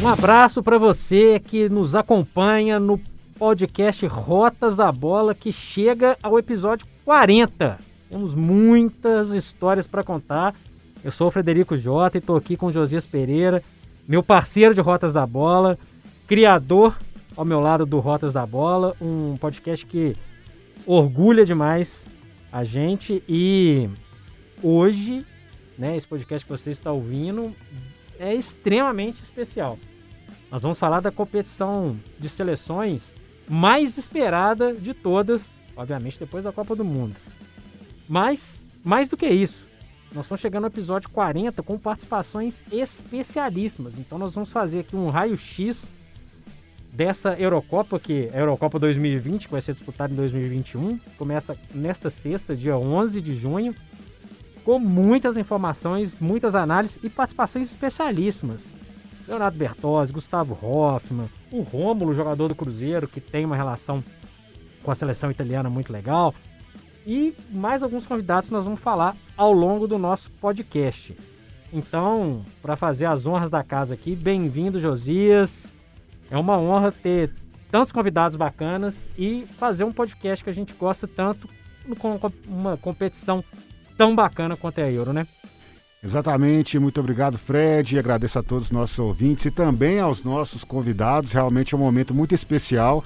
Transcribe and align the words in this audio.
Um 0.00 0.06
abraço 0.06 0.62
para 0.62 0.78
você 0.78 1.40
que 1.40 1.68
nos 1.68 1.94
acompanha 1.94 2.78
no 2.78 3.00
podcast 3.38 4.06
Rotas 4.06 4.76
da 4.76 4.90
Bola, 4.90 5.34
que 5.34 5.52
chega 5.52 6.16
ao 6.22 6.38
episódio 6.38 6.86
40. 7.04 7.78
Temos 8.08 8.34
muitas 8.34 9.30
histórias 9.30 9.86
para 9.86 10.02
contar. 10.02 10.54
Eu 11.04 11.10
sou 11.10 11.28
o 11.28 11.30
Frederico 11.30 11.76
Jota 11.76 12.16
e 12.16 12.20
estou 12.20 12.36
aqui 12.36 12.56
com 12.56 12.70
Josias 12.70 13.06
Pereira, 13.06 13.62
meu 14.06 14.22
parceiro 14.22 14.74
de 14.74 14.80
Rotas 14.80 15.12
da 15.12 15.26
Bola, 15.26 15.78
criador 16.26 16.96
ao 17.36 17.44
meu 17.44 17.60
lado 17.60 17.84
do 17.84 18.00
Rotas 18.00 18.32
da 18.32 18.44
Bola, 18.44 18.96
um 19.00 19.36
podcast 19.36 19.84
que 19.86 20.16
orgulha 20.86 21.44
demais 21.44 22.06
a 22.52 22.64
gente 22.64 23.22
e 23.28 23.88
hoje, 24.62 25.24
né, 25.78 25.96
esse 25.96 26.06
podcast 26.06 26.44
que 26.44 26.50
você 26.50 26.70
está 26.70 26.90
ouvindo 26.90 27.54
é 28.18 28.34
extremamente 28.34 29.22
especial. 29.22 29.78
Nós 30.50 30.62
vamos 30.62 30.78
falar 30.78 31.00
da 31.00 31.12
competição 31.12 31.96
de 32.18 32.28
seleções 32.28 33.04
mais 33.48 33.96
esperada 33.96 34.74
de 34.74 34.92
todas, 34.92 35.48
obviamente 35.76 36.18
depois 36.18 36.44
da 36.44 36.52
Copa 36.52 36.74
do 36.74 36.84
Mundo. 36.84 37.14
Mas, 38.08 38.70
mais 38.82 39.08
do 39.08 39.16
que 39.16 39.28
isso, 39.28 39.66
nós 40.12 40.24
estamos 40.24 40.40
chegando 40.40 40.62
no 40.62 40.68
episódio 40.68 41.08
40 41.10 41.62
com 41.62 41.78
participações 41.78 42.64
especialíssimas. 42.72 43.98
Então 43.98 44.18
nós 44.18 44.34
vamos 44.34 44.50
fazer 44.50 44.80
aqui 44.80 44.96
um 44.96 45.10
raio-x 45.10 45.92
dessa 46.90 47.34
Eurocopa, 47.38 48.00
que 48.00 48.28
é 48.32 48.38
a 48.38 48.40
Eurocopa 48.40 48.78
2020, 48.78 49.46
que 49.46 49.52
vai 49.52 49.60
ser 49.60 49.74
disputada 49.74 50.12
em 50.12 50.16
2021. 50.16 50.98
Começa 51.16 51.56
nesta 51.72 52.10
sexta, 52.10 52.56
dia 52.56 52.76
11 52.76 53.20
de 53.20 53.36
junho, 53.36 53.74
com 54.68 54.78
muitas 54.78 55.38
informações, 55.38 56.14
muitas 56.20 56.54
análises 56.54 56.98
e 57.02 57.08
participações 57.08 57.70
especialíssimas. 57.70 58.62
Leonardo 59.26 59.56
Bertozzi, 59.56 60.12
Gustavo 60.12 60.58
Hoffmann, 60.60 61.30
o 61.50 61.62
Rômulo, 61.62 62.12
jogador 62.12 62.48
do 62.48 62.54
Cruzeiro, 62.54 63.08
que 63.08 63.18
tem 63.18 63.46
uma 63.46 63.56
relação 63.56 64.04
com 64.82 64.90
a 64.90 64.94
seleção 64.94 65.30
italiana 65.30 65.70
muito 65.70 65.90
legal. 65.90 66.34
E 67.06 67.34
mais 67.50 67.82
alguns 67.82 68.06
convidados 68.06 68.50
nós 68.50 68.66
vamos 68.66 68.78
falar 68.78 69.16
ao 69.38 69.54
longo 69.54 69.88
do 69.88 69.96
nosso 69.96 70.30
podcast. 70.32 71.16
Então, 71.72 72.44
para 72.60 72.76
fazer 72.76 73.06
as 73.06 73.24
honras 73.24 73.50
da 73.50 73.64
casa 73.64 73.94
aqui, 73.94 74.14
bem-vindo, 74.14 74.78
Josias. 74.78 75.74
É 76.30 76.36
uma 76.36 76.58
honra 76.58 76.92
ter 76.92 77.32
tantos 77.70 77.90
convidados 77.90 78.36
bacanas 78.36 79.10
e 79.16 79.46
fazer 79.58 79.84
um 79.84 79.92
podcast 79.92 80.44
que 80.44 80.50
a 80.50 80.54
gente 80.54 80.74
gosta 80.74 81.08
tanto 81.08 81.48
com 81.98 82.20
uma 82.46 82.76
competição 82.76 83.42
tão 83.98 84.14
bacana 84.14 84.56
quanto 84.56 84.78
é 84.78 84.84
a 84.84 84.92
Euro, 84.92 85.12
né? 85.12 85.26
Exatamente, 86.02 86.78
muito 86.78 87.00
obrigado, 87.00 87.36
Fred. 87.36 87.98
Agradeço 87.98 88.38
a 88.38 88.42
todos 88.42 88.66
os 88.66 88.70
nossos 88.70 88.96
ouvintes 89.00 89.44
e 89.46 89.50
também 89.50 89.98
aos 89.98 90.22
nossos 90.22 90.62
convidados. 90.62 91.32
Realmente 91.32 91.74
é 91.74 91.76
um 91.76 91.80
momento 91.80 92.14
muito 92.14 92.34
especial. 92.34 93.04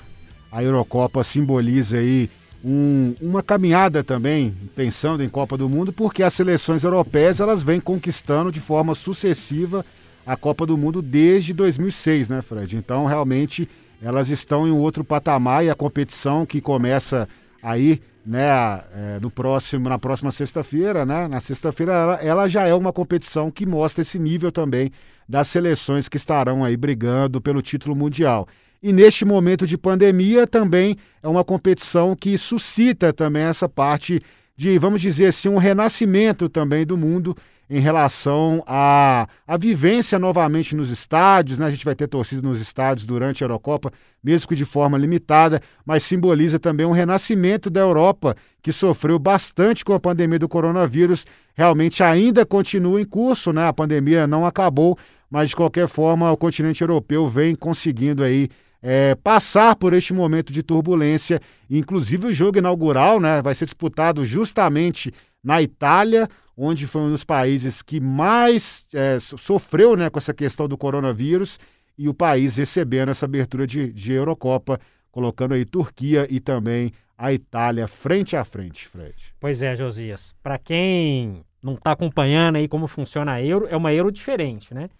A 0.50 0.62
Eurocopa 0.62 1.24
simboliza 1.24 1.96
aí 1.96 2.28
um, 2.62 3.14
uma 3.20 3.42
caminhada 3.42 4.04
também, 4.04 4.54
pensando 4.76 5.22
em 5.22 5.28
Copa 5.28 5.56
do 5.56 5.70
Mundo, 5.70 5.90
porque 5.90 6.22
as 6.22 6.34
seleções 6.34 6.84
europeias 6.84 7.40
elas 7.40 7.62
vêm 7.62 7.80
conquistando 7.80 8.52
de 8.52 8.60
forma 8.60 8.94
sucessiva 8.94 9.84
a 10.26 10.36
Copa 10.36 10.66
do 10.66 10.76
Mundo 10.76 11.00
desde 11.00 11.54
2006, 11.54 12.28
né, 12.28 12.42
Fred? 12.42 12.76
Então, 12.76 13.06
realmente, 13.06 13.66
elas 14.02 14.28
estão 14.28 14.68
em 14.68 14.70
um 14.70 14.78
outro 14.78 15.02
patamar 15.02 15.64
e 15.64 15.70
a 15.70 15.74
competição 15.74 16.44
que 16.44 16.60
começa 16.60 17.26
aí 17.62 18.00
né, 18.24 18.82
é, 18.94 19.18
no 19.20 19.30
próximo, 19.30 19.88
na 19.88 19.98
próxima 19.98 20.30
sexta-feira, 20.30 21.04
né? 21.04 21.26
Na 21.26 21.40
sexta-feira 21.40 21.92
ela, 21.92 22.14
ela, 22.22 22.48
já 22.48 22.66
é 22.66 22.74
uma 22.74 22.92
competição 22.92 23.50
que 23.50 23.66
mostra 23.66 24.02
esse 24.02 24.18
nível 24.18 24.52
também 24.52 24.92
das 25.28 25.48
seleções 25.48 26.08
que 26.08 26.16
estarão 26.16 26.64
aí 26.64 26.76
brigando 26.76 27.40
pelo 27.40 27.60
título 27.60 27.96
mundial. 27.96 28.46
E 28.82 28.92
neste 28.92 29.24
momento 29.24 29.66
de 29.66 29.78
pandemia 29.78 30.46
também 30.46 30.96
é 31.22 31.28
uma 31.28 31.44
competição 31.44 32.16
que 32.16 32.36
suscita 32.36 33.12
também 33.12 33.44
essa 33.44 33.68
parte 33.68 34.20
de, 34.56 34.78
vamos 34.78 35.00
dizer 35.00 35.26
assim, 35.26 35.48
um 35.48 35.56
renascimento 35.56 36.48
também 36.48 36.84
do 36.84 36.96
mundo 36.96 37.36
em 37.72 37.80
relação 37.80 38.62
à, 38.66 39.26
à 39.48 39.56
vivência 39.56 40.18
novamente 40.18 40.76
nos 40.76 40.90
estádios. 40.90 41.56
Né? 41.56 41.64
A 41.64 41.70
gente 41.70 41.86
vai 41.86 41.94
ter 41.94 42.06
torcida 42.06 42.46
nos 42.46 42.60
estádios 42.60 43.06
durante 43.06 43.42
a 43.42 43.46
Eurocopa, 43.46 43.90
mesmo 44.22 44.46
que 44.46 44.54
de 44.54 44.66
forma 44.66 44.98
limitada, 44.98 45.58
mas 45.82 46.02
simboliza 46.02 46.58
também 46.58 46.84
um 46.84 46.92
renascimento 46.92 47.70
da 47.70 47.80
Europa, 47.80 48.36
que 48.60 48.70
sofreu 48.72 49.18
bastante 49.18 49.86
com 49.86 49.94
a 49.94 50.00
pandemia 50.00 50.38
do 50.38 50.50
coronavírus. 50.50 51.24
Realmente 51.54 52.02
ainda 52.02 52.44
continua 52.44 53.00
em 53.00 53.06
curso, 53.06 53.54
né? 53.54 53.66
a 53.66 53.72
pandemia 53.72 54.26
não 54.26 54.44
acabou, 54.44 54.98
mas 55.30 55.48
de 55.48 55.56
qualquer 55.56 55.88
forma 55.88 56.30
o 56.30 56.36
continente 56.36 56.82
europeu 56.82 57.26
vem 57.30 57.54
conseguindo 57.54 58.22
aí 58.22 58.50
é, 58.82 59.14
passar 59.14 59.76
por 59.76 59.94
este 59.94 60.12
momento 60.12 60.52
de 60.52 60.62
turbulência. 60.62 61.40
Inclusive 61.70 62.26
o 62.26 62.34
jogo 62.34 62.58
inaugural 62.58 63.18
né, 63.18 63.40
vai 63.40 63.54
ser 63.54 63.64
disputado 63.64 64.26
justamente 64.26 65.10
na 65.42 65.62
Itália, 65.62 66.28
onde 66.56 66.86
foi 66.86 67.02
um 67.02 67.10
dos 67.10 67.24
países 67.24 67.82
que 67.82 68.00
mais 68.00 68.86
é, 68.92 69.18
sofreu 69.18 69.96
né, 69.96 70.10
com 70.10 70.18
essa 70.18 70.34
questão 70.34 70.68
do 70.68 70.76
coronavírus 70.76 71.58
e 71.96 72.08
o 72.08 72.14
país 72.14 72.56
recebendo 72.56 73.10
essa 73.10 73.26
abertura 73.26 73.66
de, 73.66 73.92
de 73.92 74.12
Eurocopa, 74.12 74.78
colocando 75.10 75.54
aí 75.54 75.64
Turquia 75.64 76.26
e 76.30 76.40
também 76.40 76.92
a 77.16 77.32
Itália 77.32 77.86
frente 77.86 78.36
a 78.36 78.44
frente, 78.44 78.88
Fred. 78.88 79.14
Pois 79.38 79.62
é, 79.62 79.76
Josias. 79.76 80.34
Para 80.42 80.58
quem 80.58 81.44
não 81.62 81.74
está 81.74 81.92
acompanhando 81.92 82.56
aí 82.56 82.66
como 82.66 82.86
funciona 82.86 83.32
a 83.32 83.42
Euro, 83.42 83.66
é 83.68 83.76
uma 83.76 83.92
Euro 83.92 84.10
diferente, 84.10 84.74
né? 84.74 84.90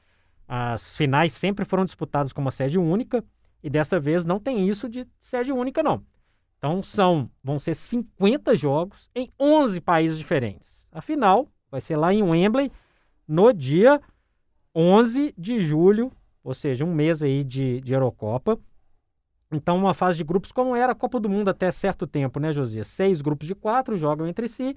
As 0.46 0.96
finais 0.96 1.32
sempre 1.32 1.64
foram 1.64 1.84
disputadas 1.84 2.32
com 2.32 2.40
uma 2.40 2.50
sede 2.50 2.78
única 2.78 3.24
e 3.62 3.70
desta 3.70 3.98
vez 3.98 4.24
não 4.24 4.38
tem 4.38 4.68
isso 4.68 4.88
de 4.88 5.06
sede 5.18 5.50
única, 5.50 5.82
não. 5.82 6.04
Então 6.58 6.82
são, 6.82 7.28
vão 7.42 7.58
ser 7.58 7.74
50 7.74 8.54
jogos 8.54 9.10
em 9.14 9.32
11 9.40 9.80
países 9.80 10.18
diferentes. 10.18 10.81
A 10.92 11.00
final 11.00 11.48
vai 11.70 11.80
ser 11.80 11.96
lá 11.96 12.12
em 12.12 12.22
Wembley 12.22 12.70
no 13.26 13.52
dia 13.52 14.00
11 14.74 15.34
de 15.38 15.58
julho, 15.60 16.12
ou 16.44 16.52
seja, 16.52 16.84
um 16.84 16.94
mês 16.94 17.22
aí 17.22 17.42
de, 17.42 17.80
de 17.80 17.94
Eurocopa. 17.94 18.58
Então, 19.50 19.76
uma 19.76 19.94
fase 19.94 20.18
de 20.18 20.24
grupos 20.24 20.52
como 20.52 20.76
era 20.76 20.92
a 20.92 20.94
Copa 20.94 21.18
do 21.18 21.28
Mundo 21.28 21.48
até 21.48 21.70
certo 21.70 22.06
tempo, 22.06 22.38
né, 22.38 22.52
Josias? 22.52 22.86
Seis 22.88 23.22
grupos 23.22 23.46
de 23.46 23.54
quatro 23.54 23.96
jogam 23.96 24.26
entre 24.26 24.48
si, 24.48 24.76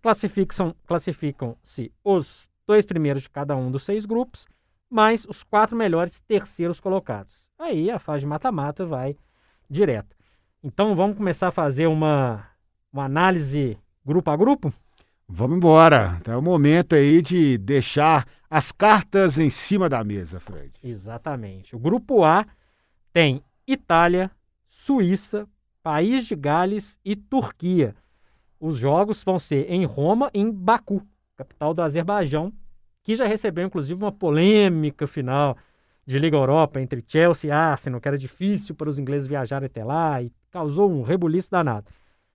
classificam-se 0.00 0.74
classificam 0.86 1.56
os 2.04 2.48
dois 2.66 2.86
primeiros 2.86 3.22
de 3.22 3.30
cada 3.30 3.56
um 3.56 3.70
dos 3.70 3.82
seis 3.84 4.04
grupos, 4.04 4.46
mais 4.90 5.24
os 5.24 5.42
quatro 5.42 5.76
melhores 5.76 6.20
terceiros 6.20 6.80
colocados. 6.80 7.48
Aí 7.58 7.90
a 7.90 7.98
fase 7.98 8.20
de 8.20 8.26
mata-mata 8.26 8.86
vai 8.86 9.16
direto. 9.68 10.16
Então, 10.62 10.94
vamos 10.94 11.16
começar 11.16 11.48
a 11.48 11.52
fazer 11.52 11.86
uma, 11.86 12.44
uma 12.92 13.04
análise 13.04 13.78
grupo 14.04 14.30
a 14.30 14.36
grupo? 14.36 14.72
Vamos 15.28 15.58
embora. 15.58 16.20
É 16.26 16.34
o 16.34 16.42
momento 16.42 16.94
aí 16.94 17.20
de 17.20 17.58
deixar 17.58 18.24
as 18.48 18.72
cartas 18.72 19.38
em 19.38 19.50
cima 19.50 19.88
da 19.88 20.02
mesa, 20.02 20.40
Fred. 20.40 20.72
Exatamente. 20.82 21.76
O 21.76 21.78
grupo 21.78 22.24
A 22.24 22.46
tem 23.12 23.42
Itália, 23.66 24.30
Suíça, 24.66 25.46
País 25.82 26.26
de 26.26 26.34
Gales 26.34 26.98
e 27.04 27.14
Turquia. 27.14 27.94
Os 28.58 28.78
jogos 28.78 29.22
vão 29.22 29.38
ser 29.38 29.70
em 29.70 29.84
Roma 29.84 30.30
e 30.32 30.40
em 30.40 30.50
Baku, 30.50 31.06
capital 31.36 31.74
do 31.74 31.82
Azerbaijão, 31.82 32.52
que 33.02 33.14
já 33.14 33.26
recebeu 33.26 33.66
inclusive 33.66 34.02
uma 34.02 34.10
polêmica 34.10 35.06
final 35.06 35.56
de 36.06 36.18
Liga 36.18 36.38
Europa 36.38 36.80
entre 36.80 37.04
Chelsea 37.06 37.48
e 37.48 37.52
Arsenal, 37.52 38.00
que 38.00 38.08
era 38.08 38.16
difícil 38.16 38.74
para 38.74 38.88
os 38.88 38.98
ingleses 38.98 39.28
viajarem 39.28 39.66
até 39.66 39.84
lá 39.84 40.22
e 40.22 40.32
causou 40.50 40.90
um 40.90 41.02
rebuliço 41.02 41.50
danado. 41.50 41.90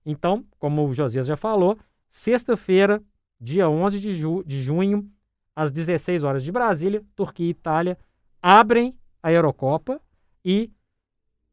Então, 0.06 0.46
como 0.60 0.88
o 0.88 0.94
Josias 0.94 1.26
já 1.26 1.36
falou, 1.36 1.78
Sexta-feira, 2.14 3.02
dia 3.42 3.68
11 3.68 4.00
de, 4.00 4.14
ju 4.14 4.44
de 4.46 4.62
junho, 4.62 5.10
às 5.56 5.72
16 5.72 6.24
horas 6.24 6.44
de 6.44 6.52
Brasília, 6.52 7.04
Turquia 7.16 7.48
e 7.48 7.50
Itália 7.50 7.98
abrem 8.40 8.96
a 9.22 9.32
Eurocopa 9.32 10.00
e 10.46 10.70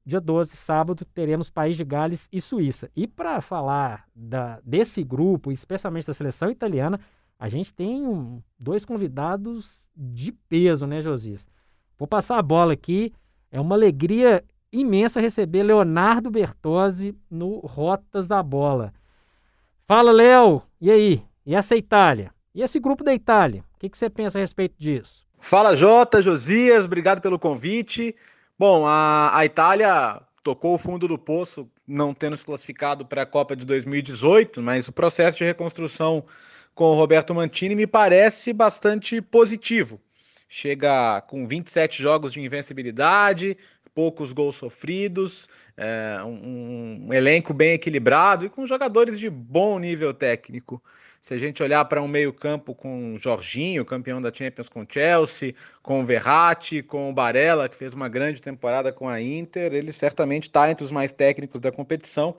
dia 0.05 0.21
12, 0.21 0.55
sábado, 0.57 1.03
teremos 1.15 1.49
País 1.49 1.79
de 1.79 1.85
Gales 1.85 2.29
e 2.31 2.43
Suíça. 2.43 2.91
E 2.95 3.07
para 3.07 3.41
falar 3.41 4.07
da, 4.15 4.61
desse 4.63 5.03
grupo, 5.03 5.51
especialmente 5.51 6.07
da 6.07 6.13
seleção 6.13 6.51
italiana, 6.51 7.01
a 7.39 7.49
gente 7.49 7.73
tem 7.73 8.07
um, 8.07 8.43
dois 8.59 8.85
convidados 8.85 9.89
de 9.97 10.31
peso, 10.31 10.87
né, 10.87 11.01
Josias? 11.01 11.49
Vou 11.99 12.07
passar 12.07 12.39
a 12.39 12.43
bola 12.43 12.75
aqui. 12.75 13.15
É 13.51 13.59
uma 13.59 13.75
alegria 13.75 14.45
imensa 14.71 15.23
receber 15.23 15.63
Leonardo 15.63 16.31
Bertozzi 16.31 17.17
no 17.31 17.61
Rotas 17.61 18.29
da 18.29 18.43
Bola. 18.43 18.93
Fala, 19.91 20.13
Léo. 20.13 20.63
E 20.81 20.89
aí? 20.89 21.21
E 21.45 21.53
essa 21.53 21.75
Itália? 21.75 22.33
E 22.55 22.63
esse 22.63 22.79
grupo 22.79 23.03
da 23.03 23.13
Itália? 23.13 23.65
O 23.75 23.81
que, 23.81 23.89
que 23.89 23.99
você 23.99 24.09
pensa 24.09 24.39
a 24.39 24.41
respeito 24.41 24.77
disso? 24.79 25.27
Fala, 25.41 25.75
Jota, 25.75 26.23
Josias, 26.23 26.85
obrigado 26.85 27.21
pelo 27.21 27.41
convite. 27.41 28.15
Bom, 28.57 28.87
a, 28.87 29.37
a 29.37 29.45
Itália 29.45 30.23
tocou 30.45 30.77
o 30.77 30.79
fundo 30.79 31.09
do 31.09 31.19
poço, 31.19 31.69
não 31.89 32.15
tendo 32.15 32.37
se 32.37 32.47
classificado 32.47 33.05
para 33.05 33.23
a 33.23 33.27
Copa 33.27 33.57
de 33.57 33.65
2018, 33.65 34.63
mas 34.63 34.87
o 34.87 34.93
processo 34.93 35.39
de 35.39 35.43
reconstrução 35.43 36.25
com 36.73 36.85
o 36.85 36.95
Roberto 36.95 37.35
Mantini 37.35 37.75
me 37.75 37.85
parece 37.85 38.53
bastante 38.53 39.21
positivo. 39.21 40.01
Chega 40.49 41.21
com 41.23 41.49
27 41.49 42.01
jogos 42.01 42.33
de 42.33 42.41
invencibilidade, 42.41 43.59
poucos 43.95 44.33
gols 44.33 44.57
sofridos, 44.57 45.49
é, 45.77 46.23
um, 46.25 47.07
um, 47.07 47.13
elenco 47.15 47.55
bem 47.55 47.73
equilibrado 47.73 48.45
e 48.45 48.51
com 48.51 48.67
jogadores 48.67 49.19
de 49.19 49.31
bom 49.31 49.79
nível 49.79 50.13
técnico. 50.13 50.83
Se 51.23 51.35
a 51.35 51.39
gente 51.39 51.63
olhar 51.63 51.85
para 51.85 52.01
um 52.01 52.09
meio-campo 52.09 52.75
com 52.75 53.17
Jorginho, 53.19 53.85
campeão 53.85 54.23
da 54.23 54.33
Champions 54.33 54.71
com 54.71 54.87
Chelsea, 54.89 55.55
com 55.83 56.05
Verratti, 56.05 56.83
com 56.83 57.13
Barella, 57.13 57.69
que 57.69 57.77
fez 57.77 57.93
uma 57.93 58.09
grande 58.09 58.41
temporada 58.41 58.91
com 58.91 59.07
a 59.07 59.21
Inter, 59.21 59.75
ele 59.75 59.93
certamente 59.93 60.45
está 60.45 60.71
entre 60.71 60.85
os 60.85 60.91
mais 60.91 61.13
técnicos 61.13 61.61
da 61.61 61.71
competição. 61.71 62.37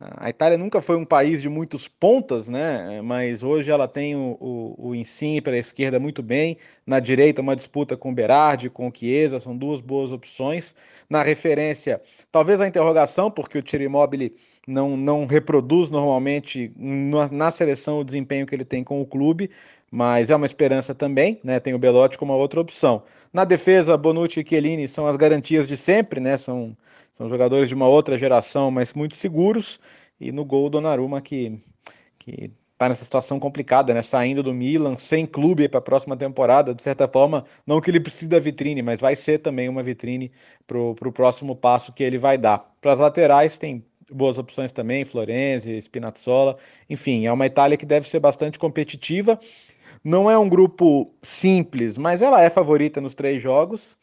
A 0.00 0.30
Itália 0.30 0.56
nunca 0.56 0.80
foi 0.80 0.96
um 0.96 1.04
país 1.04 1.42
de 1.42 1.48
muitos 1.50 1.86
pontas, 1.86 2.48
né? 2.48 3.02
Mas 3.02 3.42
hoje 3.42 3.70
ela 3.70 3.86
tem 3.86 4.16
o, 4.16 4.34
o, 4.40 4.88
o 4.88 4.94
Insigne 4.94 5.42
pela 5.42 5.58
esquerda 5.58 6.00
muito 6.00 6.22
bem. 6.22 6.56
Na 6.86 6.98
direita, 7.00 7.42
uma 7.42 7.54
disputa 7.54 7.98
com 7.98 8.14
Berardi, 8.14 8.70
com 8.70 8.90
Chiesa, 8.90 9.38
são 9.38 9.54
duas 9.54 9.82
boas 9.82 10.10
opções. 10.10 10.74
Na 11.08 11.22
referência, 11.22 12.00
talvez 12.32 12.62
a 12.62 12.66
interrogação, 12.66 13.30
porque 13.30 13.58
o 13.58 13.62
Thierry 13.62 13.84
Immobile 13.84 14.34
não, 14.66 14.96
não 14.96 15.26
reproduz 15.26 15.90
normalmente 15.90 16.72
na, 16.76 17.28
na 17.30 17.50
seleção 17.50 18.00
o 18.00 18.04
desempenho 18.04 18.46
que 18.46 18.54
ele 18.54 18.64
tem 18.64 18.82
com 18.82 19.02
o 19.02 19.06
clube, 19.06 19.50
mas 19.90 20.30
é 20.30 20.36
uma 20.36 20.46
esperança 20.46 20.94
também, 20.94 21.40
né? 21.42 21.58
Tem 21.60 21.74
o 21.74 21.78
Belotti 21.78 22.16
como 22.16 22.32
outra 22.32 22.60
opção. 22.60 23.02
Na 23.32 23.44
defesa, 23.44 23.96
Bonucci 23.96 24.40
e 24.40 24.48
Chiellini 24.48 24.86
são 24.86 25.06
as 25.06 25.16
garantias 25.16 25.66
de 25.66 25.76
sempre, 25.76 26.20
né? 26.20 26.36
São 26.36 26.76
são 27.20 27.28
jogadores 27.28 27.68
de 27.68 27.74
uma 27.74 27.86
outra 27.86 28.16
geração, 28.16 28.70
mas 28.70 28.94
muito 28.94 29.14
seguros. 29.14 29.78
E 30.18 30.32
no 30.32 30.42
gol, 30.42 30.70
Donnarumma, 30.70 31.20
que, 31.20 31.60
que 32.18 32.50
tá 32.78 32.88
nessa 32.88 33.04
situação 33.04 33.38
complicada, 33.38 33.92
né? 33.92 34.00
Saindo 34.00 34.42
do 34.42 34.54
Milan, 34.54 34.96
sem 34.96 35.26
clube 35.26 35.68
para 35.68 35.80
a 35.80 35.82
próxima 35.82 36.16
temporada, 36.16 36.74
de 36.74 36.80
certa 36.80 37.06
forma, 37.06 37.44
não 37.66 37.78
que 37.78 37.90
ele 37.90 38.00
precise 38.00 38.26
da 38.26 38.38
vitrine, 38.38 38.80
mas 38.80 39.00
vai 39.00 39.14
ser 39.14 39.40
também 39.40 39.68
uma 39.68 39.82
vitrine 39.82 40.32
para 40.66 40.78
o 40.78 41.12
próximo 41.12 41.54
passo 41.54 41.92
que 41.92 42.02
ele 42.02 42.16
vai 42.16 42.38
dar. 42.38 42.74
Para 42.80 42.92
as 42.92 42.98
laterais, 42.98 43.58
tem 43.58 43.84
boas 44.10 44.38
opções 44.38 44.72
também, 44.72 45.04
Florenzi, 45.04 45.76
Spinazzola, 45.76 46.56
enfim, 46.88 47.26
é 47.26 47.32
uma 47.32 47.44
Itália 47.44 47.76
que 47.76 47.84
deve 47.84 48.08
ser 48.08 48.20
bastante 48.20 48.58
competitiva. 48.58 49.38
Não 50.02 50.30
é 50.30 50.38
um 50.38 50.48
grupo 50.48 51.12
simples, 51.22 51.98
mas 51.98 52.22
ela 52.22 52.42
é 52.42 52.48
favorita 52.48 53.00
nos 53.00 53.14
três 53.14 53.42
jogos. 53.42 53.98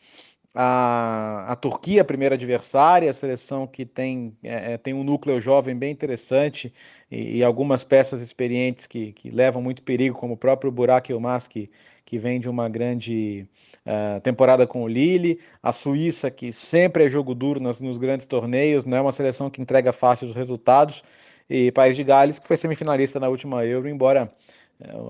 A, 0.54 1.46
a 1.50 1.56
Turquia, 1.56 2.02
a 2.02 2.06
primeira 2.06 2.36
adversária, 2.36 3.10
a 3.10 3.14
seleção 3.14 3.68
que 3.68 3.86
tem, 3.86 4.36
é, 4.44 4.74
é, 4.74 4.78
tem 4.78 4.94
um 4.94 5.04
núcleo 5.04 5.40
jovem 5.40 5.76
bem 5.76 5.92
interessante 5.92 6.74
e, 7.12 7.38
e, 7.38 7.44
algumas 7.44 7.84
peças 7.84 8.22
experientes 8.24 8.88
que, 8.88 9.12
que 9.14 9.30
levam 9.30 9.62
muito 9.62 9.84
perigo, 9.84 10.18
como 10.18 10.34
o 10.34 10.38
próprio 10.38 10.72
Burak 10.72 11.12
Yilmaz, 11.12 11.48
que, 11.48 11.70
que 12.04 12.18
vem 12.18 12.40
de 12.40 12.50
uma 12.50 12.68
grande 12.70 13.48
uh, 13.86 14.20
temporada 14.22 14.66
com 14.66 14.82
o 14.84 14.88
Lille, 14.88 15.40
a 15.62 15.72
Suíça, 15.72 16.32
que 16.32 16.52
sempre 16.52 17.06
é 17.06 17.10
jogo 17.10 17.36
duro 17.36 17.60
nas, 17.60 17.80
nos 17.80 17.98
grandes 17.98 18.26
torneios, 18.26 18.86
não 18.86 18.98
é 18.98 19.02
uma 19.02 19.12
seleção 19.12 19.52
que 19.52 19.62
entrega 19.62 19.92
fácil 19.92 20.28
os 20.28 20.36
resultados, 20.36 21.04
e 21.50 21.72
País 21.72 21.96
de 21.96 22.04
Gales, 22.04 22.40
que 22.40 22.48
foi 22.48 22.58
semifinalista 22.58 23.20
na 23.20 23.30
última 23.30 23.64
Euro, 23.66 23.88
embora 23.88 24.32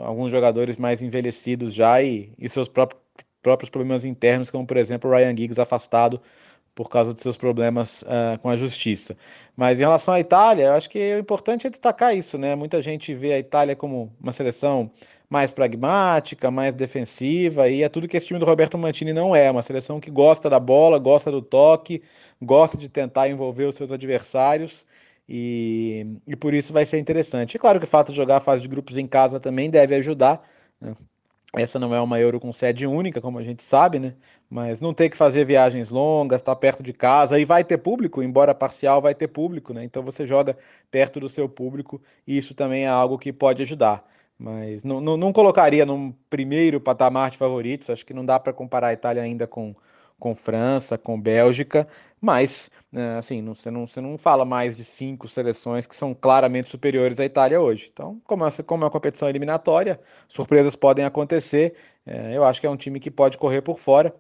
alguns 0.04 0.32
jogadores 0.32 0.78
mais 0.78 1.02
envelhecidos 1.02 1.74
já 1.74 2.02
e, 2.02 2.32
e 2.38 2.48
seus 2.48 2.70
próprios 2.70 3.02
próprios 3.42 3.70
problemas 3.70 4.04
internos, 4.04 4.50
como 4.50 4.68
por 4.68 4.76
exemplo 4.76 5.10
o 5.10 5.14
Ryan 5.14 5.36
Giggs 5.36 5.62
afastado 5.62 6.20
por 6.76 6.90
causa 6.90 7.14
de 7.14 7.22
seus 7.22 7.38
problemas 7.38 8.04
uh, 8.04 8.38
com 8.42 8.50
a 8.50 8.58
justiça. 8.58 9.18
Mas 9.56 9.80
em 9.80 9.84
relação 9.84 10.14
à 10.14 10.20
Itália, 10.20 10.66
eu 10.66 10.74
acho 10.74 10.90
que 10.90 11.16
o 11.16 11.18
importante 11.18 11.66
é 11.66 11.70
destacar 11.70 12.16
isso, 12.16 12.38
né? 12.38 12.56
Muita 12.56 12.82
gente 12.82 13.16
vê 13.16 13.34
a 13.34 13.40
Itália 13.40 13.76
como 13.76 14.14
uma 14.22 14.32
seleção 14.32 14.92
mais 15.28 15.52
pragmática, 15.52 16.52
mais 16.52 16.76
defensiva, 16.76 17.68
e 17.68 17.82
é 17.82 17.90
tudo 17.90 18.08
que 18.08 18.16
esse 18.16 18.28
time 18.28 18.40
do 18.40 18.46
Roberto 18.46 18.78
Mantini 18.78 19.12
não 19.12 19.36
é. 19.36 19.50
Uma 19.50 19.64
seleção 19.64 20.00
que 20.00 20.12
gosta 20.12 20.50
da 20.50 20.60
bola, 20.60 21.00
gosta 21.00 21.32
do 21.32 21.42
toque, 21.42 22.04
gosta 22.40 22.78
de 22.78 22.88
tentar 22.88 23.28
envolver 23.28 23.66
os 23.66 23.76
seus 23.76 23.92
adversários, 23.92 24.86
e, 25.28 26.06
e 26.26 26.36
por 26.36 26.54
isso 26.54 26.72
vai 26.72 26.86
ser 26.86 27.00
interessante. 27.00 27.56
E 27.56 27.60
claro 27.60 27.80
que 27.80 27.86
o 27.86 27.90
fato 27.90 28.12
de 28.12 28.18
jogar 28.18 28.38
a 28.38 28.42
fase 28.42 28.62
de 28.62 28.68
grupos 28.68 28.98
em 28.98 29.08
casa 29.08 29.40
também 29.40 29.70
deve 29.70 29.96
ajudar. 29.96 30.48
Né? 30.80 30.96
Essa 31.56 31.80
não 31.80 31.94
é 31.94 32.00
uma 32.00 32.20
Euro 32.20 32.40
com 32.40 32.52
sede 32.54 32.86
única, 32.86 33.22
como 33.22 33.40
a 33.40 33.44
gente 33.44 33.64
sabe, 33.64 34.00
né? 34.00 34.14
Mas 34.50 34.80
não 34.80 34.94
ter 34.94 35.10
que 35.10 35.18
fazer 35.18 35.46
viagens 35.46 35.90
longas, 35.90 36.42
estar 36.42 36.54
tá 36.54 36.60
perto 36.60 36.84
de 36.84 36.94
casa, 36.94 37.40
e 37.40 37.46
vai 37.46 37.64
ter 37.64 37.78
público, 37.78 38.22
embora 38.22 38.54
parcial, 38.54 39.02
vai 39.02 39.16
ter 39.16 39.28
público, 39.28 39.74
né? 39.74 39.84
Então 39.84 40.04
você 40.04 40.28
joga 40.28 40.58
perto 40.92 41.20
do 41.20 41.30
seu 41.30 41.50
público, 41.50 42.02
e 42.26 42.38
isso 42.38 42.54
também 42.54 42.84
é 42.84 42.88
algo 42.88 43.18
que 43.18 43.34
pode 43.34 43.64
ajudar. 43.64 44.06
Mas 44.38 44.84
não, 44.84 45.02
não, 45.02 45.18
não 45.18 45.34
colocaria 45.34 45.86
num 45.86 46.14
primeiro 46.30 46.80
patamar 46.80 47.32
de 47.32 47.38
favoritos, 47.38 47.90
acho 47.90 48.06
que 48.06 48.14
não 48.14 48.26
dá 48.26 48.40
para 48.40 48.54
comparar 48.54 48.90
a 48.90 48.94
Itália 48.94 49.24
ainda 49.24 49.48
com, 49.48 49.74
com 50.20 50.36
França, 50.36 50.98
com 50.98 51.20
Bélgica, 51.20 51.88
mas 52.20 52.72
né, 52.92 53.18
assim, 53.18 53.44
você, 53.46 53.70
não, 53.70 53.86
você 53.86 54.02
não 54.02 54.18
fala 54.18 54.44
mais 54.44 54.76
de 54.76 54.84
cinco 54.84 55.28
seleções 55.28 55.86
que 55.86 55.96
são 55.96 56.14
claramente 56.14 56.70
superiores 56.70 57.20
à 57.20 57.26
Itália 57.26 57.62
hoje. 57.62 57.90
Então, 57.92 58.20
como, 58.26 58.46
essa, 58.46 58.64
como 58.64 58.84
é 58.84 58.86
uma 58.86 58.92
competição 58.92 59.30
eliminatória, 59.30 60.00
surpresas 60.28 60.76
podem 60.76 61.06
acontecer. 61.06 61.76
É, 62.06 62.36
eu 62.36 62.44
acho 62.44 62.60
que 62.60 62.68
é 62.68 62.70
um 62.70 62.78
time 62.78 63.00
que 63.00 63.12
pode 63.12 63.38
correr 63.38 63.62
por 63.62 63.78
fora. 63.80 64.14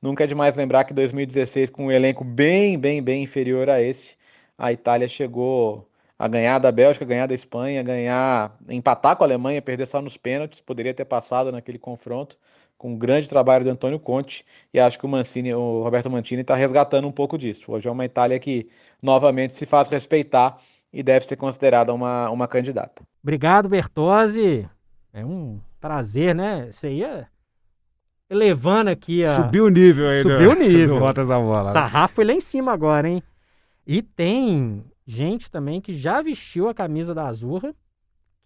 Nunca 0.00 0.24
é 0.24 0.26
demais 0.26 0.56
lembrar 0.56 0.84
que 0.84 0.94
2016, 0.94 1.70
com 1.70 1.86
um 1.86 1.92
elenco 1.92 2.24
bem, 2.24 2.78
bem, 2.78 3.02
bem 3.02 3.22
inferior 3.22 3.68
a 3.68 3.80
esse, 3.80 4.16
a 4.58 4.72
Itália 4.72 5.08
chegou 5.08 5.88
a 6.18 6.28
ganhar 6.28 6.58
da 6.58 6.70
Bélgica, 6.70 7.04
ganhar 7.04 7.26
da 7.26 7.34
Espanha, 7.34 7.82
ganhar, 7.82 8.56
empatar 8.68 9.16
com 9.16 9.24
a 9.24 9.26
Alemanha, 9.26 9.60
perder 9.60 9.86
só 9.86 10.00
nos 10.00 10.16
pênaltis, 10.16 10.60
poderia 10.60 10.94
ter 10.94 11.04
passado 11.04 11.50
naquele 11.50 11.78
confronto 11.78 12.36
com 12.82 12.94
um 12.94 12.98
grande 12.98 13.28
trabalho 13.28 13.64
do 13.64 13.70
Antônio 13.70 14.00
Conte, 14.00 14.44
e 14.74 14.80
acho 14.80 14.98
que 14.98 15.06
o 15.06 15.08
Mancini, 15.08 15.54
o 15.54 15.84
Roberto 15.84 16.10
Mantini 16.10 16.40
está 16.40 16.56
resgatando 16.56 17.06
um 17.06 17.12
pouco 17.12 17.38
disso. 17.38 17.70
Hoje 17.70 17.86
é 17.86 17.90
uma 17.92 18.04
Itália 18.04 18.40
que 18.40 18.68
novamente 19.00 19.54
se 19.54 19.64
faz 19.64 19.88
respeitar 19.88 20.58
e 20.92 21.00
deve 21.00 21.24
ser 21.24 21.36
considerada 21.36 21.94
uma, 21.94 22.28
uma 22.28 22.48
candidata. 22.48 23.04
Obrigado, 23.22 23.68
Bertozzi. 23.68 24.68
É 25.12 25.24
um 25.24 25.60
prazer, 25.80 26.34
né? 26.34 26.72
Você 26.72 26.92
ia 26.92 27.28
elevando 28.28 28.90
aqui 28.90 29.22
a. 29.22 29.36
Subiu 29.36 29.66
o 29.66 29.68
nível 29.68 30.08
aí 30.08 30.22
Subiu 30.22 30.50
o 30.50 30.54
nível. 30.54 30.96
do 30.98 30.98
Rotas 30.98 31.28
da 31.28 31.38
Bola. 31.38 31.66
Né? 31.66 31.72
Sarrafo 31.72 32.16
foi 32.16 32.24
lá 32.24 32.32
em 32.32 32.40
cima 32.40 32.72
agora, 32.72 33.08
hein? 33.08 33.22
E 33.86 34.02
tem 34.02 34.84
gente 35.06 35.48
também 35.48 35.80
que 35.80 35.92
já 35.92 36.20
vestiu 36.20 36.68
a 36.68 36.74
camisa 36.74 37.14
da 37.14 37.28
Azurra 37.28 37.72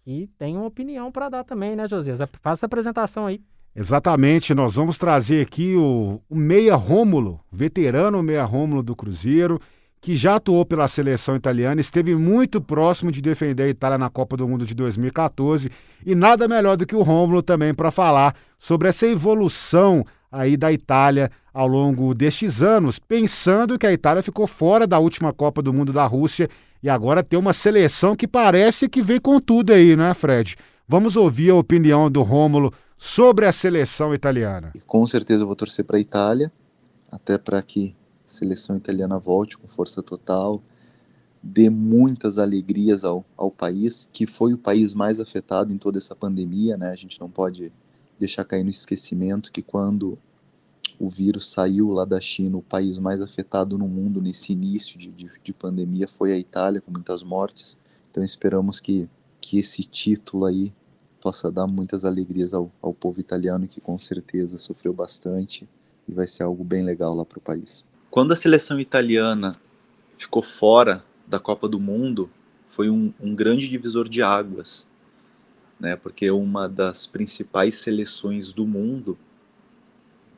que 0.03 0.29
tem 0.37 0.55
uma 0.55 0.67
opinião 0.67 1.11
para 1.11 1.27
dar 1.27 1.43
também, 1.43 1.75
né, 1.75 1.87
Josias? 1.87 2.19
Faça 2.19 2.59
essa 2.59 2.65
apresentação 2.67 3.25
aí. 3.25 3.41
Exatamente, 3.79 4.55
nós 4.55 4.73
vamos 4.73 4.97
trazer 4.97 5.43
aqui 5.43 5.75
o, 5.75 6.19
o 6.27 6.35
Meia 6.35 6.75
Rômulo, 6.75 7.39
veterano 7.51 8.23
Meia 8.23 8.43
Rômulo 8.43 8.81
do 8.81 8.95
Cruzeiro, 8.95 9.61
que 10.01 10.17
já 10.17 10.37
atuou 10.37 10.65
pela 10.65 10.87
seleção 10.87 11.35
italiana, 11.35 11.79
esteve 11.79 12.15
muito 12.15 12.59
próximo 12.59 13.11
de 13.11 13.21
defender 13.21 13.61
a 13.65 13.69
Itália 13.69 13.99
na 13.99 14.09
Copa 14.09 14.35
do 14.35 14.47
Mundo 14.47 14.65
de 14.65 14.73
2014 14.73 15.69
e 16.03 16.15
nada 16.15 16.47
melhor 16.47 16.75
do 16.75 16.87
que 16.87 16.95
o 16.95 17.03
Rômulo 17.03 17.43
também 17.43 17.71
para 17.71 17.91
falar 17.91 18.33
sobre 18.57 18.89
essa 18.89 19.05
evolução 19.05 20.03
aí 20.31 20.57
da 20.57 20.73
Itália 20.73 21.29
ao 21.53 21.67
longo 21.67 22.15
destes 22.15 22.63
anos, 22.63 22.97
pensando 22.97 23.77
que 23.77 23.85
a 23.85 23.93
Itália 23.93 24.23
ficou 24.23 24.47
fora 24.47 24.87
da 24.87 24.97
última 24.97 25.31
Copa 25.31 25.61
do 25.61 25.71
Mundo 25.71 25.93
da 25.93 26.07
Rússia 26.07 26.49
e 26.81 26.89
agora 26.89 27.21
tem 27.21 27.37
uma 27.37 27.53
seleção 27.53 28.15
que 28.15 28.27
parece 28.27 28.89
que 28.89 29.03
vem 29.03 29.19
com 29.19 29.39
tudo 29.39 29.71
aí, 29.71 29.95
né, 29.95 30.15
Fred? 30.15 30.55
Vamos 30.87 31.15
ouvir 31.15 31.51
a 31.51 31.55
opinião 31.55 32.09
do 32.09 32.23
Rômulo 32.23 32.73
sobre 32.97 33.45
a 33.45 33.51
seleção 33.51 34.13
italiana? 34.13 34.73
Com 34.85 35.05
certeza 35.05 35.43
eu 35.43 35.47
vou 35.47 35.55
torcer 35.55 35.85
para 35.85 35.97
a 35.97 35.99
Itália, 35.99 36.51
até 37.11 37.37
para 37.37 37.61
que 37.61 37.95
a 38.25 38.29
seleção 38.29 38.75
italiana 38.75 39.19
volte 39.19 39.57
com 39.57 39.67
força 39.67 40.01
total, 40.01 40.61
dê 41.41 41.69
muitas 41.69 42.37
alegrias 42.37 43.05
ao, 43.05 43.23
ao 43.37 43.51
país, 43.51 44.09
que 44.11 44.25
foi 44.25 44.53
o 44.53 44.57
país 44.57 44.93
mais 44.93 45.19
afetado 45.19 45.71
em 45.71 45.77
toda 45.77 45.97
essa 45.97 46.15
pandemia, 46.15 46.75
né? 46.75 46.89
A 46.89 46.95
gente 46.95 47.19
não 47.19 47.29
pode 47.29 47.71
deixar 48.19 48.43
cair 48.43 48.63
no 48.63 48.69
esquecimento 48.69 49.51
que 49.51 49.61
quando 49.61 50.17
o 50.99 51.09
vírus 51.09 51.51
saiu 51.51 51.91
lá 51.91 52.05
da 52.05 52.19
China, 52.19 52.57
o 52.57 52.61
país 52.61 52.97
mais 52.97 53.21
afetado 53.21 53.77
no 53.77 53.87
mundo 53.87 54.19
nesse 54.19 54.53
início 54.53 54.97
de, 54.97 55.11
de, 55.11 55.29
de 55.43 55.53
pandemia 55.53 56.07
foi 56.07 56.33
a 56.33 56.37
Itália, 56.37 56.81
com 56.81 56.91
muitas 56.91 57.21
mortes. 57.23 57.77
Então 58.09 58.23
esperamos 58.23 58.79
que, 58.79 59.07
que 59.39 59.59
esse 59.59 59.83
título 59.83 60.45
aí 60.45 60.73
possa 61.27 61.51
dar 61.51 61.67
muitas 61.67 62.05
alegrias 62.05 62.53
ao, 62.53 62.71
ao 62.81 62.93
povo 62.93 63.19
italiano 63.19 63.67
que 63.67 63.81
com 63.81 63.99
certeza 63.99 64.57
sofreu 64.57 64.93
bastante 64.93 65.67
e 66.07 66.13
vai 66.13 66.25
ser 66.25 66.43
algo 66.43 66.63
bem 66.63 66.85
legal 66.85 67.13
lá 67.13 67.25
para 67.25 67.37
o 67.37 67.41
país. 67.41 67.83
Quando 68.09 68.31
a 68.31 68.35
seleção 68.35 68.79
italiana 68.79 69.53
ficou 70.15 70.41
fora 70.41 71.03
da 71.27 71.37
Copa 71.37 71.67
do 71.67 71.81
Mundo, 71.81 72.29
foi 72.65 72.89
um, 72.89 73.13
um 73.19 73.35
grande 73.35 73.67
divisor 73.67 74.07
de 74.07 74.23
águas, 74.23 74.87
né? 75.77 75.97
Porque 75.97 76.31
uma 76.31 76.69
das 76.69 77.05
principais 77.05 77.75
seleções 77.75 78.53
do 78.53 78.65
mundo, 78.65 79.17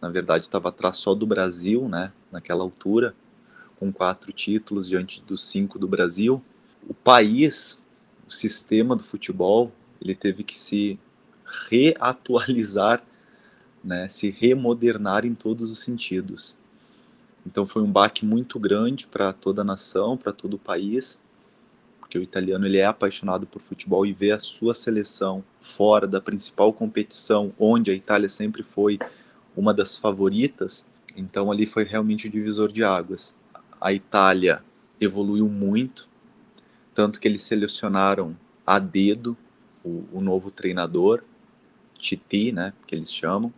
na 0.01 0.09
verdade, 0.09 0.45
estava 0.45 0.69
atrás 0.69 0.97
só 0.97 1.13
do 1.13 1.27
Brasil, 1.27 1.87
né? 1.87 2.11
Naquela 2.31 2.63
altura, 2.63 3.13
com 3.79 3.93
quatro 3.93 4.33
títulos 4.33 4.87
diante 4.87 5.21
dos 5.21 5.47
cinco 5.47 5.77
do 5.77 5.87
Brasil. 5.87 6.43
O 6.87 6.95
país, 6.95 7.79
o 8.27 8.31
sistema 8.31 8.95
do 8.95 9.03
futebol, 9.03 9.71
ele 10.01 10.15
teve 10.15 10.43
que 10.43 10.59
se 10.59 10.99
reatualizar, 11.69 13.03
né, 13.83 14.07
se 14.09 14.29
remodernar 14.29 15.25
em 15.25 15.33
todos 15.33 15.71
os 15.71 15.79
sentidos. 15.79 16.57
Então 17.45 17.65
foi 17.65 17.81
um 17.81 17.91
baque 17.91 18.25
muito 18.25 18.59
grande 18.59 19.07
para 19.07 19.33
toda 19.33 19.61
a 19.61 19.65
nação, 19.65 20.17
para 20.17 20.31
todo 20.31 20.55
o 20.55 20.59
país, 20.59 21.19
porque 21.99 22.17
o 22.17 22.21
italiano 22.21 22.65
ele 22.65 22.77
é 22.77 22.85
apaixonado 22.85 23.45
por 23.47 23.61
futebol 23.61 24.05
e 24.05 24.13
vê 24.13 24.31
a 24.31 24.39
sua 24.39 24.73
seleção 24.73 25.43
fora 25.59 26.07
da 26.07 26.19
principal 26.19 26.73
competição, 26.73 27.53
onde 27.57 27.91
a 27.91 27.93
Itália 27.93 28.27
sempre 28.27 28.63
foi 28.63 28.99
uma 29.55 29.73
das 29.73 29.95
favoritas. 29.95 30.85
Então 31.15 31.51
ali 31.51 31.65
foi 31.65 31.83
realmente 31.83 32.27
o 32.27 32.31
divisor 32.31 32.71
de 32.71 32.83
águas. 32.83 33.33
A 33.79 33.93
Itália 33.93 34.63
evoluiu 34.99 35.47
muito, 35.47 36.09
tanto 36.93 37.19
que 37.19 37.27
eles 37.27 37.43
selecionaram 37.43 38.35
a 38.65 38.79
dedo 38.79 39.37
o, 39.83 40.03
o 40.11 40.21
novo 40.21 40.51
treinador, 40.51 41.23
Titi, 41.97 42.51
né, 42.51 42.73
que 42.87 42.95
eles 42.95 43.13
chamam. 43.13 43.53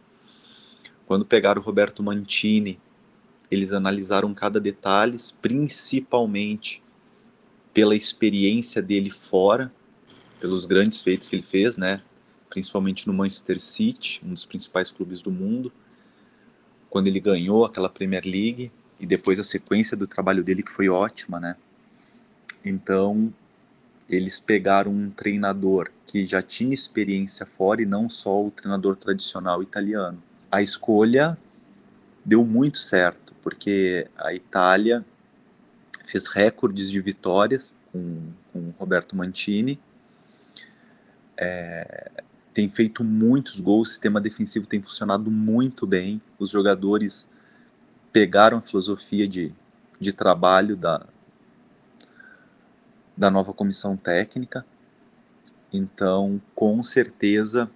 Quando 1.06 1.26
pegaram 1.26 1.62
o 1.62 1.66
Roberto 1.66 2.02
Mantini, 2.02 2.80
eles 3.50 3.74
analisaram 3.74 4.34
cada 4.34 4.60
detalhe, 4.60 5.18
principalmente 5.42 6.82
pela 7.74 7.96
experiência 7.96 8.82
dele 8.82 9.12
fora, 9.12 9.72
pelos 10.40 10.66
grandes 10.66 11.02
feitos 11.02 11.28
que 11.28 11.36
ele 11.36 11.44
fez, 11.44 11.78
né, 11.78 12.02
principalmente 12.50 13.08
no 13.08 13.14
Manchester 13.14 13.60
City, 13.60 14.22
um 14.26 14.34
dos 14.34 14.46
principais 14.46 14.92
clubes 14.92 15.22
do 15.22 15.32
mundo, 15.32 15.72
quando 16.90 17.08
ele 17.08 17.20
ganhou 17.20 17.64
aquela 17.64 17.90
Premier 17.90 18.24
League 18.26 18.72
e 19.00 19.06
depois 19.06 19.40
a 19.40 19.44
sequência 19.44 19.96
do 19.96 20.06
trabalho 20.06 20.44
dele 20.44 20.62
que 20.62 20.72
foi 20.72 20.90
ótima, 20.90 21.40
né? 21.40 21.56
Então, 22.64 23.34
eles 24.12 24.40
pegaram 24.40 24.92
um 24.92 25.10
treinador 25.10 25.90
que 26.06 26.26
já 26.26 26.42
tinha 26.42 26.74
experiência 26.74 27.46
fora 27.46 27.82
e 27.82 27.86
não 27.86 28.10
só 28.10 28.46
o 28.46 28.52
treinador 28.52 28.98
tradicional 28.98 29.64
italiano. 29.64 30.22
A 30.52 30.62
escolha 30.62 31.38
deu 32.26 32.44
muito 32.44 32.78
certo, 32.78 33.34
porque 33.42 34.06
a 34.18 34.34
Itália 34.34 35.06
fez 36.04 36.28
recordes 36.28 36.92
de 36.92 37.00
vitórias 37.00 37.74
com, 37.90 38.34
com 38.52 38.74
Roberto 38.78 39.16
Mantini, 39.16 39.80
é, 41.38 42.12
tem 42.54 42.70
feito 42.70 43.06
muitos 43.06 43.62
gols, 43.62 43.88
o 43.88 43.92
sistema 43.92 44.20
defensivo 44.20 44.68
tem 44.68 44.82
funcionado 44.82 45.32
muito 45.32 45.88
bem, 45.88 46.22
os 46.38 46.50
jogadores 46.50 47.30
pegaram 48.12 48.58
a 48.58 48.62
filosofia 48.62 49.26
de, 49.26 49.56
de 50.00 50.12
trabalho 50.12 50.76
da, 50.76 51.06
da 53.22 53.30
nova 53.30 53.54
comissão 53.54 53.96
técnica. 53.96 54.66
Então, 55.72 56.42
com 56.56 56.84
certeza, 56.84 57.70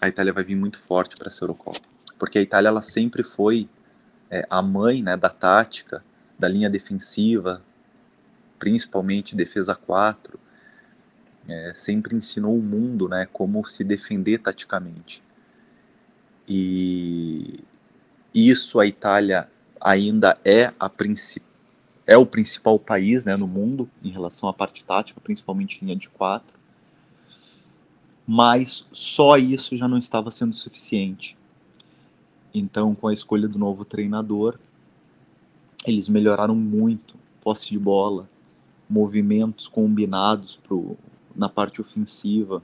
a 0.00 0.06
Itália 0.06 0.32
vai 0.32 0.44
vir 0.44 0.54
muito 0.54 0.78
forte 0.78 1.16
para 1.16 1.26
essa 1.26 1.42
Eurocopa, 1.42 1.80
porque 2.16 2.38
a 2.38 2.40
Itália 2.40 2.68
ela 2.68 2.82
sempre 2.82 3.24
foi 3.24 3.68
é, 4.30 4.46
a 4.48 4.62
mãe 4.62 5.02
né, 5.02 5.16
da 5.16 5.28
tática, 5.28 6.04
da 6.38 6.46
linha 6.46 6.70
defensiva, 6.70 7.60
principalmente 8.60 9.34
defesa 9.34 9.74
4, 9.74 10.38
é, 11.48 11.72
sempre 11.74 12.14
ensinou 12.14 12.56
o 12.56 12.62
mundo 12.62 13.08
né, 13.08 13.26
como 13.32 13.64
se 13.64 13.82
defender 13.82 14.38
taticamente. 14.38 15.20
E 16.48 17.58
isso 18.32 18.78
a 18.78 18.86
Itália 18.86 19.50
ainda 19.80 20.38
é 20.44 20.72
a 20.78 20.88
principal 20.88 21.45
é 22.06 22.16
o 22.16 22.24
principal 22.24 22.78
país 22.78 23.24
né, 23.24 23.36
no 23.36 23.48
mundo 23.48 23.90
em 24.02 24.10
relação 24.10 24.48
à 24.48 24.52
parte 24.52 24.84
tática, 24.84 25.20
principalmente 25.20 25.84
linha 25.84 25.96
de 25.96 26.08
quatro. 26.08 26.56
Mas 28.26 28.88
só 28.92 29.36
isso 29.36 29.76
já 29.76 29.88
não 29.88 29.98
estava 29.98 30.30
sendo 30.30 30.54
suficiente. 30.54 31.36
Então, 32.54 32.94
com 32.94 33.08
a 33.08 33.14
escolha 33.14 33.48
do 33.48 33.58
novo 33.58 33.84
treinador, 33.84 34.58
eles 35.86 36.08
melhoraram 36.08 36.54
muito 36.54 37.16
posse 37.40 37.70
de 37.70 37.78
bola, 37.78 38.28
movimentos 38.88 39.68
combinados 39.68 40.56
pro, 40.56 40.96
na 41.34 41.48
parte 41.48 41.80
ofensiva. 41.80 42.62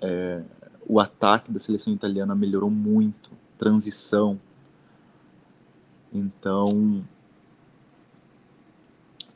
É, 0.00 0.42
o 0.86 1.00
ataque 1.00 1.50
da 1.50 1.58
seleção 1.58 1.92
italiana 1.92 2.34
melhorou 2.34 2.70
muito, 2.70 3.30
transição. 3.56 4.38
Então, 6.12 7.04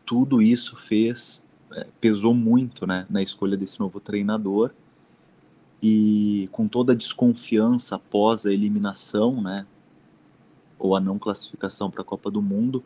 tudo 0.05 0.43
isso 0.43 0.77
fez, 0.77 1.45
é, 1.73 1.87
pesou 2.01 2.35
muito 2.35 2.87
né, 2.87 3.07
na 3.09 3.23
escolha 3.23 3.57
desse 3.57 3.81
novo 3.81 4.01
treinador. 4.01 4.71
E 5.83 6.49
com 6.51 6.67
toda 6.67 6.93
a 6.93 6.97
desconfiança 6.97 7.97
após 7.97 8.47
a 8.47 8.53
eliminação, 8.53 9.43
né, 9.43 9.67
ou 10.79 10.97
a 10.97 11.01
não 11.01 11.19
classificação 11.19 11.91
para 11.91 12.03
a 12.03 12.05
Copa 12.05 12.31
do 12.31 12.41
Mundo, 12.41 12.83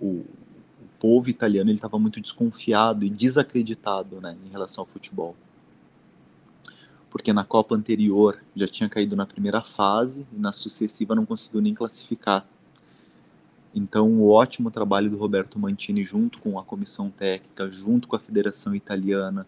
o, 0.00 0.06
o 0.06 0.88
povo 0.98 1.28
italiano 1.28 1.70
estava 1.70 1.98
muito 1.98 2.20
desconfiado 2.20 3.04
e 3.04 3.10
desacreditado 3.10 4.20
né, 4.20 4.36
em 4.44 4.48
relação 4.50 4.82
ao 4.82 4.86
futebol. 4.86 5.36
Porque 7.10 7.32
na 7.32 7.44
Copa 7.44 7.74
anterior 7.74 8.42
já 8.54 8.66
tinha 8.66 8.88
caído 8.88 9.16
na 9.16 9.26
primeira 9.26 9.62
fase 9.62 10.26
e 10.32 10.38
na 10.38 10.52
sucessiva 10.52 11.14
não 11.14 11.24
conseguiu 11.24 11.60
nem 11.60 11.74
classificar. 11.74 12.46
Então, 13.74 14.10
o 14.20 14.30
ótimo 14.30 14.70
trabalho 14.70 15.10
do 15.10 15.18
Roberto 15.18 15.58
Mantini, 15.58 16.04
junto 16.04 16.38
com 16.38 16.58
a 16.58 16.64
comissão 16.64 17.10
técnica, 17.10 17.70
junto 17.70 18.08
com 18.08 18.16
a 18.16 18.18
Federação 18.18 18.74
Italiana, 18.74 19.46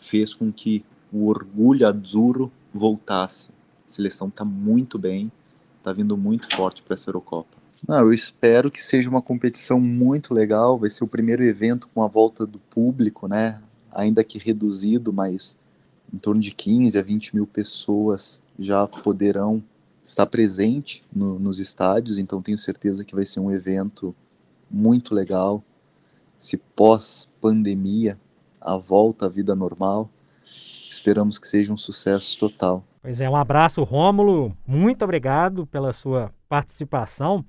fez 0.00 0.32
com 0.32 0.52
que 0.52 0.84
o 1.12 1.26
orgulho 1.26 1.86
azzurro 1.86 2.52
voltasse. 2.72 3.48
A 3.86 3.88
seleção 3.88 4.28
está 4.28 4.44
muito 4.44 4.98
bem, 4.98 5.30
está 5.78 5.92
vindo 5.92 6.16
muito 6.16 6.54
forte 6.54 6.82
para 6.82 6.94
essa 6.94 7.10
Eurocopa. 7.10 7.64
Não, 7.86 7.98
eu 7.98 8.12
espero 8.12 8.70
que 8.70 8.82
seja 8.82 9.10
uma 9.10 9.20
competição 9.20 9.78
muito 9.78 10.32
legal. 10.32 10.78
Vai 10.78 10.88
ser 10.88 11.04
o 11.04 11.08
primeiro 11.08 11.42
evento 11.42 11.88
com 11.92 12.02
a 12.02 12.08
volta 12.08 12.46
do 12.46 12.58
público, 12.58 13.28
né? 13.28 13.60
Ainda 13.92 14.24
que 14.24 14.38
reduzido, 14.38 15.12
mas 15.12 15.58
em 16.12 16.16
torno 16.16 16.40
de 16.40 16.52
15 16.52 16.98
a 16.98 17.02
20 17.02 17.34
mil 17.34 17.46
pessoas 17.46 18.42
já 18.58 18.86
poderão 18.86 19.62
está 20.04 20.26
presente 20.26 21.02
no, 21.10 21.38
nos 21.38 21.58
estádios, 21.58 22.18
então 22.18 22.42
tenho 22.42 22.58
certeza 22.58 23.04
que 23.04 23.14
vai 23.14 23.24
ser 23.24 23.40
um 23.40 23.50
evento 23.50 24.14
muito 24.70 25.14
legal. 25.14 25.64
Se 26.38 26.58
pós-pandemia, 26.58 28.20
a 28.60 28.76
volta 28.76 29.26
à 29.26 29.28
vida 29.28 29.54
normal, 29.54 30.10
esperamos 30.42 31.38
que 31.38 31.48
seja 31.48 31.72
um 31.72 31.76
sucesso 31.76 32.38
total. 32.38 32.84
Pois 33.00 33.20
é, 33.20 33.28
um 33.28 33.36
abraço, 33.36 33.82
Rômulo. 33.82 34.56
Muito 34.66 35.02
obrigado 35.02 35.66
pela 35.66 35.92
sua 35.92 36.32
participação. 36.48 37.44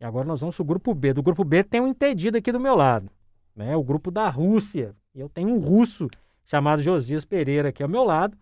E 0.00 0.04
agora 0.04 0.26
nós 0.26 0.40
vamos 0.40 0.54
para 0.54 0.62
o 0.62 0.66
grupo 0.66 0.94
B. 0.94 1.12
Do 1.12 1.22
grupo 1.22 1.44
B 1.44 1.64
tem 1.64 1.80
um 1.80 1.88
entendido 1.88 2.38
aqui 2.38 2.52
do 2.52 2.60
meu 2.60 2.76
lado, 2.76 3.10
né? 3.54 3.76
O 3.76 3.82
grupo 3.82 4.10
da 4.10 4.28
Rússia. 4.28 4.94
Eu 5.14 5.28
tenho 5.28 5.48
um 5.48 5.58
russo 5.58 6.08
chamado 6.44 6.82
Josias 6.82 7.24
Pereira 7.24 7.70
aqui 7.70 7.82
ao 7.82 7.88
meu 7.88 8.04
lado. 8.04 8.36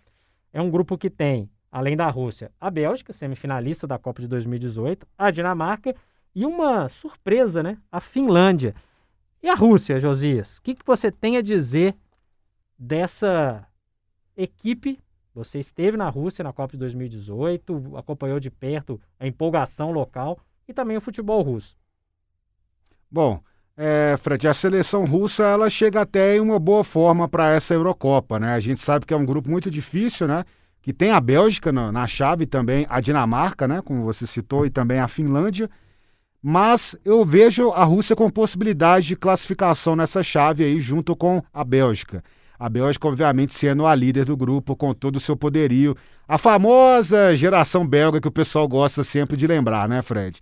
É 0.53 0.61
um 0.61 0.71
grupo 0.71 0.99
que 0.99 1.09
tem 1.09 1.49
além 1.75 1.97
da 1.97 2.09
Rússia, 2.09 2.53
a 2.61 2.71
Bélgica, 2.71 3.13
semifinalista 3.13 3.85
da 3.85 3.99
Copa 3.99 4.23
de 4.23 4.29
2018, 4.29 5.05
a 5.19 5.33
Dinamarca 5.33 5.93
e 6.33 6.47
uma 6.47 6.89
surpresa, 6.89 7.65
né? 7.65 7.79
A 7.91 8.01
Finlândia. 8.01 8.77
E 9.43 9.49
a 9.49 9.57
Rússia, 9.57 9.99
Josias? 9.99 10.59
O 10.59 10.63
que, 10.63 10.77
que 10.77 10.87
você 10.87 11.11
tem 11.11 11.37
a 11.37 11.43
dizer 11.43 11.97
dessa 12.79 13.67
equipe? 14.37 15.01
Você 15.35 15.59
esteve 15.59 15.97
na 15.97 16.09
Rússia 16.09 16.45
na 16.45 16.53
Copa 16.53 16.75
de 16.75 16.79
2018, 16.79 17.97
acompanhou 17.97 18.39
de 18.39 18.53
perto 18.53 19.01
a 19.19 19.27
empolgação 19.27 19.91
local 19.91 20.39
e 20.69 20.73
também 20.73 20.97
o 20.97 21.01
futebol 21.01 21.43
russo. 21.43 21.77
Bom, 23.11 23.43
é, 23.77 24.17
Fred, 24.21 24.47
a 24.47 24.55
seleção 24.55 25.05
russa 25.05 25.43
ela 25.43 25.69
chega 25.69 26.03
até 26.03 26.37
em 26.37 26.41
uma 26.41 26.61
boa 26.61 26.85
forma 26.85 27.29
para 27.29 27.51
essa 27.51 27.75
Eurocopa, 27.75 28.39
né? 28.39 28.55
A 28.55 28.61
gente 28.61 28.79
sabe 28.79 29.05
que 29.07 29.13
é 29.13 29.17
um 29.17 29.27
grupo 29.27 29.51
muito 29.51 29.69
difícil, 29.69 30.29
né? 30.29 30.45
Que 30.85 30.93
tem 30.93 31.11
a 31.11 31.19
Bélgica 31.19 31.73
na, 31.73 31.91
na 31.91 32.07
chave 32.07 32.45
também, 32.45 32.85
a 32.91 33.01
Dinamarca, 33.01 33.67
né, 33.67 33.81
como 33.83 34.05
você 34.05 34.27
citou, 34.27 34.67
e 34.67 34.71
também 34.71 34.99
a 34.99 35.09
Finlândia. 35.09 35.71
Mas 36.43 36.95
eu 37.03 37.25
vejo 37.25 37.71
a 37.71 37.85
Rússia 37.85 38.15
com 38.15 38.29
possibilidade 38.29 39.07
de 39.07 39.17
classificação 39.17 39.97
nessa 39.97 40.23
chave 40.23 40.63
aí, 40.63 40.79
junto 40.79 41.17
com 41.17 41.43
a 41.55 41.65
Bélgica. 41.65 42.23
A 42.59 42.69
Bélgica, 42.69 43.09
obviamente, 43.09 43.55
sendo 43.55 43.87
a 43.87 43.95
líder 43.95 44.27
do 44.27 44.37
grupo, 44.37 44.77
com 44.77 44.93
todo 44.93 45.17
o 45.17 45.21
seu 45.21 45.35
poderio. 45.35 45.97
A 46.29 46.37
famosa 46.37 47.35
geração 47.35 47.87
belga 47.87 48.21
que 48.21 48.29
o 48.29 48.31
pessoal 48.31 48.69
gosta 48.69 49.03
sempre 49.03 49.39
de 49.39 49.47
lembrar, 49.47 49.89
né, 49.89 50.03
Fred? 50.03 50.39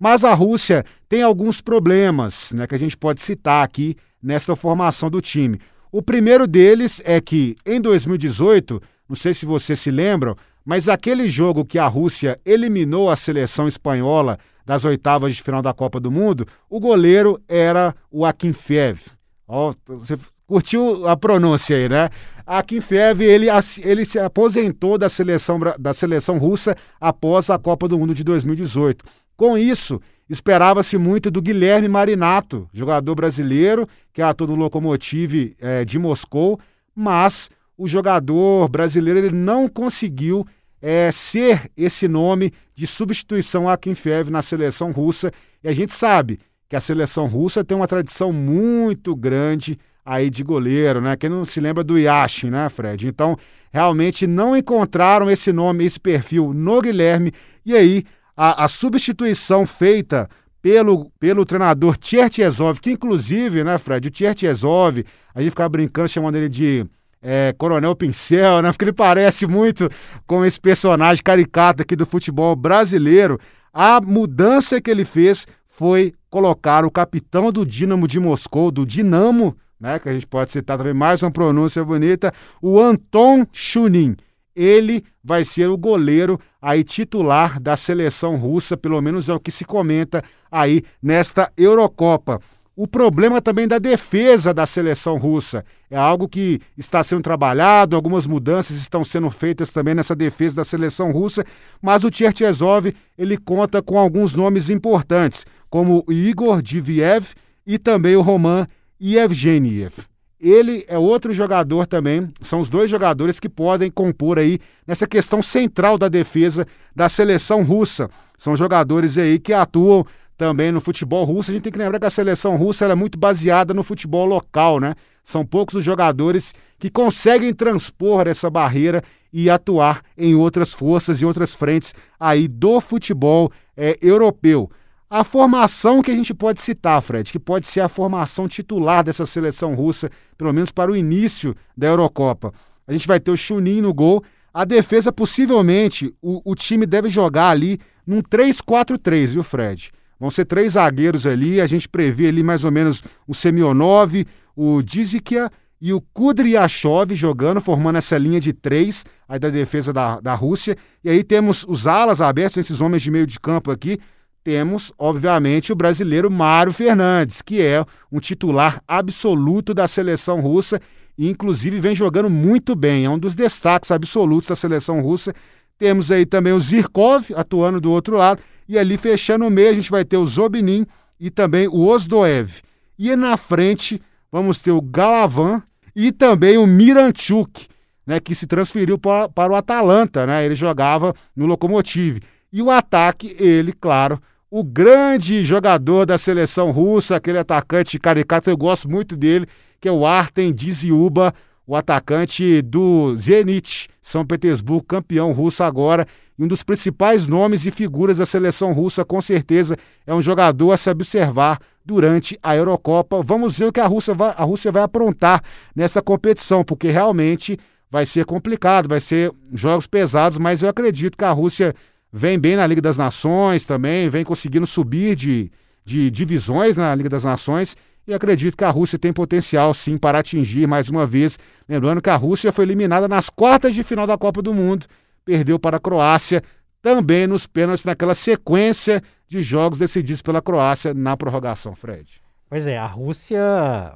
Mas 0.00 0.24
a 0.24 0.32
Rússia 0.32 0.86
tem 1.06 1.20
alguns 1.20 1.60
problemas 1.60 2.50
né, 2.52 2.66
que 2.66 2.74
a 2.74 2.78
gente 2.78 2.96
pode 2.96 3.20
citar 3.20 3.62
aqui 3.62 3.94
nessa 4.22 4.56
formação 4.56 5.10
do 5.10 5.20
time. 5.20 5.60
O 5.92 6.00
primeiro 6.00 6.46
deles 6.46 7.02
é 7.04 7.20
que, 7.20 7.56
em 7.66 7.78
2018, 7.78 8.80
não 9.12 9.16
sei 9.16 9.34
se 9.34 9.44
vocês 9.44 9.78
se 9.78 9.90
lembram, 9.90 10.34
mas 10.64 10.88
aquele 10.88 11.28
jogo 11.28 11.66
que 11.66 11.78
a 11.78 11.86
Rússia 11.86 12.40
eliminou 12.46 13.10
a 13.10 13.16
seleção 13.16 13.68
espanhola 13.68 14.38
das 14.64 14.86
oitavas 14.86 15.36
de 15.36 15.42
final 15.42 15.60
da 15.60 15.74
Copa 15.74 16.00
do 16.00 16.10
Mundo, 16.10 16.46
o 16.70 16.80
goleiro 16.80 17.38
era 17.46 17.94
o 18.10 18.24
Akinfev. 18.24 18.98
Ó, 19.46 19.74
você 19.86 20.16
curtiu 20.46 21.06
a 21.06 21.14
pronúncia 21.14 21.76
aí, 21.76 21.90
né? 21.90 22.08
A 22.46 22.62
Kiev, 22.62 23.20
ele, 23.20 23.48
ele 23.84 24.06
se 24.06 24.18
aposentou 24.18 24.96
da 24.96 25.10
seleção, 25.10 25.60
da 25.78 25.92
seleção 25.92 26.38
russa 26.38 26.74
após 26.98 27.50
a 27.50 27.58
Copa 27.58 27.86
do 27.86 27.98
Mundo 27.98 28.14
de 28.14 28.24
2018. 28.24 29.04
Com 29.36 29.58
isso, 29.58 30.00
esperava-se 30.26 30.96
muito 30.96 31.30
do 31.30 31.42
Guilherme 31.42 31.86
Marinato, 31.86 32.66
jogador 32.72 33.14
brasileiro 33.14 33.86
que 34.10 34.22
atua 34.22 34.46
no 34.46 34.54
Lokomotiv 34.54 35.54
é, 35.60 35.84
de 35.84 35.98
Moscou, 35.98 36.58
mas 36.96 37.50
o 37.82 37.88
jogador 37.88 38.68
brasileiro 38.68 39.18
ele 39.18 39.34
não 39.34 39.68
conseguiu 39.68 40.46
é, 40.80 41.10
ser 41.10 41.68
esse 41.76 42.06
nome 42.06 42.52
de 42.76 42.86
substituição 42.86 43.68
a 43.68 43.76
Kiev 43.76 44.30
na 44.30 44.40
seleção 44.40 44.92
russa. 44.92 45.32
E 45.64 45.68
a 45.68 45.72
gente 45.74 45.92
sabe 45.92 46.38
que 46.68 46.76
a 46.76 46.80
seleção 46.80 47.26
russa 47.26 47.64
tem 47.64 47.76
uma 47.76 47.88
tradição 47.88 48.32
muito 48.32 49.16
grande 49.16 49.76
aí 50.04 50.30
de 50.30 50.44
goleiro, 50.44 51.00
né? 51.00 51.16
Quem 51.16 51.28
não 51.28 51.44
se 51.44 51.60
lembra 51.60 51.82
do 51.82 51.98
Yashin, 51.98 52.50
né, 52.50 52.68
Fred? 52.68 53.08
Então, 53.08 53.36
realmente 53.72 54.28
não 54.28 54.56
encontraram 54.56 55.28
esse 55.28 55.52
nome, 55.52 55.84
esse 55.84 55.98
perfil 55.98 56.54
no 56.54 56.80
Guilherme. 56.80 57.32
E 57.66 57.74
aí, 57.74 58.04
a, 58.36 58.62
a 58.62 58.68
substituição 58.68 59.66
feita 59.66 60.30
pelo, 60.62 61.10
pelo 61.18 61.44
treinador 61.44 61.96
Tchertiezov, 61.96 62.80
que 62.80 62.92
inclusive, 62.92 63.64
né, 63.64 63.76
Fred, 63.76 64.06
o 64.06 64.10
Tchertiezov, 64.12 65.04
a 65.34 65.40
gente 65.40 65.50
ficava 65.50 65.68
brincando 65.68 66.08
chamando 66.08 66.36
ele 66.36 66.48
de 66.48 66.86
é, 67.22 67.54
Coronel 67.56 67.94
Pincel, 67.94 68.60
né? 68.60 68.72
Porque 68.72 68.84
ele 68.84 68.92
parece 68.92 69.46
muito 69.46 69.88
com 70.26 70.44
esse 70.44 70.60
personagem 70.60 71.22
caricato 71.22 71.82
aqui 71.82 71.94
do 71.94 72.04
futebol 72.04 72.56
brasileiro. 72.56 73.38
A 73.72 74.00
mudança 74.00 74.80
que 74.80 74.90
ele 74.90 75.04
fez 75.04 75.46
foi 75.68 76.12
colocar 76.28 76.84
o 76.84 76.90
capitão 76.90 77.52
do 77.52 77.64
Dinamo 77.64 78.08
de 78.08 78.18
Moscou, 78.18 78.70
do 78.70 78.84
Dinamo, 78.84 79.56
né, 79.80 79.98
que 79.98 80.08
a 80.08 80.12
gente 80.12 80.26
pode 80.26 80.52
citar 80.52 80.78
também 80.78 80.94
mais 80.94 81.22
uma 81.22 81.30
pronúncia 81.30 81.84
bonita, 81.84 82.32
o 82.60 82.80
Anton 82.80 83.46
Chunin. 83.52 84.16
Ele 84.54 85.02
vai 85.24 85.44
ser 85.44 85.66
o 85.68 85.78
goleiro 85.78 86.38
aí 86.60 86.84
titular 86.84 87.58
da 87.58 87.76
seleção 87.76 88.36
russa, 88.36 88.76
pelo 88.76 89.00
menos 89.00 89.28
é 89.28 89.34
o 89.34 89.40
que 89.40 89.50
se 89.50 89.64
comenta 89.64 90.22
aí 90.50 90.82
nesta 91.02 91.50
Eurocopa. 91.56 92.38
O 92.74 92.86
problema 92.86 93.42
também 93.42 93.68
da 93.68 93.78
defesa 93.78 94.54
da 94.54 94.64
seleção 94.64 95.18
russa 95.18 95.62
é 95.90 95.96
algo 95.96 96.26
que 96.26 96.58
está 96.76 97.04
sendo 97.04 97.20
trabalhado, 97.20 97.94
algumas 97.94 98.26
mudanças 98.26 98.78
estão 98.78 99.04
sendo 99.04 99.30
feitas 99.30 99.70
também 99.70 99.94
nessa 99.94 100.16
defesa 100.16 100.56
da 100.56 100.64
seleção 100.64 101.12
russa, 101.12 101.44
mas 101.82 102.02
o 102.02 102.10
Tcherchezov 102.10 102.94
ele 103.18 103.36
conta 103.36 103.82
com 103.82 103.98
alguns 103.98 104.34
nomes 104.34 104.70
importantes, 104.70 105.44
como 105.68 106.02
Igor 106.08 106.62
Diviev 106.62 107.34
e 107.66 107.78
também 107.78 108.16
o 108.16 108.22
Roman 108.22 108.66
Yevgeniev. 109.00 109.92
Ele 110.40 110.82
é 110.88 110.98
outro 110.98 111.34
jogador 111.34 111.86
também, 111.86 112.32
são 112.40 112.58
os 112.58 112.70
dois 112.70 112.90
jogadores 112.90 113.38
que 113.38 113.50
podem 113.50 113.90
compor 113.90 114.38
aí 114.38 114.58
nessa 114.86 115.06
questão 115.06 115.42
central 115.42 115.98
da 115.98 116.08
defesa 116.08 116.66
da 116.96 117.08
seleção 117.08 117.62
russa. 117.62 118.08
São 118.36 118.56
jogadores 118.56 119.16
aí 119.18 119.38
que 119.38 119.52
atuam 119.52 120.04
também 120.42 120.72
no 120.72 120.80
futebol 120.80 121.24
russo. 121.24 121.52
A 121.52 121.54
gente 121.54 121.62
tem 121.62 121.72
que 121.72 121.78
lembrar 121.78 122.00
que 122.00 122.06
a 122.06 122.10
seleção 122.10 122.56
russa 122.56 122.84
é 122.84 122.94
muito 122.96 123.16
baseada 123.16 123.72
no 123.72 123.84
futebol 123.84 124.26
local, 124.26 124.80
né? 124.80 124.96
São 125.22 125.46
poucos 125.46 125.76
os 125.76 125.84
jogadores 125.84 126.52
que 126.80 126.90
conseguem 126.90 127.54
transpor 127.54 128.26
essa 128.26 128.50
barreira 128.50 129.04
e 129.32 129.48
atuar 129.48 130.02
em 130.18 130.34
outras 130.34 130.74
forças 130.74 131.22
e 131.22 131.24
outras 131.24 131.54
frentes 131.54 131.94
aí 132.18 132.48
do 132.48 132.80
futebol 132.80 133.52
é, 133.76 133.96
europeu. 134.02 134.68
A 135.08 135.22
formação 135.22 136.02
que 136.02 136.10
a 136.10 136.16
gente 136.16 136.34
pode 136.34 136.60
citar, 136.60 137.00
Fred, 137.00 137.30
que 137.30 137.38
pode 137.38 137.68
ser 137.68 137.82
a 137.82 137.88
formação 137.88 138.48
titular 138.48 139.04
dessa 139.04 139.24
seleção 139.24 139.76
russa, 139.76 140.10
pelo 140.36 140.52
menos 140.52 140.72
para 140.72 140.90
o 140.90 140.96
início 140.96 141.54
da 141.76 141.86
Eurocopa. 141.86 142.52
A 142.84 142.92
gente 142.92 143.06
vai 143.06 143.20
ter 143.20 143.30
o 143.30 143.36
Chunin 143.36 143.80
no 143.80 143.94
gol. 143.94 144.24
A 144.52 144.64
defesa, 144.64 145.12
possivelmente, 145.12 146.12
o, 146.20 146.42
o 146.44 146.56
time 146.56 146.84
deve 146.84 147.08
jogar 147.08 147.50
ali 147.50 147.78
num 148.04 148.20
3-4-3, 148.20 149.26
viu, 149.28 149.44
Fred? 149.44 149.92
Vão 150.22 150.30
ser 150.30 150.44
três 150.44 150.74
zagueiros 150.74 151.26
ali, 151.26 151.60
a 151.60 151.66
gente 151.66 151.88
prevê 151.88 152.28
ali 152.28 152.44
mais 152.44 152.62
ou 152.62 152.70
menos 152.70 153.02
o 153.26 153.34
Semionov, 153.34 154.24
o 154.54 154.80
Dizikia 154.80 155.50
e 155.80 155.92
o 155.92 156.00
Kudryashov 156.00 157.12
jogando, 157.12 157.60
formando 157.60 157.98
essa 157.98 158.16
linha 158.16 158.38
de 158.38 158.52
três 158.52 159.04
aí 159.28 159.40
da 159.40 159.50
defesa 159.50 159.92
da, 159.92 160.20
da 160.20 160.32
Rússia. 160.32 160.76
E 161.02 161.10
aí 161.10 161.24
temos 161.24 161.64
os 161.66 161.88
alas 161.88 162.20
abertos, 162.20 162.56
esses 162.56 162.80
homens 162.80 163.02
de 163.02 163.10
meio 163.10 163.26
de 163.26 163.40
campo 163.40 163.72
aqui. 163.72 163.98
Temos, 164.44 164.92
obviamente, 164.96 165.72
o 165.72 165.74
brasileiro 165.74 166.30
Mário 166.30 166.72
Fernandes, 166.72 167.42
que 167.42 167.60
é 167.60 167.84
um 168.12 168.20
titular 168.20 168.80
absoluto 168.86 169.74
da 169.74 169.88
seleção 169.88 170.40
russa 170.40 170.80
e, 171.18 171.28
inclusive, 171.28 171.80
vem 171.80 171.96
jogando 171.96 172.30
muito 172.30 172.76
bem. 172.76 173.06
É 173.06 173.10
um 173.10 173.18
dos 173.18 173.34
destaques 173.34 173.90
absolutos 173.90 174.48
da 174.48 174.54
seleção 174.54 175.00
russa. 175.00 175.34
Temos 175.76 176.12
aí 176.12 176.24
também 176.24 176.52
o 176.52 176.60
Zirkov 176.60 177.26
atuando 177.34 177.80
do 177.80 177.90
outro 177.90 178.16
lado 178.16 178.40
e 178.72 178.78
ali 178.78 178.96
fechando 178.96 179.46
o 179.46 179.50
meio, 179.50 179.68
a 179.68 179.74
gente 179.74 179.90
vai 179.90 180.02
ter 180.02 180.16
o 180.16 180.24
Zobinin 180.24 180.86
e 181.20 181.28
também 181.28 181.68
o 181.68 181.86
Osdoev. 181.86 182.62
E 182.98 183.14
na 183.14 183.36
frente, 183.36 184.00
vamos 184.30 184.62
ter 184.62 184.70
o 184.70 184.80
Galavan 184.80 185.62
e 185.94 186.10
também 186.10 186.56
o 186.56 186.66
Miranchuk, 186.66 187.66
né, 188.06 188.18
que 188.18 188.34
se 188.34 188.46
transferiu 188.46 188.98
para, 188.98 189.28
para 189.28 189.52
o 189.52 189.56
Atalanta, 189.56 190.24
né? 190.24 190.42
Ele 190.42 190.54
jogava 190.54 191.12
no 191.36 191.44
Lokomotiv. 191.44 192.20
E 192.50 192.62
o 192.62 192.70
ataque, 192.70 193.36
ele, 193.38 193.74
claro, 193.74 194.18
o 194.50 194.64
grande 194.64 195.44
jogador 195.44 196.06
da 196.06 196.16
seleção 196.16 196.70
russa, 196.70 197.16
aquele 197.16 197.38
atacante 197.38 197.98
caricato, 197.98 198.48
eu 198.48 198.56
gosto 198.56 198.88
muito 198.88 199.14
dele, 199.14 199.46
que 199.78 199.86
é 199.86 199.92
o 199.92 200.06
Artem 200.06 200.50
Dziuba, 200.50 201.34
o 201.66 201.76
atacante 201.76 202.60
do 202.62 203.16
Zenit, 203.16 203.88
São 204.00 204.26
Petersburgo, 204.26 204.84
campeão 204.84 205.32
russo 205.32 205.62
agora, 205.62 206.06
um 206.38 206.48
dos 206.48 206.62
principais 206.62 207.28
nomes 207.28 207.64
e 207.66 207.70
figuras 207.70 208.18
da 208.18 208.26
seleção 208.26 208.72
russa, 208.72 209.04
com 209.04 209.20
certeza, 209.20 209.76
é 210.06 210.14
um 210.14 210.20
jogador 210.20 210.72
a 210.72 210.76
se 210.76 210.90
observar 210.90 211.58
durante 211.84 212.38
a 212.42 212.56
Eurocopa. 212.56 213.22
Vamos 213.22 213.58
ver 213.58 213.66
o 213.66 213.72
que 213.72 213.80
a 213.80 213.86
Rússia 213.86 214.14
vai, 214.14 214.34
a 214.36 214.42
Rússia 214.42 214.72
vai 214.72 214.82
aprontar 214.82 215.42
nessa 215.74 216.02
competição, 216.02 216.64
porque 216.64 216.90
realmente 216.90 217.56
vai 217.90 218.06
ser 218.06 218.24
complicado, 218.24 218.88
vai 218.88 219.00
ser 219.00 219.30
jogos 219.52 219.86
pesados, 219.86 220.38
mas 220.38 220.62
eu 220.62 220.68
acredito 220.68 221.16
que 221.16 221.24
a 221.24 221.30
Rússia 221.30 221.74
vem 222.12 222.38
bem 222.38 222.56
na 222.56 222.66
Liga 222.66 222.80
das 222.80 222.98
Nações 222.98 223.64
também, 223.64 224.08
vem 224.08 224.24
conseguindo 224.24 224.66
subir 224.66 225.14
de, 225.14 225.50
de 225.84 226.10
divisões 226.10 226.76
na 226.76 226.94
Liga 226.94 227.08
das 227.08 227.24
Nações 227.24 227.76
e 228.06 228.12
acredito 228.12 228.56
que 228.56 228.64
a 228.64 228.70
Rússia 228.70 228.98
tem 228.98 229.12
potencial 229.12 229.72
sim 229.72 229.96
para 229.96 230.18
atingir 230.18 230.66
mais 230.66 230.88
uma 230.88 231.06
vez. 231.06 231.38
Lembrando 231.68 232.02
que 232.02 232.10
a 232.10 232.16
Rússia 232.16 232.52
foi 232.52 232.64
eliminada 232.64 233.08
nas 233.08 233.30
quartas 233.30 233.74
de 233.74 233.82
final 233.82 234.06
da 234.06 234.18
Copa 234.18 234.42
do 234.42 234.52
Mundo, 234.52 234.86
perdeu 235.24 235.58
para 235.58 235.76
a 235.76 235.80
Croácia, 235.80 236.42
também 236.80 237.26
nos 237.26 237.46
pênaltis, 237.46 237.84
naquela 237.84 238.14
sequência 238.14 239.02
de 239.28 239.40
jogos 239.40 239.78
decididos 239.78 240.20
pela 240.20 240.42
Croácia 240.42 240.92
na 240.92 241.16
prorrogação, 241.16 241.76
Fred. 241.76 242.20
Pois 242.48 242.66
é, 242.66 242.76
a 242.76 242.86
Rússia 242.86 243.40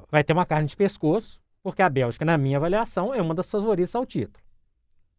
vai 0.09 0.23
ter 0.23 0.33
uma 0.33 0.45
carne 0.45 0.67
de 0.67 0.75
pescoço, 0.75 1.39
porque 1.61 1.81
a 1.81 1.89
Bélgica, 1.89 2.23
na 2.23 2.37
minha 2.37 2.57
avaliação, 2.57 3.13
é 3.13 3.21
uma 3.21 3.35
das 3.35 3.51
favoritas 3.51 3.93
ao 3.93 4.05
título. 4.05 4.43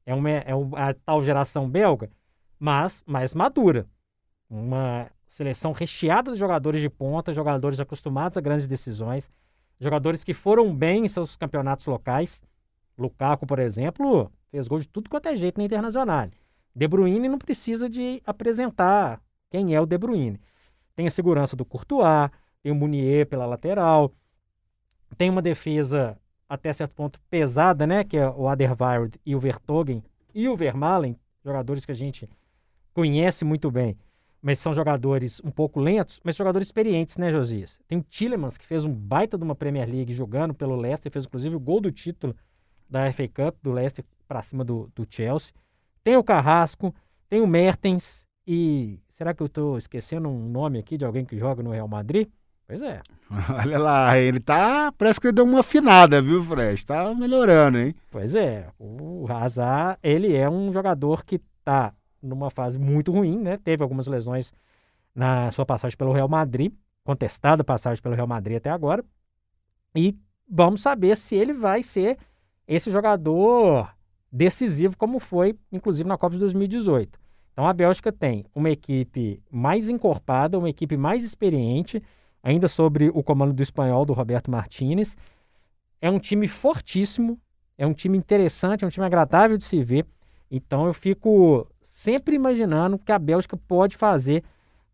É, 0.07 0.15
uma, 0.15 0.31
é 0.31 0.53
a 0.75 0.95
tal 0.95 1.21
geração 1.21 1.69
belga, 1.69 2.11
mas 2.59 3.03
mais 3.07 3.35
madura. 3.35 3.87
Uma 4.49 5.11
Seleção 5.29 5.73
recheada 5.73 6.33
de 6.33 6.39
jogadores 6.39 6.81
de 6.81 6.89
ponta, 6.89 7.33
jogadores 7.33 7.79
acostumados 7.79 8.37
a 8.39 8.41
grandes 8.41 8.67
decisões, 8.67 9.31
jogadores 9.79 10.25
que 10.25 10.33
foram 10.33 10.75
bem 10.75 11.05
em 11.05 11.09
seus 11.09 11.37
campeonatos 11.37 11.87
locais. 11.87 12.43
Lukaku, 12.97 13.47
por 13.47 13.59
exemplo, 13.59 14.33
fez 14.51 14.67
gol 14.67 14.81
de 14.81 14.89
tudo 14.89 15.11
quanto 15.11 15.29
é 15.29 15.37
jeito 15.37 15.59
na 15.59 15.65
Internacional. 15.65 16.29
De 16.75 16.89
Bruyne 16.89 17.29
não 17.29 17.39
precisa 17.39 17.89
de 17.89 18.23
apresentar 18.27 19.21
quem 19.51 19.75
é 19.75 19.81
o 19.81 19.87
De 19.87 19.99
Bruyne. 19.99 20.41
Tem 20.97 21.07
a 21.07 21.11
segurança 21.11 21.55
do 21.55 21.65
Courtois, 21.65 22.31
tem 22.63 22.73
o 22.73 22.75
Munier 22.75 23.27
pela 23.27 23.47
lateral, 23.47 24.13
tem 25.17 25.31
uma 25.31 25.43
defesa 25.43 26.19
até 26.49 26.73
certo 26.73 26.95
ponto 26.95 27.21
pesada, 27.31 27.87
né, 27.87 28.03
que 28.03 28.17
é 28.17 28.29
o 28.29 28.49
Aderweireld 28.49 29.21
e 29.25 29.37
o 29.37 29.41
Vertogen 29.41 30.03
e 30.35 30.49
o 30.49 30.57
Vermaelen, 30.57 31.19
jogadores 31.45 31.85
que 31.85 31.93
a 31.93 31.95
gente 31.95 32.29
conhece 32.95 33.45
muito 33.45 33.71
bem 33.71 33.97
mas 34.41 34.59
são 34.59 34.73
jogadores 34.73 35.41
um 35.45 35.51
pouco 35.51 35.81
lentos, 35.81 36.21
mas 36.23 36.37
jogadores 36.37 36.69
experientes, 36.69 37.17
né, 37.17 37.31
Josias? 37.31 37.81
Tem 37.89 37.99
o 37.99 38.03
Tillemans, 38.03 38.57
que 38.57 38.67
fez 38.67 38.85
um 38.85 38.93
baita 38.93 39.37
de 39.37 39.45
uma 39.45 39.55
Premier 39.55 39.89
League 39.89 40.13
jogando 40.13 40.55
pelo 40.55 40.77
Leicester, 40.77 41.11
fez 41.11 41.25
inclusive 41.25 41.57
o 41.57 41.61
gol 41.61 41.81
do 41.81 41.91
título 41.91 42.35
da 42.89 43.13
FA 43.13 43.29
Cup 43.29 43.57
do 43.63 43.73
Leicester 43.73 44.05
para 44.27 44.43
cima 44.43 44.65
do, 44.65 44.91
do 44.95 45.07
Chelsea. 45.09 45.53
Tem 46.03 46.17
o 46.17 46.25
Carrasco, 46.25 46.95
tem 47.29 47.41
o 47.41 47.47
Mertens 47.47 48.25
e 48.47 48.99
será 49.09 49.35
que 49.35 49.43
eu 49.43 49.47
estou 49.47 49.77
esquecendo 49.77 50.29
um 50.29 50.49
nome 50.49 50.79
aqui 50.79 50.97
de 50.97 51.05
alguém 51.05 51.25
que 51.25 51.37
joga 51.37 51.63
no 51.63 51.71
Real 51.71 51.89
Madrid? 51.89 52.29
Pois 52.67 52.81
é. 52.83 53.01
Olha 53.65 53.79
lá, 53.79 54.19
ele 54.19 54.41
tá. 54.41 54.93
Parece 54.93 55.21
que 55.21 55.27
ele 55.27 55.35
deu 55.35 55.45
uma 55.45 55.61
afinada, 55.61 56.21
viu, 56.21 56.43
Fred? 56.45 56.85
Tá 56.85 57.15
melhorando, 57.15 57.79
hein? 57.79 57.95
Pois 58.11 58.35
é. 58.35 58.69
O 58.79 59.27
Hazard, 59.29 59.99
ele 60.03 60.35
é 60.35 60.49
um 60.49 60.73
jogador 60.73 61.25
que 61.25 61.41
tá 61.65 61.93
numa 62.23 62.51
fase 62.51 62.79
muito 62.79 63.13
ruim, 63.13 63.39
né? 63.39 63.57
Teve 63.57 63.83
algumas 63.83 64.07
lesões 64.07 64.53
na 65.15 65.51
sua 65.51 65.67
passagem 65.67 65.97
pelo 65.97 66.13
Real 66.13 66.29
Madrid, 66.29 66.73
contestada 67.05 67.65
passagem 67.65 68.03
pelo 68.03 68.15
Real 68.15 68.27
Madrid 68.27 68.57
até 68.57 68.71
agora. 68.71 69.05
E 69.95 70.17
vamos 70.49 70.83
saber 70.83 71.17
se 71.17 71.35
ele 71.35 71.53
vai 71.53 71.83
ser 71.83 72.19
esse 72.67 72.91
jogador 72.91 73.93
decisivo, 74.31 74.97
como 74.97 75.19
foi, 75.19 75.57
inclusive, 75.73 76.09
na 76.09 76.19
Copa 76.19 76.35
de 76.35 76.41
2018. 76.41 77.19
Então 77.53 77.67
a 77.67 77.73
Bélgica 77.73 78.13
tem 78.13 78.45
uma 78.55 78.71
equipe 78.71 79.43
mais 79.51 79.89
encorpada, 79.89 80.59
uma 80.59 80.71
equipe 80.71 80.97
mais 80.97 81.25
experiente, 81.25 82.01
ainda 82.43 82.69
sobre 82.69 83.09
o 83.09 83.23
comando 83.23 83.53
do 83.53 83.63
espanhol, 83.63 84.05
do 84.05 84.13
Roberto 84.13 84.51
Martinez. 84.51 85.17
É 86.01 86.09
um 86.09 86.21
time 86.21 86.47
fortíssimo, 86.47 87.41
é 87.77 87.87
um 87.87 87.93
time 87.93 88.17
interessante, 88.17 88.85
é 88.85 88.87
um 88.87 88.91
time 88.91 89.05
agradável 89.05 89.57
de 89.57 89.65
se 89.65 89.83
ver. 89.83 90.07
Então 90.51 90.87
eu 90.87 90.95
fico 90.95 91.67
sempre 91.99 92.37
imaginando 92.37 92.97
que 92.97 93.11
a 93.11 93.19
Bélgica 93.19 93.57
pode 93.57 93.97
fazer 93.97 94.45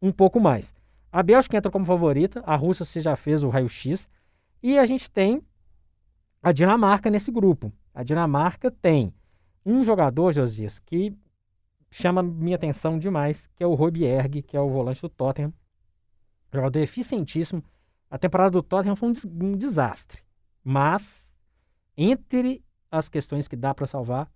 um 0.00 0.10
pouco 0.10 0.40
mais. 0.40 0.74
A 1.12 1.22
Bélgica 1.22 1.54
entra 1.54 1.70
como 1.70 1.84
favorita, 1.84 2.42
a 2.46 2.56
Rússia 2.56 2.86
se 2.86 3.02
já 3.02 3.14
fez 3.14 3.44
o 3.44 3.50
raio-x, 3.50 4.08
e 4.62 4.78
a 4.78 4.86
gente 4.86 5.10
tem 5.10 5.42
a 6.42 6.50
Dinamarca 6.50 7.10
nesse 7.10 7.30
grupo. 7.30 7.70
A 7.94 8.02
Dinamarca 8.02 8.70
tem 8.70 9.12
um 9.66 9.84
jogador, 9.84 10.32
Josias, 10.32 10.78
que 10.78 11.14
chama 11.90 12.22
minha 12.22 12.56
atenção 12.56 12.98
demais, 12.98 13.50
que 13.54 13.62
é 13.62 13.66
o 13.66 13.74
Robierg, 13.74 14.40
que 14.40 14.56
é 14.56 14.60
o 14.60 14.70
volante 14.70 15.02
do 15.02 15.10
Tottenham. 15.10 15.52
Jogador 16.50 16.78
eficientíssimo. 16.78 17.62
A 18.10 18.16
temporada 18.16 18.52
do 18.52 18.62
Tottenham 18.62 18.96
foi 18.96 19.10
um, 19.10 19.12
des 19.12 19.26
um 19.26 19.52
desastre. 19.58 20.22
Mas, 20.64 21.36
entre 21.98 22.64
as 22.90 23.10
questões 23.10 23.46
que 23.46 23.56
dá 23.56 23.74
para 23.74 23.86
salvar, 23.86 24.32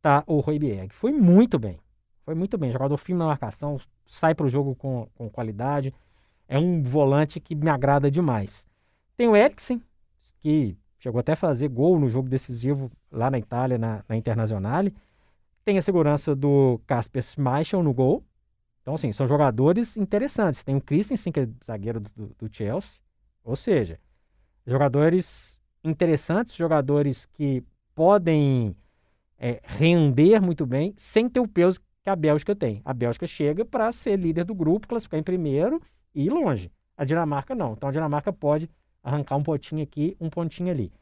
tá 0.00 0.22
o 0.26 0.40
Royberg. 0.40 0.92
Foi 0.94 1.12
muito 1.12 1.58
bem. 1.58 1.78
Foi 2.24 2.34
muito 2.34 2.58
bem. 2.58 2.70
Jogador 2.70 2.96
firme 2.96 3.18
na 3.18 3.26
marcação, 3.26 3.80
sai 4.06 4.34
para 4.34 4.46
o 4.46 4.48
jogo 4.48 4.74
com, 4.74 5.08
com 5.14 5.30
qualidade. 5.30 5.94
É 6.46 6.58
um 6.58 6.82
volante 6.82 7.40
que 7.40 7.54
me 7.54 7.68
agrada 7.68 8.10
demais. 8.10 8.66
Tem 9.16 9.28
o 9.28 9.36
Eriksen, 9.36 9.82
que 10.40 10.76
chegou 10.98 11.20
até 11.20 11.32
a 11.32 11.36
fazer 11.36 11.68
gol 11.68 11.98
no 11.98 12.08
jogo 12.08 12.28
decisivo 12.28 12.90
lá 13.10 13.30
na 13.30 13.38
Itália, 13.38 13.78
na, 13.78 14.04
na 14.08 14.16
Internazionale. 14.16 14.94
Tem 15.64 15.76
a 15.76 15.82
segurança 15.82 16.34
do 16.34 16.80
Casper 16.86 17.22
Schmeichel 17.22 17.82
no 17.82 17.92
gol. 17.92 18.24
Então, 18.82 18.94
assim, 18.94 19.12
são 19.12 19.26
jogadores 19.26 19.96
interessantes. 19.96 20.64
Tem 20.64 20.76
o 20.76 20.80
Christensen, 20.80 21.32
que 21.32 21.40
é 21.40 21.48
zagueiro 21.64 22.00
do, 22.00 22.34
do 22.38 22.48
Chelsea. 22.50 23.00
Ou 23.44 23.54
seja, 23.54 23.98
jogadores 24.66 25.60
interessantes, 25.84 26.54
jogadores 26.54 27.26
que 27.26 27.62
podem 27.94 28.74
é, 29.38 29.60
render 29.62 30.40
muito 30.40 30.66
bem, 30.66 30.92
sem 30.96 31.28
ter 31.28 31.40
o 31.40 31.48
peso 31.48 31.80
que 32.02 32.10
a 32.10 32.16
Bélgica 32.16 32.54
tem. 32.54 32.82
A 32.84 32.92
Bélgica 32.92 33.26
chega 33.26 33.64
para 33.64 33.92
ser 33.92 34.16
líder 34.16 34.44
do 34.44 34.54
grupo, 34.54 34.88
classificar 34.88 35.20
em 35.20 35.22
primeiro 35.22 35.80
e 36.14 36.24
ir 36.24 36.30
longe. 36.30 36.70
A 36.96 37.04
Dinamarca 37.04 37.54
não. 37.54 37.72
Então 37.72 37.88
a 37.88 37.92
Dinamarca 37.92 38.32
pode 38.32 38.68
arrancar 39.02 39.36
um 39.36 39.42
pontinho 39.42 39.82
aqui, 39.82 40.16
um 40.20 40.28
pontinho 40.28 40.70
ali. 40.70 40.92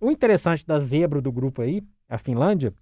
O 0.00 0.10
interessante 0.10 0.66
da 0.66 0.78
zebra 0.78 1.20
do 1.20 1.30
grupo 1.30 1.62
aí, 1.62 1.82
a 2.08 2.18
Finlândia, 2.18 2.74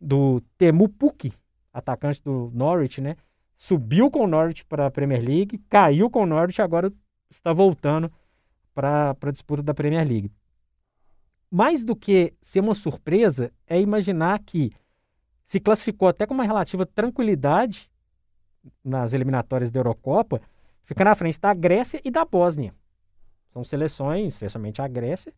do 0.00 0.40
Temu 0.58 0.88
Pukki, 0.88 1.32
atacante 1.72 2.22
do 2.22 2.50
Norwich, 2.54 3.00
né? 3.00 3.16
Subiu 3.56 4.10
com 4.10 4.24
o 4.24 4.26
Norwich 4.26 4.64
para 4.64 4.86
a 4.86 4.90
Premier 4.90 5.22
League, 5.22 5.58
caiu 5.70 6.10
com 6.10 6.22
o 6.22 6.26
Norwich, 6.26 6.60
agora 6.60 6.92
está 7.30 7.52
voltando 7.52 8.10
para 8.74 9.16
a 9.20 9.30
disputa 9.30 9.62
da 9.62 9.72
Premier 9.72 10.06
League 10.06 10.30
mais 11.56 11.82
do 11.82 11.96
que 11.96 12.34
ser 12.38 12.60
uma 12.60 12.74
surpresa, 12.74 13.50
é 13.66 13.80
imaginar 13.80 14.38
que 14.40 14.70
se 15.46 15.58
classificou 15.58 16.06
até 16.06 16.26
com 16.26 16.34
uma 16.34 16.44
relativa 16.44 16.84
tranquilidade 16.84 17.90
nas 18.84 19.14
eliminatórias 19.14 19.70
da 19.70 19.80
Eurocopa, 19.80 20.42
fica 20.84 21.02
na 21.02 21.14
frente 21.14 21.40
da 21.40 21.54
Grécia 21.54 21.98
e 22.04 22.10
da 22.10 22.26
Bósnia. 22.26 22.74
São 23.54 23.64
seleções, 23.64 24.34
especialmente 24.34 24.82
a 24.82 24.86
Grécia, 24.86 25.32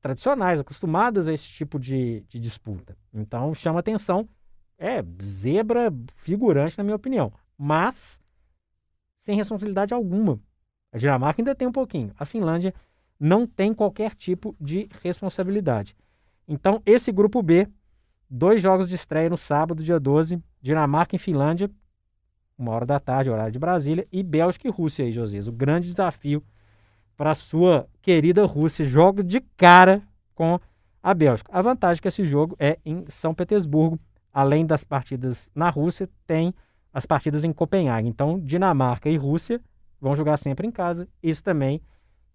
tradicionais, 0.00 0.58
acostumadas 0.58 1.28
a 1.28 1.32
esse 1.32 1.46
tipo 1.46 1.78
de, 1.78 2.22
de 2.22 2.40
disputa. 2.40 2.96
Então 3.14 3.54
chama 3.54 3.78
atenção. 3.78 4.28
É 4.76 5.00
zebra 5.22 5.94
figurante, 6.16 6.76
na 6.76 6.82
minha 6.82 6.96
opinião. 6.96 7.32
Mas 7.56 8.20
sem 9.16 9.36
responsabilidade 9.36 9.94
alguma. 9.94 10.40
A 10.90 10.98
Dinamarca 10.98 11.40
ainda 11.40 11.54
tem 11.54 11.68
um 11.68 11.72
pouquinho. 11.72 12.12
A 12.18 12.24
Finlândia 12.24 12.74
não 13.22 13.46
tem 13.46 13.72
qualquer 13.72 14.16
tipo 14.16 14.56
de 14.60 14.88
responsabilidade. 15.00 15.94
Então, 16.48 16.82
esse 16.84 17.12
grupo 17.12 17.40
B, 17.40 17.68
dois 18.28 18.60
jogos 18.60 18.88
de 18.88 18.96
estreia 18.96 19.30
no 19.30 19.38
sábado, 19.38 19.80
dia 19.80 20.00
12, 20.00 20.42
Dinamarca 20.60 21.14
e 21.14 21.20
Finlândia, 21.20 21.70
uma 22.58 22.72
hora 22.72 22.84
da 22.84 22.98
tarde, 22.98 23.30
horário 23.30 23.52
de 23.52 23.60
Brasília, 23.60 24.08
e 24.10 24.24
Bélgica 24.24 24.66
e 24.66 24.72
Rússia 24.72 25.04
aí, 25.04 25.12
Josias. 25.12 25.46
O 25.46 25.52
grande 25.52 25.86
desafio 25.86 26.42
para 27.16 27.30
a 27.30 27.34
sua 27.36 27.88
querida 28.00 28.44
Rússia. 28.44 28.84
Jogo 28.84 29.22
de 29.22 29.40
cara 29.56 30.02
com 30.34 30.58
a 31.00 31.14
Bélgica. 31.14 31.52
A 31.56 31.62
vantagem 31.62 32.00
é 32.00 32.02
que 32.02 32.08
esse 32.08 32.24
jogo 32.24 32.56
é 32.58 32.80
em 32.84 33.04
São 33.06 33.32
Petersburgo. 33.32 34.00
Além 34.32 34.66
das 34.66 34.82
partidas 34.82 35.48
na 35.54 35.70
Rússia, 35.70 36.10
tem 36.26 36.52
as 36.92 37.06
partidas 37.06 37.44
em 37.44 37.52
Copenhague. 37.52 38.08
Então, 38.08 38.40
Dinamarca 38.40 39.08
e 39.08 39.16
Rússia 39.16 39.60
vão 40.00 40.16
jogar 40.16 40.38
sempre 40.38 40.66
em 40.66 40.72
casa. 40.72 41.06
Isso 41.22 41.44
também 41.44 41.80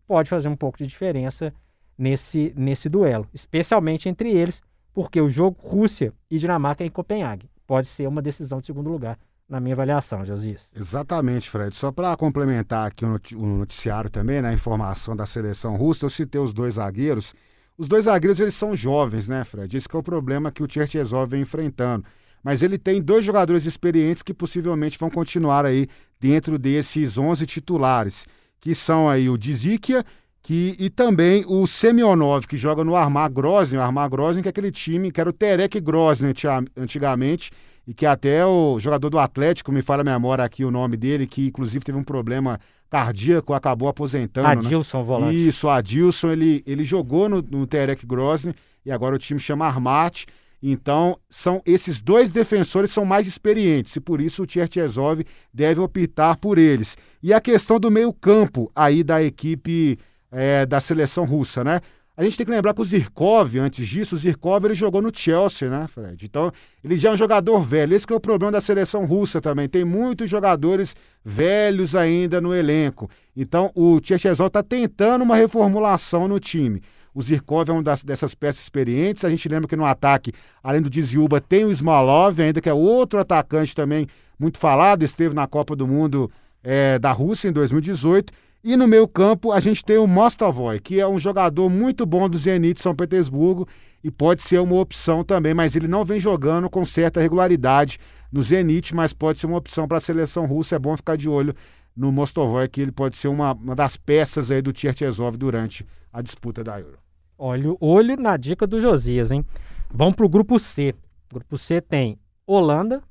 pode 0.08 0.30
fazer 0.30 0.48
um 0.48 0.56
pouco 0.56 0.78
de 0.78 0.88
diferença 0.88 1.54
nesse, 1.98 2.54
nesse 2.56 2.88
duelo, 2.88 3.28
especialmente 3.34 4.08
entre 4.08 4.32
eles, 4.32 4.62
porque 4.94 5.20
o 5.20 5.30
jogo 5.30 5.58
Rússia 5.60 6.14
e 6.32 6.38
Dinamarca 6.38 6.84
é 6.84 6.88
em 6.88 6.92
Copenhague. 6.92 7.50
Pode 7.68 7.88
ser 7.88 8.08
uma 8.08 8.22
decisão 8.22 8.60
de 8.60 8.66
segundo 8.66 8.90
lugar, 8.90 9.20
na 9.48 9.60
minha 9.60 9.76
avaliação, 9.76 10.26
Josias. 10.26 10.72
Exatamente, 10.76 11.50
Fred. 11.50 11.76
Só 11.76 11.92
para 11.92 12.16
complementar 12.18 12.88
aqui 12.88 13.06
o 13.06 13.46
noticiário 13.46 14.10
também, 14.10 14.42
né, 14.42 14.50
a 14.50 14.54
informação 14.54 15.16
da 15.16 15.26
seleção 15.26 15.76
russa, 15.76 16.06
eu 16.06 16.10
citei 16.10 16.40
os 16.40 16.54
dois 16.54 16.76
zagueiros. 16.76 17.34
Os 17.78 17.88
dois 17.88 18.06
zagueiros, 18.06 18.40
eles 18.40 18.56
são 18.56 18.76
jovens, 18.76 19.28
né, 19.28 19.44
Fred? 19.44 19.78
Esse 19.78 19.88
é 19.92 19.98
o 19.98 20.04
problema 20.04 20.52
que 20.52 20.64
o 20.64 20.68
Tcherchezov 20.68 21.30
vem 21.30 21.42
enfrentando. 21.42 22.06
Mas 22.44 22.62
ele 22.62 22.78
tem 22.78 23.02
dois 23.02 23.24
jogadores 23.24 23.66
experientes 23.66 24.24
que 24.24 24.34
possivelmente 24.34 24.98
vão 24.98 25.10
continuar 25.10 25.66
aí 25.66 25.88
dentro 26.20 26.58
desses 26.58 27.18
11 27.18 27.46
titulares 27.46 28.26
que 28.60 28.74
são 28.76 29.08
aí 29.08 29.30
o 29.30 29.38
Dizikia 29.38 30.04
que, 30.48 30.78
e 30.80 30.90
também 30.90 31.44
o 31.46 31.68
Semionov, 31.68 32.48
que 32.48 32.56
joga 32.56 32.82
no 32.82 32.96
Armar 32.96 33.30
Grozny, 33.30 33.78
o 33.78 33.82
Armar 33.82 34.10
Grozny 34.10 34.42
que 34.42 34.48
é 34.48 34.52
aquele 34.52 34.72
time 34.72 35.12
que 35.12 35.20
era 35.20 35.30
o 35.30 35.34
Terek 35.34 35.78
Grozny 35.82 36.34
antigamente, 36.78 37.52
e 37.86 37.94
que 37.94 38.06
até 38.06 38.46
o 38.46 38.80
jogador 38.80 39.10
do 39.10 39.20
Atlético, 39.20 39.74
me 39.74 39.82
fala 39.82 40.04
a 40.04 40.06
memória 40.06 40.46
aqui 40.46 40.64
o 40.64 40.72
nome 40.72 40.96
dele, 40.96 41.28
que 41.28 41.48
inclusive 41.48 41.84
teve 41.84 41.98
um 41.98 42.04
problema 42.04 42.60
cardíaco, 42.90 43.54
acabou 43.54 43.90
aposentando. 43.90 44.48
Né? 44.48 44.54
Adilson, 44.54 45.00
né? 45.00 45.04
volante. 45.04 45.48
Isso, 45.48 45.68
Adilson, 45.68 46.32
ele, 46.32 46.64
ele 46.66 46.86
jogou 46.86 47.28
no, 47.28 47.42
no 47.42 47.68
Terek 47.68 48.06
Grozny, 48.06 48.56
e 48.86 48.92
agora 48.92 49.16
o 49.16 49.20
time 49.20 49.42
chama 49.42 49.66
Armat, 49.66 50.26
então, 50.72 51.18
são 51.30 51.62
esses 51.66 52.02
dois 52.02 52.32
defensores 52.32 52.92
são 52.92 53.06
mais 53.06 53.28
experientes 53.28 53.96
e 53.96 54.00
por 54.00 54.20
isso 54.20 54.44
o 54.44 54.46
Tcherchezov 54.46 55.24
deve 55.54 55.80
optar 55.80 56.36
por 56.36 56.58
eles. 56.58 56.98
E 57.22 57.34
a 57.34 57.40
questão 57.40 57.80
do 57.80 57.92
meio-campo 57.92 58.72
aí 58.76 59.04
da 59.04 59.24
equipe 59.24 59.98
é, 60.32 60.66
da 60.66 60.82
seleção 60.82 61.26
russa, 61.26 61.64
né? 61.64 61.80
A 62.18 62.24
gente 62.24 62.36
tem 62.36 62.48
que 62.48 62.52
lembrar 62.52 62.74
que 62.74 62.82
o 62.82 62.84
Zirkov, 62.84 63.60
antes 63.60 63.88
disso, 63.88 64.16
o 64.16 64.18
Zirkov 64.18 64.66
ele 64.66 64.74
jogou 64.74 65.04
no 65.04 65.12
Chelsea, 65.16 65.70
né, 65.70 65.88
Fred? 65.88 66.26
Então, 66.26 66.52
ele 66.84 66.98
já 66.98 67.10
é 67.10 67.14
um 67.14 67.18
jogador 67.18 67.62
velho. 67.62 67.96
Esse 67.96 68.12
é 68.12 68.16
o 68.16 68.20
problema 68.20 68.54
da 68.54 68.60
seleção 68.60 69.06
russa 69.06 69.40
também. 69.40 69.70
Tem 69.70 69.86
muitos 69.86 70.28
jogadores 70.28 70.96
velhos 71.24 71.96
ainda 71.96 72.42
no 72.42 72.56
elenco. 72.56 73.08
Então, 73.36 73.72
o 73.76 74.00
Tcherchezov 74.00 74.48
está 74.48 74.64
tentando 74.64 75.22
uma 75.22 75.36
reformulação 75.36 76.28
no 76.28 76.40
time. 76.40 76.82
O 77.18 77.22
Zirkov 77.24 77.68
é 77.68 77.74
uma 77.74 77.82
das, 77.82 78.04
dessas 78.04 78.36
peças 78.36 78.62
experientes. 78.62 79.26
A 79.26 79.30
gente 79.32 79.50
lembra 79.50 79.68
que 79.68 79.76
no 79.76 79.86
ataque, 79.86 80.32
além 80.62 80.84
do 80.84 80.88
Dziuba, 80.88 81.42
tem 81.42 81.66
o 81.66 81.72
Smolov, 81.72 82.40
ainda 82.40 82.62
que 82.62 82.70
é 82.70 82.74
outro 82.76 83.20
atacante 83.20 83.74
também 83.74 84.06
muito 84.38 84.60
falado, 84.60 85.02
esteve 85.02 85.34
na 85.34 85.48
Copa 85.48 85.76
do 85.76 85.88
Mundo 85.88 86.30
é, 86.64 87.00
da 87.00 87.12
Rússia 87.12 87.50
em 87.50 87.52
2018. 87.52 88.32
E 88.64 88.76
no 88.76 88.88
meio 88.88 89.08
campo 89.08 89.52
a 89.52 89.60
gente 89.60 89.84
tem 89.84 89.98
o 89.98 90.06
Mostovoy, 90.06 90.80
que 90.80 91.00
é 91.00 91.08
um 91.08 91.18
jogador 91.18 91.68
muito 91.72 92.06
bom 92.06 92.30
do 92.30 92.38
Zenit 92.38 92.80
São 92.80 92.94
Petersburgo 92.94 93.68
e 94.04 94.12
pode 94.12 94.44
ser 94.44 94.60
uma 94.60 94.76
opção 94.76 95.24
também, 95.24 95.56
mas 95.56 95.76
ele 95.76 95.88
não 95.88 96.06
vem 96.06 96.20
jogando 96.20 96.70
com 96.70 96.86
certa 96.86 97.20
regularidade 97.20 97.98
no 98.32 98.44
Zenit, 98.44 98.94
mas 98.94 99.12
pode 99.12 99.40
ser 99.40 99.48
uma 99.48 99.58
opção 99.58 99.88
para 99.88 99.98
a 99.98 100.02
seleção 100.02 100.46
russa. 100.46 100.76
É 100.76 100.80
bom 100.80 100.96
ficar 100.96 101.18
de 101.18 101.28
olho 101.28 101.56
no 101.96 102.12
Mostovoy, 102.12 102.68
que 102.68 102.80
ele 102.80 102.92
pode 102.92 103.18
ser 103.18 103.28
uma, 103.28 103.54
uma 103.54 103.76
das 103.76 103.98
peças 103.98 104.52
aí 104.52 104.62
do 104.62 104.72
Tcherchezov 104.72 105.36
durante 105.36 105.84
a 106.14 106.22
disputa 106.22 106.64
da 106.64 106.80
Euro. 106.80 107.07
Olha, 107.38 107.76
olho 107.80 108.18
na 108.18 108.36
dica 108.36 108.66
do 108.66 108.82
Josias, 108.82 109.32
hein? 109.32 109.46
Vamos 109.92 110.16
para 110.16 110.26
o 110.26 110.30
grupo 110.30 110.60
C. 110.60 110.96
Grupo 111.32 111.58
C 111.58 111.80
tem 111.80 112.18
Holanda, 112.46 113.04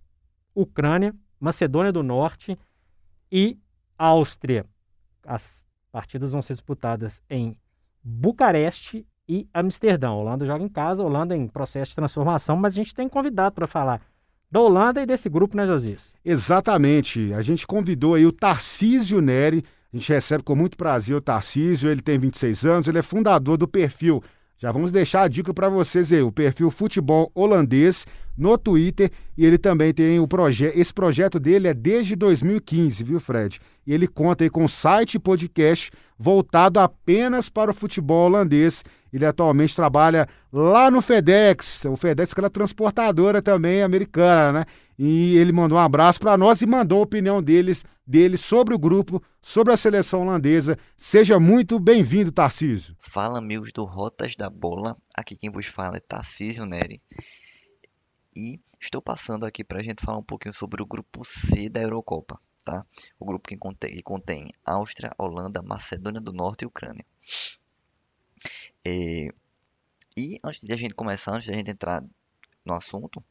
Ucrânia, 0.54 1.14
Macedônia 1.38 1.92
do 1.92 2.02
Norte 2.02 2.58
e 3.30 3.58
Áustria. 3.96 4.66
As 5.24 5.64
partidas 5.92 6.32
vão 6.32 6.42
ser 6.42 6.54
disputadas 6.54 7.22
em 7.30 7.56
Bucareste 8.02 9.06
e 9.28 9.48
Amsterdã. 9.52 10.08
A 10.08 10.14
Holanda 10.14 10.44
joga 10.44 10.64
em 10.64 10.68
casa, 10.68 11.02
a 11.02 11.06
Holanda 11.06 11.36
em 11.36 11.46
processo 11.46 11.90
de 11.90 11.96
transformação, 11.96 12.56
mas 12.56 12.74
a 12.74 12.76
gente 12.76 12.94
tem 12.94 13.08
convidado 13.08 13.54
para 13.54 13.66
falar 13.66 14.00
da 14.50 14.60
Holanda 14.60 15.02
e 15.02 15.06
desse 15.06 15.28
grupo, 15.28 15.56
né, 15.56 15.66
Josias? 15.66 16.14
Exatamente. 16.24 17.32
A 17.32 17.42
gente 17.42 17.66
convidou 17.66 18.14
aí 18.14 18.24
o 18.24 18.32
Tarcísio 18.32 19.20
Neri, 19.20 19.64
A 19.92 19.96
gente 19.96 20.12
recebe 20.12 20.42
com 20.42 20.54
muito 20.54 20.76
prazer 20.76 21.16
o 21.16 21.20
Tarcísio, 21.20 21.90
ele 21.90 22.02
tem 22.02 22.18
26 22.18 22.64
anos, 22.64 22.88
ele 22.88 22.98
é 22.98 23.02
fundador 23.02 23.56
do 23.56 23.68
perfil. 23.68 24.22
Já 24.58 24.72
vamos 24.72 24.90
deixar 24.90 25.22
a 25.22 25.28
dica 25.28 25.52
para 25.52 25.68
vocês 25.68 26.10
aí, 26.10 26.22
o 26.22 26.32
perfil 26.32 26.70
Futebol 26.70 27.30
Holandês 27.34 28.06
no 28.36 28.56
Twitter 28.58 29.10
e 29.36 29.44
ele 29.44 29.58
também 29.58 29.92
tem 29.92 30.20
o 30.20 30.28
projeto, 30.28 30.76
esse 30.76 30.92
projeto 30.92 31.40
dele 31.40 31.68
é 31.68 31.74
desde 31.74 32.14
2015, 32.14 33.04
viu, 33.04 33.20
Fred? 33.20 33.60
E 33.86 33.92
ele 33.92 34.06
conta 34.06 34.44
aí 34.44 34.50
com 34.50 34.66
site 34.68 35.14
e 35.14 35.18
podcast 35.18 35.90
voltado 36.18 36.80
apenas 36.80 37.48
para 37.48 37.70
o 37.70 37.74
futebol 37.74 38.26
holandês. 38.26 38.82
Ele 39.12 39.24
atualmente 39.24 39.74
trabalha 39.74 40.26
lá 40.52 40.90
no 40.90 41.00
FedEx, 41.00 41.84
o 41.84 41.96
FedEx 41.96 42.30
é 42.30 42.32
aquela 42.32 42.50
transportadora 42.50 43.40
também 43.40 43.82
americana, 43.82 44.60
né? 44.60 44.64
E 44.98 45.36
ele 45.36 45.52
mandou 45.52 45.76
um 45.76 45.80
abraço 45.80 46.18
para 46.18 46.38
nós 46.38 46.62
e 46.62 46.66
mandou 46.66 47.00
a 47.00 47.02
opinião 47.02 47.42
deles, 47.42 47.84
dele 48.06 48.38
sobre 48.38 48.74
o 48.74 48.78
grupo, 48.78 49.22
sobre 49.42 49.72
a 49.72 49.76
seleção 49.76 50.22
holandesa. 50.22 50.78
Seja 50.96 51.38
muito 51.38 51.78
bem-vindo, 51.78 52.32
Tarcísio. 52.32 52.96
Fala, 52.98 53.38
amigos 53.38 53.72
do 53.72 53.84
Rotas 53.84 54.34
da 54.34 54.48
Bola. 54.48 54.96
Aqui 55.14 55.36
quem 55.36 55.50
vos 55.50 55.66
fala 55.66 55.98
é 55.98 56.00
Tarcísio 56.00 56.64
Neri. 56.64 57.02
E 58.34 58.58
estou 58.80 59.02
passando 59.02 59.44
aqui 59.44 59.62
para 59.62 59.80
a 59.80 59.82
gente 59.82 60.02
falar 60.02 60.18
um 60.18 60.24
pouquinho 60.24 60.54
sobre 60.54 60.82
o 60.82 60.86
grupo 60.86 61.24
C 61.24 61.68
da 61.68 61.82
Eurocopa. 61.82 62.40
Tá? 62.64 62.84
O 63.18 63.24
grupo 63.24 63.48
que 63.48 63.56
contém, 63.56 63.94
que 63.94 64.02
contém 64.02 64.50
Áustria, 64.64 65.12
Holanda, 65.18 65.62
Macedônia 65.62 66.20
do 66.20 66.32
Norte 66.32 66.62
e 66.62 66.66
Ucrânia. 66.66 67.04
É, 68.84 69.28
e 70.16 70.36
antes 70.42 70.60
de 70.60 70.72
a 70.72 70.76
gente 70.76 70.94
começar, 70.94 71.32
antes 71.32 71.44
de 71.44 71.52
a 71.52 71.56
gente 71.56 71.70
entrar 71.70 72.02
no 72.66 72.74
assunto, 72.74 73.22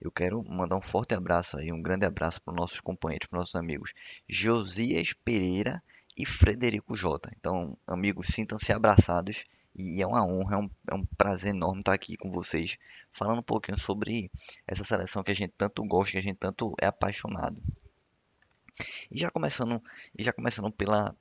eu 0.00 0.10
quero 0.10 0.42
mandar 0.42 0.76
um 0.76 0.82
forte 0.82 1.14
abraço 1.14 1.58
aí, 1.58 1.72
um 1.72 1.82
grande 1.82 2.06
abraço 2.06 2.40
para 2.42 2.52
os 2.52 2.56
nossos 2.56 2.80
companheiros, 2.80 3.28
para 3.28 3.36
os 3.36 3.40
nossos 3.40 3.56
amigos 3.56 3.92
Josias 4.28 5.12
Pereira 5.12 5.82
e 6.16 6.24
Frederico 6.26 6.96
Jota. 6.96 7.30
Então, 7.38 7.76
amigos, 7.86 8.26
sintam-se 8.28 8.72
abraçados 8.72 9.44
e 9.76 10.02
é 10.02 10.06
uma 10.06 10.24
honra, 10.26 10.56
é 10.56 10.58
um, 10.58 10.70
é 10.90 10.94
um 10.94 11.06
prazer 11.16 11.50
enorme 11.50 11.80
estar 11.80 11.92
aqui 11.92 12.16
com 12.16 12.30
vocês, 12.30 12.76
falando 13.12 13.38
um 13.38 13.42
pouquinho 13.42 13.78
sobre 13.78 14.30
essa 14.66 14.82
seleção 14.82 15.22
que 15.22 15.30
a 15.30 15.34
gente 15.34 15.52
tanto 15.56 15.84
gosta, 15.84 16.12
que 16.12 16.18
a 16.18 16.22
gente 16.22 16.38
tanto 16.38 16.74
é 16.80 16.86
apaixonado. 16.86 17.62
E 19.10 19.18
já 19.18 19.30
começando, 19.30 19.82
e 20.16 20.22
já 20.24 20.32
começando 20.32 20.70
pela, 20.72 21.14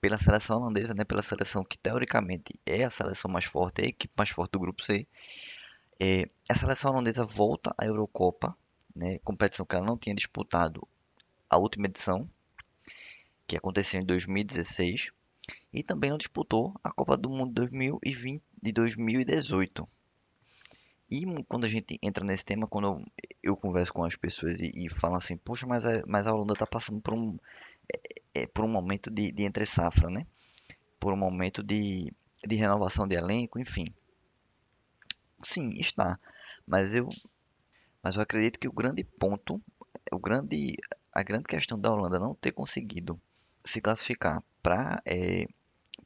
pela 0.00 0.16
seleção 0.16 0.58
holandesa, 0.58 0.94
né, 0.94 1.04
pela 1.04 1.22
seleção 1.22 1.64
que 1.64 1.78
teoricamente 1.78 2.58
é 2.66 2.84
a 2.84 2.90
seleção 2.90 3.30
mais 3.30 3.44
forte, 3.44 3.82
é 3.82 3.84
a 3.84 3.88
equipe 3.88 4.12
mais 4.16 4.30
forte 4.30 4.52
do 4.52 4.60
grupo 4.60 4.82
C. 4.82 5.06
É, 6.02 6.30
a 6.48 6.54
seleção 6.54 6.90
holandesa 6.92 7.24
volta 7.24 7.74
à 7.76 7.84
Eurocopa, 7.84 8.56
né, 8.96 9.18
competição 9.18 9.66
que 9.66 9.76
ela 9.76 9.84
não 9.84 9.98
tinha 9.98 10.14
disputado 10.14 10.88
a 11.48 11.58
última 11.58 11.86
edição, 11.86 12.26
que 13.46 13.54
aconteceu 13.54 14.00
em 14.00 14.06
2016, 14.06 15.10
e 15.70 15.82
também 15.82 16.08
não 16.08 16.16
disputou 16.16 16.74
a 16.82 16.90
Copa 16.90 17.18
do 17.18 17.28
Mundo 17.28 17.52
2020 17.52 18.42
de 18.62 18.72
2018. 18.72 19.86
E 21.10 21.24
quando 21.46 21.66
a 21.66 21.68
gente 21.68 21.98
entra 22.00 22.24
nesse 22.24 22.46
tema, 22.46 22.66
quando 22.66 22.86
eu, 22.86 23.04
eu 23.42 23.56
converso 23.56 23.92
com 23.92 24.02
as 24.02 24.16
pessoas 24.16 24.62
e, 24.62 24.70
e 24.74 24.88
falo 24.88 25.16
assim, 25.16 25.36
poxa, 25.36 25.66
mas 25.66 25.84
a, 25.84 26.02
mas 26.06 26.26
a 26.26 26.32
Holanda 26.32 26.54
está 26.54 26.66
passando 26.66 27.00
por 27.00 27.12
um, 27.12 27.36
é, 27.92 28.42
é, 28.42 28.46
por 28.46 28.64
um 28.64 28.68
momento 28.68 29.10
de, 29.10 29.32
de 29.32 29.42
entre 29.42 29.66
safra, 29.66 30.08
né? 30.08 30.26
Por 30.98 31.12
um 31.12 31.16
momento 31.16 31.62
de, 31.62 32.10
de 32.46 32.56
renovação 32.56 33.06
de 33.06 33.16
elenco, 33.16 33.58
enfim. 33.58 33.84
Sim, 35.44 35.70
está. 35.78 36.18
Mas 36.66 36.94
eu, 36.94 37.08
mas 38.02 38.16
eu 38.16 38.22
acredito 38.22 38.58
que 38.60 38.68
o 38.68 38.72
grande 38.72 39.04
ponto, 39.04 39.62
o 40.12 40.18
grande, 40.18 40.76
a 41.12 41.22
grande 41.22 41.44
questão 41.44 41.78
da 41.80 41.92
Holanda 41.92 42.20
não 42.20 42.34
ter 42.34 42.52
conseguido 42.52 43.20
se 43.64 43.80
classificar 43.80 44.42
para 44.62 45.02
é, 45.06 45.46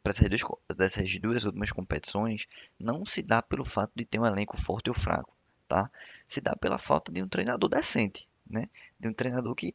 essas, 0.07 0.29
duas, 0.31 1.19
duas 1.21 1.45
últimas 1.45 1.73
competições 1.73 2.47
não 2.81 3.07
se 3.07 3.23
dá 3.23 3.43
pelo 3.43 3.65
fato 3.65 3.93
de 3.97 4.05
ter 4.07 4.21
um 4.21 4.27
elenco 4.27 4.57
forte 4.59 4.91
ou 4.91 4.97
fraco, 4.97 5.35
tá? 5.69 5.91
Se 6.29 6.41
dá 6.41 6.57
pela 6.57 6.79
falta 6.79 7.13
de 7.13 7.23
um 7.23 7.29
treinador 7.29 7.71
decente, 7.71 8.29
né? 8.49 8.69
De 9.01 9.09
um 9.09 9.15
treinador 9.15 9.55
que 9.55 9.75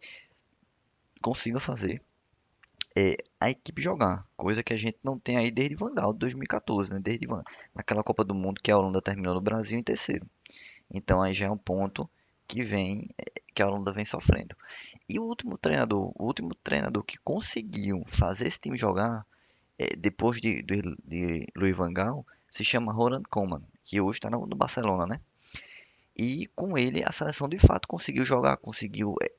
consiga 1.22 1.60
fazer 1.60 2.02
é, 3.00 3.16
a 3.40 3.50
equipe 3.50 3.82
jogar, 3.82 4.28
coisa 4.36 4.62
que 4.62 4.74
a 4.74 4.78
gente 4.78 4.98
não 5.02 5.18
tem 5.18 5.38
aí 5.38 5.50
desde 5.50 5.74
Van 5.74 5.94
Gaal 5.94 6.12
de 6.12 6.20
2014, 6.20 6.94
né? 6.94 7.00
Desde 7.02 7.26
Van, 7.26 7.44
naquela 7.74 8.04
Copa 8.04 8.26
do 8.26 8.36
Mundo 8.36 8.60
que 8.62 8.70
a 8.70 8.78
Holanda 8.78 9.02
terminou 9.02 9.34
no 9.36 9.42
Brasil 9.42 9.80
em 9.80 9.82
terceiro. 9.82 10.26
Então 10.94 11.22
aí 11.22 11.34
já 11.34 11.46
é 11.46 11.50
um 11.50 11.58
ponto 11.58 12.10
que 12.46 12.62
vem 12.62 13.10
é, 13.18 13.42
que 13.54 13.64
a 13.64 13.68
Holanda 13.68 13.94
vem 13.94 14.04
sofrendo. 14.04 14.54
E 15.08 15.18
o 15.18 15.24
último 15.24 15.58
treinador, 15.58 16.12
o 16.14 16.26
último 16.26 16.54
treinador 16.56 17.04
que 17.04 17.18
conseguiu 17.20 18.04
fazer 18.06 18.48
esse 18.48 18.60
time 18.60 18.78
jogar 18.78 19.26
é, 19.78 19.96
depois 19.96 20.42
de, 20.42 20.62
de, 20.62 20.82
de 21.06 21.48
Louis 21.56 21.76
Van 21.76 21.94
Gaal 21.94 22.26
se 22.52 22.66
chama 22.66 22.92
Ronald 22.92 23.26
Koeman, 23.30 23.64
que 23.86 24.02
hoje 24.02 24.18
está 24.18 24.30
no, 24.30 24.46
no 24.46 24.56
Barcelona, 24.58 25.06
né? 25.06 25.22
E 26.18 26.48
com 26.54 26.78
ele 26.78 27.02
a 27.02 27.14
seleção 27.14 27.48
de 27.48 27.58
fato 27.58 27.88
conseguiu 27.88 28.26
jogar, 28.26 28.58
conseguiu 28.58 29.16
é, 29.24 29.32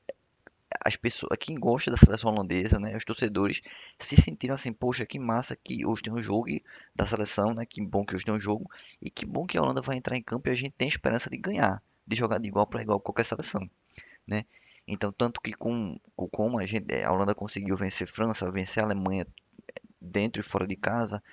as 0.83 0.95
pessoas, 0.95 1.37
quem 1.39 1.55
gosta 1.55 1.91
da 1.91 1.97
seleção 1.97 2.31
holandesa, 2.31 2.79
né, 2.79 2.95
os 2.95 3.05
torcedores 3.05 3.61
se 3.99 4.15
sentiram 4.15 4.55
assim, 4.55 4.73
poxa, 4.73 5.05
que 5.05 5.19
massa 5.19 5.55
que 5.55 5.85
hoje 5.85 6.01
tem 6.01 6.13
um 6.13 6.21
jogo 6.21 6.47
da 6.95 7.05
seleção, 7.05 7.53
né, 7.53 7.65
que 7.65 7.81
bom 7.81 8.03
que 8.03 8.15
hoje 8.15 8.25
tem 8.25 8.33
um 8.33 8.39
jogo 8.39 8.69
e 9.01 9.09
que 9.09 9.25
bom 9.25 9.45
que 9.45 9.57
a 9.57 9.61
Holanda 9.61 9.81
vai 9.81 9.97
entrar 9.97 10.17
em 10.17 10.23
campo 10.23 10.49
e 10.49 10.51
a 10.51 10.55
gente 10.55 10.71
tem 10.71 10.87
esperança 10.87 11.29
de 11.29 11.37
ganhar, 11.37 11.81
de 12.05 12.15
jogar 12.15 12.39
de 12.39 12.47
igual 12.47 12.65
para 12.65 12.81
igual 12.81 12.99
com 12.99 13.05
qualquer 13.05 13.25
seleção, 13.25 13.69
né? 14.27 14.43
Então, 14.87 15.11
tanto 15.11 15.39
que 15.39 15.53
com, 15.53 15.99
com 16.15 16.27
como 16.27 16.59
a 16.59 16.65
gente, 16.65 16.91
a 17.03 17.11
Holanda 17.11 17.35
conseguiu 17.35 17.77
vencer 17.77 18.07
França, 18.07 18.51
vencer 18.51 18.81
a 18.81 18.87
Alemanha 18.87 19.27
dentro 20.01 20.41
e 20.41 20.43
fora 20.43 20.65
de 20.65 20.75
casa, 20.75 21.23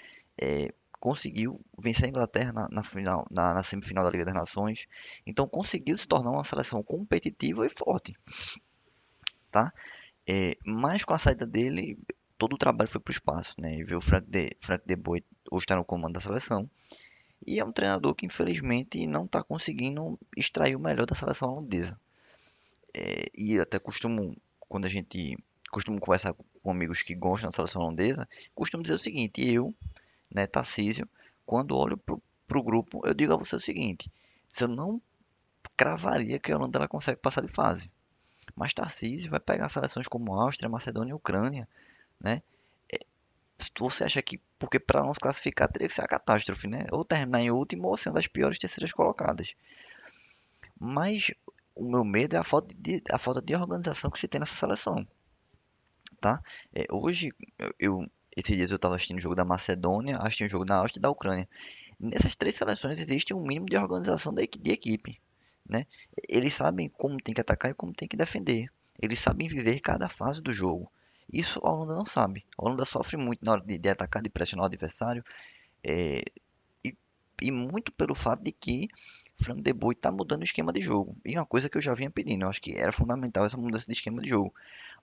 é, 0.40 0.72
conseguiu 1.00 1.58
vencer 1.78 2.04
a 2.04 2.08
Inglaterra 2.08 2.52
na, 2.52 2.68
na 2.70 2.82
final, 2.82 3.26
na, 3.30 3.54
na 3.54 3.62
semifinal 3.62 4.04
da 4.04 4.10
Liga 4.10 4.26
das 4.26 4.34
Nações, 4.34 4.86
então 5.26 5.48
conseguiu 5.48 5.96
se 5.96 6.06
tornar 6.06 6.30
uma 6.30 6.44
seleção 6.44 6.82
competitiva 6.82 7.64
e 7.64 7.70
forte 7.70 8.14
tá? 9.50 9.72
É, 10.26 10.56
mas 10.64 11.04
com 11.04 11.14
a 11.14 11.18
saída 11.18 11.46
dele, 11.46 11.98
todo 12.36 12.54
o 12.54 12.58
trabalho 12.58 12.90
foi 12.90 13.00
para 13.00 13.10
o 13.10 13.12
espaço, 13.12 13.54
né? 13.58 13.72
E 13.74 13.84
viu 13.84 13.98
o 13.98 14.00
Frank 14.00 14.26
de, 14.28 14.56
Frank 14.60 14.84
de 14.86 14.96
Boer 14.96 15.24
hoje 15.50 15.64
está 15.64 15.76
no 15.76 15.84
comando 15.84 16.14
da 16.14 16.20
seleção. 16.20 16.68
E 17.46 17.58
é 17.58 17.64
um 17.64 17.72
treinador 17.72 18.14
que 18.14 18.26
infelizmente 18.26 19.06
não 19.06 19.24
está 19.24 19.42
conseguindo 19.42 20.18
extrair 20.36 20.76
o 20.76 20.80
melhor 20.80 21.06
da 21.06 21.14
seleção 21.14 21.52
holandesa. 21.52 21.98
É, 22.94 23.26
e 23.34 23.58
até 23.58 23.78
costumo, 23.78 24.36
quando 24.68 24.86
a 24.86 24.88
gente 24.88 25.36
costumo 25.70 26.00
conversar 26.00 26.34
com 26.34 26.70
amigos 26.70 27.02
que 27.02 27.14
gostam 27.14 27.48
da 27.48 27.54
seleção 27.54 27.82
holandesa, 27.82 28.28
costumo 28.54 28.82
dizer 28.82 28.96
o 28.96 28.98
seguinte, 28.98 29.46
eu, 29.46 29.74
né, 30.34 30.46
Tarcísio, 30.46 31.08
quando 31.46 31.76
olho 31.76 31.96
para 31.96 32.58
o 32.58 32.62
grupo, 32.62 33.06
eu 33.06 33.14
digo 33.14 33.32
a 33.32 33.36
você 33.36 33.56
o 33.56 33.60
seguinte, 33.60 34.10
se 34.50 34.64
eu 34.64 34.68
não 34.68 35.00
cravaria 35.76 36.38
que 36.38 36.50
a 36.50 36.56
Holanda 36.56 36.78
ela 36.78 36.88
consegue 36.88 37.20
passar 37.20 37.42
de 37.42 37.52
fase. 37.52 37.90
Mas 38.58 38.74
Tarcísio 38.74 39.30
vai 39.30 39.38
pegar 39.38 39.68
seleções 39.68 40.08
como 40.08 40.34
Áustria, 40.34 40.68
Macedônia 40.68 41.12
e 41.12 41.14
Ucrânia, 41.14 41.68
né? 42.20 42.42
É, 42.92 42.98
você 43.78 44.02
acha 44.02 44.20
que, 44.20 44.40
porque 44.58 44.80
para 44.80 45.04
não 45.04 45.14
se 45.14 45.20
classificar 45.20 45.70
teria 45.70 45.86
que 45.86 45.94
ser 45.94 46.02
a 46.02 46.08
catástrofe, 46.08 46.66
né? 46.66 46.84
Ou 46.90 47.04
terminar 47.04 47.40
em 47.40 47.52
último 47.52 47.86
ou 47.86 47.96
ser 47.96 48.08
uma 48.08 48.16
das 48.16 48.26
piores 48.26 48.58
terceiras 48.58 48.92
colocadas. 48.92 49.54
Mas 50.76 51.30
o 51.72 51.88
meu 51.88 52.04
medo 52.04 52.34
é 52.34 52.38
a 52.40 52.42
falta 52.42 52.74
de, 52.76 53.00
a 53.08 53.16
falta 53.16 53.40
de 53.40 53.54
organização 53.54 54.10
que 54.10 54.18
se 54.18 54.26
tem 54.26 54.40
nessa 54.40 54.56
seleção, 54.56 55.06
tá? 56.20 56.42
É, 56.74 56.84
hoje, 56.90 57.30
eu, 57.78 58.10
esses 58.36 58.56
dias 58.56 58.72
eu 58.72 58.76
estava 58.76 58.96
assistindo 58.96 59.18
o 59.18 59.22
jogo 59.22 59.36
da 59.36 59.44
Macedônia, 59.44 60.16
assistindo 60.18 60.48
o 60.48 60.50
jogo 60.50 60.64
da 60.64 60.78
Áustria 60.78 60.98
e 61.00 61.02
da 61.02 61.10
Ucrânia. 61.10 61.48
Nessas 62.00 62.34
três 62.34 62.56
seleções 62.56 62.98
existe 62.98 63.32
um 63.32 63.40
mínimo 63.40 63.66
de 63.66 63.76
organização 63.76 64.34
de, 64.34 64.48
de 64.48 64.72
equipe 64.72 65.20
né? 65.68 65.86
Eles 66.28 66.54
sabem 66.54 66.88
como 66.88 67.18
tem 67.18 67.34
que 67.34 67.40
atacar 67.40 67.70
e 67.70 67.74
como 67.74 67.92
tem 67.92 68.08
que 68.08 68.16
defender. 68.16 68.70
Eles 69.00 69.18
sabem 69.18 69.48
viver 69.48 69.80
cada 69.80 70.08
fase 70.08 70.42
do 70.42 70.52
jogo. 70.52 70.90
Isso 71.32 71.60
a 71.64 71.70
Holanda 71.70 71.94
não 71.94 72.06
sabe. 72.06 72.44
A 72.56 72.64
Holanda 72.64 72.84
sofre 72.84 73.16
muito 73.16 73.44
na 73.44 73.52
hora 73.52 73.60
de, 73.60 73.78
de 73.78 73.88
atacar, 73.88 74.22
de 74.22 74.30
pressionar 74.30 74.64
o 74.64 74.66
adversário. 74.66 75.24
É, 75.84 76.22
e, 76.84 76.96
e, 77.42 77.50
muito 77.50 77.92
pelo 77.92 78.14
fato 78.14 78.42
de 78.42 78.50
que 78.50 78.88
Frank 79.40 79.60
de 79.60 79.72
Boer 79.72 79.96
está 79.96 80.10
mudando 80.10 80.40
o 80.40 80.44
esquema 80.44 80.72
de 80.72 80.80
jogo. 80.80 81.16
E 81.24 81.36
uma 81.36 81.46
coisa 81.46 81.68
que 81.68 81.76
eu 81.76 81.82
já 81.82 81.94
vinha 81.94 82.10
pedindo. 82.10 82.44
Eu 82.44 82.48
acho 82.48 82.60
que 82.60 82.72
era 82.72 82.90
fundamental 82.90 83.44
essa 83.44 83.56
mudança 83.56 83.86
de 83.86 83.92
esquema 83.92 84.22
de 84.22 84.28
jogo. 84.28 84.54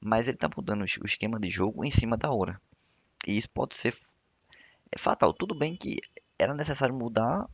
Mas 0.02 0.28
ele 0.28 0.36
está 0.36 0.50
mudando 0.56 0.82
o 0.82 1.06
esquema 1.06 1.40
de 1.40 1.50
jogo 1.50 1.86
em 1.86 1.92
cima 1.92 2.18
da 2.18 2.32
hora. 2.32 2.60
E 3.28 3.38
isso 3.38 3.50
pode 3.50 3.76
ser 3.76 3.96
é 4.92 4.98
fatal. 4.98 5.34
Tudo 5.34 5.56
bem 5.56 5.76
que 5.76 5.98
era 6.38 6.54
necessário 6.54 6.96
mudar, 6.96 7.48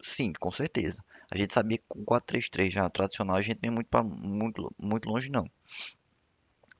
sim, 0.00 0.32
com 0.32 0.50
certeza. 0.50 1.02
A 1.32 1.36
gente 1.38 1.54
sabia 1.54 1.78
que 1.78 1.84
com 1.88 2.04
4-3-3 2.04 2.68
já 2.68 2.90
tradicional 2.90 3.36
a 3.36 3.40
gente 3.40 3.58
nem 3.62 3.70
muito, 3.70 3.86
pra, 3.86 4.02
muito, 4.02 4.70
muito 4.78 5.08
longe 5.08 5.30
não. 5.30 5.50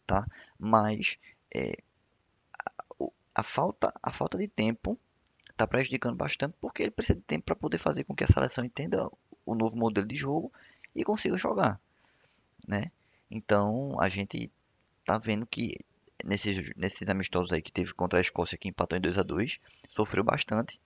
Tá? 0.07 0.27
Mas 0.59 1.17
é, 1.55 1.79
a, 2.59 3.07
a, 3.37 3.43
falta, 3.43 3.95
a 4.03 4.13
falta 4.13 4.37
de 4.37 4.47
tempo 4.47 4.99
está 5.51 5.67
prejudicando 5.67 6.17
bastante 6.17 6.55
porque 6.61 6.83
ele 6.83 6.91
precisa 6.91 7.19
de 7.19 7.25
tempo 7.25 7.47
para 7.47 7.57
poder 7.57 7.79
fazer 7.79 8.05
com 8.05 8.15
que 8.15 8.25
a 8.25 8.27
seleção 8.27 8.63
entenda 8.63 9.11
o 9.47 9.55
novo 9.55 9.79
modelo 9.79 10.07
de 10.07 10.17
jogo 10.17 10.53
e 10.95 11.03
consiga 11.03 11.39
jogar. 11.39 11.81
Né? 12.69 12.93
Então 13.31 13.99
a 13.99 14.11
gente 14.11 14.51
está 15.01 15.17
vendo 15.17 15.47
que 15.47 15.79
nesses, 16.23 16.75
nesses 16.77 17.09
amistosos 17.09 17.55
aí 17.55 17.63
que 17.63 17.73
teve 17.73 17.95
contra 17.95 18.19
a 18.19 18.21
Escócia, 18.21 18.59
que 18.59 18.69
empatou 18.69 18.99
em 18.99 19.01
2 19.01 19.17
a 19.17 19.23
2 19.23 19.59
sofreu 19.89 20.23
bastante. 20.23 20.79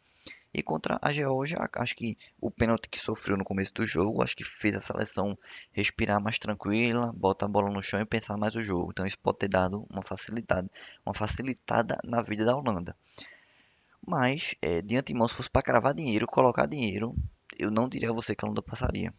E 0.53 0.63
contra 0.63 0.99
a 1.03 1.13
Geórgia, 1.13 1.59
acho 1.75 1.95
que 1.95 2.17
o 2.41 2.51
pênalti 2.51 2.89
que 2.89 2.99
sofreu 2.99 3.37
no 3.37 3.45
começo 3.45 3.75
do 3.75 3.85
jogo, 3.85 4.23
acho 4.23 4.35
que 4.35 4.43
fez 4.43 4.75
a 4.75 4.81
seleção 4.81 5.39
respirar 5.71 6.21
mais 6.21 6.39
tranquila, 6.39 7.13
botar 7.15 7.45
a 7.45 7.49
bola 7.49 7.71
no 7.71 7.83
chão 7.83 8.01
e 8.01 8.07
pensar 8.07 8.39
mais 8.39 8.55
o 8.57 8.63
jogo. 8.63 8.91
Então 8.91 9.05
isso 9.05 9.19
pode 9.19 9.39
ter 9.39 9.49
dado 9.49 9.87
uma 9.91 10.03
facilidade, 10.03 10.71
uma 11.05 11.15
facilitada 11.15 11.99
na 12.03 12.23
vida 12.23 12.45
da 12.45 12.57
Holanda. 12.57 12.97
Mas, 14.07 14.55
é, 14.63 14.81
de 14.81 14.97
antemão, 14.97 15.29
se 15.29 15.35
fosse 15.35 15.51
para 15.51 15.63
cravar 15.63 15.93
dinheiro, 15.93 16.27
colocar 16.27 16.67
dinheiro, 16.67 17.15
eu 17.59 17.71
não 17.71 17.89
diria 17.89 18.11
a 18.11 18.13
você 18.15 18.35
que 18.35 18.45
a 18.45 18.47
Holanda 18.47 18.63
passaria, 18.63 19.13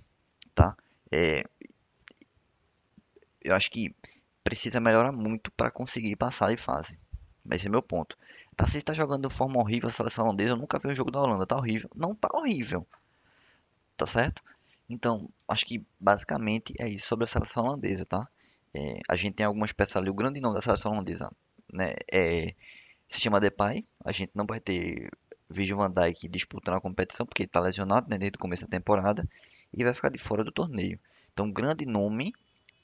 tá? 0.56 0.76
É, 1.12 1.44
eu 3.42 3.54
acho 3.54 3.70
que 3.70 3.94
precisa 4.44 4.80
melhorar 4.80 5.12
muito 5.12 5.52
para 5.52 5.70
conseguir 5.70 6.16
passar 6.16 6.50
de 6.50 6.58
fase. 6.58 6.98
Esse 7.52 7.68
é 7.68 7.70
meu 7.70 7.82
ponto. 7.82 8.18
Tarcísio 8.58 8.86
tá 8.86 8.94
jogando 8.94 9.30
de 9.30 9.34
forma 9.34 9.60
horrível 9.60 9.88
a 9.88 9.92
seleção 9.92 10.26
holandesa. 10.26 10.54
Eu 10.54 10.58
nunca 10.58 10.80
vi 10.80 10.88
um 10.88 10.96
jogo 10.96 11.12
da 11.12 11.22
Holanda. 11.22 11.46
Tá 11.46 11.56
horrível. 11.56 11.90
Não 11.96 12.16
tá 12.16 12.28
horrível. 12.34 12.88
Tá 13.96 14.08
certo? 14.08 14.42
Então, 14.90 15.30
acho 15.48 15.64
que 15.64 15.86
basicamente 16.00 16.74
é 16.80 16.90
isso 16.90 17.08
sobre 17.08 17.26
a 17.26 17.28
seleção 17.28 17.66
holandesa, 17.66 18.04
tá? 18.04 18.28
É, 18.74 19.00
a 19.08 19.16
gente 19.16 19.36
tem 19.36 19.46
algumas 19.46 19.72
peças 19.72 19.96
ali. 19.98 20.10
O 20.10 20.14
grande 20.14 20.42
nome 20.42 20.56
da 20.56 20.62
seleção 20.62 20.92
holandesa 20.92 21.32
né, 21.72 21.94
é, 22.12 22.56
se 23.08 23.22
chama 23.22 23.40
Depay. 23.40 23.86
A 24.04 24.12
gente 24.12 24.32
não 24.34 24.46
vai 24.48 24.60
ter 24.60 25.12
Virgil 25.48 25.78
van 25.78 25.92
Dijk 25.92 26.28
disputando 26.28 26.78
a 26.78 26.82
competição 26.82 27.28
porque 27.28 27.44
ele 27.44 27.50
tá 27.50 27.60
lesionado 27.60 28.10
né, 28.10 28.18
desde 28.18 28.38
o 28.38 28.40
começo 28.40 28.64
da 28.64 28.72
temporada 28.72 29.28
e 29.72 29.84
vai 29.84 29.94
ficar 29.94 30.10
de 30.10 30.18
fora 30.18 30.44
do 30.44 30.52
torneio. 30.52 31.00
Então, 31.32 31.52
grande 31.52 31.86
nome 31.86 32.34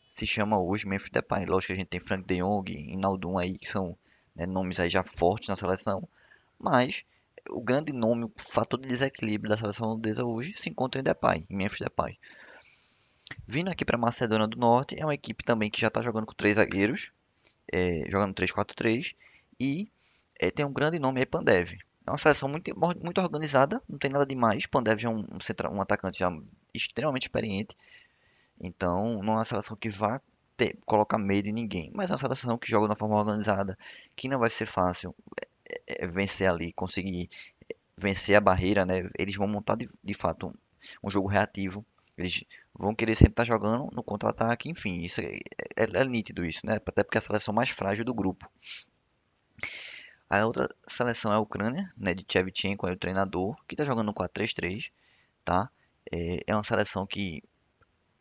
se 0.07 0.27
chama 0.27 0.59
hoje 0.59 0.88
Memphis 0.88 1.09
Depay. 1.09 1.47
Lógico 1.47 1.67
que 1.67 1.73
a 1.73 1.77
gente 1.77 1.88
tem 1.88 1.99
Frank 1.99 2.27
de 2.27 2.43
Jong 2.43 2.71
e 2.71 2.95
Naldum 2.95 3.39
aí 3.39 3.57
que 3.57 3.67
são 3.67 3.97
né, 4.36 4.46
nomes 4.46 4.80
aí 4.80 4.89
já 4.89 5.04
fortes 5.04 5.50
na 5.50 5.56
seleção, 5.56 6.08
mas 6.60 7.04
o 7.50 7.62
grande 7.62 7.91
nome, 7.91 8.26
o 8.26 8.32
fator 8.38 8.80
de 8.80 8.88
desequilíbrio 8.88 9.50
da 9.50 9.58
seleção 9.58 9.88
holandesa 9.88 10.24
hoje 10.24 10.54
se 10.56 10.69
encontra 10.69 11.02
em 11.02 11.04
Depay, 11.04 11.46
em 11.50 11.56
Memphis 11.56 11.80
Depay. 11.80 12.17
Vindo 13.48 13.69
aqui 13.69 13.84
para 13.84 13.98
Macedônia 13.98 14.48
do 14.48 14.58
Norte, 14.58 14.96
é 15.00 15.06
uma 15.06 15.13
equipe 15.13 15.43
também 15.43 15.69
que 15.69 15.82
já 15.82 15.88
está 15.88 16.02
jogando 16.02 16.26
com 16.26 16.34
três 16.34 16.56
zagueiros, 16.56 17.12
é, 17.72 18.04
jogando 18.10 18.34
3-4-3, 18.34 19.15
e 19.60 19.89
é, 20.39 20.52
tem 20.52 20.65
um 20.65 20.74
grande 20.74 21.00
nome 21.00 21.19
aí, 21.19 21.26
Pandev. 21.26 21.78
É 22.06 22.12
uma 22.12 22.17
seleção 22.17 22.50
muito, 22.50 22.72
muito 22.78 23.22
organizada, 23.22 23.82
não 23.88 23.98
tem 23.98 24.12
nada 24.12 24.26
demais. 24.26 24.65
Pandev 24.65 25.04
é 25.04 25.10
um, 25.10 25.19
um, 25.19 25.76
um 25.76 25.82
atacante 25.82 26.19
já 26.19 26.30
extremamente 26.74 27.24
experiente, 27.24 27.76
então 28.60 29.22
não 29.24 29.34
é 29.34 29.38
uma 29.38 29.46
seleção 29.46 29.76
que 29.76 29.89
vá 29.89 30.22
ter, 30.58 30.78
colocar 30.86 31.18
medo 31.18 31.48
em 31.48 31.54
ninguém. 31.54 31.92
Mas 31.94 32.10
é 32.10 32.13
uma 32.13 32.20
seleção 32.20 32.58
que 32.58 32.70
joga 32.70 32.86
de 32.86 32.92
uma 32.92 32.96
forma 32.96 33.16
organizada, 33.16 33.78
que 34.16 34.28
não 34.28 34.39
vai 34.39 34.50
ser 34.50 34.66
fácil 34.66 35.16
é, 35.66 36.04
é, 36.04 36.08
vencer 36.08 36.50
ali, 36.50 36.74
conseguir 36.74 37.30
vencer 37.98 38.36
a 38.36 38.42
barreira, 38.42 38.86
né? 38.86 39.10
Eles 39.18 39.36
vão 39.36 39.48
montar 39.48 39.76
de, 39.76 39.88
de 40.04 40.13
fato 40.13 40.48
um, 40.48 40.54
um, 41.08 41.12
jogo 41.12 41.28
reativo. 41.28 41.86
Eles 42.18 42.44
vão 42.74 42.94
querer 42.94 43.16
sempre 43.16 43.34
estar 43.34 43.46
jogando 43.46 43.89
no 43.92 44.04
contra-ataque, 44.04 44.70
enfim, 44.70 45.02
isso 45.02 45.22
é, 45.22 45.39
é, 45.76 45.84
é, 45.94 46.06
nítido 46.06 46.46
isso, 46.46 46.62
né? 46.66 46.76
Até 46.76 47.04
porque 47.04 47.18
é 47.18 47.20
a 47.20 47.22
seleção 47.22 47.54
mais 47.54 47.70
frágil 47.70 48.06
do 48.06 48.13
grupo. 48.13 48.50
A 50.30 50.46
outra 50.46 50.68
seleção 50.88 51.32
é 51.32 51.36
a 51.36 51.39
Ucrânia, 51.39 51.92
né, 51.96 52.13
de 52.13 52.26
Chevchenko, 52.28 52.88
é 52.88 52.92
o 52.92 52.98
treinador, 52.98 53.56
que 53.68 53.76
está 53.76 53.86
jogando 53.86 54.08
no 54.08 54.13
4-3-3, 54.13 54.92
tá? 55.46 55.70
É, 56.12 56.39
é 56.48 56.56
uma 56.56 56.63
seleção 56.63 57.06
que 57.06 57.44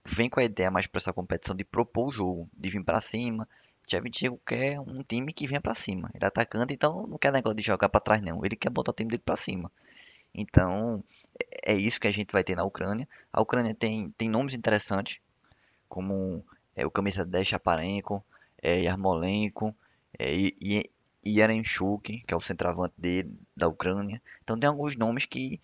vem 0.04 0.28
com 0.28 0.40
a 0.40 0.44
ideia 0.44 0.70
mais 0.70 0.86
para 0.86 0.98
essa 0.98 1.12
competição 1.12 1.54
de 1.54 1.64
propor 1.64 2.08
o 2.08 2.12
jogo, 2.12 2.48
de 2.52 2.70
vir 2.70 2.84
para 2.84 3.00
cima. 3.00 3.48
Shevchenko 3.88 4.40
quer 4.46 4.80
um 4.80 5.02
time 5.02 5.32
que 5.32 5.46
venha 5.46 5.60
para 5.60 5.74
cima. 5.74 6.10
Ele 6.14 6.24
é 6.24 6.26
atacante, 6.26 6.74
então 6.74 7.06
não 7.06 7.18
quer 7.18 7.32
negócio 7.32 7.56
de 7.56 7.62
jogar 7.62 7.88
para 7.88 8.00
trás 8.00 8.22
não. 8.22 8.44
Ele 8.44 8.56
quer 8.56 8.70
botar 8.70 8.92
o 8.92 8.94
time 8.94 9.10
dele 9.10 9.22
para 9.24 9.36
cima. 9.36 9.70
Então 10.34 11.04
é, 11.38 11.72
é 11.72 11.74
isso 11.74 12.00
que 12.00 12.08
a 12.08 12.10
gente 12.10 12.32
vai 12.32 12.44
ter 12.44 12.56
na 12.56 12.64
Ucrânia. 12.64 13.08
A 13.32 13.40
Ucrânia 13.40 13.74
tem, 13.74 14.10
tem 14.16 14.28
nomes 14.28 14.54
interessantes, 14.54 15.20
como 15.88 16.44
é, 16.74 16.86
o 16.86 16.90
camisa 16.90 17.24
10 17.24 17.46
Chaparenko, 17.46 18.24
é, 18.62 18.82
Yarmolenko, 18.82 19.74
é, 20.18 20.34
e, 20.34 20.90
Yarenchuk, 21.24 22.24
que 22.26 22.34
é 22.34 22.36
o 22.36 22.40
centroavante 22.40 22.94
dele, 22.98 23.32
da 23.56 23.68
Ucrânia. 23.68 24.20
Então 24.42 24.58
tem 24.58 24.68
alguns 24.68 24.96
nomes 24.96 25.24
que 25.24 25.60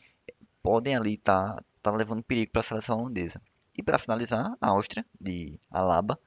podem 0.63 0.95
ali 0.95 1.15
estar 1.15 1.55
tá, 1.55 1.65
tá 1.83 1.91
levando 1.91 2.23
perigo 2.23 2.53
para 2.53 2.61
a 2.61 2.65
seleção 2.65 2.99
holandesa. 2.99 3.41
E 3.79 3.83
para 3.83 3.97
finalizar, 3.97 4.57
a 4.61 4.71
Áustria, 4.71 5.07
de 5.21 5.57
Alaba, 5.71 6.19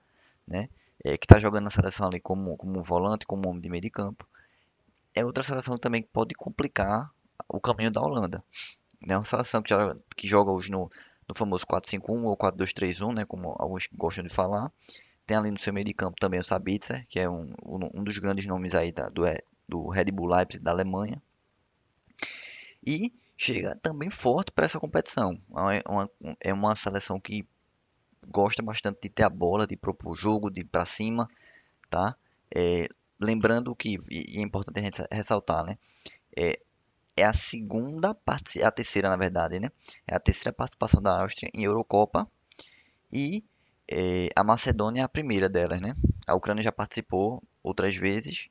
né? 0.47 0.69
É, 1.03 1.17
que 1.17 1.25
está 1.25 1.37
jogando 1.37 1.65
na 1.65 1.69
seleção 1.69 2.07
ali 2.07 2.19
como, 2.19 2.55
como 2.55 2.81
volante, 2.81 3.25
como 3.25 3.49
homem 3.49 3.61
de 3.61 3.69
meio 3.69 3.81
de 3.81 3.89
campo. 3.89 4.25
É 5.13 5.25
outra 5.25 5.43
seleção 5.43 5.75
também 5.75 6.01
que 6.01 6.07
pode 6.07 6.33
complicar 6.33 7.11
o 7.49 7.59
caminho 7.59 7.91
da 7.91 7.99
Holanda. 7.99 8.41
É 9.05 9.17
uma 9.17 9.25
seleção 9.25 9.61
que, 9.61 9.71
já, 9.71 9.97
que 10.15 10.27
joga 10.27 10.51
hoje 10.51 10.71
no, 10.71 10.89
no 11.27 11.35
famoso 11.35 11.65
4-5-1 11.65 12.23
ou 12.23 12.37
4-2-3-1, 12.37 13.15
né, 13.15 13.25
como 13.25 13.53
alguns 13.59 13.89
gostam 13.91 14.23
de 14.23 14.33
falar. 14.33 14.71
Tem 15.25 15.35
ali 15.35 15.51
no 15.51 15.59
seu 15.59 15.73
meio 15.73 15.85
de 15.85 15.93
campo 15.93 16.15
também 16.19 16.39
o 16.39 16.43
Sabitzer, 16.43 17.05
que 17.09 17.19
é 17.19 17.29
um, 17.29 17.53
um 17.65 18.03
dos 18.03 18.17
grandes 18.17 18.45
nomes 18.45 18.73
aí 18.73 18.93
da, 18.93 19.09
do, 19.09 19.23
do 19.67 19.89
Red 19.89 20.05
Bull 20.05 20.27
Leipzig 20.27 20.63
da 20.63 20.71
Alemanha. 20.71 21.21
E 22.85 23.13
chega 23.41 23.75
também 23.81 24.11
forte 24.11 24.51
para 24.51 24.65
essa 24.65 24.79
competição. 24.79 25.41
É 25.73 25.89
uma, 25.89 26.09
é 26.39 26.53
uma 26.53 26.75
seleção 26.75 27.19
que 27.19 27.43
gosta 28.27 28.61
bastante 28.61 28.99
de 29.01 29.09
ter 29.09 29.23
a 29.23 29.29
bola, 29.29 29.65
de 29.65 29.75
propor 29.75 30.15
jogo, 30.15 30.51
de 30.51 30.61
ir 30.61 30.65
para 30.65 30.85
cima, 30.85 31.27
tá? 31.89 32.15
É, 32.55 32.87
lembrando 33.19 33.75
que, 33.75 33.97
e 34.11 34.37
é 34.37 34.41
importante 34.41 34.79
a 34.79 34.83
gente 34.83 35.03
ressaltar, 35.11 35.65
né? 35.65 35.75
É, 36.37 36.59
é 37.17 37.25
a 37.25 37.33
segunda 37.33 38.13
parte, 38.13 38.61
a 38.61 38.69
terceira 38.69 39.09
na 39.09 39.17
verdade, 39.17 39.59
né? 39.59 39.71
É 40.07 40.15
a 40.15 40.19
terceira 40.19 40.53
participação 40.53 41.01
da 41.01 41.19
Áustria 41.19 41.49
em 41.51 41.63
Eurocopa 41.63 42.29
e 43.11 43.43
é, 43.87 44.29
a 44.35 44.43
Macedônia 44.43 45.01
é 45.01 45.03
a 45.03 45.09
primeira 45.09 45.49
delas, 45.49 45.81
né? 45.81 45.95
A 46.27 46.35
Ucrânia 46.35 46.61
já 46.61 46.71
participou 46.71 47.41
outras 47.63 47.95
vezes 47.95 48.49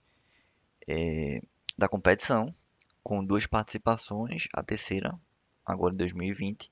é, 0.88 1.40
da 1.78 1.88
competição 1.88 2.52
com 3.02 3.24
duas 3.24 3.46
participações, 3.46 4.48
a 4.52 4.62
terceira 4.62 5.18
agora 5.64 5.94
em 5.94 5.96
2020, 5.96 6.70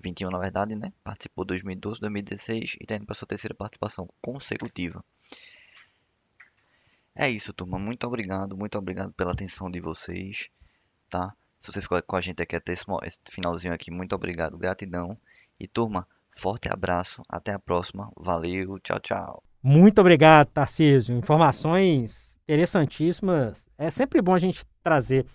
21 0.00 0.30
na 0.30 0.38
verdade, 0.38 0.74
né? 0.74 0.92
Participou 1.02 1.44
2012, 1.44 2.00
2016 2.00 2.76
e 2.80 2.84
está 2.84 2.96
indo 2.96 3.06
para 3.06 3.14
sua 3.14 3.28
terceira 3.28 3.54
participação 3.54 4.08
consecutiva. 4.20 5.04
É 7.14 7.28
isso, 7.28 7.52
turma. 7.52 7.78
Muito 7.78 8.06
obrigado, 8.06 8.56
muito 8.56 8.78
obrigado 8.78 9.12
pela 9.12 9.32
atenção 9.32 9.70
de 9.70 9.80
vocês, 9.80 10.48
tá? 11.10 11.34
Se 11.60 11.72
você 11.72 11.82
ficou 11.82 12.00
com 12.02 12.16
a 12.16 12.20
gente 12.20 12.40
aqui 12.40 12.54
até 12.54 12.72
esse, 12.72 12.84
esse 13.04 13.18
finalzinho 13.28 13.74
aqui, 13.74 13.90
muito 13.90 14.14
obrigado, 14.14 14.56
gratidão. 14.56 15.18
E 15.58 15.66
turma, 15.66 16.06
forte 16.30 16.68
abraço, 16.72 17.20
até 17.28 17.52
a 17.52 17.58
próxima. 17.58 18.12
Valeu, 18.16 18.78
tchau, 18.78 19.00
tchau. 19.00 19.42
Muito 19.60 20.00
obrigado, 20.00 20.48
Tarcísio. 20.48 21.16
Informações 21.16 22.38
interessantíssimas. 22.44 23.66
É 23.76 23.90
sempre 23.90 24.22
bom 24.22 24.34
a 24.34 24.38
gente 24.38 24.64
trazer 24.82 25.26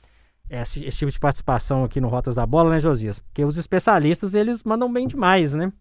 esse, 0.49 0.85
esse, 0.85 0.97
tipo 0.97 1.11
de 1.11 1.19
participação 1.19 1.83
aqui 1.83 1.99
no 1.99 2.07
Rotas 2.07 2.35
da 2.35 2.45
Bola, 2.45 2.71
né, 2.71 2.79
Josias? 2.79 3.19
Porque 3.19 3.43
os 3.43 3.57
especialistas, 3.57 4.33
eles 4.33 4.63
mandam 4.63 4.91
bem 4.91 5.07
demais, 5.07 5.53
né? 5.53 5.71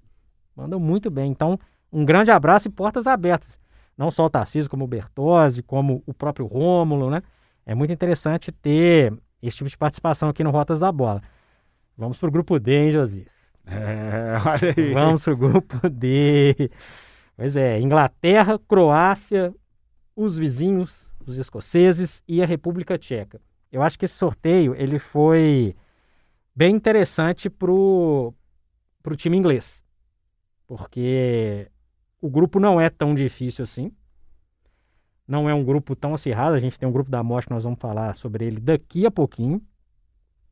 Mandam 0.57 0.79
muito 0.79 1.11
bem. 1.11 1.31
Então, 1.31 1.59
um 1.93 2.05
grande 2.05 2.31
abraço 2.31 2.69
e 2.69 2.71
portas 2.71 3.07
abertas. 3.07 3.61
Não 3.97 4.11
só 4.11 4.27
o 4.27 4.31
Tarcísio, 4.31 4.71
como 4.71 4.85
o 4.85 4.89
Bertozzi, 4.89 5.63
como 5.63 6.03
o 6.07 6.15
próprio 6.15 6.47
Rômulo, 6.47 7.11
né? 7.11 7.23
É 7.67 7.75
muito 7.75 7.93
interessante 7.93 8.51
ter 8.51 9.13
esse 9.43 9.57
tipo 9.57 9.69
de 9.69 9.77
participação 9.77 10.29
aqui 10.29 10.43
no 10.43 10.51
Rotas 10.51 10.81
da 10.81 10.91
Bola. 10.91 11.23
Vamos 11.97 12.19
pro 12.19 12.31
grupo 12.31 12.59
D, 12.59 12.73
hein, 12.73 12.91
Josias? 12.91 13.33
É, 13.67 14.37
olha 14.45 14.75
aí. 14.77 14.93
Vamos 14.93 15.25
pro 15.25 15.37
grupo 15.37 15.89
D. 15.89 16.71
Pois 17.37 17.57
é, 17.57 17.81
Inglaterra, 17.81 18.59
Croácia, 18.59 19.55
os 20.17 20.37
vizinhos, 20.37 21.11
os 21.27 21.39
escoceses 21.39 22.23
e 22.27 22.43
a 22.43 22.47
República 22.47 22.99
Tcheca. 22.99 23.41
Eu 23.73 23.83
acho 23.83 23.99
que 23.99 24.05
esse 24.05 24.15
sorteio 24.15 24.75
ele 24.75 24.99
foi 24.99 25.75
bem 26.55 26.77
interessante 26.77 27.49
pro, 27.49 28.35
pro 29.03 29.17
time 29.17 29.37
inglês. 29.37 29.83
Porque 30.67 31.71
o 32.21 32.29
grupo 32.29 32.61
não 32.61 32.79
é 32.79 32.91
tão 32.91 33.15
difícil 33.15 33.63
assim. 33.63 33.91
Não 35.27 35.49
é 35.49 35.55
um 35.55 35.65
grupo 35.65 35.97
tão 35.97 36.13
acirrado. 36.13 36.55
A 36.55 36.59
gente 36.59 36.79
tem 36.79 36.87
um 36.87 36.93
grupo 36.93 37.11
da 37.11 37.23
morte 37.23 37.47
que 37.47 37.55
nós 37.55 37.65
vamos 37.65 37.79
falar 37.81 38.15
sobre 38.15 38.45
ele 38.45 38.61
daqui 38.61 39.07
a 39.07 39.11
pouquinho. 39.11 39.63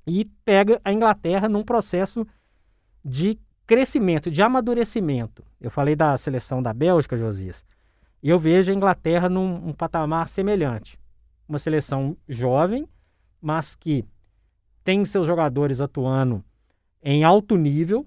E 0.07 0.24
pega 0.42 0.80
a 0.82 0.90
Inglaterra 0.90 1.47
num 1.47 1.62
processo 1.62 2.26
de 3.05 3.38
crescimento, 3.66 4.30
de 4.30 4.42
amadurecimento. 4.42 5.44
Eu 5.61 5.70
falei 5.70 5.94
da 5.94 6.16
seleção 6.16 6.62
da 6.62 6.72
Bélgica, 6.72 7.16
Josias, 7.16 7.64
e 8.22 8.28
eu 8.28 8.38
vejo 8.38 8.72
a 8.72 8.74
Inglaterra 8.74 9.28
num 9.28 9.68
um 9.68 9.72
patamar 9.72 10.26
semelhante. 10.26 10.99
Uma 11.47 11.59
seleção 11.59 12.16
jovem, 12.28 12.88
mas 13.41 13.74
que 13.74 14.05
tem 14.84 15.05
seus 15.05 15.26
jogadores 15.26 15.80
atuando 15.80 16.45
em 17.03 17.24
alto 17.24 17.57
nível, 17.57 18.07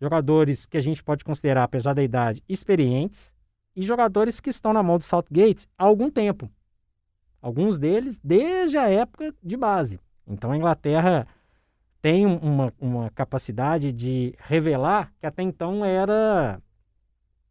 jogadores 0.00 0.66
que 0.66 0.76
a 0.76 0.80
gente 0.80 1.02
pode 1.02 1.24
considerar, 1.24 1.64
apesar 1.64 1.94
da 1.94 2.02
idade, 2.02 2.42
experientes, 2.48 3.34
e 3.74 3.82
jogadores 3.82 4.40
que 4.40 4.48
estão 4.48 4.72
na 4.72 4.82
mão 4.82 4.96
do 4.96 5.04
Southgate 5.04 5.68
há 5.76 5.84
algum 5.84 6.10
tempo. 6.10 6.50
Alguns 7.42 7.78
deles 7.78 8.18
desde 8.24 8.78
a 8.78 8.88
época 8.88 9.34
de 9.42 9.56
base. 9.56 10.00
Então 10.26 10.50
a 10.50 10.56
Inglaterra 10.56 11.26
tem 12.00 12.24
uma, 12.24 12.72
uma 12.80 13.10
capacidade 13.10 13.92
de 13.92 14.34
revelar 14.38 15.12
que 15.20 15.26
até 15.26 15.42
então 15.42 15.84
era 15.84 16.60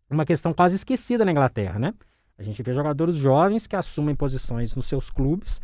uma 0.10 0.26
questão 0.26 0.54
quase 0.54 0.76
esquecida 0.76 1.24
na 1.24 1.32
Inglaterra, 1.32 1.78
né? 1.78 1.94
A 2.38 2.44
gente 2.44 2.62
vê 2.62 2.74
jogadores 2.74 3.16
jovens 3.16 3.68
que 3.68 3.76
assumem 3.76 4.16
posições 4.16 4.76
nos 4.76 4.88
seus 4.88 5.10
clubes 5.10 5.62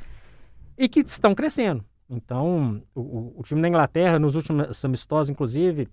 e 0.77 0.89
que 0.89 1.01
estão 1.01 1.35
crescendo. 1.35 1.83
Então, 2.09 2.83
o, 2.93 3.39
o 3.39 3.43
time 3.43 3.61
da 3.61 3.69
Inglaterra, 3.69 4.19
nos 4.19 4.35
últimos 4.35 4.83
amistosos, 4.83 5.29
inclusive, 5.29 5.87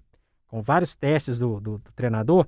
com 0.49 0.61
vários 0.61 0.97
testes 0.97 1.39
do, 1.39 1.61
do, 1.61 1.79
do 1.79 1.93
treinador, 1.93 2.47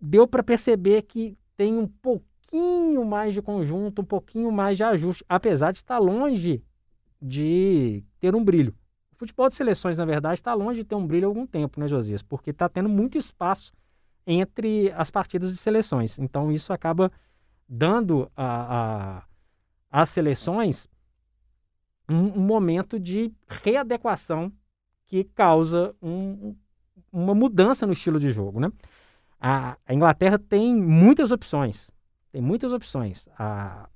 deu 0.00 0.26
para 0.28 0.42
perceber 0.42 1.02
que 1.02 1.36
tem 1.56 1.76
um 1.76 1.88
pouquinho 1.88 3.04
mais 3.04 3.34
de 3.34 3.42
conjunto, 3.42 4.02
um 4.02 4.04
pouquinho 4.04 4.52
mais 4.52 4.76
de 4.76 4.84
ajuste, 4.84 5.24
apesar 5.28 5.72
de 5.72 5.78
estar 5.78 5.98
longe 5.98 6.62
de 7.20 8.04
ter 8.20 8.34
um 8.34 8.44
brilho. 8.44 8.74
O 9.12 9.16
futebol 9.16 9.48
de 9.48 9.54
seleções, 9.54 9.98
na 9.98 10.04
verdade, 10.04 10.34
está 10.34 10.52
longe 10.54 10.80
de 10.80 10.84
ter 10.84 10.94
um 10.94 11.06
brilho 11.06 11.26
há 11.26 11.28
algum 11.28 11.46
tempo, 11.46 11.80
né, 11.80 11.88
Josias? 11.88 12.22
Porque 12.22 12.50
está 12.50 12.68
tendo 12.68 12.88
muito 12.88 13.16
espaço 13.16 13.72
entre 14.26 14.92
as 14.92 15.10
partidas 15.10 15.50
de 15.50 15.56
seleções. 15.56 16.18
Então, 16.18 16.52
isso 16.52 16.72
acaba 16.72 17.10
dando 17.68 18.30
a, 18.36 19.16
a 19.18 19.22
às 19.92 20.08
seleções 20.08 20.88
um, 22.08 22.38
um, 22.38 22.40
momento 22.40 22.98
de 22.98 23.30
readequação 23.46 24.50
que 25.06 25.22
causa 25.22 25.94
um, 26.02 26.56
uma 27.12 27.34
mudança 27.34 27.86
no 27.86 27.92
estilo 27.92 28.18
de 28.18 28.30
jogo, 28.30 28.58
né? 28.58 28.72
A, 29.38 29.76
a, 29.86 29.94
Inglaterra 29.94 30.38
tem 30.38 30.74
muitas 30.74 31.30
opções, 31.30 31.90
tem 32.30 32.40
muitas 32.40 32.72
opções. 32.72 33.26
A, 33.38 33.88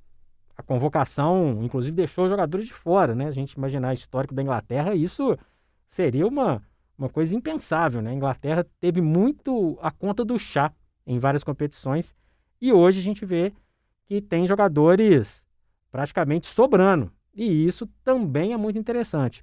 a 0.57 0.63
convocação, 0.63 1.63
inclusive, 1.63 1.97
deixou 1.97 2.29
jogadores 2.29 2.67
de 2.67 2.75
fora, 2.75 3.15
né? 3.15 3.27
A 3.27 3.31
gente 3.31 3.53
imaginar 3.53 3.91
o 3.91 3.95
histórico 3.95 4.35
da 4.35 4.43
Inglaterra, 4.43 4.95
isso 4.95 5.37
seria 5.89 6.27
uma, 6.27 6.63
uma 6.99 7.09
coisa 7.09 7.35
impensável, 7.35 8.03
né? 8.03 8.11
A 8.11 8.15
Inglaterra 8.15 8.67
teve 8.81 9.01
muito 9.01 9.79
a 9.81 9.91
conta 9.91 10.25
do 10.25 10.39
chá 10.39 10.73
em 11.07 11.19
várias 11.19 11.45
competições 11.45 12.15
e 12.61 12.73
hoje 12.73 13.01
a 13.01 13.03
gente 13.03 13.25
vê 13.25 13.53
que 14.07 14.21
tem 14.21 14.47
jogadores 14.47 15.46
praticamente 15.97 16.47
sobrando. 16.47 17.11
E 17.35 17.67
isso 17.67 17.87
também 18.05 18.53
é 18.53 18.57
muito 18.59 18.79
interessante. 18.79 19.43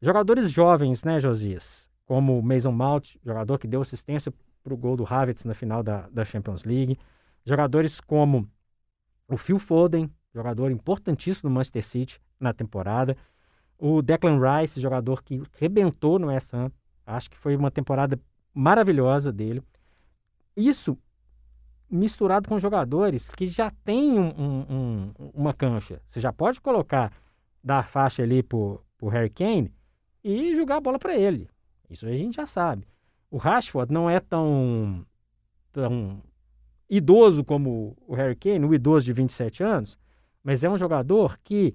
Jogadores 0.00 0.48
jovens, 0.48 1.02
né, 1.02 1.18
Josias? 1.18 1.90
Como 2.06 2.38
o 2.38 2.42
Mason 2.42 2.70
Mount, 2.70 3.16
jogador 3.24 3.58
que 3.58 3.66
deu 3.66 3.80
assistência 3.80 4.32
para 4.62 4.72
o 4.72 4.76
gol 4.76 4.96
do 4.96 5.04
Havertz 5.04 5.44
na 5.44 5.54
final 5.54 5.82
da, 5.82 6.08
da 6.08 6.24
Champions 6.24 6.62
League. 6.62 6.96
Jogadores 7.44 8.00
como 8.00 8.48
o 9.26 9.36
Phil 9.36 9.58
Foden, 9.58 10.08
jogador 10.32 10.70
importantíssimo 10.70 11.50
do 11.50 11.52
Manchester 11.52 11.84
City 11.84 12.20
na 12.38 12.52
temporada. 12.52 13.16
O 13.76 14.02
Declan 14.02 14.38
Rice, 14.38 14.80
jogador 14.80 15.20
que 15.20 15.42
rebentou 15.58 16.16
no 16.16 16.28
West 16.28 16.54
Ham. 16.54 16.70
Acho 17.04 17.28
que 17.28 17.36
foi 17.36 17.56
uma 17.56 17.72
temporada 17.72 18.20
maravilhosa 18.54 19.32
dele. 19.32 19.60
Isso 20.56 20.96
misturado 21.92 22.48
com 22.48 22.58
jogadores 22.58 23.30
que 23.30 23.46
já 23.46 23.70
têm 23.84 24.18
um, 24.18 24.28
um, 24.28 24.66
um, 24.70 25.30
uma 25.34 25.52
cancha. 25.52 26.00
Você 26.06 26.18
já 26.20 26.32
pode 26.32 26.60
colocar, 26.60 27.12
dar 27.62 27.86
faixa 27.86 28.22
ali 28.22 28.42
pro, 28.42 28.82
pro 28.96 29.08
Harry 29.08 29.28
Kane 29.28 29.72
e 30.24 30.56
jogar 30.56 30.76
a 30.76 30.80
bola 30.80 30.98
para 30.98 31.14
ele. 31.14 31.48
Isso 31.90 32.06
a 32.06 32.12
gente 32.12 32.36
já 32.36 32.46
sabe. 32.46 32.86
O 33.30 33.36
Rashford 33.36 33.92
não 33.92 34.08
é 34.08 34.18
tão, 34.20 35.04
tão 35.70 36.22
idoso 36.88 37.44
como 37.44 37.96
o 38.06 38.14
Harry 38.14 38.36
Kane, 38.36 38.64
o 38.64 38.74
idoso 38.74 39.04
de 39.04 39.12
27 39.12 39.62
anos, 39.62 39.98
mas 40.42 40.64
é 40.64 40.70
um 40.70 40.78
jogador 40.78 41.38
que 41.44 41.74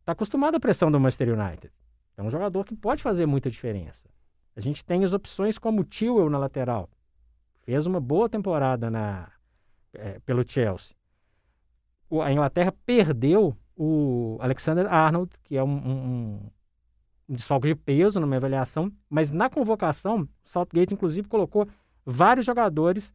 está 0.00 0.12
acostumado 0.12 0.56
à 0.56 0.60
pressão 0.60 0.90
do 0.90 1.00
Manchester 1.00 1.38
United. 1.38 1.72
É 2.16 2.22
um 2.22 2.30
jogador 2.30 2.64
que 2.64 2.76
pode 2.76 3.02
fazer 3.02 3.24
muita 3.24 3.50
diferença. 3.50 4.08
A 4.54 4.60
gente 4.60 4.84
tem 4.84 5.02
as 5.04 5.12
opções 5.12 5.58
como 5.58 5.80
o 5.80 5.84
Tewell 5.84 6.28
na 6.28 6.38
lateral. 6.38 6.88
Fez 7.62 7.86
uma 7.86 8.00
boa 8.00 8.28
temporada 8.28 8.90
na, 8.90 9.32
é, 9.94 10.20
pelo 10.24 10.48
Chelsea. 10.48 10.94
O, 12.08 12.20
a 12.22 12.32
Inglaterra 12.32 12.72
perdeu 12.84 13.56
o 13.76 14.38
Alexander 14.40 14.86
Arnold, 14.92 15.32
que 15.42 15.56
é 15.56 15.62
um, 15.62 15.76
um, 15.76 16.50
um 17.28 17.34
desfalque 17.34 17.68
de 17.68 17.74
peso 17.74 18.20
numa 18.20 18.36
avaliação, 18.36 18.92
mas 19.08 19.32
na 19.32 19.50
convocação, 19.50 20.22
o 20.22 20.28
Southgate, 20.44 20.94
inclusive, 20.94 21.26
colocou 21.28 21.66
vários 22.04 22.46
jogadores 22.46 23.12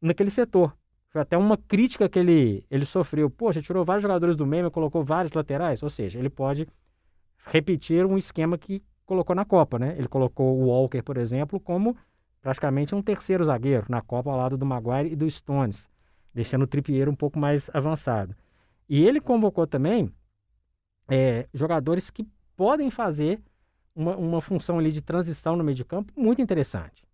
naquele 0.00 0.30
setor. 0.30 0.76
Foi 1.08 1.20
até 1.20 1.38
uma 1.38 1.56
crítica 1.56 2.08
que 2.08 2.18
ele, 2.18 2.66
ele 2.68 2.84
sofreu. 2.84 3.30
Poxa, 3.30 3.62
tirou 3.62 3.84
vários 3.84 4.02
jogadores 4.02 4.36
do 4.36 4.44
meio, 4.44 4.68
colocou 4.70 5.04
vários 5.04 5.32
laterais. 5.32 5.80
Ou 5.80 5.88
seja, 5.88 6.18
ele 6.18 6.28
pode 6.28 6.66
repetir 7.46 8.04
um 8.04 8.18
esquema 8.18 8.58
que 8.58 8.82
colocou 9.06 9.36
na 9.36 9.44
Copa, 9.44 9.78
né? 9.78 9.94
Ele 9.96 10.08
colocou 10.08 10.58
o 10.58 10.66
Walker, 10.66 11.02
por 11.02 11.16
exemplo, 11.16 11.60
como 11.60 11.96
praticamente 12.42 12.94
um 12.94 13.02
terceiro 13.02 13.44
zagueiro 13.44 13.86
na 13.88 14.02
Copa 14.02 14.30
ao 14.30 14.36
lado 14.36 14.56
do 14.56 14.66
Maguire 14.66 15.12
e 15.12 15.16
do 15.16 15.30
Stones, 15.30 15.88
deixando 16.34 16.62
o 16.62 16.66
Trippier 16.66 17.08
um 17.08 17.14
pouco 17.14 17.38
mais 17.38 17.70
avançado. 17.72 18.34
E 18.88 19.02
ele 19.04 19.20
convocou 19.20 19.66
também 19.66 20.12
é, 21.08 21.48
jogadores 21.54 22.10
que 22.10 22.26
podem 22.56 22.90
fazer 22.90 23.40
uma, 23.94 24.16
uma 24.16 24.40
função 24.40 24.78
ali 24.78 24.90
de 24.90 25.00
transição 25.00 25.56
no 25.56 25.64
meio 25.64 25.76
de 25.76 25.84
campo 25.84 26.12
muito 26.16 26.42
interessante. 26.42 27.06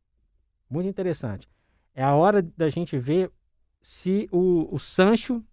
Muito 0.68 0.88
interessante. 0.88 1.48
É 1.94 2.02
a 2.02 2.14
hora 2.14 2.42
da 2.42 2.68
gente 2.68 2.96
ver 2.96 3.30
se 3.82 4.28
o, 4.30 4.68
o 4.74 4.78
Sancho, 4.78 5.44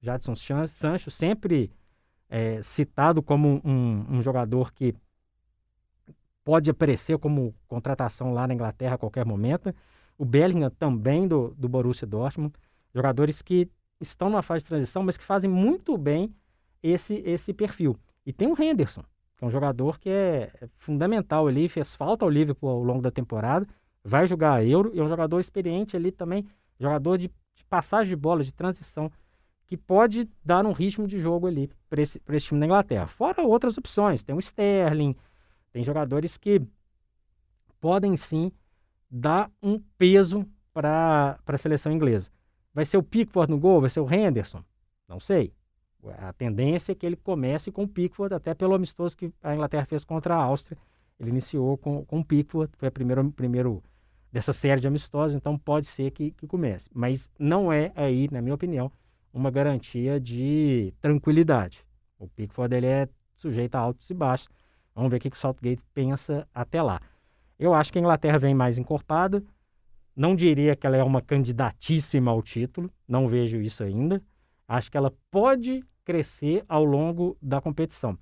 Jadson 0.00 0.34
Sancho, 0.36 1.10
sempre 1.10 1.70
é, 2.28 2.62
citado 2.62 3.22
como 3.22 3.60
um, 3.64 4.16
um, 4.16 4.22
jogador 4.22 4.72
que 4.72 4.94
pode 6.44 6.70
aparecer 6.70 7.18
como 7.18 7.54
contratação 7.66 8.32
lá 8.32 8.46
na 8.46 8.54
Inglaterra 8.54 8.94
a 8.94 8.98
qualquer 8.98 9.24
momento. 9.24 9.74
O 10.16 10.24
Bellingham 10.24 10.70
também 10.70 11.26
do, 11.26 11.54
do 11.56 11.68
Borussia 11.68 12.06
Dortmund. 12.06 12.54
Jogadores 12.94 13.42
que 13.42 13.68
estão 14.00 14.30
numa 14.30 14.42
fase 14.42 14.64
de 14.64 14.68
transição, 14.68 15.02
mas 15.02 15.16
que 15.16 15.24
fazem 15.24 15.50
muito 15.50 15.96
bem 15.96 16.34
esse, 16.82 17.22
esse 17.26 17.52
perfil. 17.52 17.98
E 18.24 18.32
tem 18.32 18.48
o 18.48 18.60
Henderson, 18.60 19.02
que 19.36 19.44
é 19.44 19.46
um 19.46 19.50
jogador 19.50 19.98
que 19.98 20.08
é, 20.08 20.50
é 20.60 20.68
fundamental 20.78 21.46
ali, 21.46 21.68
fez 21.68 21.94
falta 21.94 22.24
ao 22.24 22.30
Liverpool 22.30 22.70
ao 22.70 22.82
longo 22.82 23.02
da 23.02 23.10
temporada, 23.10 23.66
vai 24.04 24.26
jogar 24.26 24.54
a 24.54 24.64
Euro, 24.64 24.90
e 24.94 25.00
é 25.00 25.02
um 25.02 25.08
jogador 25.08 25.40
experiente 25.40 25.96
ali 25.96 26.10
também, 26.10 26.46
jogador 26.78 27.18
de, 27.18 27.28
de 27.54 27.64
passagem 27.64 28.10
de 28.10 28.16
bola, 28.16 28.42
de 28.42 28.52
transição, 28.52 29.10
que 29.66 29.76
pode 29.76 30.28
dar 30.42 30.64
um 30.64 30.72
ritmo 30.72 31.06
de 31.06 31.18
jogo 31.18 31.46
ali 31.46 31.70
para 31.90 32.00
esse, 32.00 32.22
esse 32.28 32.46
time 32.46 32.60
da 32.60 32.66
Inglaterra. 32.66 33.06
Fora 33.06 33.42
outras 33.42 33.76
opções, 33.76 34.24
tem 34.24 34.34
o 34.34 34.38
Sterling, 34.38 35.14
tem 35.72 35.84
jogadores 35.84 36.38
que 36.38 36.62
podem 37.78 38.16
sim 38.16 38.50
dar 39.10 39.50
um 39.62 39.78
peso 39.96 40.46
para 40.72 41.38
a 41.46 41.58
seleção 41.58 41.92
inglesa. 41.92 42.30
Vai 42.78 42.84
ser 42.84 42.96
o 42.96 43.02
Pickford 43.02 43.50
no 43.50 43.58
gol? 43.58 43.80
Vai 43.80 43.90
ser 43.90 43.98
o 43.98 44.08
Henderson? 44.08 44.62
Não 45.08 45.18
sei. 45.18 45.52
A 46.16 46.32
tendência 46.32 46.92
é 46.92 46.94
que 46.94 47.04
ele 47.04 47.16
comece 47.16 47.72
com 47.72 47.82
o 47.82 47.88
Pickford, 47.88 48.32
até 48.32 48.54
pelo 48.54 48.72
amistoso 48.72 49.16
que 49.16 49.32
a 49.42 49.52
Inglaterra 49.52 49.84
fez 49.84 50.04
contra 50.04 50.36
a 50.36 50.40
Áustria. 50.40 50.78
Ele 51.18 51.30
iniciou 51.30 51.76
com, 51.76 52.04
com 52.04 52.20
o 52.20 52.24
Pickford, 52.24 52.70
foi 52.76 52.88
o 52.88 52.92
primeiro, 52.92 53.32
primeiro 53.32 53.82
dessa 54.30 54.52
série 54.52 54.80
de 54.80 54.86
amistosos, 54.86 55.36
então 55.36 55.58
pode 55.58 55.86
ser 55.86 56.12
que, 56.12 56.30
que 56.30 56.46
comece. 56.46 56.88
Mas 56.94 57.28
não 57.36 57.72
é 57.72 57.90
aí, 57.96 58.28
na 58.30 58.40
minha 58.40 58.54
opinião, 58.54 58.92
uma 59.34 59.50
garantia 59.50 60.20
de 60.20 60.94
tranquilidade. 61.00 61.84
O 62.16 62.28
Pickford 62.28 62.76
ele 62.76 62.86
é 62.86 63.08
sujeito 63.38 63.74
a 63.74 63.80
altos 63.80 64.08
e 64.08 64.14
baixos. 64.14 64.48
Vamos 64.94 65.10
ver 65.10 65.16
o 65.16 65.20
que 65.20 65.30
o 65.30 65.34
Saltgate 65.34 65.82
pensa 65.92 66.46
até 66.54 66.80
lá. 66.80 67.00
Eu 67.58 67.74
acho 67.74 67.92
que 67.92 67.98
a 67.98 68.00
Inglaterra 68.00 68.38
vem 68.38 68.54
mais 68.54 68.78
encorpada. 68.78 69.42
Não 70.18 70.34
diria 70.34 70.74
que 70.74 70.84
ela 70.84 70.96
é 70.96 71.04
uma 71.04 71.22
candidatíssima 71.22 72.32
ao 72.32 72.42
título, 72.42 72.90
não 73.06 73.28
vejo 73.28 73.60
isso 73.60 73.84
ainda. 73.84 74.20
Acho 74.66 74.90
que 74.90 74.96
ela 74.96 75.14
pode 75.30 75.80
crescer 76.04 76.64
ao 76.68 76.84
longo 76.84 77.38
da 77.40 77.60
competição. 77.60 78.18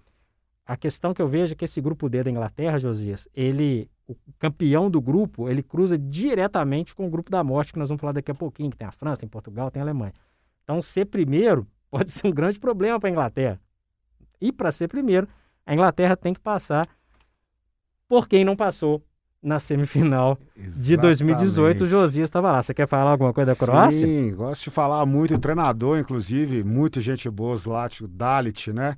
A 0.66 0.76
questão 0.76 1.14
que 1.14 1.22
eu 1.22 1.26
vejo 1.26 1.54
é 1.54 1.56
que 1.56 1.64
esse 1.64 1.80
grupo 1.80 2.06
D 2.10 2.22
da 2.22 2.30
Inglaterra, 2.30 2.78
Josias, 2.78 3.26
ele, 3.32 3.90
o 4.06 4.14
campeão 4.38 4.90
do 4.90 5.00
grupo, 5.00 5.48
ele 5.48 5.62
cruza 5.62 5.96
diretamente 5.96 6.94
com 6.94 7.06
o 7.06 7.10
grupo 7.10 7.30
da 7.30 7.42
morte, 7.42 7.72
que 7.72 7.78
nós 7.78 7.88
vamos 7.88 8.02
falar 8.02 8.12
daqui 8.12 8.30
a 8.30 8.34
pouquinho, 8.34 8.70
que 8.70 8.76
tem 8.76 8.86
a 8.86 8.92
França, 8.92 9.20
tem 9.20 9.28
Portugal, 9.30 9.70
tem 9.70 9.80
a 9.80 9.84
Alemanha. 9.86 10.12
Então, 10.64 10.82
ser 10.82 11.06
primeiro 11.06 11.66
pode 11.90 12.10
ser 12.10 12.26
um 12.26 12.30
grande 12.30 12.60
problema 12.60 13.00
para 13.00 13.08
a 13.08 13.12
Inglaterra. 13.12 13.58
E 14.38 14.52
para 14.52 14.70
ser 14.70 14.88
primeiro, 14.88 15.26
a 15.64 15.72
Inglaterra 15.72 16.14
tem 16.14 16.34
que 16.34 16.40
passar 16.40 16.86
por 18.06 18.28
quem 18.28 18.44
não 18.44 18.54
passou 18.54 19.02
na 19.46 19.60
semifinal 19.60 20.38
Exatamente. 20.56 20.84
de 20.84 20.96
2018. 20.96 21.84
O 21.84 21.86
Josias 21.86 22.28
estava 22.28 22.50
lá. 22.50 22.62
Você 22.62 22.74
quer 22.74 22.88
falar 22.88 23.12
alguma 23.12 23.32
coisa 23.32 23.52
da 23.52 23.56
Croácia? 23.56 24.06
Sim, 24.06 24.34
gosto 24.34 24.64
de 24.64 24.70
falar 24.70 25.06
muito. 25.06 25.34
O 25.34 25.38
treinador, 25.38 25.98
inclusive, 25.98 26.64
muita 26.64 27.00
gente 27.00 27.30
boa, 27.30 27.56
o 27.56 28.08
Dalit, 28.08 28.72
né? 28.72 28.96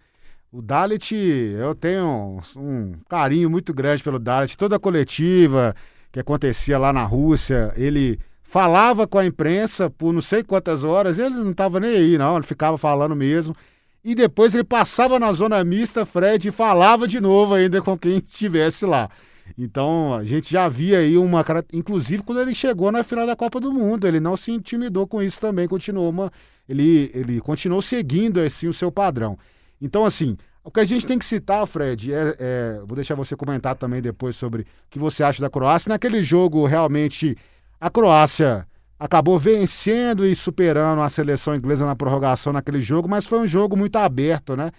O 0.50 0.62
Dalit, 0.62 1.14
eu 1.14 1.74
tenho 1.74 2.40
um, 2.56 2.60
um, 2.60 2.92
carinho 3.08 3.50
muito 3.50 3.74
grande 3.74 4.02
pelo 4.02 4.18
Dalit. 4.18 4.56
Toda 4.56 4.76
a 4.76 4.80
coletiva 4.80 5.74
que 6.10 6.18
acontecia 6.18 6.78
lá 6.78 6.90
na 6.92 7.04
Rússia, 7.04 7.72
ele 7.76 8.18
falava 8.42 9.06
com 9.06 9.18
a 9.18 9.26
imprensa 9.26 9.90
por 9.90 10.10
não 10.10 10.22
sei 10.22 10.42
quantas 10.42 10.82
horas, 10.82 11.18
ele 11.18 11.34
não 11.34 11.50
estava 11.50 11.78
nem 11.78 11.90
aí, 11.90 12.16
não, 12.16 12.36
ele 12.36 12.46
ficava 12.46 12.78
falando 12.78 13.14
mesmo. 13.14 13.54
E 14.02 14.14
depois 14.14 14.54
ele 14.54 14.64
passava 14.64 15.18
na 15.18 15.30
zona 15.34 15.62
mista, 15.62 16.06
Fred, 16.06 16.48
e 16.48 16.50
falava 16.50 17.06
de 17.06 17.20
novo 17.20 17.52
ainda 17.52 17.82
com 17.82 17.98
quem 17.98 18.16
estivesse 18.26 18.86
lá. 18.86 19.10
Então 19.56 20.14
a 20.14 20.24
gente 20.24 20.50
já 20.50 20.68
via 20.68 20.98
aí 20.98 21.16
uma. 21.16 21.44
Inclusive 21.72 22.22
quando 22.22 22.40
ele 22.40 22.54
chegou 22.54 22.92
na 22.92 23.02
final 23.02 23.26
da 23.26 23.36
Copa 23.36 23.60
do 23.60 23.72
Mundo, 23.72 24.06
ele 24.06 24.20
não 24.20 24.36
se 24.36 24.50
intimidou 24.50 25.06
com 25.06 25.22
isso 25.22 25.40
também, 25.40 25.66
continuou 25.66 26.10
uma. 26.10 26.30
Ele, 26.68 27.10
ele 27.14 27.40
continuou 27.40 27.80
seguindo 27.80 28.40
assim 28.40 28.68
o 28.68 28.74
seu 28.74 28.92
padrão. 28.92 29.38
Então, 29.80 30.04
assim, 30.04 30.36
o 30.62 30.70
que 30.70 30.80
a 30.80 30.84
gente 30.84 31.06
tem 31.06 31.18
que 31.18 31.24
citar, 31.24 31.66
Fred, 31.66 32.12
é, 32.12 32.36
é, 32.38 32.82
vou 32.86 32.94
deixar 32.94 33.14
você 33.14 33.34
comentar 33.34 33.74
também 33.74 34.02
depois 34.02 34.36
sobre 34.36 34.62
o 34.62 34.66
que 34.90 34.98
você 34.98 35.22
acha 35.22 35.40
da 35.40 35.48
Croácia. 35.48 35.88
Naquele 35.88 36.22
jogo, 36.22 36.66
realmente, 36.66 37.36
a 37.80 37.88
Croácia 37.88 38.66
acabou 38.98 39.38
vencendo 39.38 40.26
e 40.26 40.34
superando 40.34 41.00
a 41.00 41.08
seleção 41.08 41.54
inglesa 41.54 41.86
na 41.86 41.94
prorrogação 41.94 42.52
naquele 42.52 42.80
jogo, 42.80 43.08
mas 43.08 43.26
foi 43.26 43.38
um 43.38 43.46
jogo 43.46 43.76
muito 43.76 43.96
aberto, 43.96 44.56
né? 44.56 44.72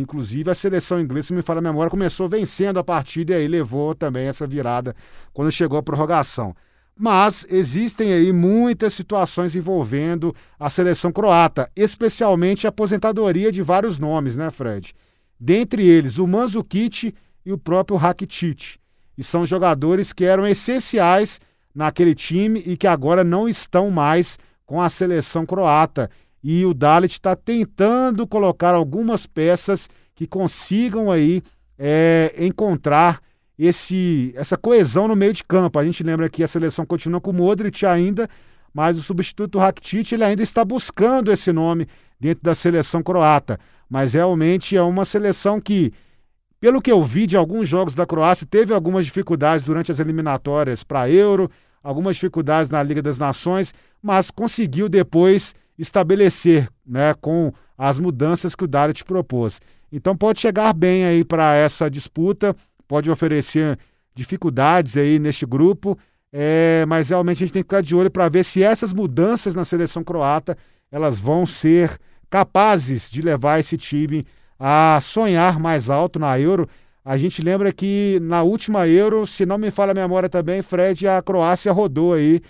Inclusive 0.00 0.50
a 0.50 0.54
seleção 0.54 0.98
inglesa, 0.98 1.28
se 1.28 1.32
me 1.34 1.42
fala 1.42 1.58
a 1.58 1.62
memória, 1.62 1.90
começou 1.90 2.28
vencendo 2.28 2.78
a 2.78 2.84
partida 2.84 3.34
e 3.34 3.36
aí 3.36 3.48
levou 3.48 3.94
também 3.94 4.26
essa 4.26 4.46
virada 4.46 4.96
quando 5.34 5.52
chegou 5.52 5.78
a 5.78 5.82
prorrogação. 5.82 6.54
Mas 6.96 7.46
existem 7.50 8.12
aí 8.12 8.32
muitas 8.32 8.94
situações 8.94 9.54
envolvendo 9.54 10.34
a 10.58 10.70
seleção 10.70 11.12
croata, 11.12 11.70
especialmente 11.76 12.66
a 12.66 12.70
aposentadoria 12.70 13.52
de 13.52 13.60
vários 13.60 13.98
nomes, 13.98 14.34
né, 14.34 14.50
Fred? 14.50 14.94
Dentre 15.38 15.84
eles, 15.84 16.18
o 16.18 16.26
Mandzukic 16.26 17.14
e 17.44 17.52
o 17.52 17.58
próprio 17.58 17.96
Rakitic. 17.96 18.78
E 19.16 19.22
são 19.22 19.44
jogadores 19.44 20.12
que 20.12 20.24
eram 20.24 20.46
essenciais 20.46 21.38
naquele 21.74 22.14
time 22.14 22.62
e 22.64 22.76
que 22.76 22.86
agora 22.86 23.22
não 23.22 23.46
estão 23.48 23.90
mais 23.90 24.38
com 24.64 24.80
a 24.80 24.88
seleção 24.88 25.44
croata. 25.44 26.10
E 26.42 26.64
o 26.64 26.74
Dalit 26.74 27.12
está 27.12 27.36
tentando 27.36 28.26
colocar 28.26 28.74
algumas 28.74 29.26
peças 29.26 29.88
que 30.14 30.26
consigam 30.26 31.10
aí 31.10 31.42
é, 31.78 32.34
encontrar 32.38 33.20
esse, 33.58 34.32
essa 34.36 34.56
coesão 34.56 35.06
no 35.06 35.16
meio 35.16 35.32
de 35.32 35.44
campo. 35.44 35.78
A 35.78 35.84
gente 35.84 36.02
lembra 36.02 36.28
que 36.28 36.42
a 36.42 36.48
seleção 36.48 36.84
continua 36.84 37.20
com 37.20 37.30
o 37.30 37.34
Modric 37.34 37.86
ainda, 37.86 38.28
mas 38.74 38.98
o 38.98 39.02
substituto 39.02 39.58
Rakitic 39.58 40.12
ele 40.12 40.24
ainda 40.24 40.42
está 40.42 40.64
buscando 40.64 41.30
esse 41.30 41.52
nome 41.52 41.86
dentro 42.18 42.42
da 42.42 42.54
seleção 42.54 43.02
croata. 43.02 43.58
Mas 43.88 44.14
realmente 44.14 44.76
é 44.76 44.82
uma 44.82 45.04
seleção 45.04 45.60
que, 45.60 45.92
pelo 46.58 46.80
que 46.80 46.90
eu 46.90 47.02
vi 47.04 47.26
de 47.26 47.36
alguns 47.36 47.68
jogos 47.68 47.94
da 47.94 48.06
Croácia, 48.06 48.46
teve 48.48 48.72
algumas 48.72 49.04
dificuldades 49.04 49.64
durante 49.64 49.92
as 49.92 50.00
eliminatórias 50.00 50.82
para 50.82 51.10
Euro, 51.10 51.50
algumas 51.82 52.16
dificuldades 52.16 52.70
na 52.70 52.82
Liga 52.82 53.02
das 53.02 53.18
Nações, 53.18 53.74
mas 54.02 54.30
conseguiu 54.30 54.88
depois 54.88 55.54
estabelecer 55.82 56.68
né, 56.86 57.12
com 57.20 57.52
as 57.76 57.98
mudanças 57.98 58.54
que 58.54 58.64
o 58.64 58.68
Dalit 58.68 59.04
propôs. 59.04 59.60
Então 59.92 60.16
pode 60.16 60.40
chegar 60.40 60.72
bem 60.72 61.04
aí 61.04 61.24
para 61.24 61.54
essa 61.54 61.90
disputa 61.90 62.56
pode 62.92 63.10
oferecer 63.10 63.78
dificuldades 64.14 64.98
aí 64.98 65.18
neste 65.18 65.46
grupo, 65.46 65.96
é, 66.30 66.84
mas 66.86 67.08
realmente 67.08 67.38
a 67.38 67.46
gente 67.46 67.52
tem 67.54 67.62
que 67.62 67.66
ficar 67.66 67.80
de 67.80 67.94
olho 67.94 68.10
para 68.10 68.28
ver 68.28 68.44
se 68.44 68.62
essas 68.62 68.92
mudanças 68.92 69.54
na 69.54 69.64
seleção 69.64 70.04
croata 70.04 70.58
elas 70.90 71.18
vão 71.18 71.46
ser 71.46 71.98
capazes 72.28 73.10
de 73.10 73.22
levar 73.22 73.60
esse 73.60 73.78
time 73.78 74.26
a 74.58 74.98
sonhar 75.00 75.58
mais 75.58 75.88
alto 75.88 76.18
na 76.18 76.38
Euro. 76.38 76.68
A 77.02 77.16
gente 77.16 77.40
lembra 77.40 77.72
que 77.72 78.18
na 78.20 78.42
última 78.42 78.86
Euro, 78.86 79.26
se 79.26 79.46
não 79.46 79.56
me 79.56 79.70
falha 79.70 79.92
a 79.92 79.94
memória 79.94 80.28
também, 80.28 80.60
Fred, 80.60 81.08
a 81.08 81.22
Croácia 81.22 81.72
rodou 81.72 82.12
aí 82.12 82.42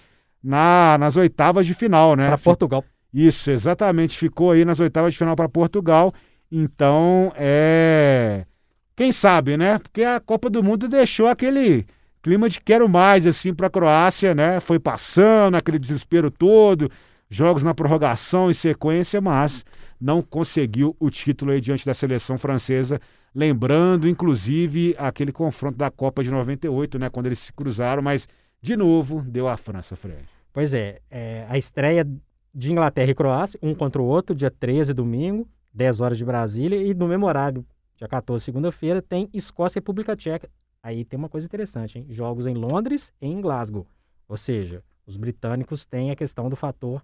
na, 0.42 0.98
nas 0.98 1.16
oitavas 1.16 1.64
de 1.64 1.72
final, 1.72 2.16
né? 2.16 2.26
Para 2.26 2.38
Portugal. 2.38 2.84
Isso, 3.12 3.50
exatamente. 3.50 4.16
Ficou 4.16 4.52
aí 4.52 4.64
nas 4.64 4.80
oitavas 4.80 5.12
de 5.12 5.18
final 5.18 5.36
para 5.36 5.48
Portugal. 5.48 6.12
Então, 6.50 7.32
é 7.36 8.46
quem 8.94 9.10
sabe, 9.10 9.56
né? 9.56 9.78
Porque 9.78 10.04
a 10.04 10.20
Copa 10.20 10.50
do 10.50 10.62
Mundo 10.62 10.88
deixou 10.88 11.26
aquele 11.26 11.86
clima 12.22 12.48
de 12.48 12.60
quero 12.60 12.88
mais, 12.88 13.26
assim, 13.26 13.54
para 13.54 13.66
a 13.66 13.70
Croácia, 13.70 14.34
né? 14.34 14.60
Foi 14.60 14.78
passando 14.78 15.56
aquele 15.56 15.78
desespero 15.78 16.30
todo, 16.30 16.90
jogos 17.28 17.62
na 17.62 17.74
prorrogação 17.74 18.50
em 18.50 18.54
sequência, 18.54 19.20
mas 19.20 19.64
não 20.00 20.22
conseguiu 20.22 20.94
o 21.00 21.10
título 21.10 21.52
aí 21.52 21.60
diante 21.60 21.86
da 21.86 21.94
seleção 21.94 22.36
francesa. 22.36 23.00
Lembrando, 23.34 24.06
inclusive, 24.06 24.94
aquele 24.98 25.32
confronto 25.32 25.78
da 25.78 25.90
Copa 25.90 26.22
de 26.22 26.30
98, 26.30 26.98
né? 26.98 27.08
Quando 27.08 27.26
eles 27.26 27.38
se 27.38 27.52
cruzaram, 27.52 28.02
mas 28.02 28.28
de 28.60 28.76
novo 28.76 29.22
deu 29.22 29.48
a 29.48 29.56
França, 29.56 29.96
Fred. 29.96 30.24
Pois 30.52 30.74
é, 30.74 31.00
é 31.10 31.46
a 31.48 31.56
estreia 31.56 32.06
de 32.54 32.70
Inglaterra 32.70 33.10
e 33.10 33.14
Croácia, 33.14 33.58
um 33.62 33.74
contra 33.74 34.00
o 34.00 34.04
outro, 34.04 34.34
dia 34.34 34.50
13, 34.50 34.92
domingo, 34.92 35.48
10 35.72 36.00
horas 36.00 36.18
de 36.18 36.24
Brasília, 36.24 36.82
e 36.82 36.92
no 36.92 37.08
mesmo 37.08 37.26
horário 37.26 37.64
Dia 38.02 38.08
14, 38.08 38.44
segunda-feira, 38.44 39.00
tem 39.00 39.30
Escócia 39.32 39.78
e 39.78 39.80
República 39.80 40.16
Tcheca. 40.16 40.50
Aí 40.82 41.04
tem 41.04 41.16
uma 41.16 41.28
coisa 41.28 41.46
interessante, 41.46 42.00
hein? 42.00 42.06
Jogos 42.10 42.46
em 42.46 42.54
Londres 42.54 43.12
e 43.20 43.28
em 43.28 43.40
Glasgow. 43.40 43.86
Ou 44.26 44.36
seja, 44.36 44.82
os 45.06 45.16
britânicos 45.16 45.86
têm 45.86 46.10
a 46.10 46.16
questão 46.16 46.50
do 46.50 46.56
fator 46.56 47.00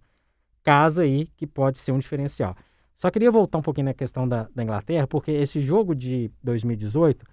casa 0.64 1.02
aí, 1.02 1.28
que 1.36 1.46
pode 1.46 1.78
ser 1.78 1.92
um 1.92 2.00
diferencial. 2.00 2.56
Só 2.96 3.12
queria 3.12 3.30
voltar 3.30 3.58
um 3.58 3.62
pouquinho 3.62 3.84
na 3.84 3.94
questão 3.94 4.28
da, 4.28 4.48
da 4.52 4.60
Inglaterra, 4.60 5.06
porque 5.06 5.30
esse 5.30 5.60
jogo 5.60 5.94
de 5.94 6.32
2018, 6.42 7.24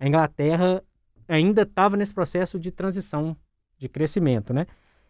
a 0.00 0.08
Inglaterra 0.08 0.82
ainda 1.28 1.62
estava 1.64 1.98
nesse 1.98 2.14
processo 2.14 2.58
de 2.58 2.70
transição, 2.70 3.36
de 3.76 3.90
crescimento, 3.90 4.54
né? 4.54 4.66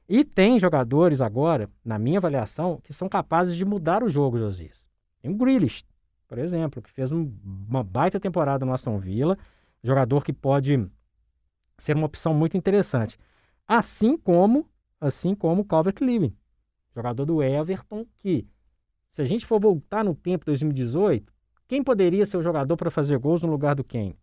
E 0.08 0.24
tem 0.24 0.58
jogadores 0.58 1.20
agora, 1.20 1.70
na 1.84 1.98
minha 1.98 2.18
avaliação, 2.18 2.80
que 2.82 2.92
são 2.92 3.08
capazes 3.08 3.56
de 3.56 3.64
mudar 3.64 4.02
o 4.02 4.08
jogo, 4.08 4.38
Josias. 4.38 4.90
Tem 5.20 5.30
o 5.30 5.36
Grealish, 5.36 5.84
por 6.26 6.38
exemplo, 6.38 6.82
que 6.82 6.90
fez 6.90 7.12
um, 7.12 7.32
uma 7.68 7.82
baita 7.82 8.18
temporada 8.18 8.64
no 8.66 8.72
Aston 8.72 8.98
Villa, 8.98 9.38
jogador 9.82 10.24
que 10.24 10.32
pode 10.32 10.90
ser 11.78 11.96
uma 11.96 12.06
opção 12.06 12.34
muito 12.34 12.56
interessante. 12.56 13.18
Assim 13.66 14.16
como, 14.16 14.68
assim 15.00 15.34
como 15.34 15.64
Calvert-Lewin, 15.64 16.36
jogador 16.94 17.24
do 17.24 17.42
Everton, 17.42 18.06
que 18.18 18.46
se 19.12 19.22
a 19.22 19.24
gente 19.24 19.46
for 19.46 19.60
voltar 19.60 20.04
no 20.04 20.14
tempo 20.14 20.46
2018, 20.46 21.32
quem 21.68 21.82
poderia 21.82 22.26
ser 22.26 22.36
o 22.36 22.42
jogador 22.42 22.76
para 22.76 22.90
fazer 22.90 23.18
gols 23.18 23.42
no 23.42 23.50
lugar 23.50 23.74
do 23.74 23.84
Kane? 23.84 24.18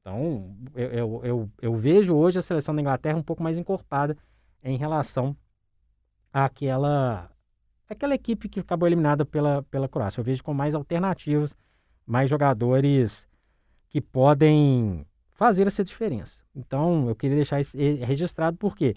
Então, 0.00 0.56
eu, 0.74 0.88
eu, 0.88 1.20
eu, 1.24 1.50
eu, 1.60 1.76
vejo 1.76 2.14
hoje 2.16 2.38
a 2.38 2.42
seleção 2.42 2.74
da 2.74 2.80
Inglaterra 2.80 3.16
um 3.16 3.22
pouco 3.22 3.42
mais 3.42 3.56
encorpada 3.56 4.16
em 4.62 4.76
relação 4.76 5.36
àquela 6.32 7.30
aquela 7.88 8.14
equipe 8.14 8.48
que 8.48 8.60
acabou 8.60 8.88
eliminada 8.88 9.24
pela, 9.24 9.62
pela 9.64 9.88
Croácia. 9.88 10.20
Eu 10.20 10.24
vejo 10.24 10.42
com 10.42 10.54
mais 10.54 10.74
alternativas, 10.74 11.54
mais 12.06 12.30
jogadores 12.30 13.28
que 13.88 14.00
podem 14.00 15.06
fazer 15.32 15.66
essa 15.66 15.84
diferença. 15.84 16.42
Então, 16.54 17.08
eu 17.08 17.14
queria 17.14 17.36
deixar 17.36 17.60
isso 17.60 17.76
registrado 17.76 18.56
porque 18.56 18.96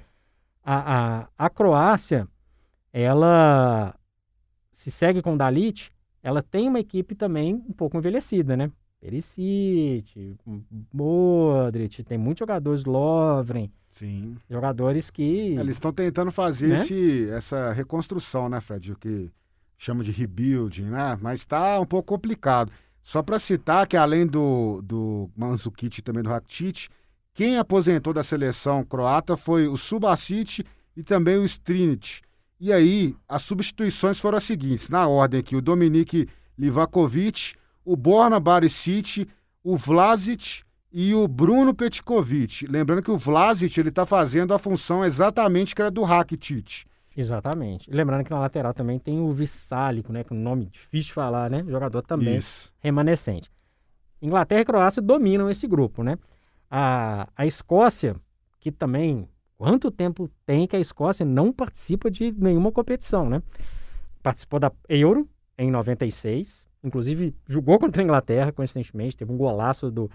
a, 0.64 1.24
a, 1.24 1.28
a 1.38 1.50
Croácia, 1.50 2.28
ela 2.94 3.94
se 4.72 4.90
segue 4.90 5.22
com 5.22 5.34
o 5.34 5.38
Dalit, 5.38 5.92
ela 6.24 6.42
tem 6.42 6.68
uma 6.68 6.80
equipe 6.80 7.14
também 7.16 7.54
um 7.54 7.74
pouco 7.74 7.98
envelhecida, 7.98 8.56
né? 8.56 8.72
Perisic, 9.00 10.36
Modric, 10.92 12.04
tem 12.04 12.18
muitos 12.18 12.40
jogadores, 12.40 12.86
Lovren, 12.86 13.72
Sim. 13.96 14.36
Jogadores 14.50 15.10
que. 15.10 15.56
É, 15.58 15.62
eles 15.62 15.78
estão 15.78 15.92
tentando 15.92 16.32
fazer 16.32 16.68
né? 16.68 16.76
esse, 16.76 17.30
essa 17.30 17.72
reconstrução, 17.72 18.50
né, 18.50 18.60
Fred? 18.60 18.92
O 18.92 18.98
que 18.98 19.32
chama 19.78 20.04
de 20.04 20.12
rebuilding, 20.12 20.84
né? 20.84 21.18
Mas 21.22 21.40
está 21.40 21.80
um 21.80 21.86
pouco 21.86 22.14
complicado. 22.14 22.72
Só 23.02 23.24
para 23.24 23.40
citar 23.40 23.88
que 23.88 23.96
além 23.96 24.28
do, 24.28 24.82
do 24.82 25.30
Manzukic 25.36 26.00
e 26.00 26.02
também 26.02 26.24
do 26.24 26.30
Rakitic, 26.30 26.90
quem 27.34 27.58
aposentou 27.58 28.14
da 28.14 28.24
seleção 28.24 28.84
croata 28.84 29.38
foi 29.38 29.68
o 29.68 29.78
Subasic 29.78 30.66
e 30.96 31.04
também 31.04 31.38
o 31.38 31.46
Strinic. 31.46 32.22
E 32.60 32.74
aí, 32.74 33.16
as 33.28 33.44
substituições 33.44 34.20
foram 34.20 34.38
as 34.38 34.44
seguintes, 34.44 34.90
na 34.90 35.08
ordem 35.08 35.40
aqui, 35.40 35.56
o 35.56 35.62
Dominik 35.62 36.28
Livakovic, 36.58 37.56
o 37.84 37.96
Borna 37.96 38.40
Barisic, 38.40 39.28
o 39.64 39.78
Vlasic 39.78 40.64
e 40.98 41.14
o 41.14 41.28
Bruno 41.28 41.74
Petkovic. 41.74 42.66
Lembrando 42.68 43.04
que 43.04 43.12
o 43.12 43.18
Vlasic 43.18 43.78
ele 43.78 43.90
está 43.90 44.06
fazendo 44.06 44.54
a 44.54 44.58
função 44.58 45.04
exatamente 45.04 45.76
que 45.76 45.82
era 45.82 45.92
do 45.92 46.04
Rakitic. 46.04 46.86
Exatamente. 47.18 47.92
Lembrando 47.92 48.24
que 48.24 48.32
na 48.32 48.40
lateral 48.40 48.74
também 48.74 48.98
tem 48.98 49.20
o 49.20 49.30
Vissálico, 49.34 50.14
né? 50.14 50.24
Que 50.24 50.32
é 50.32 50.36
um 50.38 50.40
nome 50.40 50.68
difícil 50.68 51.08
de 51.10 51.14
falar, 51.14 51.50
né? 51.50 51.66
Jogador 51.68 52.02
também 52.02 52.38
Isso. 52.38 52.74
remanescente. 52.80 53.52
Inglaterra 54.22 54.62
e 54.62 54.66
Croácia 54.66 55.02
dominam 55.02 55.50
esse 55.50 55.68
grupo, 55.68 56.02
né? 56.02 56.18
A, 56.72 57.28
a 57.36 57.46
Escócia, 57.46 58.16
que 58.62 58.72
também. 58.72 59.28
Quanto 59.58 59.92
tempo 59.92 60.30
tem 60.46 60.66
que 60.66 60.78
a 60.78 60.80
Escócia 60.80 61.26
não 61.26 61.52
participa 61.52 62.10
de 62.10 62.34
nenhuma 62.38 62.72
competição, 62.72 63.30
né? 63.30 63.44
Participou 64.24 64.62
da 64.62 64.72
Euro 64.88 65.28
em 65.58 65.70
96, 65.70 66.70
inclusive 66.82 67.36
jogou 67.48 67.80
contra 67.80 68.02
a 68.02 68.04
Inglaterra, 68.04 68.54
coincidentemente, 68.54 69.18
teve 69.18 69.32
um 69.32 69.38
golaço 69.38 69.90
do, 69.92 70.10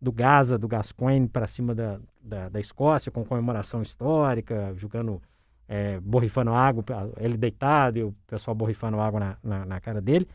do 0.00 0.12
Gaza, 0.12 0.58
do 0.58 0.68
Gascoigne 0.68 1.28
para 1.28 1.46
cima 1.46 1.74
da, 1.74 1.98
da, 2.20 2.48
da, 2.48 2.60
Escócia, 2.60 3.10
com 3.10 3.24
comemoração 3.24 3.82
histórica, 3.82 4.74
jogando 4.76 5.22
é, 5.66 5.98
borrifando 6.00 6.52
água, 6.52 6.84
ele 7.18 7.36
deitado 7.36 7.98
e 7.98 8.04
o 8.04 8.14
pessoal 8.26 8.54
borrifando 8.54 9.00
água 9.00 9.20
na, 9.20 9.36
na, 9.42 9.64
na 9.64 9.80
cara 9.80 10.00
dele. 10.00 10.28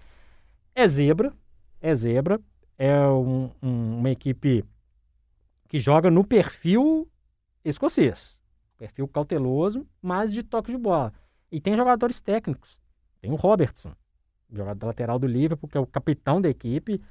É 0.73 0.87
zebra, 0.87 1.33
é 1.79 1.93
zebra, 1.93 2.39
é 2.77 2.99
um, 3.07 3.51
um, 3.61 3.99
uma 3.99 4.09
equipe 4.09 4.65
que 5.67 5.79
joga 5.79 6.09
no 6.09 6.23
perfil 6.23 7.07
escocês, 7.63 8.39
perfil 8.77 9.07
cauteloso, 9.07 9.87
mas 10.01 10.33
de 10.33 10.43
toque 10.43 10.71
de 10.71 10.77
bola. 10.77 11.13
E 11.51 11.61
tem 11.61 11.75
jogadores 11.75 12.19
técnicos. 12.19 12.79
Tem 13.21 13.31
o 13.31 13.35
Robertson, 13.35 13.93
jogador 14.51 14.87
lateral 14.87 15.19
do 15.19 15.27
Liverpool, 15.27 15.69
que 15.69 15.77
é 15.77 15.79
o 15.79 15.85
capitão 15.85 16.41
da 16.41 16.49
equipe, 16.49 17.01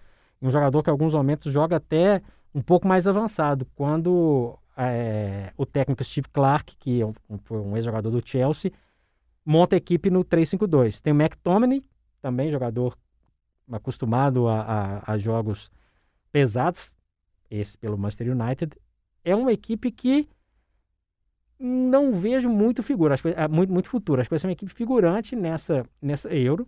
um 0.43 0.51
jogador 0.51 0.83
que 0.83 0.91
em 0.91 0.93
alguns 0.93 1.15
momentos 1.15 1.53
joga 1.53 1.77
até 1.77 2.23
um 2.55 2.63
pouco 2.63 2.87
mais 2.87 3.07
avançado. 3.07 3.67
Quando 3.75 4.59
é, 4.77 5.53
o 5.57 5.67
técnico 5.67 6.03
Steve 6.03 6.29
Clark, 6.33 6.77
que 6.77 7.03
é 7.03 7.07
foi 7.45 7.59
um 7.59 7.77
ex-jogador 7.77 8.11
do 8.11 8.27
Chelsea, 8.27 8.73
monta 9.45 9.77
a 9.77 9.79
equipe 9.79 10.11
no 10.11 10.25
3-5-2. 10.25 11.01
Tem 11.01 11.13
o 11.13 11.21
McTominay, 11.21 11.85
também 12.21 12.51
jogador 12.51 12.97
acostumado 13.71 14.49
a, 14.49 14.61
a, 14.63 15.13
a, 15.13 15.19
jogos 15.19 15.71
pesados, 16.33 16.97
esse 17.51 17.79
pelo 17.79 17.97
Manchester 17.97 18.33
United. 18.33 18.77
É 19.25 19.35
uma 19.35 19.53
equipe 19.53 19.91
que 19.93 20.29
não 21.59 22.13
vejo 22.13 22.49
muito 22.49 22.83
figura, 22.83 23.15
acho 23.15 23.23
que, 23.23 23.29
é 23.29 23.47
muito, 23.47 23.73
muito 23.73 23.89
futuro. 23.89 24.21
Acho 24.21 24.29
que 24.29 24.33
vai 24.33 24.39
ser 24.39 24.47
uma 24.47 24.53
equipe 24.53 24.73
figurante 24.73 25.37
nessa, 25.37 25.87
nessa 26.01 26.35
Euro. 26.35 26.67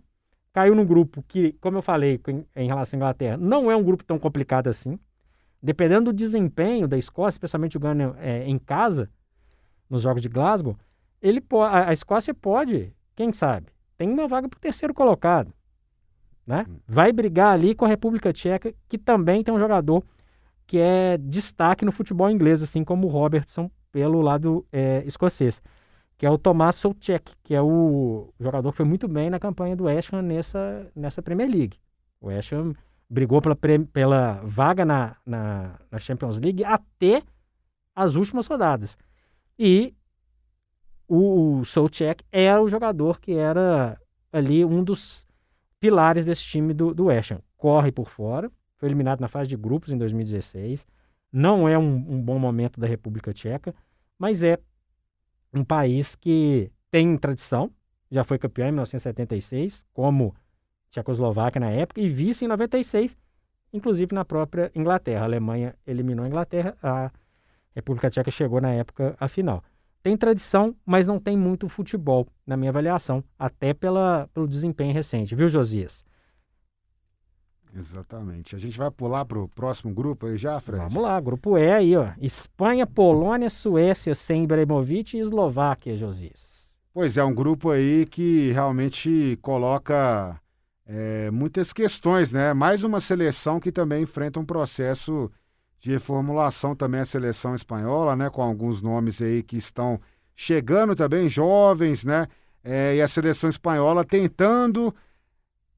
Caiu 0.53 0.75
num 0.75 0.85
grupo 0.85 1.23
que, 1.23 1.53
como 1.53 1.79
eu 1.79 1.81
falei 1.81 2.21
em 2.55 2.67
relação 2.67 2.95
à 2.95 2.99
Inglaterra, 2.99 3.37
não 3.37 3.71
é 3.71 3.75
um 3.75 3.83
grupo 3.83 4.03
tão 4.03 4.19
complicado 4.19 4.67
assim 4.67 4.99
dependendo 5.63 6.11
do 6.11 6.13
desempenho 6.13 6.89
da 6.89 6.97
Escócia, 6.97 7.37
especialmente 7.37 7.73
jogando 7.73 8.15
é, 8.19 8.45
em 8.45 8.59
casa, 8.59 9.09
nos 9.89 10.01
jogos 10.01 10.21
de 10.21 10.27
Glasgow, 10.27 10.77
ele 11.21 11.41
a, 11.61 11.89
a 11.89 11.93
Escócia 11.93 12.33
pode, 12.33 12.93
quem 13.15 13.31
sabe, 13.31 13.67
tem 13.97 14.09
uma 14.09 14.27
vaga 14.27 14.49
para 14.49 14.57
o 14.57 14.59
terceiro 14.61 14.93
colocado. 14.93 15.53
Né? 16.45 16.65
Hum. 16.67 16.79
Vai 16.85 17.13
brigar 17.13 17.53
ali 17.53 17.73
com 17.73 17.85
a 17.85 17.87
República 17.87 18.33
Tcheca, 18.33 18.73
que 18.89 18.97
também 18.97 19.41
tem 19.41 19.53
um 19.53 19.59
jogador 19.59 20.03
que 20.67 20.77
é 20.77 21.17
destaque 21.17 21.85
no 21.85 21.91
futebol 21.93 22.29
inglês, 22.29 22.61
assim 22.61 22.83
como 22.83 23.07
o 23.07 23.09
Robertson 23.09 23.71
pelo 23.89 24.21
lado 24.21 24.65
é, 24.71 25.03
escocês, 25.05 25.61
que 26.17 26.25
é 26.25 26.29
o 26.29 26.37
Tomás 26.37 26.75
Soucek, 26.75 27.33
que 27.41 27.55
é 27.55 27.61
o 27.61 28.33
jogador 28.37 28.71
que 28.71 28.77
foi 28.77 28.85
muito 28.85 29.07
bem 29.07 29.29
na 29.29 29.39
campanha 29.39 29.75
do 29.75 29.85
West 29.85 30.11
Ham 30.11 30.23
nessa, 30.23 30.91
nessa 30.93 31.21
Premier 31.21 31.49
League. 31.49 31.77
O 32.19 32.27
West 32.27 32.51
Ham 32.51 32.73
brigou 33.09 33.41
pela, 33.41 33.55
pela 33.55 34.41
vaga 34.43 34.85
na, 34.85 35.15
na, 35.25 35.79
na 35.91 35.99
Champions 35.99 36.37
League 36.37 36.63
até 36.63 37.23
as 37.95 38.15
últimas 38.15 38.47
rodadas. 38.47 38.97
E 39.57 39.93
o, 41.07 41.59
o 41.59 41.65
Soucek 41.65 42.23
era 42.31 42.61
o 42.61 42.69
jogador 42.69 43.19
que 43.19 43.33
era 43.33 43.99
ali 44.31 44.65
um 44.65 44.83
dos 44.83 45.27
pilares 45.79 46.25
desse 46.25 46.43
time 46.43 46.73
do, 46.73 46.93
do 46.93 47.05
West 47.05 47.31
Ham. 47.31 47.41
Corre 47.57 47.91
por 47.91 48.09
fora, 48.09 48.51
foi 48.77 48.89
eliminado 48.89 49.19
na 49.19 49.27
fase 49.27 49.47
de 49.47 49.55
grupos 49.55 49.91
em 49.91 49.97
2016. 49.97 50.87
Não 51.31 51.67
é 51.67 51.77
um, 51.77 51.95
um 51.95 52.21
bom 52.21 52.39
momento 52.39 52.79
da 52.79 52.87
República 52.87 53.33
Tcheca, 53.33 53.75
mas 54.17 54.43
é 54.43 54.57
um 55.53 55.63
país 55.63 56.15
que 56.15 56.71
tem 56.89 57.17
tradição, 57.17 57.71
já 58.09 58.23
foi 58.23 58.37
campeão 58.37 58.67
em 58.67 58.71
1976, 58.71 59.85
como 59.93 60.35
Tchecoslováquia 60.93 61.59
na 61.59 61.71
época 61.71 61.99
e 61.99 62.07
vice 62.07 62.45
em 62.45 62.47
96, 62.47 63.17
inclusive 63.73 64.13
na 64.13 64.23
própria 64.23 64.71
Inglaterra. 64.75 65.21
A 65.21 65.25
Alemanha 65.25 65.75
eliminou 65.87 66.23
a 66.23 66.27
Inglaterra, 66.27 66.77
a 66.83 67.11
República 67.75 68.11
Tcheca 68.11 68.29
chegou 68.29 68.61
na 68.61 68.71
época 68.71 69.15
à 69.19 69.27
final. 69.27 69.63
Tem 70.03 70.15
tradição, 70.15 70.75
mas 70.85 71.07
não 71.07 71.19
tem 71.19 71.35
muito 71.35 71.67
futebol, 71.67 72.27
na 72.45 72.55
minha 72.55 72.69
avaliação, 72.69 73.23
até 73.39 73.73
pela, 73.73 74.29
pelo 74.33 74.47
desempenho 74.47 74.93
recente, 74.93 75.33
viu, 75.33 75.49
Josias? 75.49 76.05
Exatamente. 77.75 78.55
A 78.55 78.59
gente 78.59 78.77
vai 78.77 78.91
pular 78.91 79.25
para 79.25 79.39
o 79.39 79.47
próximo 79.47 79.91
grupo 79.91 80.27
aí 80.27 80.37
já, 80.37 80.59
Fred? 80.59 80.83
Vamos 80.83 81.01
lá, 81.01 81.19
grupo 81.19 81.57
E 81.57 81.71
aí, 81.71 81.95
ó. 81.95 82.09
Espanha, 82.21 82.85
Polônia, 82.85 83.49
Suécia 83.49 84.13
sem 84.13 84.43
Ibrahimovic 84.43 85.17
e 85.17 85.21
Eslováquia, 85.21 85.97
Josias. 85.97 86.77
Pois 86.93 87.17
é, 87.17 87.23
um 87.23 87.33
grupo 87.33 87.71
aí 87.71 88.05
que 88.05 88.51
realmente 88.51 89.39
coloca 89.41 90.39
é, 90.85 91.31
muitas 91.31 91.71
questões, 91.71 92.31
né? 92.31 92.53
Mais 92.53 92.83
uma 92.83 92.99
seleção 92.99 93.59
que 93.59 93.71
também 93.71 94.03
enfrenta 94.03 94.39
um 94.39 94.45
processo 94.45 95.31
de 95.79 95.91
reformulação 95.91 96.75
também 96.75 97.01
a 97.01 97.05
seleção 97.05 97.55
espanhola, 97.55 98.15
né? 98.15 98.29
Com 98.29 98.41
alguns 98.41 98.81
nomes 98.81 99.21
aí 99.21 99.43
que 99.43 99.57
estão 99.57 99.99
chegando 100.35 100.95
também, 100.95 101.29
jovens, 101.29 102.03
né? 102.03 102.27
É, 102.63 102.95
e 102.95 103.01
a 103.01 103.07
seleção 103.07 103.49
espanhola 103.49 104.05
tentando 104.05 104.93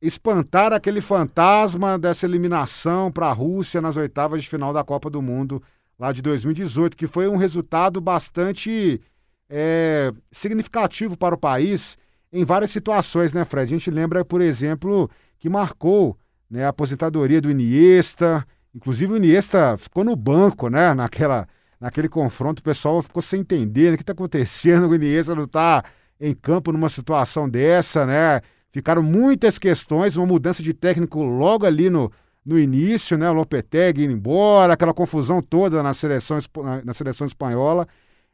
espantar 0.01 0.73
aquele 0.73 1.01
fantasma 1.01 1.97
dessa 1.97 2.25
eliminação 2.25 3.11
para 3.11 3.27
a 3.27 3.33
Rússia 3.33 3.81
nas 3.81 3.97
oitavas 3.97 4.43
de 4.43 4.49
final 4.49 4.71
da 4.71 4.83
Copa 4.83 5.09
do 5.09 5.21
Mundo 5.21 5.61
lá 5.97 6.11
de 6.11 6.21
2018, 6.21 6.95
que 6.95 7.07
foi 7.07 7.27
um 7.27 7.37
resultado 7.37 7.99
bastante 8.01 9.01
é, 9.49 10.11
significativo 10.31 11.17
para 11.17 11.33
o 11.33 11.37
país 11.37 11.97
em 12.35 12.43
várias 12.43 12.69
situações, 12.69 13.33
né, 13.33 13.45
Fred? 13.45 13.73
A 13.73 13.77
gente 13.77 13.89
lembra, 13.89 14.25
por 14.25 14.41
exemplo, 14.41 15.09
que 15.39 15.49
marcou 15.49 16.17
né, 16.49 16.65
a 16.65 16.69
aposentadoria 16.69 17.41
do 17.41 17.49
Iniesta, 17.49 18.45
inclusive 18.73 19.13
o 19.13 19.17
Iniesta 19.17 19.77
ficou 19.77 20.03
no 20.03 20.15
banco, 20.15 20.69
né, 20.69 20.93
naquela, 20.93 21.47
naquele 21.79 22.09
confronto, 22.09 22.59
o 22.59 22.63
pessoal 22.63 23.01
ficou 23.01 23.21
sem 23.21 23.39
entender 23.39 23.89
né, 23.89 23.93
o 23.93 23.97
que 23.97 24.03
está 24.03 24.13
acontecendo, 24.13 24.87
o 24.89 24.95
Iniesta 24.95 25.33
não 25.33 25.45
está 25.45 25.83
em 26.19 26.33
campo 26.33 26.71
numa 26.71 26.89
situação 26.89 27.49
dessa, 27.49 28.05
né? 28.05 28.41
Ficaram 28.71 29.01
muitas 29.01 29.57
questões, 29.57 30.17
uma 30.17 30.25
mudança 30.25 30.61
de 30.61 30.73
técnico 30.73 31.23
logo 31.23 31.65
ali 31.65 31.89
no, 31.89 32.11
no 32.45 32.59
início, 32.59 33.17
né? 33.17 33.29
O 33.29 33.33
Lopetegui 33.33 34.05
indo 34.05 34.13
embora, 34.13 34.73
aquela 34.73 34.93
confusão 34.93 35.41
toda 35.41 35.81
na 35.83 35.93
seleção, 35.93 36.39
na, 36.63 36.85
na 36.85 36.93
seleção 36.93 37.27
espanhola. 37.27 37.87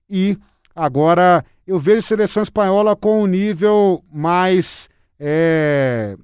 E 0.09 0.37
agora 0.75 1.43
eu 1.65 1.79
vejo 1.79 1.99
a 1.99 2.01
seleção 2.01 2.43
espanhola 2.43 2.95
com 2.95 3.23
um 3.23 3.27
nível 3.27 4.03
mais. 4.11 4.89
É... 5.19 6.15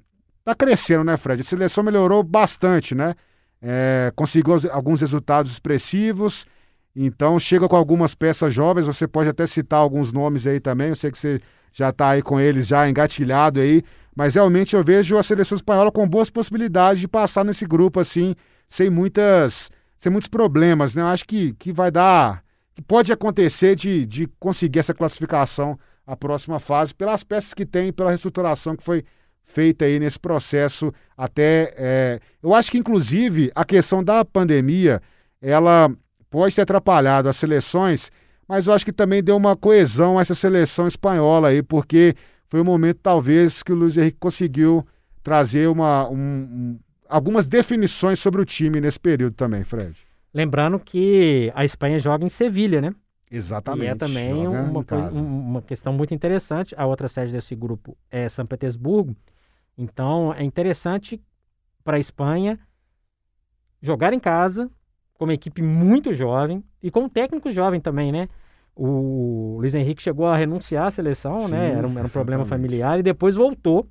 Tá 0.44 0.54
crescendo, 0.54 1.04
né, 1.04 1.16
Fred? 1.16 1.40
A 1.40 1.44
seleção 1.44 1.84
melhorou 1.84 2.22
bastante, 2.22 2.94
né? 2.94 3.14
É... 3.62 4.12
Conseguiu 4.14 4.56
alguns 4.70 5.00
resultados 5.00 5.52
expressivos. 5.52 6.46
Então 6.94 7.38
chega 7.38 7.68
com 7.68 7.76
algumas 7.76 8.14
peças 8.14 8.52
jovens. 8.52 8.86
Você 8.86 9.06
pode 9.06 9.28
até 9.28 9.46
citar 9.46 9.78
alguns 9.78 10.12
nomes 10.12 10.46
aí 10.46 10.60
também. 10.60 10.88
Eu 10.88 10.96
sei 10.96 11.10
que 11.10 11.18
você 11.18 11.40
já 11.72 11.90
está 11.90 12.10
aí 12.10 12.22
com 12.22 12.40
eles 12.40 12.66
já 12.66 12.88
engatilhado 12.88 13.60
aí. 13.60 13.82
Mas 14.16 14.34
realmente 14.34 14.74
eu 14.74 14.82
vejo 14.82 15.16
a 15.16 15.22
seleção 15.22 15.54
espanhola 15.54 15.92
com 15.92 16.08
boas 16.08 16.28
possibilidades 16.28 17.00
de 17.00 17.06
passar 17.06 17.44
nesse 17.44 17.64
grupo 17.64 18.00
assim, 18.00 18.34
sem 18.68 18.90
muitas, 18.90 19.70
sem 19.96 20.10
muitos 20.10 20.28
problemas, 20.28 20.94
né? 20.94 21.02
Eu 21.02 21.06
acho 21.06 21.24
que, 21.24 21.52
que 21.54 21.72
vai 21.72 21.88
dar 21.88 22.42
pode 22.82 23.12
acontecer 23.12 23.74
de, 23.74 24.06
de 24.06 24.26
conseguir 24.38 24.78
essa 24.78 24.94
classificação 24.94 25.78
à 26.06 26.16
próxima 26.16 26.58
fase, 26.58 26.94
pelas 26.94 27.22
peças 27.22 27.52
que 27.52 27.66
tem, 27.66 27.92
pela 27.92 28.10
reestruturação 28.10 28.76
que 28.76 28.82
foi 28.82 29.04
feita 29.44 29.84
aí 29.84 29.98
nesse 29.98 30.18
processo 30.18 30.92
até. 31.16 31.74
É, 31.76 32.20
eu 32.42 32.54
acho 32.54 32.70
que, 32.70 32.78
inclusive, 32.78 33.50
a 33.54 33.64
questão 33.64 34.02
da 34.04 34.24
pandemia, 34.24 35.02
ela 35.40 35.90
pode 36.30 36.54
ter 36.54 36.62
atrapalhado 36.62 37.28
as 37.28 37.36
seleções, 37.36 38.10
mas 38.46 38.66
eu 38.66 38.74
acho 38.74 38.84
que 38.84 38.92
também 38.92 39.22
deu 39.22 39.36
uma 39.36 39.56
coesão 39.56 40.18
a 40.18 40.22
essa 40.22 40.34
seleção 40.34 40.86
espanhola 40.86 41.48
aí, 41.48 41.62
porque 41.62 42.14
foi 42.48 42.60
um 42.60 42.64
momento, 42.64 43.00
talvez, 43.02 43.62
que 43.62 43.72
o 43.72 43.76
Luiz 43.76 43.96
Henrique 43.96 44.18
conseguiu 44.18 44.86
trazer 45.22 45.68
uma, 45.68 46.08
um, 46.08 46.16
um, 46.16 46.78
algumas 47.08 47.46
definições 47.46 48.18
sobre 48.18 48.40
o 48.40 48.44
time 48.44 48.80
nesse 48.80 48.98
período 48.98 49.34
também, 49.34 49.64
Fred. 49.64 50.07
Lembrando 50.38 50.78
que 50.78 51.50
a 51.52 51.64
Espanha 51.64 51.98
joga 51.98 52.24
em 52.24 52.28
Sevilha, 52.28 52.80
né? 52.80 52.94
Exatamente. 53.28 53.86
E 53.86 53.88
é 53.88 53.94
também 53.96 54.46
uma, 54.46 54.84
coisa, 54.84 55.20
uma 55.20 55.60
questão 55.60 55.92
muito 55.92 56.14
interessante. 56.14 56.76
A 56.78 56.86
outra 56.86 57.08
sede 57.08 57.32
desse 57.32 57.56
grupo 57.56 57.98
é 58.08 58.28
São 58.28 58.46
Petersburgo. 58.46 59.16
Então 59.76 60.32
é 60.32 60.44
interessante 60.44 61.20
para 61.82 61.96
a 61.96 61.98
Espanha 61.98 62.56
jogar 63.82 64.12
em 64.12 64.20
casa 64.20 64.70
com 65.14 65.24
uma 65.24 65.34
equipe 65.34 65.60
muito 65.60 66.14
jovem 66.14 66.62
e 66.80 66.88
com 66.88 67.00
um 67.00 67.08
técnico 67.08 67.50
jovem 67.50 67.80
também, 67.80 68.12
né? 68.12 68.28
O 68.76 69.56
Luiz 69.58 69.74
Henrique 69.74 70.00
chegou 70.00 70.28
a 70.28 70.36
renunciar 70.36 70.86
à 70.86 70.90
seleção, 70.92 71.36
né? 71.38 71.46
Sim, 71.46 71.50
né? 71.50 71.70
Era 71.72 71.88
um, 71.88 71.98
era 71.98 72.06
um 72.06 72.10
problema 72.10 72.44
familiar 72.44 73.00
e 73.00 73.02
depois 73.02 73.34
voltou. 73.34 73.88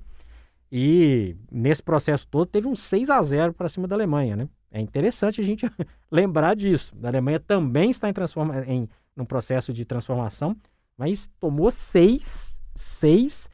E 0.72 1.36
nesse 1.52 1.82
processo 1.82 2.26
todo 2.26 2.46
teve 2.46 2.66
um 2.66 2.74
6 2.74 3.10
a 3.10 3.20
0 3.20 3.52
para 3.52 3.68
cima 3.68 3.86
da 3.86 3.94
Alemanha, 3.94 4.34
né? 4.34 4.48
É 4.70 4.80
interessante 4.80 5.40
a 5.40 5.44
gente 5.44 5.70
lembrar 6.10 6.54
disso. 6.54 6.94
A 7.02 7.08
Alemanha 7.08 7.40
também 7.40 7.90
está 7.90 8.08
em, 8.08 8.12
transforma 8.12 8.64
em 8.66 8.88
num 9.16 9.24
processo 9.24 9.72
de 9.72 9.84
transformação, 9.84 10.56
mas 10.96 11.28
tomou 11.40 11.70
seis, 11.72 12.58
seis 12.76 13.48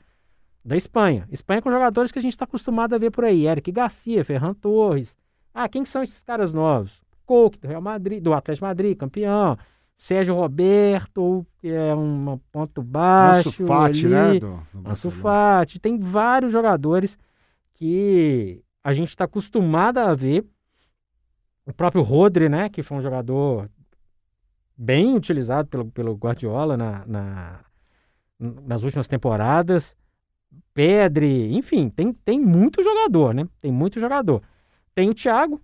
da 0.62 0.76
Espanha. 0.76 1.26
Espanha 1.30 1.62
com 1.62 1.70
jogadores 1.70 2.12
que 2.12 2.18
a 2.18 2.22
gente 2.22 2.32
está 2.32 2.44
acostumado 2.44 2.94
a 2.94 2.98
ver 2.98 3.10
por 3.10 3.24
aí. 3.24 3.46
Eric 3.46 3.72
Garcia, 3.72 4.24
Ferran 4.24 4.52
Torres. 4.54 5.16
Ah, 5.52 5.68
quem 5.68 5.84
são 5.84 6.02
esses 6.02 6.22
caras 6.22 6.52
novos? 6.52 7.02
Coque, 7.24 7.58
do 7.58 7.68
Real 7.68 7.80
Madrid, 7.80 8.22
do 8.22 8.34
Atlético 8.34 8.66
Madrid, 8.66 8.96
campeão. 8.96 9.56
Sérgio 9.96 10.34
Roberto, 10.34 11.46
que 11.58 11.68
é 11.68 11.94
um 11.94 12.38
ponto 12.50 12.82
baixo. 12.82 13.48
Ansu 13.50 13.66
Fati, 13.66 14.06
ali. 14.06 14.14
né? 14.14 14.40
Do, 14.40 14.62
do 14.74 14.90
Ansu 14.90 15.10
Fati. 15.10 15.78
Tem 15.78 15.98
vários 15.98 16.52
jogadores 16.52 17.16
que 17.74 18.60
a 18.82 18.92
gente 18.92 19.08
está 19.08 19.24
acostumado 19.24 19.98
a 19.98 20.12
ver. 20.14 20.44
O 21.66 21.72
próprio 21.72 22.02
Rodri, 22.02 22.48
né? 22.48 22.68
Que 22.68 22.82
foi 22.82 22.98
um 22.98 23.02
jogador 23.02 23.70
bem 24.76 25.14
utilizado 25.14 25.68
pelo, 25.68 25.90
pelo 25.90 26.14
Guardiola 26.14 26.76
na, 26.76 27.06
na 27.06 27.60
nas 28.38 28.82
últimas 28.82 29.08
temporadas. 29.08 29.96
Pedre, 30.72 31.54
enfim, 31.54 31.88
tem, 31.88 32.12
tem 32.12 32.40
muito 32.40 32.82
jogador, 32.82 33.34
né? 33.34 33.48
Tem 33.60 33.72
muito 33.72 33.98
jogador. 34.00 34.42
Tem 34.94 35.08
o 35.08 35.14
Thiago, 35.14 35.60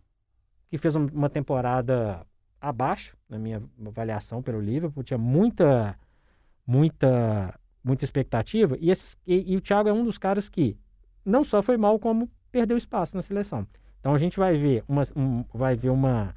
que 0.69 0.79
fez 0.79 0.95
uma 0.97 1.29
temporada 1.29 2.27
abaixo, 2.61 3.17
na 3.29 3.39
minha 3.39 3.63
avaliação 3.87 4.43
pelo 4.43 4.61
Liverpool, 4.61 5.03
tinha 5.03 5.19
muita, 5.19 5.99
muita, 6.67 7.59
muita 7.83 8.05
expectativa. 8.05 8.77
E, 8.81 8.91
esses, 8.91 9.17
e, 9.27 9.53
e 9.53 9.57
o 9.57 9.61
Thiago 9.61 9.89
é 9.89 9.93
um 9.93 10.05
dos 10.05 10.19
caras 10.19 10.49
que 10.49 10.77
não 11.25 11.43
só 11.45 11.63
foi 11.63 11.77
mal, 11.77 11.99
como 11.99 12.31
perdeu 12.51 12.77
espaço 12.77 13.17
na 13.17 13.23
seleção. 13.23 13.67
Então 14.01 14.15
a 14.15 14.19
gente 14.19 14.39
vai 14.39 14.57
ver 14.57 14.83
uma, 14.89 15.03
um, 15.15 15.45
vai 15.53 15.77
ver 15.77 15.91
uma, 15.91 16.35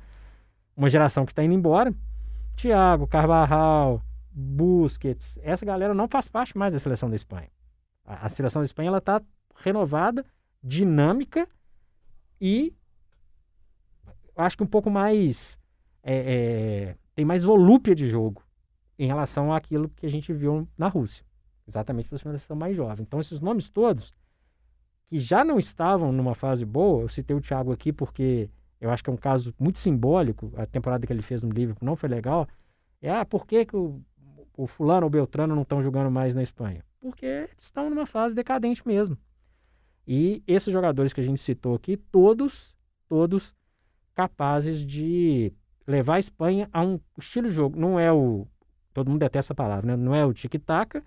uma 0.75 0.89
geração 0.89 1.25
que 1.25 1.31
está 1.31 1.43
indo 1.43 1.53
embora. 1.53 1.93
Thiago, 2.55 3.07
Carvajal, 3.07 4.01
Busquets, 4.31 5.39
essa 5.41 5.65
galera 5.65 5.93
não 5.93 6.07
faz 6.07 6.27
parte 6.27 6.57
mais 6.57 6.73
da 6.73 6.79
seleção 6.79 7.09
da 7.09 7.15
Espanha. 7.15 7.49
A, 8.05 8.27
a 8.27 8.29
seleção 8.29 8.61
da 8.61 8.65
Espanha 8.65 8.89
ela 8.89 8.97
está 8.97 9.21
renovada, 9.55 10.25
dinâmica 10.61 11.47
e 12.39 12.73
acho 14.35 14.57
que 14.57 14.63
um 14.63 14.67
pouco 14.67 14.89
mais 14.89 15.57
é, 16.03 16.15
é, 16.15 16.95
tem 17.15 17.23
mais 17.23 17.43
volúpia 17.43 17.95
de 17.95 18.07
jogo 18.09 18.43
em 18.99 19.07
relação 19.07 19.53
àquilo 19.53 19.89
que 19.89 20.05
a 20.05 20.11
gente 20.11 20.33
viu 20.33 20.67
na 20.77 20.87
Rússia, 20.87 21.25
exatamente 21.67 22.09
para 22.09 22.17
a 22.17 22.19
seleção 22.19 22.55
mais 22.55 22.75
jovem. 22.75 23.03
Então 23.03 23.19
esses 23.19 23.39
nomes 23.39 23.69
todos 23.69 24.13
que 25.13 25.19
já 25.19 25.45
não 25.45 25.59
estavam 25.59 26.11
numa 26.11 26.33
fase 26.33 26.65
boa, 26.65 27.03
eu 27.03 27.07
citei 27.07 27.35
o 27.37 27.39
Thiago 27.39 27.71
aqui 27.71 27.93
porque 27.93 28.49
eu 28.81 28.89
acho 28.89 29.03
que 29.03 29.11
é 29.11 29.13
um 29.13 29.17
caso 29.17 29.53
muito 29.59 29.77
simbólico, 29.77 30.51
a 30.55 30.65
temporada 30.65 31.05
que 31.05 31.13
ele 31.13 31.21
fez 31.21 31.43
no 31.43 31.51
Liverpool 31.51 31.85
não 31.85 31.95
foi 31.95 32.09
legal, 32.09 32.47
é 32.99 33.11
ah, 33.11 33.23
por 33.23 33.45
que, 33.45 33.63
que 33.63 33.75
o, 33.75 34.01
o 34.57 34.65
fulano 34.65 35.01
ou 35.03 35.07
o 35.07 35.11
Beltrano 35.11 35.53
não 35.53 35.61
estão 35.61 35.83
jogando 35.83 36.09
mais 36.09 36.33
na 36.33 36.41
Espanha? 36.41 36.83
Porque 36.99 37.47
estão 37.59 37.91
numa 37.91 38.07
fase 38.07 38.33
decadente 38.33 38.81
mesmo. 38.87 39.15
E 40.07 40.41
esses 40.47 40.73
jogadores 40.73 41.13
que 41.13 41.21
a 41.21 41.23
gente 41.23 41.39
citou 41.39 41.75
aqui, 41.75 41.95
todos, 41.95 42.75
todos 43.07 43.53
capazes 44.15 44.83
de 44.83 45.53
levar 45.85 46.15
a 46.15 46.19
Espanha 46.19 46.67
a 46.73 46.81
um 46.81 46.99
estilo 47.19 47.49
de 47.49 47.53
jogo. 47.53 47.79
Não 47.79 47.99
é 47.99 48.11
o. 48.11 48.47
Todo 48.95 49.11
mundo 49.11 49.19
detesta 49.19 49.51
essa 49.51 49.55
palavra, 49.55 49.85
né? 49.85 49.95
Não 49.95 50.15
é 50.15 50.25
o 50.25 50.33
tic-tac, 50.33 51.03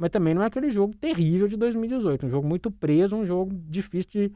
mas 0.00 0.08
também 0.08 0.32
não 0.32 0.42
é 0.42 0.46
aquele 0.46 0.70
jogo 0.70 0.96
terrível 0.96 1.46
de 1.46 1.58
2018. 1.58 2.24
Um 2.24 2.30
jogo 2.30 2.48
muito 2.48 2.70
preso, 2.70 3.14
um 3.14 3.26
jogo 3.26 3.54
difícil 3.68 4.10
de, 4.10 4.32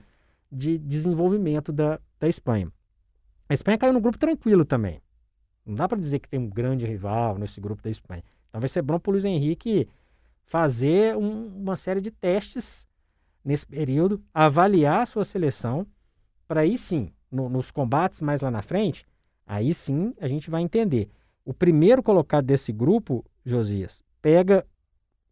de 0.53 0.77
desenvolvimento 0.77 1.73
da, 1.73 1.99
da 2.21 2.29
Espanha. 2.29 2.71
A 3.49 3.55
Espanha 3.55 3.79
caiu 3.79 3.95
no 3.95 4.01
grupo 4.01 4.19
tranquilo 4.19 4.67
também. 4.67 5.01
Não 5.65 5.75
dá 5.75 5.89
para 5.89 5.99
dizer 5.99 6.19
que 6.19 6.29
tem 6.29 6.39
um 6.39 6.51
grande 6.51 6.85
rival 6.85 7.39
nesse 7.39 7.63
grupo 7.63 7.83
da 7.83 7.89
Espanha. 7.89 8.23
Então 8.51 8.61
vai 8.61 8.69
ser 8.69 8.83
bom 8.83 8.99
para 8.99 9.09
o 9.09 9.13
Luiz 9.13 9.25
Henrique 9.25 9.89
fazer 10.45 11.17
um, 11.17 11.47
uma 11.57 11.77
série 11.77 12.03
de 12.03 12.11
testes 12.11 12.87
nesse 13.43 13.67
período, 13.67 14.23
avaliar 14.35 15.01
a 15.01 15.07
sua 15.07 15.25
seleção, 15.25 15.87
para 16.47 16.61
aí 16.61 16.77
sim 16.77 17.11
no, 17.33 17.49
nos 17.49 17.71
combates 17.71 18.21
mais 18.21 18.43
lá 18.43 18.51
na 18.51 18.61
frente, 18.61 19.07
aí 19.47 19.73
sim 19.73 20.13
a 20.21 20.29
gente 20.29 20.51
vai 20.51 20.61
entender. 20.61 21.09
O 21.43 21.55
primeiro 21.55 22.03
colocado 22.03 22.45
desse 22.45 22.71
grupo, 22.71 23.25
Josias, 23.47 24.03
pega 24.21 24.67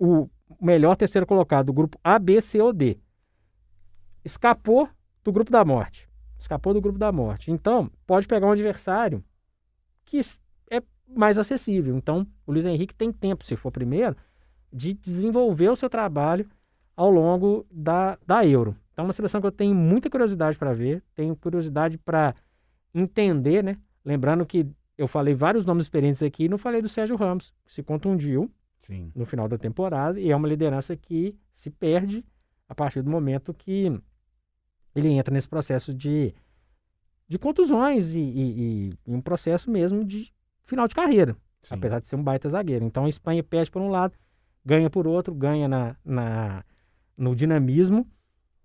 o 0.05 0.29
melhor 0.61 0.97
terceiro 0.97 1.25
colocado 1.25 1.67
do 1.67 1.73
grupo 1.73 1.97
A, 2.03 2.19
B, 2.19 2.41
C 2.41 2.61
ou 2.61 2.73
D. 2.73 2.99
Escapou 4.25 4.89
do 5.23 5.31
grupo 5.31 5.53
da 5.53 5.65
morte. 5.65 6.09
Escapou 6.37 6.75
do 6.75 6.81
grupo 6.81 6.99
da 6.99 7.13
morte. 7.13 7.53
Então, 7.53 7.89
pode 8.05 8.27
pegar 8.27 8.49
um 8.49 8.51
adversário 8.51 9.23
que 10.05 10.21
é 10.69 10.83
mais 11.07 11.39
acessível. 11.39 11.97
Então, 11.97 12.27
o 12.45 12.51
Luiz 12.51 12.65
Henrique 12.65 12.93
tem 12.93 13.13
tempo, 13.13 13.45
se 13.45 13.55
for 13.55 13.71
primeiro, 13.71 14.17
de 14.73 14.93
desenvolver 14.93 15.69
o 15.69 15.77
seu 15.77 15.89
trabalho 15.89 16.51
ao 16.97 17.09
longo 17.09 17.65
da, 17.71 18.19
da 18.27 18.45
Euro. 18.45 18.77
Então, 18.93 19.05
é 19.05 19.07
uma 19.07 19.13
seleção 19.13 19.41
que 19.41 19.47
eu 19.47 19.53
tenho 19.53 19.73
muita 19.75 20.11
curiosidade 20.11 20.59
para 20.59 20.75
ver, 20.75 21.01
tenho 21.15 21.37
curiosidade 21.37 21.97
para 21.97 22.35
entender, 22.93 23.63
né? 23.63 23.79
Lembrando 24.05 24.45
que 24.45 24.67
eu 24.99 25.07
falei 25.07 25.33
vários 25.33 25.65
nomes 25.65 25.85
experientes 25.85 26.25
aqui, 26.25 26.49
não 26.49 26.59
falei 26.59 26.83
do 26.83 26.89
Sérgio 26.89 27.15
Ramos, 27.15 27.55
que 27.65 27.73
se 27.73 27.85
contundiu 27.85 28.51
Sim. 28.83 29.13
no 29.15 29.25
final 29.25 29.49
da 29.49 29.57
temporada 29.57 30.21
e 30.21 30.31
é 30.31 30.37
uma 30.37 30.49
liderança 30.49 30.97
que 30.97 31.39
se 31.53 31.71
perde 31.71 32.25
a 32.69 32.75
partir 32.75 33.03
do 33.03 33.11
momento 33.11 33.55
que 33.55 34.01
ele 34.95 35.09
entra 35.09 35.33
nesse 35.33 35.49
processo 35.49 35.95
de, 35.95 36.35
de 37.29 37.39
contusões 37.39 38.13
e, 38.13 38.21
e, 38.21 38.91
e 38.91 39.15
um 39.15 39.21
processo 39.21 39.71
mesmo 39.71 40.05
de 40.05 40.33
final 40.65 40.89
de 40.89 40.95
carreira, 40.95 41.37
Sim. 41.63 41.75
apesar 41.75 42.01
de 42.01 42.09
ser 42.09 42.17
um 42.17 42.23
baita 42.23 42.49
zagueiro. 42.49 42.85
Então 42.85 43.05
a 43.05 43.09
Espanha 43.09 43.43
perde 43.43 43.71
por 43.71 43.81
um 43.81 43.89
lado, 43.89 44.15
ganha 44.65 44.91
por 44.91 45.07
outro, 45.07 45.35
ganha 45.35 45.69
na, 45.69 45.97
na 46.05 46.65
no 47.17 47.35
dinamismo 47.37 48.07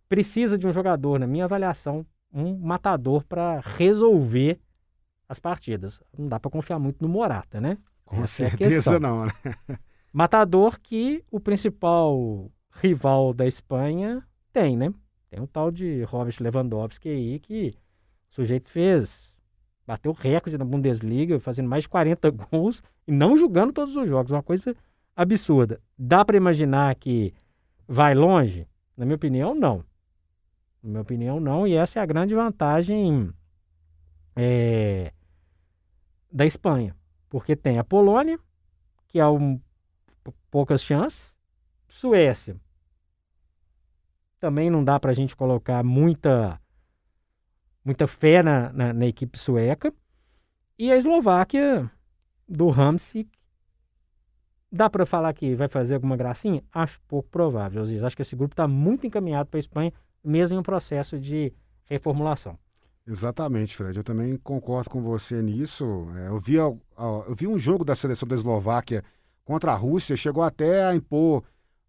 precisa 0.07 0.57
de 0.57 0.65
um 0.65 0.72
jogador, 0.72 1.20
na 1.20 1.28
minha 1.28 1.45
avaliação, 1.45 2.05
um 2.34 2.57
matador 2.57 3.24
para 3.24 3.59
resolver 3.59 4.59
as 5.28 5.39
partidas. 5.39 5.99
Não 6.18 6.28
dá 6.28 6.39
para 6.39 6.51
confiar 6.51 6.80
muito 6.80 7.01
no 7.01 7.09
Morata, 7.09 7.59
né? 7.59 7.78
Com 8.05 8.24
Essa 8.24 8.45
é 8.45 8.49
certeza 8.49 8.95
é 8.95 8.99
não, 8.99 9.26
né? 9.26 9.34
Matador 10.12 10.80
que 10.80 11.24
o 11.30 11.39
principal 11.39 12.51
rival 12.72 13.34
da 13.34 13.45
Espanha 13.45 14.24
tem, 14.51 14.78
né? 14.78 14.93
Tem 15.30 15.39
um 15.39 15.47
tal 15.47 15.70
de 15.72 16.03
Robert 16.03 16.36
Lewandowski 16.39 17.10
aí 17.10 17.39
que 17.39 17.76
o 18.32 18.36
sujeito 18.36 18.70
fez, 18.70 19.38
bateu 19.86 20.12
recorde 20.12 20.58
na 20.58 20.66
Bundesliga, 20.66 21.39
fazendo 21.39 21.70
mais 21.70 21.84
de 21.84 21.89
40 21.89 22.30
gols 22.51 22.82
e 23.08 23.12
não 23.12 23.36
jogando 23.36 23.74
todos 23.74 23.95
os 23.95 24.10
jogos. 24.10 24.32
Uma 24.32 24.43
coisa 24.43 24.76
absurda. 25.16 25.82
Dá 25.97 26.24
para 26.24 26.38
imaginar 26.38 26.95
que 26.95 27.34
vai 27.88 28.14
longe? 28.14 28.68
Na 28.95 29.05
minha 29.05 29.16
opinião, 29.16 29.53
não. 29.53 29.84
Na 30.82 30.89
minha 30.89 31.01
opinião, 31.01 31.39
não. 31.39 31.68
E 31.68 31.74
essa 31.74 31.99
é 31.99 32.01
a 32.01 32.05
grande 32.05 32.34
vantagem 32.34 33.32
é, 34.36 35.12
da 36.32 36.45
Espanha. 36.45 36.95
Porque 37.30 37.55
tem 37.55 37.78
a 37.78 37.84
Polônia, 37.84 38.39
que 39.08 39.20
há 39.20 39.30
um, 39.30 39.60
poucas 40.50 40.84
chances. 40.84 41.36
Suécia. 41.88 42.56
Também 44.40 44.70
não 44.70 44.84
dá 44.84 45.00
para 45.00 45.12
a 45.12 45.14
gente 45.14 45.36
colocar 45.36 45.84
muita, 45.84 46.62
muita 47.84 48.06
fé 48.06 48.44
na, 48.44 48.72
na, 48.72 48.94
na 48.94 49.06
equipe 49.06 49.38
sueca. 49.38 49.94
E 50.78 50.92
a 50.92 50.98
Eslováquia 50.98 51.90
do 52.48 52.70
Hamsik. 52.70 53.30
Dá 54.72 54.90
para 54.90 55.06
falar 55.06 55.34
que 55.34 55.56
vai 55.56 55.68
fazer 55.68 55.96
alguma 55.96 56.18
gracinha? 56.18 56.62
Acho 56.72 57.00
pouco 57.08 57.30
provável, 57.30 57.82
Acho 57.82 58.16
que 58.16 58.22
esse 58.22 58.36
grupo 58.36 58.54
está 58.54 58.68
muito 58.68 59.08
encaminhado 59.08 59.50
para 59.50 59.58
a 59.58 59.60
Espanha 59.60 59.94
mesmo 60.24 60.56
em 60.56 60.60
um 60.60 60.64
processo 60.64 61.20
de 61.20 61.54
reformulação. 61.86 62.58
Exatamente, 63.08 63.76
Fred. 63.76 63.98
Eu 63.98 64.04
também 64.04 64.36
concordo 64.38 64.90
com 64.90 65.02
você 65.02 65.42
nisso. 65.42 66.08
É, 66.18 66.28
eu, 66.28 66.40
vi, 66.40 66.56
eu 66.56 66.82
vi 67.36 67.48
um 67.48 67.58
jogo 67.58 67.86
da 67.86 67.96
seleção 67.96 68.28
da 68.28 68.36
Eslováquia 68.36 69.04
contra 69.48 69.72
a 69.72 69.76
Rússia, 69.76 70.18
chegou 70.18 70.43
até 70.43 70.84
a 70.84 70.93
impor 70.93 71.41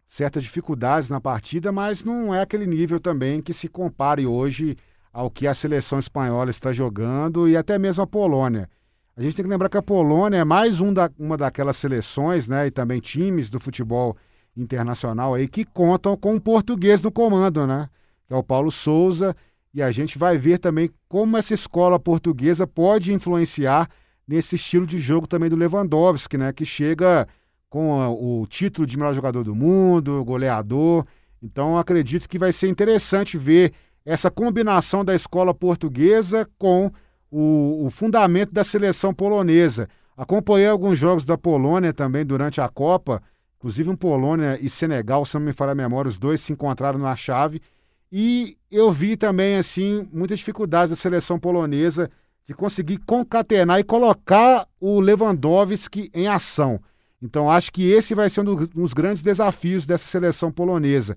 certas 0.05 0.43
dificuldades 0.43 1.09
na 1.09 1.19
partida, 1.19 1.73
mas 1.73 2.05
não 2.05 2.33
é 2.33 2.41
aquele 2.41 2.65
nível 2.65 3.01
também 3.01 3.41
que 3.41 3.53
se 3.53 3.67
compare 3.67 4.25
hoje 4.25 4.77
ao 5.11 5.29
que 5.29 5.45
a 5.45 5.53
seleção 5.53 5.99
espanhola 5.99 6.49
está 6.49 6.71
jogando 6.71 7.49
e 7.49 7.57
até 7.57 7.77
mesmo 7.77 8.01
a 8.01 8.07
Polônia. 8.07 8.69
A 9.13 9.21
gente 9.21 9.35
tem 9.35 9.43
que 9.43 9.51
lembrar 9.51 9.67
que 9.67 9.75
a 9.75 9.81
Polônia 9.81 10.37
é 10.37 10.45
mais 10.45 10.79
um 10.79 10.93
da, 10.93 11.11
uma 11.19 11.35
daquelas 11.35 11.75
seleções, 11.75 12.47
né, 12.47 12.67
e 12.67 12.71
também 12.71 13.01
times 13.01 13.49
do 13.49 13.59
futebol 13.59 14.15
internacional 14.55 15.33
aí 15.33 15.45
que 15.45 15.65
contam 15.65 16.15
com 16.15 16.35
um 16.35 16.39
português 16.39 17.01
no 17.01 17.11
comando, 17.11 17.67
né? 17.67 17.89
que 18.25 18.33
é 18.33 18.37
o 18.37 18.43
Paulo 18.43 18.71
Souza, 18.71 19.35
e 19.73 19.81
a 19.81 19.91
gente 19.91 20.17
vai 20.17 20.37
ver 20.37 20.59
também 20.59 20.89
como 21.09 21.35
essa 21.35 21.53
escola 21.53 21.99
portuguesa 21.99 22.65
pode 22.65 23.11
influenciar 23.11 23.89
nesse 24.25 24.55
estilo 24.55 24.87
de 24.87 24.97
jogo 24.97 25.27
também 25.27 25.49
do 25.49 25.57
Lewandowski, 25.57 26.37
né, 26.37 26.53
que 26.53 26.63
chega 26.63 27.27
com 27.69 27.99
o 28.09 28.47
título 28.47 28.87
de 28.87 28.97
melhor 28.97 29.13
jogador 29.13 29.43
do 29.43 29.55
mundo, 29.55 30.23
goleador. 30.25 31.05
Então 31.41 31.77
acredito 31.77 32.27
que 32.27 32.39
vai 32.39 32.51
ser 32.51 32.67
interessante 32.67 33.37
ver 33.37 33.73
essa 34.05 34.31
combinação 34.31 35.05
da 35.05 35.13
escola 35.13 35.53
portuguesa 35.53 36.49
com 36.57 36.91
o, 37.29 37.85
o 37.85 37.89
fundamento 37.89 38.51
da 38.51 38.63
seleção 38.63 39.13
polonesa. 39.13 39.87
Acompanhei 40.17 40.67
alguns 40.67 40.97
jogos 40.97 41.23
da 41.23 41.37
Polônia 41.37 41.93
também 41.93 42.25
durante 42.25 42.59
a 42.59 42.67
Copa, 42.67 43.21
inclusive 43.57 43.89
um 43.89 43.95
Polônia 43.95 44.57
e 44.61 44.69
Senegal, 44.69 45.25
se 45.25 45.35
não 45.35 45.41
me 45.41 45.53
falha 45.53 45.71
a 45.71 45.75
memória, 45.75 46.09
os 46.09 46.17
dois 46.17 46.41
se 46.41 46.51
encontraram 46.51 46.99
na 46.99 47.15
chave 47.15 47.61
e 48.11 48.57
eu 48.71 48.91
vi 48.91 49.15
também, 49.15 49.57
assim, 49.57 50.07
muitas 50.11 50.39
dificuldades 50.39 50.89
da 50.89 50.95
seleção 50.95 51.39
polonesa 51.39 52.09
de 52.45 52.53
conseguir 52.55 52.97
concatenar 52.97 53.79
e 53.79 53.83
colocar 53.83 54.67
o 54.79 54.99
Lewandowski 54.99 56.09
em 56.13 56.27
ação. 56.27 56.79
Então 57.21 57.49
acho 57.49 57.71
que 57.71 57.89
esse 57.89 58.15
vai 58.15 58.29
ser 58.29 58.41
um 58.41 58.55
dos 58.55 58.93
grandes 58.93 59.21
desafios 59.21 59.85
dessa 59.85 60.05
seleção 60.05 60.51
polonesa. 60.51 61.15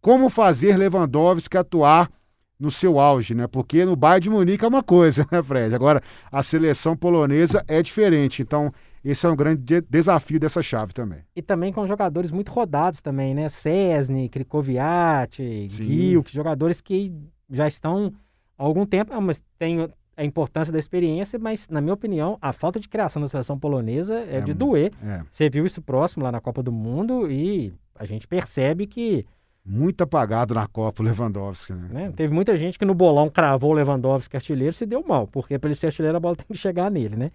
Como 0.00 0.28
fazer 0.28 0.76
Lewandowski 0.76 1.56
atuar 1.56 2.10
no 2.58 2.70
seu 2.70 2.98
auge, 2.98 3.34
né? 3.34 3.46
Porque 3.46 3.84
no 3.84 3.96
Bayern 3.96 4.20
de 4.22 4.30
Munique 4.30 4.64
é 4.64 4.68
uma 4.68 4.82
coisa, 4.82 5.26
né, 5.30 5.42
Fred? 5.42 5.74
Agora, 5.74 6.00
a 6.30 6.42
seleção 6.42 6.96
polonesa 6.96 7.64
é 7.66 7.82
diferente. 7.82 8.40
Então, 8.40 8.72
esse 9.04 9.26
é 9.26 9.28
um 9.28 9.34
grande 9.34 9.80
desafio 9.82 10.38
dessa 10.38 10.62
chave 10.62 10.92
também. 10.92 11.20
E 11.34 11.42
também 11.42 11.72
com 11.72 11.86
jogadores 11.86 12.30
muito 12.30 12.52
rodados 12.52 13.02
também, 13.02 13.34
né? 13.34 13.48
Cesny, 13.48 14.28
Krikoviak, 14.28 15.68
Gil, 15.68 16.24
jogadores 16.28 16.80
que 16.80 17.12
já 17.50 17.66
estão 17.66 18.12
há 18.56 18.62
algum 18.62 18.86
tempo, 18.86 19.20
mas 19.20 19.42
tem 19.58 19.88
a 20.16 20.24
importância 20.24 20.72
da 20.72 20.78
experiência, 20.78 21.38
mas, 21.38 21.68
na 21.68 21.80
minha 21.80 21.94
opinião, 21.94 22.38
a 22.40 22.52
falta 22.52 22.78
de 22.78 22.88
criação 22.88 23.22
da 23.22 23.28
seleção 23.28 23.58
polonesa 23.58 24.14
é, 24.14 24.38
é 24.38 24.40
de 24.40 24.52
doer. 24.52 24.92
É. 25.02 25.22
Você 25.30 25.48
viu 25.48 25.64
isso 25.64 25.80
próximo 25.80 26.22
lá 26.22 26.30
na 26.30 26.40
Copa 26.40 26.62
do 26.62 26.70
Mundo 26.70 27.30
e 27.30 27.72
a 27.94 28.04
gente 28.04 28.26
percebe 28.26 28.86
que 28.86 29.26
muito 29.64 30.02
apagado 30.02 30.54
na 30.54 30.66
Copa 30.66 31.02
o 31.02 31.06
Lewandowski, 31.06 31.72
né? 31.72 31.88
né? 31.90 32.12
Teve 32.14 32.34
muita 32.34 32.56
gente 32.56 32.78
que 32.78 32.84
no 32.84 32.94
bolão 32.94 33.30
cravou 33.30 33.70
o 33.70 33.74
Lewandowski 33.74 34.36
artilheiro 34.36 34.72
se 34.72 34.84
deu 34.84 35.04
mal, 35.06 35.26
porque 35.26 35.58
para 35.58 35.68
ele 35.68 35.76
ser 35.76 35.86
artilheiro 35.86 36.16
a 36.16 36.20
bola 36.20 36.36
tem 36.36 36.46
que 36.46 36.56
chegar 36.56 36.90
nele, 36.90 37.16
né? 37.16 37.30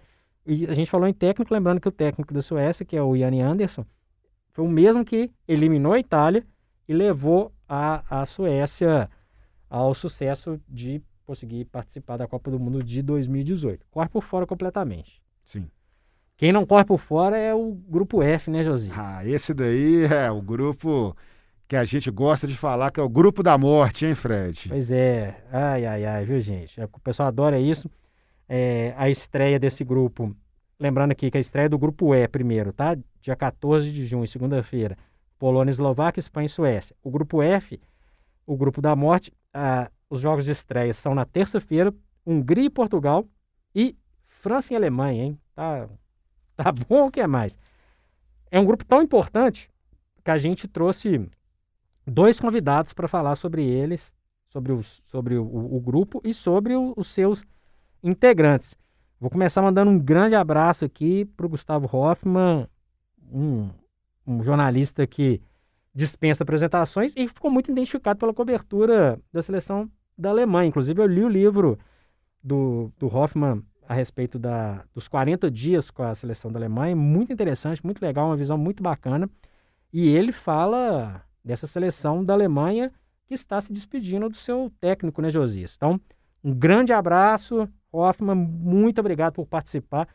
E 0.46 0.66
a 0.66 0.74
gente 0.74 0.90
falou 0.90 1.08
em 1.08 1.12
técnico, 1.12 1.52
lembrando 1.52 1.80
que 1.80 1.88
o 1.88 1.92
técnico 1.92 2.32
da 2.32 2.40
Suécia, 2.40 2.84
que 2.84 2.96
é 2.96 3.02
o 3.02 3.16
Yanni 3.16 3.40
Anderson, 3.40 3.84
foi 4.52 4.64
o 4.64 4.68
mesmo 4.68 5.04
que 5.04 5.30
eliminou 5.46 5.92
a 5.92 5.98
Itália 5.98 6.44
e 6.88 6.94
levou 6.94 7.52
a, 7.68 8.20
a 8.22 8.26
Suécia 8.26 9.10
ao 9.68 9.92
sucesso 9.94 10.60
de 10.68 11.02
conseguir 11.28 11.66
participar 11.66 12.16
da 12.16 12.26
Copa 12.26 12.50
do 12.50 12.58
Mundo 12.58 12.82
de 12.82 13.02
2018. 13.02 13.84
Corre 13.90 14.08
por 14.08 14.22
fora 14.22 14.46
completamente. 14.46 15.20
Sim. 15.44 15.68
Quem 16.38 16.52
não 16.52 16.64
corre 16.64 16.86
por 16.86 16.98
fora 16.98 17.36
é 17.36 17.54
o 17.54 17.74
grupo 17.86 18.22
F, 18.22 18.50
né, 18.50 18.64
Josi? 18.64 18.90
Ah, 18.94 19.22
esse 19.26 19.52
daí 19.52 20.04
é 20.04 20.30
o 20.30 20.40
grupo 20.40 21.14
que 21.68 21.76
a 21.76 21.84
gente 21.84 22.10
gosta 22.10 22.46
de 22.46 22.56
falar, 22.56 22.90
que 22.90 22.98
é 22.98 23.02
o 23.02 23.08
grupo 23.10 23.42
da 23.42 23.58
morte, 23.58 24.06
hein, 24.06 24.14
Fred? 24.14 24.70
Pois 24.70 24.90
é. 24.90 25.44
Ai, 25.52 25.84
ai, 25.84 26.06
ai, 26.06 26.24
viu, 26.24 26.40
gente? 26.40 26.80
É, 26.80 26.84
o 26.84 27.00
pessoal 27.00 27.28
adora 27.28 27.60
isso. 27.60 27.90
É, 28.48 28.94
a 28.96 29.10
estreia 29.10 29.58
desse 29.58 29.84
grupo, 29.84 30.34
lembrando 30.80 31.12
aqui 31.12 31.30
que 31.30 31.36
a 31.36 31.40
estreia 31.40 31.68
do 31.68 31.76
grupo 31.76 32.14
E 32.14 32.26
primeiro, 32.26 32.72
tá? 32.72 32.96
Dia 33.20 33.36
14 33.36 33.92
de 33.92 34.06
junho, 34.06 34.26
segunda-feira. 34.26 34.96
Polônia, 35.38 35.70
Eslováquia, 35.70 36.20
Espanha 36.20 36.46
e 36.46 36.48
Suécia. 36.48 36.96
O 37.02 37.10
grupo 37.10 37.42
F, 37.42 37.78
o 38.46 38.56
grupo 38.56 38.80
da 38.80 38.96
morte, 38.96 39.30
ah, 39.52 39.90
os 40.10 40.20
jogos 40.20 40.44
de 40.44 40.52
estreia 40.52 40.94
são 40.94 41.14
na 41.14 41.24
terça-feira, 41.24 41.94
Hungria 42.26 42.66
e 42.66 42.70
Portugal 42.70 43.26
e 43.74 43.96
França 44.26 44.72
e 44.72 44.76
Alemanha, 44.76 45.24
hein? 45.24 45.40
Tá, 45.54 45.88
tá 46.56 46.72
bom 46.88 47.06
o 47.06 47.10
que 47.10 47.20
é 47.20 47.26
mais? 47.26 47.58
É 48.50 48.58
um 48.58 48.64
grupo 48.64 48.84
tão 48.84 49.02
importante 49.02 49.70
que 50.24 50.30
a 50.30 50.38
gente 50.38 50.68
trouxe 50.68 51.28
dois 52.06 52.40
convidados 52.40 52.92
para 52.92 53.08
falar 53.08 53.36
sobre 53.36 53.64
eles, 53.64 54.12
sobre, 54.48 54.72
os, 54.72 55.00
sobre 55.04 55.36
o, 55.36 55.44
o 55.44 55.80
grupo 55.80 56.20
e 56.24 56.32
sobre 56.32 56.74
o, 56.74 56.94
os 56.96 57.08
seus 57.08 57.44
integrantes. 58.02 58.76
Vou 59.20 59.30
começar 59.30 59.60
mandando 59.62 59.90
um 59.90 59.98
grande 59.98 60.34
abraço 60.34 60.84
aqui 60.84 61.24
para 61.24 61.44
o 61.44 61.48
Gustavo 61.48 61.88
Hoffman, 61.94 62.68
um, 63.32 63.68
um, 64.26 64.42
jornalista 64.42 65.06
que 65.06 65.42
dispensa 65.94 66.44
apresentações 66.44 67.14
e 67.16 67.26
ficou 67.26 67.50
muito 67.50 67.70
identificado 67.70 68.18
pela 68.18 68.32
cobertura 68.32 69.20
da 69.32 69.42
seleção 69.42 69.90
da 70.18 70.30
Alemanha. 70.30 70.68
Inclusive, 70.68 71.00
eu 71.00 71.06
li 71.06 71.22
o 71.22 71.28
livro 71.28 71.78
do, 72.42 72.92
do 72.98 73.06
Hoffman 73.06 73.62
a 73.88 73.94
respeito 73.94 74.38
da, 74.38 74.84
dos 74.94 75.08
40 75.08 75.50
dias 75.50 75.90
com 75.90 76.02
a 76.02 76.14
seleção 76.14 76.52
da 76.52 76.58
Alemanha. 76.58 76.94
Muito 76.94 77.32
interessante, 77.32 77.84
muito 77.84 78.02
legal, 78.02 78.26
uma 78.26 78.36
visão 78.36 78.58
muito 78.58 78.82
bacana. 78.82 79.30
E 79.92 80.08
ele 80.08 80.32
fala 80.32 81.22
dessa 81.42 81.66
seleção 81.66 82.22
da 82.22 82.34
Alemanha 82.34 82.92
que 83.26 83.34
está 83.34 83.60
se 83.60 83.72
despedindo 83.72 84.28
do 84.28 84.36
seu 84.36 84.70
técnico, 84.80 85.22
né, 85.22 85.30
Josias? 85.30 85.74
Então, 85.76 86.00
um 86.42 86.52
grande 86.54 86.92
abraço, 86.92 87.68
Hoffman, 87.92 88.34
muito 88.34 88.98
obrigado 89.00 89.34
por 89.34 89.46
participar, 89.46 90.08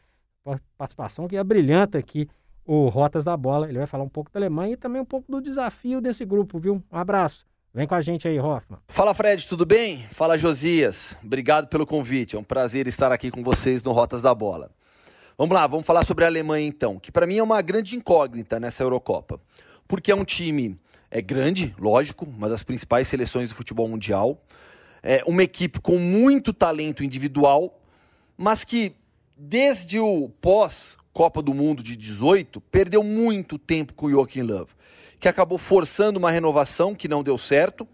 participação 0.77 1.27
que 1.27 1.37
é 1.37 1.43
brilhante 1.43 1.97
aqui, 1.97 2.27
o 2.65 2.89
Rotas 2.89 3.23
da 3.23 3.35
Bola. 3.35 3.67
Ele 3.67 3.77
vai 3.77 3.87
falar 3.87 4.03
um 4.03 4.09
pouco 4.09 4.31
da 4.31 4.39
Alemanha 4.39 4.73
e 4.73 4.77
também 4.77 5.01
um 5.01 5.05
pouco 5.05 5.31
do 5.31 5.41
desafio 5.41 5.99
desse 6.01 6.25
grupo, 6.25 6.59
viu? 6.59 6.83
Um 6.91 6.97
abraço. 6.97 7.45
Vem 7.75 7.87
com 7.87 7.95
a 7.95 8.01
gente 8.01 8.27
aí, 8.27 8.39
Hoffman. 8.39 8.79
Fala, 8.87 9.15
Fred, 9.15 9.47
tudo 9.47 9.65
bem? 9.65 10.05
Fala, 10.11 10.37
Josias. 10.37 11.17
Obrigado 11.23 11.67
pelo 11.67 11.87
convite. 11.87 12.35
É 12.35 12.39
um 12.39 12.43
prazer 12.43 12.85
estar 12.85 13.11
aqui 13.11 13.31
com 13.31 13.41
vocês 13.43 13.81
no 13.81 13.91
Rotas 13.91 14.21
da 14.21 14.35
Bola. 14.35 14.69
Vamos 15.35 15.55
lá, 15.55 15.65
vamos 15.65 15.83
falar 15.83 16.05
sobre 16.05 16.23
a 16.23 16.27
Alemanha 16.27 16.67
então, 16.67 16.99
que 16.99 17.11
para 17.11 17.25
mim 17.25 17.37
é 17.39 17.43
uma 17.43 17.59
grande 17.63 17.95
incógnita 17.95 18.59
nessa 18.59 18.83
Eurocopa. 18.83 19.41
Porque 19.87 20.11
é 20.11 20.15
um 20.15 20.23
time 20.23 20.79
é 21.09 21.19
grande, 21.19 21.75
lógico, 21.79 22.25
uma 22.25 22.47
das 22.47 22.61
principais 22.61 23.07
seleções 23.07 23.49
do 23.49 23.55
futebol 23.55 23.87
mundial. 23.87 24.39
É 25.01 25.23
uma 25.25 25.41
equipe 25.41 25.79
com 25.79 25.97
muito 25.97 26.53
talento 26.53 27.03
individual, 27.03 27.81
mas 28.37 28.63
que 28.63 28.95
desde 29.35 29.99
o 29.99 30.29
pós 30.39 30.95
Copa 31.11 31.41
do 31.41 31.53
Mundo 31.53 31.81
de 31.81 31.95
18 31.95 32.61
perdeu 32.61 33.03
muito 33.03 33.57
tempo 33.57 33.93
com 33.93 34.07
o 34.07 34.11
Joachim 34.11 34.41
Löw, 34.41 34.67
que 35.23 35.29
acabou 35.29 35.57
forçando 35.57 36.19
uma 36.19 36.29
renovação 36.29 36.93
que 36.93 37.07
não 37.07 37.23
deu 37.23 37.37
certo. 37.37 37.87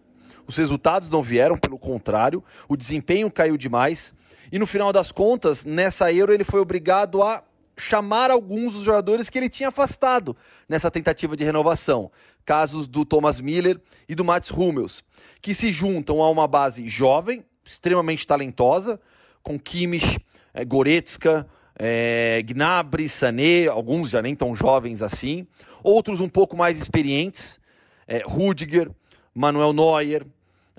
Os 0.47 0.57
resultados 0.57 1.11
não 1.11 1.21
vieram, 1.21 1.55
pelo 1.55 1.77
contrário, 1.77 2.43
o 2.67 2.75
desempenho 2.75 3.29
caiu 3.29 3.55
demais. 3.55 4.15
E 4.51 4.57
no 4.57 4.65
final 4.65 4.91
das 4.91 5.11
contas, 5.11 5.63
nessa 5.63 6.11
Euro 6.11 6.33
ele 6.33 6.43
foi 6.43 6.59
obrigado 6.59 7.21
a 7.21 7.43
chamar 7.77 8.31
alguns 8.31 8.73
dos 8.73 8.81
jogadores 8.81 9.29
que 9.29 9.37
ele 9.37 9.47
tinha 9.47 9.69
afastado 9.69 10.35
nessa 10.67 10.89
tentativa 10.89 11.37
de 11.37 11.43
renovação. 11.43 12.11
Casos 12.43 12.87
do 12.87 13.05
Thomas 13.05 13.39
Miller 13.39 13.79
e 14.07 14.15
do 14.15 14.25
Mats 14.25 14.49
Hummels, 14.49 15.03
que 15.39 15.53
se 15.53 15.71
juntam 15.71 16.23
a 16.23 16.31
uma 16.31 16.47
base 16.47 16.87
jovem, 16.89 17.45
extremamente 17.63 18.25
talentosa, 18.25 18.99
com 19.43 19.59
Kimmich, 19.59 20.17
é, 20.51 20.65
Goretzka, 20.65 21.47
é, 21.75 22.41
Gnabry, 22.43 23.07
Sané, 23.07 23.67
alguns 23.67 24.09
já 24.09 24.21
nem 24.21 24.35
tão 24.35 24.55
jovens 24.55 25.03
assim, 25.03 25.47
outros 25.83 26.19
um 26.19 26.29
pouco 26.29 26.55
mais 26.55 26.79
experientes, 26.79 27.59
é, 28.07 28.23
Rudiger, 28.25 28.89
Manuel 29.33 29.73
Neuer, 29.73 30.25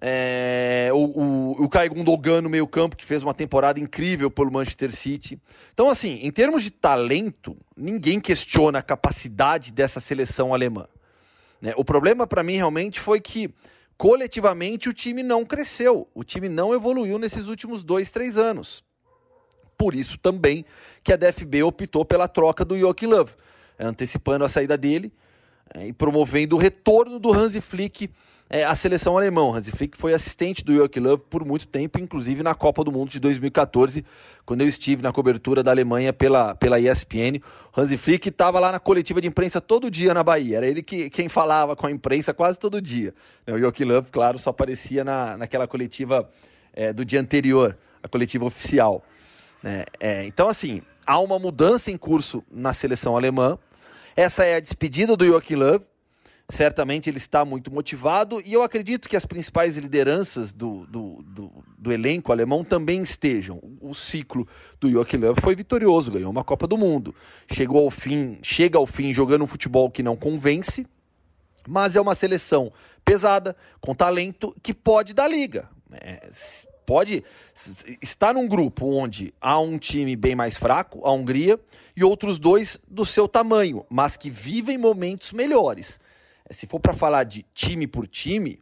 é, 0.01 0.89
o, 0.93 0.97
o, 0.97 1.65
o 1.65 1.69
Kai 1.69 1.89
Gundogan 1.89 2.41
no 2.41 2.49
meio 2.49 2.67
campo, 2.67 2.97
que 2.97 3.05
fez 3.05 3.23
uma 3.23 3.35
temporada 3.35 3.79
incrível 3.79 4.31
pelo 4.31 4.51
Manchester 4.51 4.91
City. 4.93 5.39
Então, 5.75 5.89
assim, 5.89 6.19
em 6.23 6.31
termos 6.31 6.63
de 6.63 6.71
talento, 6.71 7.57
ninguém 7.77 8.19
questiona 8.19 8.79
a 8.79 8.83
capacidade 8.83 9.73
dessa 9.73 10.01
seleção 10.01 10.55
alemã. 10.55 10.89
Né? 11.61 11.75
O 11.77 11.85
problema 11.85 12.27
para 12.27 12.43
mim 12.43 12.57
realmente 12.57 12.99
foi 12.99 13.21
que, 13.21 13.53
coletivamente, 13.99 14.89
o 14.89 14.95
time 14.95 15.23
não 15.23 15.45
cresceu. 15.45 16.09
O 16.15 16.25
time 16.25 16.49
não 16.49 16.73
evoluiu 16.73 17.19
nesses 17.19 17.47
últimos 17.47 17.83
dois, 17.83 18.11
três 18.11 18.39
anos. 18.39 18.83
Por 19.77 19.95
isso 19.95 20.19
também 20.19 20.65
que 21.03 21.13
a 21.13 21.17
DFB 21.17 21.63
optou 21.63 22.05
pela 22.05 22.29
troca 22.29 22.65
do 22.65 22.79
Joachim 22.79 23.07
Löw, 23.07 23.29
antecipando 23.87 24.45
a 24.45 24.49
saída 24.49 24.77
dele 24.77 25.13
é, 25.75 25.87
e 25.87 25.93
promovendo 25.93 26.57
o 26.57 26.59
retorno 26.59 27.19
do 27.19 27.33
Hansi 27.33 27.61
Flick 27.61 28.11
é, 28.53 28.65
a 28.65 28.75
seleção 28.75 29.17
alemã. 29.17 29.57
Hansi 29.57 29.71
Flick 29.71 29.97
foi 29.97 30.13
assistente 30.13 30.65
do 30.65 30.75
Joachim 30.75 30.99
Löw 30.99 31.17
por 31.17 31.45
muito 31.45 31.69
tempo, 31.69 32.01
inclusive 32.01 32.43
na 32.43 32.53
Copa 32.53 32.83
do 32.83 32.91
Mundo 32.91 33.09
de 33.09 33.21
2014, 33.21 34.05
quando 34.45 34.63
eu 34.63 34.67
estive 34.67 35.01
na 35.03 35.13
cobertura 35.13 35.63
da 35.63 35.71
Alemanha 35.71 36.13
pela, 36.13 36.57
pela 36.57 36.81
ESPN. 36.81 37.41
Hansi 37.77 37.97
Flick 37.97 38.29
estava 38.29 38.59
lá 38.59 38.73
na 38.73 38.81
coletiva 38.81 39.21
de 39.21 39.29
imprensa 39.29 39.61
todo 39.61 39.89
dia 39.89 40.13
na 40.13 40.25
Bahia. 40.25 40.57
Era 40.57 40.67
ele 40.67 40.83
que, 40.83 41.09
quem 41.09 41.29
falava 41.29 41.77
com 41.77 41.87
a 41.87 41.93
imprensa 41.93 42.35
quase 42.35 42.59
todo 42.59 42.83
dia. 42.83 43.15
O 43.47 43.57
Joachim 43.57 43.85
Löw, 43.85 44.05
claro, 44.11 44.37
só 44.37 44.51
aparecia 44.51 45.05
na, 45.05 45.37
naquela 45.37 45.69
coletiva 45.69 46.29
é, 46.73 46.93
do 46.93 47.05
dia 47.05 47.21
anterior, 47.21 47.79
a 48.03 48.09
coletiva 48.09 48.45
oficial. 48.45 49.05
É, 49.63 49.87
é, 50.01 50.25
então, 50.25 50.49
assim, 50.49 50.83
há 51.07 51.21
uma 51.21 51.39
mudança 51.39 51.89
em 51.89 51.97
curso 51.97 52.43
na 52.51 52.73
seleção 52.73 53.17
alemã. 53.17 53.57
Essa 54.17 54.45
é 54.45 54.57
a 54.57 54.61
despedida 54.61 55.17
do 55.17 55.25
Joachim 55.25 55.57
Löw 55.57 55.81
certamente 56.51 57.09
ele 57.09 57.17
está 57.17 57.45
muito 57.45 57.73
motivado 57.73 58.43
e 58.45 58.53
eu 58.53 58.63
acredito 58.63 59.09
que 59.09 59.17
as 59.17 59.25
principais 59.25 59.79
lideranças 59.79 60.53
do, 60.53 60.87
do, 60.87 61.23
do, 61.23 61.53
do 61.79 61.93
elenco 61.93 62.33
alemão 62.33 62.65
também 62.65 63.01
estejam. 63.01 63.61
O 63.81 63.95
ciclo 63.95 64.47
do 64.81 64.91
Joachim 64.91 65.19
Löw 65.19 65.35
foi 65.41 65.55
vitorioso, 65.55 66.11
ganhou 66.11 66.31
uma 66.31 66.45
Copa 66.45 66.67
do 66.67 66.77
Mundo, 66.77 67.15
chegou 67.51 67.85
ao 67.85 67.91
fim, 67.91 68.39
chega 68.43 68.79
ao 68.79 68.87
fim 68.87 69.13
jogando 69.13 69.43
um 69.43 69.47
futebol 69.47 69.91
que 69.91 70.03
não 70.03 70.17
convence, 70.17 70.87
mas 71.69 71.95
é 71.95 72.01
uma 72.01 72.15
seleção 72.15 72.73
pesada, 73.05 73.57
com 73.81 73.95
talento, 73.95 74.55
que 74.63 74.75
pode 74.75 75.15
dar 75.15 75.29
liga. 75.29 75.69
É, 75.93 76.29
pode 76.91 77.23
estar 78.03 78.35
num 78.35 78.49
grupo 78.49 78.85
onde 78.85 79.33
há 79.41 79.61
um 79.61 79.79
time 79.79 80.17
bem 80.17 80.35
mais 80.35 80.57
fraco, 80.57 81.07
a 81.07 81.13
Hungria, 81.13 81.57
e 81.97 82.03
outros 82.03 82.37
dois 82.37 82.81
do 82.89 83.07
seu 83.07 83.29
tamanho, 83.29 83.87
mas 83.89 84.17
que 84.17 84.29
vivem 84.29 84.77
momentos 84.77 85.33
melhores. 85.33 86.01
Se 86.51 86.67
for 86.67 86.81
para 86.81 86.93
falar 86.93 87.23
de 87.23 87.47
time 87.55 87.87
por 87.87 88.09
time, 88.09 88.61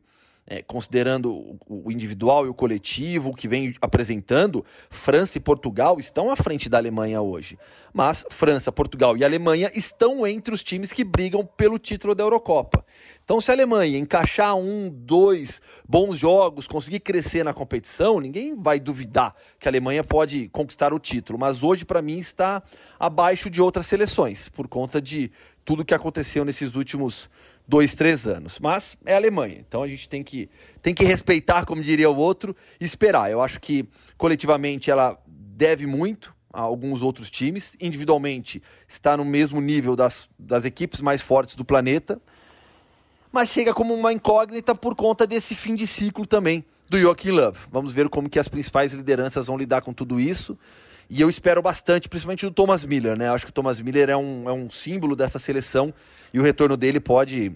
é, 0.50 0.62
considerando 0.62 1.58
o 1.68 1.92
individual 1.92 2.46
e 2.46 2.48
o 2.48 2.54
coletivo, 2.54 3.30
o 3.30 3.34
que 3.34 3.46
vem 3.46 3.74
apresentando, 3.82 4.64
França 4.88 5.36
e 5.36 5.40
Portugal 5.40 5.98
estão 5.98 6.30
à 6.30 6.36
frente 6.36 6.70
da 6.70 6.78
Alemanha 6.78 7.20
hoje. 7.20 7.58
Mas 7.92 8.24
França, 8.30 8.72
Portugal 8.72 9.14
e 9.14 9.22
Alemanha 9.22 9.70
estão 9.74 10.26
entre 10.26 10.54
os 10.54 10.62
times 10.62 10.90
que 10.90 11.04
brigam 11.04 11.44
pelo 11.44 11.78
título 11.78 12.14
da 12.14 12.24
Eurocopa. 12.24 12.82
Então, 13.22 13.42
se 13.42 13.50
a 13.50 13.54
Alemanha 13.54 13.98
encaixar 13.98 14.56
um, 14.56 14.88
dois 14.90 15.60
bons 15.86 16.18
jogos, 16.18 16.66
conseguir 16.66 17.00
crescer 17.00 17.44
na 17.44 17.52
competição, 17.52 18.18
ninguém 18.18 18.56
vai 18.56 18.80
duvidar 18.80 19.34
que 19.60 19.68
a 19.68 19.70
Alemanha 19.70 20.02
pode 20.02 20.48
conquistar 20.48 20.94
o 20.94 20.98
título. 20.98 21.38
Mas 21.38 21.62
hoje, 21.62 21.84
para 21.84 22.00
mim, 22.00 22.16
está 22.16 22.62
abaixo 22.98 23.50
de 23.50 23.60
outras 23.60 23.86
seleções, 23.86 24.48
por 24.48 24.66
conta 24.66 24.98
de 24.98 25.30
tudo 25.62 25.84
que 25.84 25.92
aconteceu 25.92 26.42
nesses 26.42 26.74
últimos 26.74 27.28
dois, 27.68 27.94
três 27.94 28.26
anos. 28.26 28.58
Mas 28.58 28.96
é 29.04 29.14
Alemanha, 29.14 29.62
então 29.68 29.82
a 29.82 29.88
gente 29.88 30.08
tem 30.08 30.24
que, 30.24 30.48
tem 30.80 30.94
que 30.94 31.04
respeitar, 31.04 31.66
como 31.66 31.82
diria 31.82 32.08
o 32.08 32.16
outro, 32.16 32.56
e 32.80 32.84
esperar. 32.84 33.30
Eu 33.30 33.42
acho 33.42 33.60
que 33.60 33.86
coletivamente 34.16 34.90
ela 34.90 35.18
deve 35.26 35.86
muito 35.86 36.34
a 36.50 36.62
alguns 36.62 37.02
outros 37.02 37.30
times, 37.30 37.76
individualmente 37.78 38.62
está 38.88 39.16
no 39.16 39.24
mesmo 39.24 39.60
nível 39.60 39.94
das, 39.94 40.30
das 40.38 40.64
equipes 40.64 41.02
mais 41.02 41.20
fortes 41.20 41.54
do 41.54 41.64
planeta, 41.64 42.20
mas 43.30 43.50
chega 43.50 43.74
como 43.74 43.94
uma 43.94 44.12
incógnita 44.12 44.74
por 44.74 44.94
conta 44.94 45.26
desse 45.26 45.54
fim 45.54 45.74
de 45.74 45.86
ciclo 45.86 46.26
também 46.26 46.64
do 46.88 46.98
Joaquim 46.98 47.30
Love. 47.30 47.58
Vamos 47.70 47.92
ver 47.92 48.08
como 48.08 48.30
que 48.30 48.38
as 48.38 48.48
principais 48.48 48.94
lideranças 48.94 49.46
vão 49.46 49.58
lidar 49.58 49.82
com 49.82 49.92
tudo 49.92 50.18
isso. 50.18 50.58
E 51.10 51.20
eu 51.20 51.28
espero 51.28 51.62
bastante, 51.62 52.08
principalmente 52.08 52.44
do 52.44 52.52
Thomas 52.52 52.84
Miller, 52.84 53.16
né? 53.16 53.30
Acho 53.30 53.46
que 53.46 53.50
o 53.50 53.54
Thomas 53.54 53.80
Miller 53.80 54.10
é 54.10 54.16
um, 54.16 54.48
é 54.48 54.52
um 54.52 54.68
símbolo 54.68 55.16
dessa 55.16 55.38
seleção 55.38 55.92
e 56.32 56.38
o 56.38 56.42
retorno 56.42 56.76
dele 56.76 57.00
pode 57.00 57.52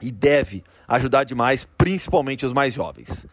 e 0.00 0.12
deve 0.12 0.62
ajudar 0.86 1.24
demais, 1.24 1.66
principalmente 1.76 2.46
os 2.46 2.52
mais 2.52 2.74
jovens. 2.74 3.26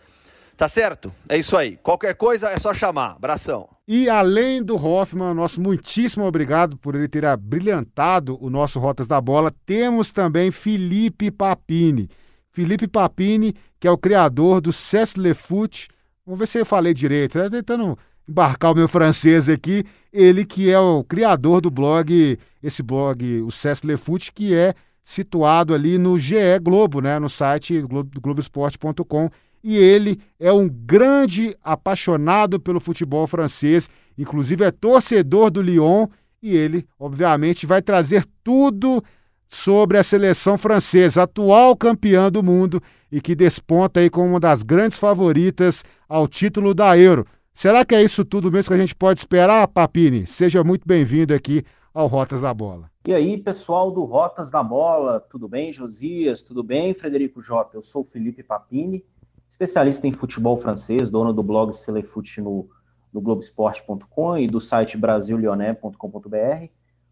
Tá 0.56 0.68
certo? 0.68 1.14
É 1.28 1.38
isso 1.38 1.58
aí. 1.58 1.78
Qualquer 1.78 2.16
coisa 2.16 2.50
é 2.50 2.58
só 2.58 2.74
chamar. 2.74 3.12
Abração. 3.12 3.68
E 3.88 4.10
além 4.10 4.64
do 4.64 4.76
Hoffman, 4.76 5.34
nosso 5.34 5.60
muitíssimo 5.60 6.26
obrigado 6.26 6.78
por 6.78 6.96
ele 6.96 7.08
ter 7.08 7.26
abrilhantado 7.26 8.38
o 8.40 8.50
nosso 8.50 8.80
Rotas 8.80 9.08
da 9.08 9.20
Bola, 9.20 9.54
temos 9.66 10.12
também 10.12 10.52
Felipe 10.52 11.30
Papini. 11.30 12.10
Felipe 12.52 12.88
Papini, 12.88 13.54
que 13.80 13.88
é 13.88 13.92
o 13.92 13.98
criador 13.98 14.62
do 14.62 14.72
Cess 14.72 15.16
Le 15.16 15.34
Foot. 15.34 15.90
Vamos 16.26 16.40
ver 16.40 16.48
se 16.48 16.60
eu 16.60 16.66
falei 16.66 16.94
direito, 16.94 17.38
né? 17.38 17.50
tentando 17.50 17.98
embarcar 18.28 18.72
o 18.72 18.76
meu 18.76 18.88
francês 18.88 19.50
aqui, 19.50 19.84
ele 20.12 20.46
que 20.46 20.70
é 20.70 20.80
o 20.80 21.04
criador 21.04 21.62
do 21.62 21.70
blog, 21.70 22.38
esse 22.62 22.82
blog, 22.84 23.42
o 23.42 23.52
Cess 23.52 23.82
Le 23.82 23.98
Foot, 23.98 24.32
que 24.32 24.54
é 24.54 24.74
situado 25.02 25.74
ali 25.74 25.98
no 25.98 26.18
GE 26.18 26.60
Globo, 26.62 27.02
né, 27.02 27.20
no 27.20 27.30
site 27.30 27.84
Globoesporte.com. 28.22 29.30
E 29.64 29.78
ele 29.78 30.20
é 30.40 30.52
um 30.52 30.68
grande 30.68 31.56
apaixonado 31.64 32.60
pelo 32.60 32.80
futebol 32.80 33.26
francês, 33.28 33.90
inclusive 34.18 34.64
é 34.64 34.72
torcedor 34.72 35.50
do 35.50 35.62
Lyon, 35.62 36.08
e 36.42 36.56
ele, 36.56 36.86
obviamente, 37.00 37.66
vai 37.66 37.82
trazer 37.82 38.26
tudo 38.44 39.02
sobre 39.48 39.98
a 39.98 40.04
seleção 40.04 40.58
francesa, 40.58 41.24
atual 41.24 41.76
campeã 41.78 42.30
do 42.30 42.42
mundo 42.44 42.82
e 43.12 43.22
que 43.22 43.36
desponta 43.36 44.00
aí 44.00 44.10
como 44.10 44.28
uma 44.28 44.40
das 44.40 44.64
grandes 44.64 44.98
favoritas 44.98 45.84
ao 46.10 46.28
título 46.28 46.74
da 46.74 46.98
Euro. 46.98 47.26
Será 47.54 47.86
que 47.86 47.94
é 47.94 48.02
isso 48.04 48.26
tudo 48.26 48.52
mesmo 48.52 48.70
que 48.70 48.74
a 48.74 48.80
gente 48.80 48.96
pode 48.96 49.20
esperar, 49.20 49.68
Papini? 49.68 50.26
Seja 50.26 50.64
muito 50.64 50.88
bem-vindo 50.88 51.36
aqui 51.36 51.64
ao 51.94 52.08
Rotas 52.08 52.42
da 52.42 52.52
Bola. 52.52 52.90
E 53.08 53.14
aí, 53.14 53.38
pessoal 53.38 53.92
do 53.92 54.04
Rotas 54.04 54.50
da 54.50 54.64
Bola, 54.64 55.20
tudo 55.30 55.48
bem, 55.48 55.72
Josias? 55.72 56.42
Tudo 56.42 56.64
bem, 56.64 56.96
Frederico 56.96 57.42
Jota? 57.42 57.78
Eu 57.78 57.84
sou 57.84 58.04
Felipe 58.04 58.42
Papini, 58.42 59.06
especialista 59.48 60.08
em 60.08 60.14
futebol 60.14 60.58
francês, 60.58 61.12
dono 61.12 61.32
do 61.32 61.44
blog 61.44 61.72
Celefute 61.72 62.42
no, 62.42 62.68
no 63.14 63.22
Globoesporte.com 63.22 64.38
e 64.40 64.48
do 64.48 64.60
site 64.60 64.98
brasilioné.com.br. 64.98 66.68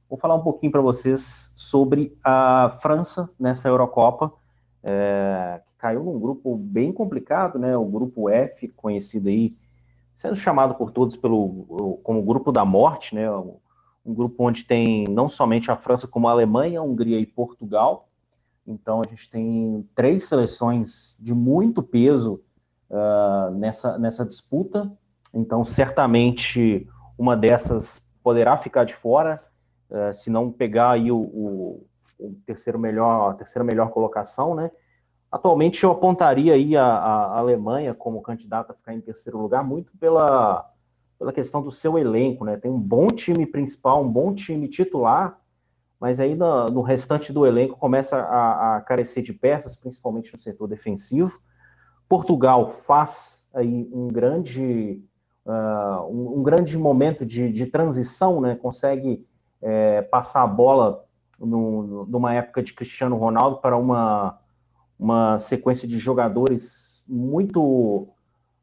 Vou 0.09 0.17
falar 0.17 0.35
um 0.35 0.41
pouquinho 0.41 0.71
para 0.71 0.81
vocês 0.81 1.51
sobre 1.55 2.17
a 2.23 2.77
França 2.81 3.29
nessa 3.39 3.69
Eurocopa, 3.69 4.33
é, 4.83 5.61
que 5.67 5.73
caiu 5.77 6.03
num 6.03 6.19
grupo 6.19 6.57
bem 6.57 6.91
complicado, 6.91 7.59
né? 7.59 7.77
O 7.77 7.85
grupo 7.85 8.27
F, 8.27 8.67
conhecido 8.69 9.29
aí 9.29 9.55
sendo 10.21 10.35
chamado 10.35 10.75
por 10.75 10.91
todos 10.91 11.15
pelo 11.15 11.97
como 12.03 12.21
grupo 12.21 12.51
da 12.51 12.63
morte, 12.63 13.15
né? 13.15 13.27
Um 14.05 14.13
grupo 14.13 14.43
onde 14.47 14.63
tem 14.63 15.03
não 15.05 15.27
somente 15.27 15.71
a 15.71 15.75
França, 15.75 16.07
como 16.07 16.27
a 16.27 16.31
Alemanha, 16.31 16.79
a 16.79 16.83
Hungria 16.83 17.19
e 17.19 17.25
Portugal. 17.25 18.07
Então 18.65 19.01
a 19.03 19.09
gente 19.09 19.27
tem 19.31 19.83
três 19.95 20.25
seleções 20.25 21.17
de 21.19 21.33
muito 21.33 21.81
peso 21.81 22.39
uh, 22.87 23.49
nessa, 23.55 23.97
nessa 23.97 24.23
disputa. 24.23 24.91
Então 25.33 25.65
certamente 25.65 26.87
uma 27.17 27.35
dessas 27.35 28.05
poderá 28.23 28.55
ficar 28.57 28.83
de 28.83 28.93
fora, 28.93 29.43
uh, 29.89 30.13
se 30.13 30.29
não 30.29 30.51
pegar 30.51 30.91
aí 30.91 31.11
o, 31.11 31.17
o, 31.17 31.87
o 32.19 32.35
terceiro 32.45 32.77
melhor, 32.77 33.31
a 33.31 33.33
terceira 33.33 33.63
melhor 33.63 33.89
colocação, 33.89 34.53
né? 34.53 34.69
Atualmente 35.31 35.83
eu 35.83 35.91
apontaria 35.91 36.53
aí 36.53 36.75
a, 36.75 36.83
a, 36.83 37.37
Alemanha 37.37 37.93
como 37.93 38.21
candidata 38.21 38.73
a 38.73 38.75
ficar 38.75 38.93
em 38.93 38.99
terceiro 38.99 39.39
lugar, 39.39 39.63
muito 39.63 39.95
pela, 39.97 40.69
pela 41.17 41.31
questão 41.31 41.61
do 41.61 41.71
seu 41.71 41.97
elenco, 41.97 42.43
né? 42.43 42.57
Tem 42.57 42.69
um 42.69 42.79
bom 42.79 43.07
time 43.07 43.45
principal, 43.45 44.03
um 44.03 44.11
bom 44.11 44.33
time 44.33 44.67
titular, 44.67 45.39
mas 45.97 46.19
aí 46.19 46.35
no, 46.35 46.65
no 46.65 46.81
restante 46.81 47.31
do 47.31 47.45
elenco 47.45 47.77
começa 47.77 48.17
a, 48.17 48.75
a, 48.75 48.81
carecer 48.81 49.23
de 49.23 49.31
peças, 49.31 49.73
principalmente 49.73 50.33
no 50.33 50.39
setor 50.39 50.67
defensivo. 50.67 51.31
Portugal 52.09 52.69
faz 52.69 53.47
aí 53.53 53.89
um 53.93 54.09
grande, 54.09 55.01
uh, 55.45 56.11
um, 56.11 56.39
um, 56.39 56.43
grande 56.43 56.77
momento 56.77 57.25
de, 57.25 57.49
de 57.53 57.67
transição, 57.67 58.41
né? 58.41 58.55
Consegue 58.55 59.25
é, 59.61 60.01
passar 60.01 60.43
a 60.43 60.47
bola 60.47 61.05
no, 61.39 62.05
numa 62.05 62.33
época 62.33 62.61
de 62.61 62.73
Cristiano 62.73 63.15
Ronaldo 63.15 63.59
para 63.59 63.77
uma 63.77 64.41
uma 65.01 65.39
sequência 65.39 65.87
de 65.87 65.97
jogadores 65.97 67.03
muito 67.07 68.07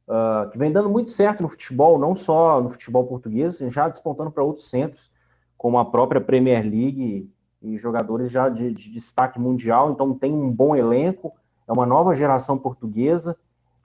uh, 0.07 0.49
que 0.53 0.57
vem 0.57 0.70
dando 0.70 0.89
muito 0.89 1.11
certo 1.11 1.43
no 1.43 1.49
futebol, 1.49 1.99
não 1.99 2.14
só 2.14 2.62
no 2.62 2.70
futebol 2.70 3.05
português, 3.05 3.59
já 3.59 3.89
despontando 3.89 4.30
para 4.30 4.45
outros 4.45 4.70
centros, 4.70 5.11
como 5.57 5.80
a 5.80 5.84
própria 5.84 6.20
Premier 6.20 6.62
League 6.62 7.28
e 7.61 7.76
jogadores 7.76 8.30
já 8.30 8.49
de, 8.49 8.72
de 8.72 8.89
destaque 8.89 9.41
mundial. 9.41 9.91
Então 9.91 10.14
tem 10.14 10.32
um 10.32 10.49
bom 10.49 10.76
elenco, 10.76 11.34
é 11.66 11.72
uma 11.72 11.84
nova 11.84 12.14
geração 12.14 12.57
portuguesa 12.57 13.36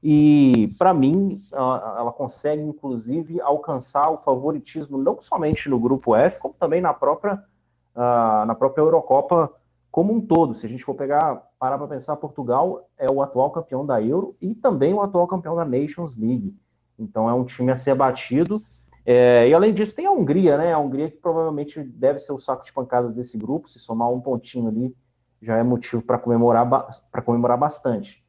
e 0.04 0.76
para 0.78 0.93
mim 0.93 1.41
ela 1.51 2.12
consegue 2.12 2.62
inclusive 2.62 3.41
alcançar 3.41 4.12
o 4.12 4.18
favoritismo 4.18 4.95
não 4.99 5.20
somente 5.20 5.68
no 5.70 5.80
grupo 5.80 6.16
F, 6.16 6.38
como 6.38 6.54
também 6.54 6.82
na 6.82 6.93
própria 6.93 7.43
uh, 7.95 8.45
na 8.45 8.54
própria 8.54 8.84
Eurocopa 8.84 9.51
como 9.94 10.12
um 10.12 10.20
todo. 10.20 10.56
Se 10.56 10.66
a 10.66 10.70
gente 10.70 10.84
for 10.84 10.96
pegar, 10.96 11.44
parar 11.60 11.78
para 11.78 11.88
pensar, 11.88 12.16
Portugal 12.16 12.89
é 12.98 13.12
o 13.12 13.22
atual 13.22 13.52
campeão 13.52 13.86
da 13.86 14.02
Euro 14.02 14.36
e 14.41 14.56
também 14.56 14.91
o 14.91 15.04
atual 15.04 15.28
campeão 15.28 15.56
da 15.56 15.64
Nations 15.64 16.18
League. 16.18 16.58
Então 16.98 17.30
é 17.30 17.34
um 17.34 17.46
time 17.46 17.72
a 17.72 17.76
ser 17.76 17.94
batido. 17.94 18.64
É, 19.06 19.48
e 19.48 19.54
além 19.54 19.72
disso, 19.72 19.96
tem 19.96 20.08
a 20.08 20.12
Hungria, 20.12 20.58
né? 20.58 20.74
A 20.74 20.80
Hungria 20.80 21.12
que 21.12 21.18
provavelmente 21.18 21.80
deve 21.84 22.18
ser 22.18 22.34
o 22.34 22.39
saco 22.39 22.66
de 22.66 22.74
pancadas 22.74 23.14
desse 23.14 23.38
grupo. 23.38 23.70
Se 23.70 23.78
somar 23.78 24.10
um 24.10 24.20
pontinho 24.20 24.68
ali, 24.68 24.96
já 25.39 25.58
é 25.58 25.64
motivo 25.64 26.02
para 26.02 26.18
comemorar, 26.18 26.68
para 27.12 27.22
comemorar 27.22 27.60
bastante. 27.60 28.26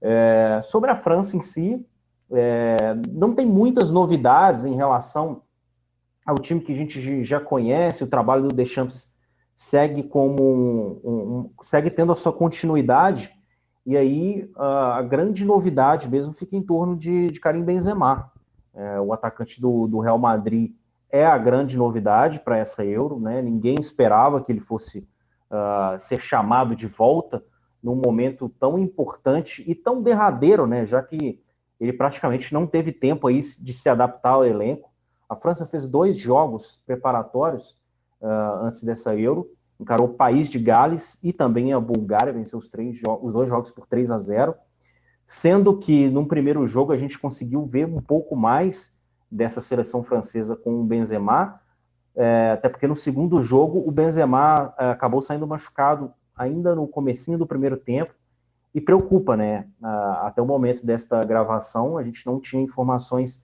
É, 0.00 0.60
sobre 0.62 0.90
a 0.90 0.96
França 0.96 1.36
em 1.36 1.42
si, 1.42 1.86
é, 2.30 2.94
não 3.10 3.34
tem 3.34 3.44
muitas 3.44 3.90
novidades 3.90 4.64
em 4.64 4.76
relação 4.76 5.42
ao 6.24 6.36
time 6.36 6.62
que 6.62 6.72
a 6.72 6.76
gente 6.76 7.22
já 7.22 7.38
conhece, 7.38 8.02
o 8.02 8.06
trabalho 8.06 8.44
do 8.44 8.54
Deschamps 8.54 9.12
segue 9.54 10.02
como 10.02 10.42
um, 10.42 11.10
um, 11.10 11.50
segue 11.62 11.90
tendo 11.90 12.12
a 12.12 12.16
sua 12.16 12.32
continuidade 12.32 13.32
e 13.84 13.96
aí 13.96 14.50
a, 14.56 15.02
grande 15.02 15.44
novidade 15.44 16.08
mesmo 16.08 16.32
fica 16.32 16.56
em 16.56 16.62
torno 16.62 16.96
de, 16.96 17.26
de 17.28 17.40
Karim 17.40 17.62
Benzema, 17.62 18.30
é, 18.74 19.00
o 19.00 19.12
atacante 19.12 19.60
do, 19.60 19.86
do, 19.86 19.98
Real 19.98 20.18
Madrid 20.18 20.72
é 21.10 21.26
a 21.26 21.36
grande 21.36 21.76
novidade 21.76 22.40
para 22.40 22.56
essa 22.56 22.84
Euro, 22.84 23.20
né? 23.20 23.42
Ninguém 23.42 23.74
esperava 23.78 24.42
que 24.42 24.50
ele 24.50 24.60
fosse 24.60 25.00
uh, 25.50 26.00
ser 26.00 26.20
chamado 26.20 26.74
de 26.74 26.86
volta 26.86 27.44
num 27.82 27.96
momento 27.96 28.48
tão 28.58 28.78
importante 28.78 29.62
e 29.66 29.74
tão 29.74 30.00
derradeiro, 30.00 30.66
né? 30.66 30.86
Já 30.86 31.02
que 31.02 31.38
ele 31.78 31.92
praticamente 31.92 32.54
não 32.54 32.66
teve 32.66 32.92
tempo 32.92 33.26
aí 33.26 33.40
de 33.40 33.74
se 33.74 33.90
adaptar 33.90 34.30
ao 34.30 34.46
elenco. 34.46 34.90
A 35.28 35.36
França 35.36 35.66
fez 35.66 35.86
dois 35.86 36.16
jogos 36.16 36.80
preparatórios 36.86 37.76
uh, 38.22 38.64
antes 38.64 38.82
dessa 38.82 39.14
Euro, 39.16 39.50
encarou 39.78 40.08
o 40.08 40.14
país 40.14 40.48
de 40.48 40.58
Gales 40.58 41.18
e 41.22 41.32
também 41.32 41.72
a 41.72 41.80
Bulgária, 41.80 42.32
venceu 42.32 42.58
os, 42.58 42.68
três 42.68 43.00
os 43.20 43.32
dois 43.32 43.48
jogos 43.48 43.70
por 43.70 43.86
3 43.86 44.10
a 44.10 44.18
0 44.18 44.54
sendo 45.26 45.78
que 45.78 46.10
num 46.10 46.26
primeiro 46.26 46.66
jogo 46.66 46.92
a 46.92 46.96
gente 46.96 47.18
conseguiu 47.18 47.64
ver 47.64 47.86
um 47.86 48.00
pouco 48.00 48.36
mais 48.36 48.92
dessa 49.30 49.60
seleção 49.60 50.02
francesa 50.02 50.54
com 50.54 50.80
o 50.80 50.84
Benzema, 50.84 51.58
é, 52.14 52.50
até 52.52 52.68
porque 52.68 52.86
no 52.86 52.94
segundo 52.94 53.40
jogo 53.40 53.82
o 53.86 53.90
Benzema 53.90 54.74
é, 54.78 54.90
acabou 54.90 55.22
saindo 55.22 55.46
machucado 55.46 56.12
ainda 56.36 56.74
no 56.74 56.86
comecinho 56.86 57.38
do 57.38 57.46
primeiro 57.46 57.78
tempo, 57.78 58.12
e 58.74 58.80
preocupa, 58.80 59.36
né? 59.36 59.66
Até 60.22 60.40
o 60.40 60.46
momento 60.46 60.84
desta 60.84 61.22
gravação, 61.24 61.98
a 61.98 62.02
gente 62.02 62.24
não 62.24 62.40
tinha 62.40 62.62
informações 62.62 63.42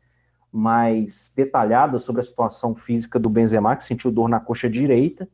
mais 0.53 1.33
detalhadas 1.37 2.03
sobre 2.03 2.21
a 2.21 2.25
situação 2.25 2.75
física 2.75 3.19
do 3.19 3.29
Benzema, 3.29 3.77
que 3.77 3.85
sentiu 3.85 4.11
dor 4.11 4.29
na 4.29 4.41
coxa 4.41 4.69
direita. 4.69 5.29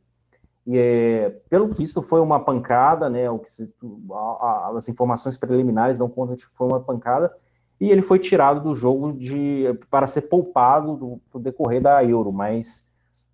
E, 0.67 0.77
é, 0.77 1.29
pelo 1.49 1.67
visto, 1.67 2.01
foi 2.01 2.19
uma 2.19 2.39
pancada, 2.39 3.09
né? 3.09 3.29
O 3.29 3.39
que 3.39 3.51
se, 3.51 3.73
a, 4.11 4.15
a, 4.15 4.73
as 4.77 4.89
informações 4.89 5.37
preliminares 5.37 5.99
dão 5.99 6.09
conta 6.09 6.35
de 6.35 6.47
que 6.47 6.55
foi 6.55 6.67
uma 6.67 6.79
pancada. 6.79 7.31
E 7.79 7.89
ele 7.89 8.01
foi 8.01 8.19
tirado 8.19 8.61
do 8.61 8.73
jogo 8.73 9.13
de, 9.13 9.65
para 9.89 10.07
ser 10.07 10.21
poupado 10.21 10.95
do, 10.95 11.21
do 11.31 11.39
decorrer 11.39 11.81
da 11.81 12.03
Euro, 12.03 12.31
mas 12.31 12.87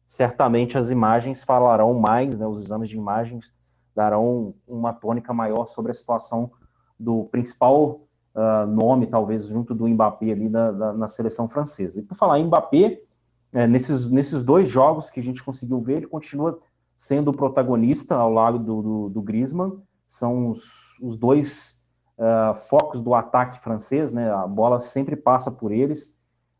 certamente 0.07 0.77
as 0.77 0.89
imagens 0.89 1.43
falarão 1.43 1.93
mais, 1.93 2.37
né? 2.37 2.45
Os 2.45 2.63
exames 2.63 2.89
de 2.89 2.97
imagens 2.97 3.53
darão 3.95 4.53
uma 4.67 4.93
tônica 4.93 5.33
maior 5.33 5.67
sobre 5.67 5.91
a 5.91 5.95
situação 5.95 6.51
do 6.99 7.25
principal 7.25 8.01
uh, 8.35 8.65
nome, 8.67 9.07
talvez, 9.07 9.47
junto 9.47 9.73
do 9.73 9.87
Mbappé 9.87 10.31
ali 10.31 10.49
na, 10.49 10.71
na, 10.71 10.93
na 10.93 11.07
seleção 11.07 11.47
francesa. 11.47 11.99
E 11.99 12.03
por 12.03 12.15
falar 12.15 12.39
em 12.39 12.45
Mbappé, 12.45 13.01
é, 13.53 13.67
nesses, 13.67 14.09
nesses 14.09 14.43
dois 14.43 14.69
jogos 14.69 15.09
que 15.09 15.19
a 15.19 15.23
gente 15.23 15.43
conseguiu 15.43 15.81
ver, 15.81 15.97
ele 15.97 16.07
continua 16.07 16.59
sendo 16.97 17.31
o 17.31 17.33
protagonista 17.33 18.15
ao 18.15 18.31
lado 18.31 18.59
do, 18.59 18.81
do, 18.81 19.09
do 19.09 19.21
Griezmann, 19.21 19.81
são 20.05 20.49
os, 20.49 20.97
os 21.01 21.17
dois 21.17 21.81
uh, 22.17 22.53
focos 22.67 23.01
do 23.01 23.15
ataque 23.15 23.59
francês, 23.61 24.11
né? 24.11 24.31
A 24.31 24.45
bola 24.45 24.79
sempre 24.79 25.15
passa 25.15 25.49
por 25.49 25.71
eles, 25.71 26.15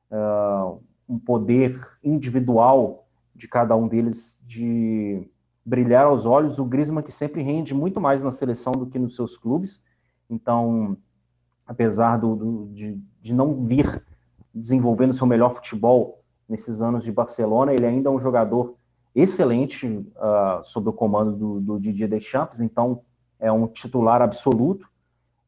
uh, 0.10 0.82
um 1.08 1.20
poder 1.20 1.80
individual 2.04 3.08
de 3.36 3.48
cada 3.48 3.76
um 3.76 3.88
deles 3.88 4.40
de 4.44 5.30
brilhar 5.66 6.06
aos 6.06 6.26
olhos. 6.26 6.60
O 6.60 6.66
Griezmann 6.66 7.04
que 7.04 7.12
sempre 7.12 7.42
rende 7.42 7.74
muito 7.74 8.02
mais 8.02 8.24
na 8.24 8.32
seleção 8.32 8.72
do 8.72 8.88
que 8.88 8.98
nos 8.98 9.16
seus 9.16 9.38
clubes. 9.38 9.82
Então, 10.30 10.98
apesar 11.72 12.18
do, 12.18 12.36
do 12.36 12.68
de, 12.74 13.02
de 13.22 13.34
não 13.34 13.66
vir 13.66 14.04
desenvolvendo 14.54 15.14
seu 15.14 15.26
melhor 15.26 15.56
futebol 15.56 16.22
nesses 16.48 16.82
anos 16.82 17.02
de 17.02 17.12
Barcelona, 17.14 17.74
ele 17.74 17.86
ainda 17.86 18.10
é 18.10 18.12
um 18.12 18.20
jogador 18.20 18.76
excelente 19.16 19.88
uh, 19.88 20.62
sob 20.64 20.90
o 20.90 20.94
comando 20.94 21.32
do, 21.32 21.62
do 21.62 21.80
Didier 21.80 22.10
Deschamps, 22.10 22.60
então 22.60 23.02
é 23.40 23.50
um 23.50 23.68
titular 23.68 24.22
absoluto. 24.22 24.86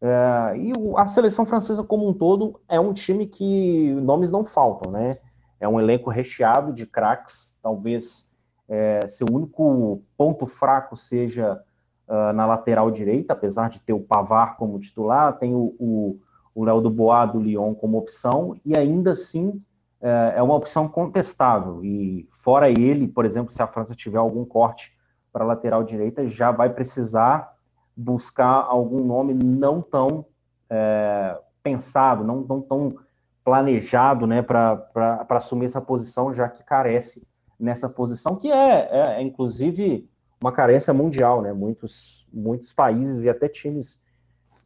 Uh, 0.01 0.55
e 0.55 0.73
o, 0.77 0.97
a 0.97 1.07
seleção 1.07 1.45
francesa 1.45 1.83
como 1.83 2.07
um 2.07 2.13
todo 2.13 2.59
é 2.69 2.79
um 2.79 2.93
time 2.93 3.27
que 3.27 3.93
nomes 3.95 4.31
não 4.31 4.45
faltam, 4.45 4.91
né? 4.91 5.17
É 5.59 5.67
um 5.67 5.79
elenco 5.79 6.09
recheado 6.09 6.73
de 6.73 6.85
craques, 6.85 7.55
talvez 7.61 8.29
é, 8.67 9.05
seu 9.07 9.27
único 9.29 10.01
ponto 10.17 10.45
fraco 10.45 10.95
seja 10.95 11.61
uh, 12.07 12.33
na 12.33 12.45
lateral 12.45 12.91
direita, 12.91 13.33
apesar 13.33 13.69
de 13.69 13.79
ter 13.79 13.93
o 13.93 13.99
Pavar 13.99 14.57
como 14.57 14.79
titular, 14.79 15.37
tem 15.37 15.53
o 15.53 16.19
Léo 16.55 16.81
Dubois 16.81 17.31
do 17.31 17.39
Lyon 17.39 17.73
como 17.73 17.97
opção, 17.97 18.55
e 18.65 18.77
ainda 18.77 19.11
assim 19.11 19.61
é, 20.03 20.33
é 20.35 20.43
uma 20.43 20.55
opção 20.55 20.87
contestável. 20.87 21.83
E 21.83 22.27
fora 22.43 22.69
ele, 22.69 23.07
por 23.07 23.25
exemplo, 23.25 23.51
se 23.51 23.63
a 23.63 23.67
França 23.67 23.95
tiver 23.95 24.17
algum 24.17 24.43
corte 24.43 24.91
para 25.31 25.45
a 25.45 25.47
lateral 25.47 25.83
direita, 25.83 26.27
já 26.27 26.51
vai 26.51 26.69
precisar 26.69 27.53
buscar 27.95 28.65
algum 28.67 29.03
nome 29.03 29.33
não 29.33 29.81
tão 29.81 30.25
é, 30.69 31.39
pensado, 31.63 32.23
não 32.23 32.43
tão, 32.43 32.61
tão 32.61 32.95
planejado 33.43 34.27
né, 34.27 34.41
para 34.41 35.25
assumir 35.29 35.65
essa 35.65 35.81
posição, 35.81 36.33
já 36.33 36.49
que 36.49 36.63
carece 36.63 37.25
nessa 37.59 37.87
posição, 37.87 38.35
que 38.35 38.51
é, 38.51 38.89
é, 38.91 39.03
é, 39.17 39.21
inclusive 39.21 40.09
uma 40.43 40.51
carência 40.51 40.93
mundial, 40.93 41.41
né? 41.41 41.53
Muitos, 41.53 42.27
muitos 42.33 42.73
países 42.73 43.23
e 43.23 43.29
até 43.29 43.47
times 43.47 43.97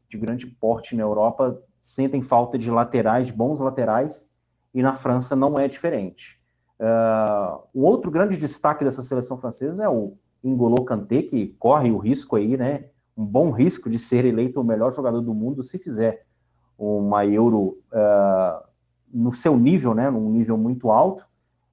de 0.10 0.18
grande 0.18 0.48
porte 0.48 0.96
na 0.96 1.04
Europa 1.04 1.62
sentem 1.80 2.24
falta 2.24 2.58
de 2.58 2.72
laterais, 2.72 3.30
bons 3.30 3.60
laterais, 3.60 4.28
e 4.74 4.82
na 4.82 4.96
França 4.96 5.36
não 5.36 5.60
é 5.60 5.68
diferente. 5.68 6.42
Uh, 6.80 7.62
o 7.76 7.84
outro 7.84 8.10
grande 8.10 8.38
destaque 8.38 8.84
dessa 8.84 9.04
seleção 9.04 9.38
francesa 9.38 9.84
é 9.84 9.90
o 9.90 10.18
N'Golo 10.44 10.84
Kanté, 10.84 11.22
que 11.22 11.56
corre 11.60 11.92
o 11.92 12.00
risco 12.00 12.36
aí, 12.36 12.58
né? 12.58 12.86
Um 13.16 13.24
bom 13.24 13.52
risco 13.52 13.88
de 13.88 14.00
ser 14.00 14.26
eleito 14.26 14.60
o 14.60 14.64
melhor 14.64 14.92
jogador 14.92 15.22
do 15.22 15.34
mundo 15.34 15.62
se 15.62 15.78
fizer 15.78 16.26
uma 16.76 17.24
Euro 17.24 17.78
uh, 17.94 18.66
no 19.14 19.32
seu 19.32 19.56
nível, 19.56 19.94
né? 19.94 20.10
Num 20.10 20.32
nível 20.32 20.58
muito 20.58 20.90
alto. 20.90 21.24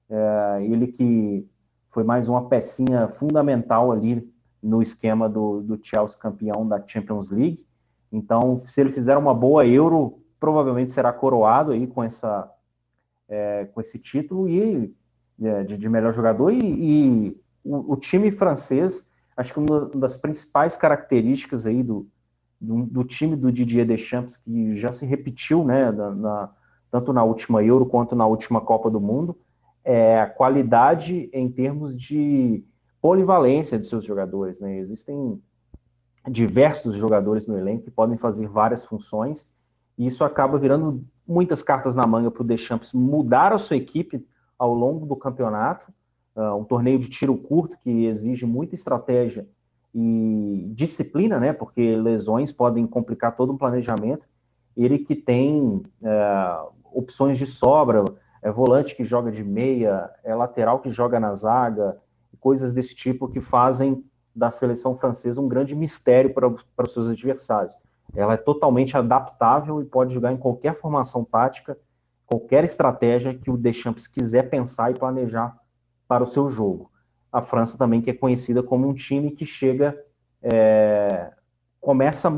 Uh, 0.07 0.61
ele 0.61 0.85
que 0.85 1.49
foi 1.95 2.03
mais 2.03 2.27
uma 2.27 2.49
pecinha 2.49 3.07
fundamental 3.07 3.89
ali 3.89 4.29
no 4.61 4.81
esquema 4.81 5.29
do, 5.29 5.61
do 5.61 5.79
Chelsea 5.81 6.19
campeão 6.19 6.67
da 6.67 6.85
Champions 6.85 7.29
League. 7.29 7.65
Então, 8.11 8.61
se 8.65 8.81
ele 8.81 8.91
fizer 8.91 9.15
uma 9.15 9.33
boa 9.33 9.65
Euro, 9.65 10.19
provavelmente 10.37 10.91
será 10.91 11.13
coroado 11.13 11.71
aí 11.71 11.87
com 11.87 12.03
essa 12.03 12.51
é, 13.29 13.69
com 13.73 13.79
esse 13.79 13.97
título 13.97 14.49
e 14.49 14.93
é, 15.41 15.63
de, 15.63 15.77
de, 15.77 15.87
melhor 15.87 16.13
jogador 16.13 16.51
e, 16.51 16.59
e 16.59 17.37
o, 17.63 17.93
o, 17.93 17.95
time 17.95 18.29
francês 18.29 19.09
acho 19.37 19.53
que 19.53 19.59
uma 19.59 19.85
das 19.95 20.17
principais 20.17 20.75
características 20.75 21.65
aí 21.65 21.81
do, 21.81 22.07
do, 22.59 22.85
do, 22.85 23.03
time 23.05 23.35
do 23.35 23.51
Didier 23.51 23.87
Deschamps 23.87 24.37
que 24.37 24.73
já 24.73 24.91
se 24.91 25.05
repetiu 25.05 25.63
né 25.63 25.91
na, 25.91 26.11
na, 26.11 26.49
tanto 26.91 27.11
na 27.11 27.23
última 27.23 27.63
Euro 27.63 27.85
quanto 27.85 28.15
na 28.15 28.27
última 28.27 28.61
Copa 28.61 28.91
do 28.91 28.99
Mundo 28.99 29.35
é 29.85 30.25
qualidade 30.25 31.29
em 31.31 31.49
termos 31.49 31.95
de 31.95 32.63
polivalência 33.01 33.77
de 33.77 33.85
seus 33.85 34.03
jogadores 34.03 34.59
né 34.59 34.77
existem 34.77 35.41
diversos 36.27 36.95
jogadores 36.95 37.47
no 37.47 37.57
elenco 37.57 37.83
que 37.83 37.91
podem 37.91 38.17
fazer 38.17 38.47
várias 38.47 38.83
funções 38.83 39.49
e 39.97 40.07
isso 40.07 40.23
acaba 40.23 40.57
virando 40.57 41.03
muitas 41.27 41.61
cartas 41.61 41.95
na 41.95 42.05
manga 42.05 42.29
para 42.29 42.41
o 42.41 42.45
Deschamps 42.45 42.93
mudar 42.93 43.53
a 43.53 43.57
sua 43.57 43.77
equipe 43.77 44.25
ao 44.57 44.73
longo 44.73 45.05
do 45.05 45.15
campeonato. 45.15 45.91
Uh, 46.35 46.55
um 46.55 46.65
torneio 46.65 46.99
de 46.99 47.09
tiro 47.09 47.35
curto 47.37 47.77
que 47.81 48.05
exige 48.05 48.45
muita 48.45 48.75
estratégia 48.75 49.47
e 49.93 50.69
disciplina, 50.75 51.39
né? 51.39 51.53
Porque 51.53 51.95
lesões 51.95 52.51
podem 52.51 52.85
complicar 52.85 53.35
todo 53.35 53.53
o 53.53 53.57
planejamento. 53.57 54.25
Ele 54.75 54.99
que 54.99 55.15
tem 55.15 55.81
uh, 56.01 56.71
opções 56.93 57.37
de 57.37 57.47
sobra, 57.47 58.03
é 58.45 58.51
volante 58.51 58.95
que 58.95 59.03
joga 59.03 59.31
de 59.31 59.43
meia, 59.43 60.07
é 60.23 60.35
lateral 60.35 60.79
que 60.79 60.91
joga 60.91 61.19
na 61.19 61.33
zaga, 61.33 61.97
coisas 62.39 62.75
desse 62.75 62.93
tipo 62.93 63.27
que 63.27 63.41
fazem 63.41 64.05
da 64.35 64.51
seleção 64.51 64.95
francesa 64.95 65.41
um 65.41 65.47
grande 65.47 65.75
mistério 65.75 66.31
para, 66.31 66.47
os 66.47 66.93
seus 66.93 67.09
adversários. 67.09 67.73
Ela 68.15 68.35
é 68.35 68.37
totalmente 68.37 68.95
adaptável 68.95 69.81
e 69.81 69.85
pode 69.85 70.13
jogar 70.13 70.31
em 70.31 70.37
qualquer 70.37 70.79
formação 70.79 71.25
tática, 71.25 71.75
qualquer 72.23 72.63
estratégia 72.63 73.33
que 73.33 73.49
o 73.49 73.57
Deschamps 73.57 74.05
quiser 74.05 74.47
pensar 74.47 74.91
e 74.91 74.99
planejar 74.99 75.57
para 76.07 76.23
o 76.23 76.27
seu 76.27 76.47
jogo. 76.47 76.91
A 77.31 77.41
França 77.41 77.79
também 77.79 77.99
que 77.99 78.11
é 78.11 78.13
conhecida 78.13 78.61
como 78.61 78.87
um 78.87 78.93
time 78.93 79.31
que 79.31 79.43
chega, 79.43 79.99
é, 80.43 81.31
começa 81.81 82.31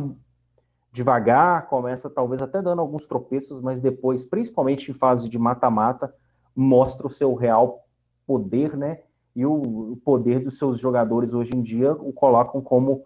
devagar, 0.98 1.68
começa 1.68 2.10
talvez 2.10 2.41
até 2.41 2.62
dando 2.62 2.82
alguns 2.82 3.06
tropeços, 3.06 3.61
mas 3.61 3.80
depois, 3.80 4.26
principalmente 4.26 4.90
em 4.90 4.94
fase 4.94 5.30
de 5.30 5.38
mata-mata, 5.38 6.14
mostra 6.56 7.06
o 7.06 7.11
seu 7.11 7.36
real 7.36 7.86
poder, 8.26 8.76
né? 8.76 8.99
E 9.36 9.45
o, 9.45 9.53
o 9.91 10.02
poder 10.03 10.40
dos 10.40 10.57
seus 10.57 10.80
jogadores 10.80 11.34
hoje 11.34 11.56
em 11.56 11.61
dia 11.61 11.94
o 11.94 12.11
colocam 12.11 12.60
como 12.61 13.03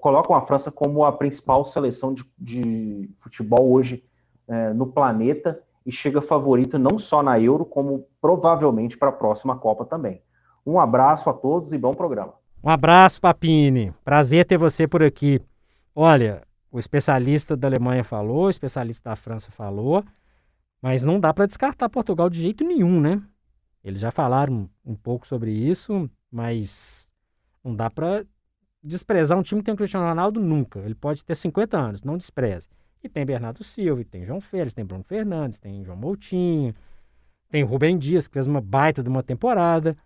colocam 0.00 0.36
a 0.36 0.42
França 0.42 0.70
como 0.70 1.02
a 1.04 1.12
principal 1.12 1.64
seleção 1.64 2.12
de, 2.12 2.24
de 2.36 3.08
futebol 3.20 3.70
hoje 3.72 4.04
é, 4.46 4.72
no 4.74 4.86
planeta 4.86 5.62
e 5.86 5.90
chega 5.90 6.20
favorito 6.20 6.78
não 6.78 6.98
só 6.98 7.22
na 7.22 7.40
Euro, 7.40 7.64
como 7.64 8.06
provavelmente 8.20 8.98
para 8.98 9.08
a 9.08 9.12
próxima 9.12 9.56
Copa 9.56 9.86
também. 9.86 10.20
Um 10.66 10.78
abraço 10.78 11.30
a 11.30 11.32
todos 11.32 11.72
e 11.72 11.78
bom 11.78 11.94
programa. 11.94 12.34
Um 12.62 12.68
abraço, 12.68 13.20
Papini. 13.20 13.94
Prazer 14.04 14.44
ter 14.44 14.58
você 14.58 14.86
por 14.86 15.02
aqui. 15.02 15.40
Olha, 15.94 16.42
o 16.72 16.78
especialista 16.78 17.54
da 17.54 17.68
Alemanha 17.68 18.02
falou, 18.02 18.46
o 18.46 18.50
especialista 18.50 19.10
da 19.10 19.14
França 19.14 19.52
falou, 19.52 20.02
mas 20.80 21.04
não 21.04 21.20
dá 21.20 21.32
para 21.32 21.46
descartar 21.46 21.88
Portugal 21.90 22.30
de 22.30 22.40
jeito 22.40 22.64
nenhum, 22.64 22.98
né? 22.98 23.22
Eles 23.84 24.00
já 24.00 24.10
falaram 24.10 24.68
um 24.84 24.96
pouco 24.96 25.26
sobre 25.26 25.52
isso, 25.52 26.10
mas 26.30 27.12
não 27.62 27.76
dá 27.76 27.90
para 27.90 28.24
desprezar 28.82 29.38
um 29.38 29.42
time 29.42 29.60
que 29.60 29.66
tem 29.66 29.74
o 29.74 29.76
Cristiano 29.76 30.06
Ronaldo 30.06 30.40
nunca. 30.40 30.78
Ele 30.80 30.94
pode 30.94 31.22
ter 31.24 31.34
50 31.34 31.78
anos, 31.78 32.02
não 32.02 32.16
despreze. 32.16 32.68
E 33.04 33.08
tem 33.08 33.26
Bernardo 33.26 33.62
Silva, 33.62 34.02
tem 34.04 34.24
João 34.24 34.40
Félix, 34.40 34.72
tem 34.72 34.84
Bruno 34.84 35.04
Fernandes, 35.04 35.58
tem 35.58 35.84
João 35.84 35.96
Moutinho, 35.96 36.74
tem 37.50 37.62
Rubem 37.62 37.98
Dias, 37.98 38.26
que 38.26 38.32
fez 38.32 38.46
uma 38.46 38.60
baita 38.60 39.02
de 39.02 39.08
uma 39.10 39.22
temporada. 39.22 39.96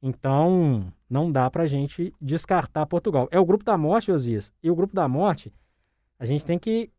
Então, 0.00 0.90
não 1.10 1.30
dá 1.30 1.50
pra 1.50 1.66
gente 1.66 2.14
descartar 2.20 2.86
Portugal. 2.86 3.28
É 3.30 3.38
o 3.38 3.44
grupo 3.44 3.64
da 3.64 3.76
morte, 3.76 4.10
Osias. 4.10 4.52
E 4.62 4.70
o 4.70 4.74
grupo 4.74 4.94
da 4.94 5.06
morte, 5.06 5.52
a 6.24 6.26
gente 6.26 6.46
tem 6.46 6.58
que 6.58 6.90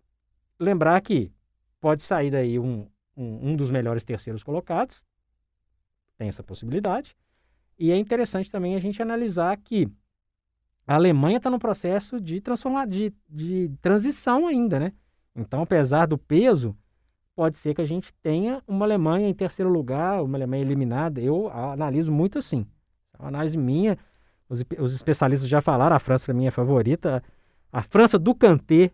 lembrar 0.59 1.01
que 1.01 1.31
pode 1.81 2.03
sair 2.03 2.29
daí 2.29 2.59
um, 2.59 2.87
um, 3.17 3.49
um 3.49 3.55
dos 3.55 3.71
melhores 3.71 4.03
terceiros 4.03 4.43
colocados. 4.43 5.03
Tem 6.15 6.29
essa 6.29 6.43
possibilidade. 6.43 7.17
E 7.77 7.91
é 7.91 7.97
interessante 7.97 8.51
também 8.51 8.75
a 8.75 8.79
gente 8.79 9.01
analisar 9.01 9.57
que 9.57 9.89
a 10.85 10.93
Alemanha 10.93 11.37
está 11.37 11.49
no 11.49 11.57
processo 11.57 12.21
de, 12.21 12.39
transformar, 12.39 12.85
de, 12.85 13.11
de 13.27 13.71
transição 13.81 14.45
ainda, 14.47 14.79
né? 14.79 14.93
Então, 15.35 15.63
apesar 15.63 16.05
do 16.05 16.19
peso, 16.19 16.77
pode 17.35 17.57
ser 17.57 17.73
que 17.73 17.81
a 17.81 17.85
gente 17.85 18.13
tenha 18.21 18.61
uma 18.67 18.85
Alemanha 18.85 19.27
em 19.27 19.33
terceiro 19.33 19.71
lugar, 19.71 20.21
uma 20.23 20.37
Alemanha 20.37 20.61
eliminada. 20.61 21.19
Eu 21.19 21.49
analiso 21.49 22.11
muito 22.11 22.37
assim. 22.37 22.67
É 23.11 23.23
uma 23.23 23.29
análise 23.29 23.57
minha. 23.57 23.97
Os, 24.47 24.63
os 24.77 24.93
especialistas 24.93 25.49
já 25.49 25.61
falaram, 25.61 25.95
a 25.95 25.99
França 25.99 26.25
para 26.25 26.33
mim 26.35 26.45
é 26.45 26.49
a 26.49 26.51
favorita. 26.51 27.23
A 27.73 27.81
França 27.81 28.19
do 28.19 28.35
Kanté 28.35 28.91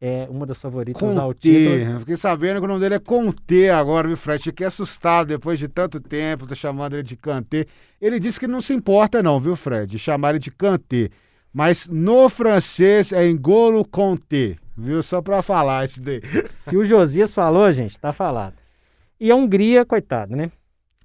é 0.00 0.28
uma 0.30 0.46
das 0.46 0.60
favoritas 0.60 1.00
Conté. 1.00 1.20
ao 1.20 1.34
título. 1.34 2.00
Fiquei 2.00 2.16
sabendo 2.16 2.60
que 2.60 2.64
o 2.64 2.68
nome 2.68 2.80
dele 2.80 2.94
é 2.94 2.98
Conté 2.98 3.70
agora, 3.70 4.06
viu, 4.06 4.16
Fred? 4.16 4.42
Fiquei 4.44 4.66
assustado 4.66 5.28
depois 5.28 5.58
de 5.58 5.68
tanto 5.68 6.00
tempo, 6.00 6.46
tô 6.46 6.54
chamando 6.54 6.94
ele 6.94 7.02
de 7.02 7.16
Kanté. 7.16 7.66
Ele 8.00 8.20
disse 8.20 8.38
que 8.38 8.46
não 8.46 8.60
se 8.60 8.72
importa 8.72 9.22
não, 9.22 9.40
viu, 9.40 9.56
Fred? 9.56 9.90
De 9.90 9.98
chamar 9.98 10.30
ele 10.30 10.38
de 10.38 10.50
Kanté. 10.50 11.10
Mas 11.52 11.88
no 11.88 12.28
francês 12.28 13.12
é 13.12 13.26
Engolo 13.28 13.84
Conté, 13.84 14.56
viu? 14.76 15.02
Só 15.02 15.20
para 15.20 15.42
falar 15.42 15.84
isso 15.84 16.00
daí. 16.00 16.20
Se 16.44 16.76
o 16.76 16.84
Josias 16.84 17.34
falou, 17.34 17.70
gente, 17.72 17.98
tá 17.98 18.12
falado. 18.12 18.54
E 19.18 19.32
a 19.32 19.34
Hungria, 19.34 19.84
coitado, 19.84 20.36
né? 20.36 20.52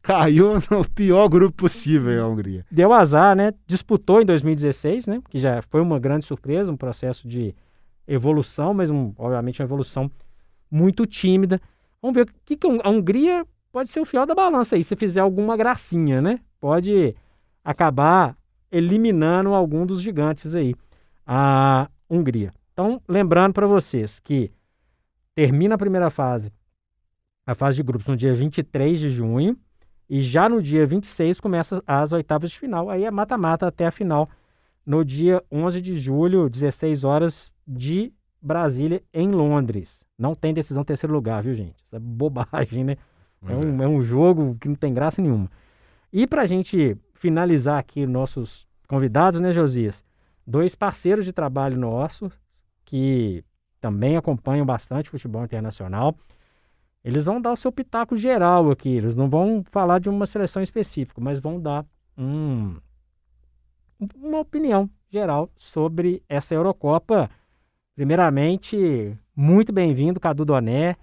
Caiu 0.04 0.62
no 0.70 0.88
pior 0.88 1.28
grupo 1.30 1.64
possível 1.64 2.24
a 2.24 2.28
Hungria. 2.28 2.64
Deu 2.70 2.94
azar, 2.94 3.36
né? 3.36 3.54
Disputou 3.66 4.22
em 4.22 4.26
2016, 4.26 5.08
né? 5.08 5.22
Que 5.30 5.40
já 5.40 5.64
foi 5.64 5.82
uma 5.82 5.98
grande 5.98 6.26
surpresa, 6.26 6.72
um 6.72 6.78
processo 6.78 7.28
de 7.28 7.56
evolução, 8.08 8.74
mas 8.74 8.90
um, 8.90 9.14
obviamente 9.18 9.62
uma 9.62 9.66
evolução 9.66 10.10
muito 10.70 11.06
tímida. 11.06 11.62
Vamos 12.02 12.16
ver 12.16 12.24
o 12.24 12.34
que, 12.46 12.58
que 12.58 12.68
a 12.68 12.90
Hungria 12.90 13.46
pode 13.72 13.90
ser 13.90 14.00
o 14.00 14.06
fiel 14.06 14.26
da 14.26 14.36
balança 14.36 14.76
aí, 14.76 14.84
se 14.84 14.96
fizer 14.96 15.22
alguma 15.22 15.56
gracinha, 15.56 16.22
né? 16.22 16.40
Pode 16.60 17.16
acabar 17.64 18.38
eliminando 18.72 19.54
algum 19.54 19.86
dos 19.86 20.02
gigantes 20.02 20.56
aí, 20.56 20.76
a 21.26 21.90
Hungria. 22.10 22.52
Então, 22.74 23.02
lembrando 23.08 23.54
para 23.54 23.68
vocês 23.68 24.20
que 24.20 24.52
termina 25.36 25.76
a 25.76 25.78
primeira 25.78 26.10
fase, 26.10 26.52
a 27.46 27.54
fase 27.54 27.78
de 27.78 27.84
grupos, 27.84 28.08
no 28.08 28.18
dia 28.18 28.34
23 28.34 29.00
de 29.00 29.12
junho, 29.12 29.58
e 30.10 30.22
já 30.22 30.50
no 30.50 30.62
dia 30.62 30.86
26 30.86 31.40
começa 31.40 31.84
as 31.88 32.12
oitavas 32.12 32.52
de 32.52 32.60
final. 32.60 32.90
Aí 32.90 33.06
é 33.06 33.12
mata-mata 33.12 33.68
até 33.68 33.88
a 33.88 33.92
final, 33.92 34.30
no 34.86 35.04
dia 35.04 35.44
11 35.52 35.82
de 35.82 35.98
julho, 35.98 36.50
16 36.50 37.04
horas 37.04 37.54
de 37.68 38.14
Brasília, 38.42 39.02
em 39.14 39.32
Londres. 39.32 40.04
Não 40.18 40.36
tem 40.36 40.54
decisão 40.54 40.84
terceiro 40.84 41.14
lugar, 41.14 41.42
viu, 41.42 41.54
gente? 41.54 41.82
Isso 41.84 41.96
é 41.96 42.00
bobagem, 42.00 42.84
né? 42.84 42.98
É 43.48 43.56
um, 43.56 43.82
é. 43.82 43.86
é 43.86 43.88
um 43.88 44.02
jogo 44.02 44.58
que 44.60 44.68
não 44.68 44.76
tem 44.76 44.94
graça 44.94 45.22
nenhuma. 45.22 45.50
E 46.12 46.28
para 46.28 46.44
a 46.44 46.46
gente 46.46 46.98
finalizar 47.16 47.80
aqui 47.80 48.06
nossos 48.06 48.68
convidados, 48.88 49.40
né, 49.40 49.52
Josias? 49.52 50.04
Dois 50.46 50.76
parceiros 50.76 51.26
de 51.26 51.34
trabalho 51.34 51.78
nossos 51.78 52.34
que 52.86 53.44
também 53.82 54.16
acompanham 54.16 54.66
bastante 54.66 55.10
futebol 55.10 55.44
internacional. 55.44 56.16
Eles 57.04 57.26
vão 57.26 57.42
dar 57.42 57.52
o 57.52 57.58
seu 57.58 57.72
pitaco 57.72 58.16
geral 58.16 58.72
aqui. 58.72 58.90
Eles 58.90 59.16
não 59.16 59.30
vão 59.30 59.64
falar 59.70 60.00
de 60.00 60.10
uma 60.10 60.26
seleção 60.26 60.62
específica, 60.62 61.20
mas 61.20 61.40
vão 61.40 61.60
dar 61.60 61.86
um, 62.18 62.78
uma 64.16 64.40
opinião 64.40 64.90
geral 65.10 65.50
sobre 65.56 66.24
essa 66.28 66.56
Eurocopa. 66.56 67.30
Primeiramente, 67.96 69.18
muito 69.36 69.72
bem-vindo, 69.72 70.20
Cadu 70.20 70.46
Doné 70.46 70.96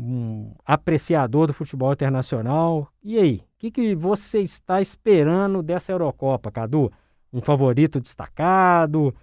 um 0.00 0.54
apreciador 0.64 1.46
do 1.46 1.52
futebol 1.54 1.92
internacional. 1.92 2.90
E 3.02 3.18
aí, 3.18 3.36
o 3.36 3.42
que, 3.58 3.70
que 3.70 3.94
você 3.94 4.40
está 4.40 4.80
esperando 4.80 5.62
dessa 5.62 5.92
Eurocopa, 5.92 6.50
Cadu? 6.50 6.90
Um 7.32 7.40
favorito 7.40 8.00
destacado? 8.00 9.14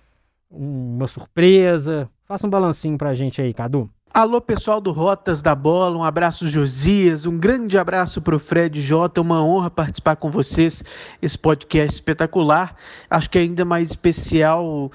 Uma 0.49 1.07
surpresa? 1.07 2.09
Faça 2.27 2.45
um 2.45 2.49
balancinho 2.49 2.97
pra 2.97 3.13
gente 3.13 3.41
aí, 3.41 3.53
Cadu. 3.53 3.89
Alô, 4.13 4.41
pessoal 4.41 4.81
do 4.81 4.91
Rotas 4.91 5.41
da 5.41 5.55
Bola, 5.55 5.97
um 5.97 6.03
abraço, 6.03 6.49
Josias, 6.49 7.25
um 7.25 7.37
grande 7.37 7.77
abraço 7.77 8.21
para 8.21 8.35
o 8.35 8.39
Fred 8.39 8.81
Jota, 8.81 9.21
uma 9.21 9.41
honra 9.41 9.69
participar 9.69 10.17
com 10.17 10.29
vocês, 10.29 10.83
esse 11.21 11.37
podcast 11.37 11.93
espetacular. 11.93 12.75
Acho 13.09 13.29
que 13.29 13.37
é 13.37 13.41
ainda 13.41 13.63
mais 13.63 13.91
especial 13.91 14.91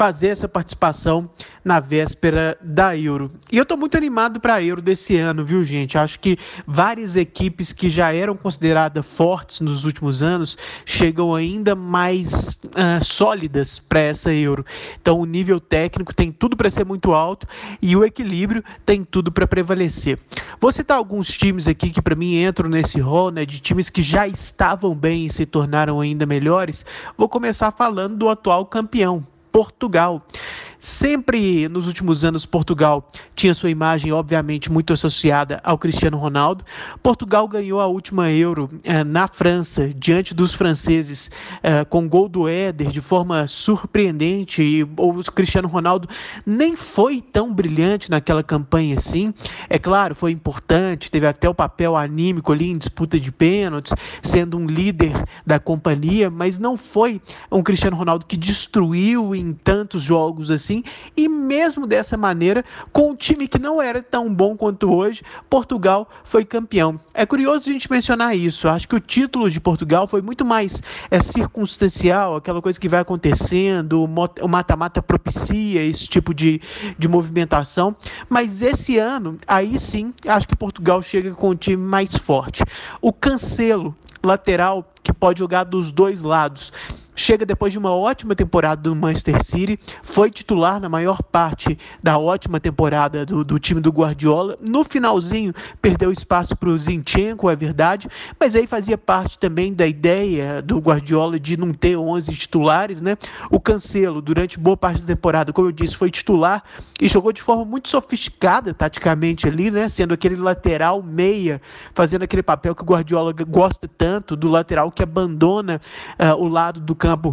fazer 0.00 0.28
essa 0.28 0.48
participação 0.48 1.28
na 1.62 1.78
véspera 1.78 2.56
da 2.62 2.96
Euro. 2.96 3.30
E 3.52 3.58
eu 3.58 3.64
estou 3.64 3.76
muito 3.76 3.98
animado 3.98 4.40
para 4.40 4.54
a 4.54 4.62
Euro 4.62 4.80
desse 4.80 5.14
ano, 5.18 5.44
viu, 5.44 5.62
gente? 5.62 5.98
Acho 5.98 6.18
que 6.18 6.38
várias 6.66 7.16
equipes 7.16 7.70
que 7.70 7.90
já 7.90 8.10
eram 8.10 8.34
consideradas 8.34 9.04
fortes 9.04 9.60
nos 9.60 9.84
últimos 9.84 10.22
anos 10.22 10.56
chegam 10.86 11.34
ainda 11.34 11.74
mais 11.74 12.48
uh, 12.48 13.04
sólidas 13.04 13.78
para 13.78 14.00
essa 14.00 14.32
Euro. 14.32 14.64
Então, 14.98 15.20
o 15.20 15.26
nível 15.26 15.60
técnico 15.60 16.14
tem 16.14 16.32
tudo 16.32 16.56
para 16.56 16.70
ser 16.70 16.86
muito 16.86 17.12
alto 17.12 17.46
e 17.82 17.94
o 17.94 18.02
equilíbrio 18.02 18.64
tem 18.86 19.04
tudo 19.04 19.30
para 19.30 19.46
prevalecer. 19.46 20.18
Vou 20.58 20.72
citar 20.72 20.96
alguns 20.96 21.28
times 21.28 21.68
aqui 21.68 21.90
que, 21.90 22.00
para 22.00 22.14
mim, 22.14 22.42
entram 22.42 22.70
nesse 22.70 22.98
rol, 23.00 23.30
né, 23.30 23.44
de 23.44 23.60
times 23.60 23.90
que 23.90 24.02
já 24.02 24.26
estavam 24.26 24.94
bem 24.94 25.26
e 25.26 25.30
se 25.30 25.44
tornaram 25.44 26.00
ainda 26.00 26.24
melhores. 26.24 26.86
Vou 27.18 27.28
começar 27.28 27.70
falando 27.70 28.16
do 28.16 28.30
atual 28.30 28.64
campeão, 28.64 29.22
Portugal. 29.50 30.22
Sempre 30.80 31.68
nos 31.68 31.86
últimos 31.86 32.24
anos, 32.24 32.46
Portugal 32.46 33.06
tinha 33.34 33.52
sua 33.52 33.68
imagem, 33.68 34.12
obviamente, 34.12 34.72
muito 34.72 34.94
associada 34.94 35.60
ao 35.62 35.76
Cristiano 35.76 36.16
Ronaldo. 36.16 36.64
Portugal 37.02 37.46
ganhou 37.46 37.80
a 37.80 37.86
última 37.86 38.32
Euro 38.32 38.70
eh, 38.82 39.04
na 39.04 39.28
França, 39.28 39.92
diante 39.94 40.32
dos 40.32 40.54
franceses, 40.54 41.30
eh, 41.62 41.84
com 41.84 42.08
gol 42.08 42.30
do 42.30 42.48
Éder, 42.48 42.90
de 42.90 43.02
forma 43.02 43.46
surpreendente. 43.46 44.62
E 44.62 44.82
o 44.82 45.22
Cristiano 45.34 45.68
Ronaldo 45.68 46.08
nem 46.46 46.74
foi 46.74 47.20
tão 47.20 47.52
brilhante 47.52 48.10
naquela 48.10 48.42
campanha 48.42 48.94
assim. 48.94 49.34
É 49.68 49.78
claro, 49.78 50.14
foi 50.14 50.30
importante, 50.30 51.10
teve 51.10 51.26
até 51.26 51.46
o 51.46 51.54
papel 51.54 51.94
anímico 51.94 52.52
ali 52.52 52.70
em 52.70 52.78
disputa 52.78 53.20
de 53.20 53.30
pênaltis, 53.30 53.92
sendo 54.22 54.56
um 54.56 54.64
líder 54.64 55.12
da 55.46 55.58
companhia, 55.58 56.30
mas 56.30 56.58
não 56.58 56.74
foi 56.74 57.20
um 57.52 57.62
Cristiano 57.62 57.98
Ronaldo 57.98 58.24
que 58.24 58.36
destruiu 58.36 59.34
em 59.34 59.52
tantos 59.52 60.02
jogos 60.02 60.50
assim 60.50 60.69
assim. 60.70 60.84
E 61.16 61.28
mesmo 61.28 61.86
dessa 61.86 62.16
maneira, 62.16 62.64
com 62.92 63.10
um 63.10 63.16
time 63.16 63.48
que 63.48 63.58
não 63.58 63.82
era 63.82 64.02
tão 64.02 64.32
bom 64.32 64.56
quanto 64.56 64.92
hoje, 64.92 65.22
Portugal 65.48 66.08
foi 66.22 66.44
campeão. 66.44 66.98
É 67.12 67.26
curioso 67.26 67.68
a 67.68 67.72
gente 67.72 67.90
mencionar 67.90 68.36
isso. 68.36 68.68
Acho 68.68 68.86
que 68.86 68.94
o 68.94 69.00
título 69.00 69.50
de 69.50 69.60
Portugal 69.60 70.06
foi 70.06 70.22
muito 70.22 70.44
mais 70.44 70.82
é, 71.10 71.20
circunstancial, 71.20 72.36
aquela 72.36 72.62
coisa 72.62 72.78
que 72.78 72.88
vai 72.88 73.00
acontecendo, 73.00 74.04
o 74.04 74.48
mata-mata 74.48 75.02
propicia 75.02 75.82
esse 75.82 76.06
tipo 76.06 76.32
de, 76.32 76.60
de 76.96 77.08
movimentação. 77.08 77.94
Mas 78.28 78.62
esse 78.62 78.96
ano, 78.98 79.38
aí 79.46 79.78
sim, 79.78 80.14
acho 80.26 80.46
que 80.46 80.56
Portugal 80.56 81.02
chega 81.02 81.32
com 81.32 81.50
um 81.50 81.56
time 81.56 81.82
mais 81.82 82.14
forte. 82.14 82.62
O 83.00 83.12
Cancelo, 83.12 83.94
lateral 84.22 84.86
que 85.02 85.12
pode 85.12 85.38
jogar 85.38 85.64
dos 85.64 85.90
dois 85.90 86.22
lados 86.22 86.70
chega 87.20 87.44
depois 87.44 87.72
de 87.72 87.78
uma 87.78 87.94
ótima 87.94 88.34
temporada 88.34 88.80
do 88.82 88.96
Manchester 88.96 89.44
City, 89.44 89.78
foi 90.02 90.30
titular 90.30 90.80
na 90.80 90.88
maior 90.88 91.22
parte 91.22 91.78
da 92.02 92.18
ótima 92.18 92.58
temporada 92.58 93.26
do, 93.26 93.44
do 93.44 93.58
time 93.58 93.80
do 93.80 93.90
Guardiola. 93.90 94.56
No 94.60 94.82
finalzinho, 94.82 95.52
perdeu 95.82 96.10
espaço 96.10 96.56
para 96.56 96.68
o 96.68 96.78
Zinchenko, 96.78 97.50
é 97.50 97.54
verdade, 97.54 98.08
mas 98.38 98.56
aí 98.56 98.66
fazia 98.66 98.96
parte 98.96 99.38
também 99.38 99.72
da 99.72 99.86
ideia 99.86 100.62
do 100.62 100.78
Guardiola 100.78 101.38
de 101.38 101.56
não 101.56 101.72
ter 101.72 101.96
11 101.96 102.32
titulares, 102.32 103.02
né? 103.02 103.16
O 103.50 103.60
Cancelo, 103.60 104.22
durante 104.22 104.58
boa 104.58 104.76
parte 104.76 105.02
da 105.02 105.08
temporada, 105.08 105.52
como 105.52 105.68
eu 105.68 105.72
disse, 105.72 105.96
foi 105.96 106.10
titular 106.10 106.64
e 107.00 107.08
jogou 107.08 107.32
de 107.32 107.42
forma 107.42 107.64
muito 107.64 107.88
sofisticada 107.88 108.72
taticamente 108.72 109.46
ali, 109.46 109.70
né? 109.70 109.88
Sendo 109.88 110.14
aquele 110.14 110.36
lateral 110.36 111.02
meia, 111.02 111.60
fazendo 111.94 112.22
aquele 112.22 112.42
papel 112.42 112.74
que 112.74 112.82
o 112.82 112.86
Guardiola 112.86 113.32
gosta 113.32 113.86
tanto, 113.86 114.34
do 114.34 114.48
lateral 114.48 114.90
que 114.90 115.02
abandona 115.02 115.80
uh, 116.18 116.42
o 116.42 116.48
lado 116.48 116.80
do 116.80 116.94
campo 116.94 117.09
campo 117.10 117.32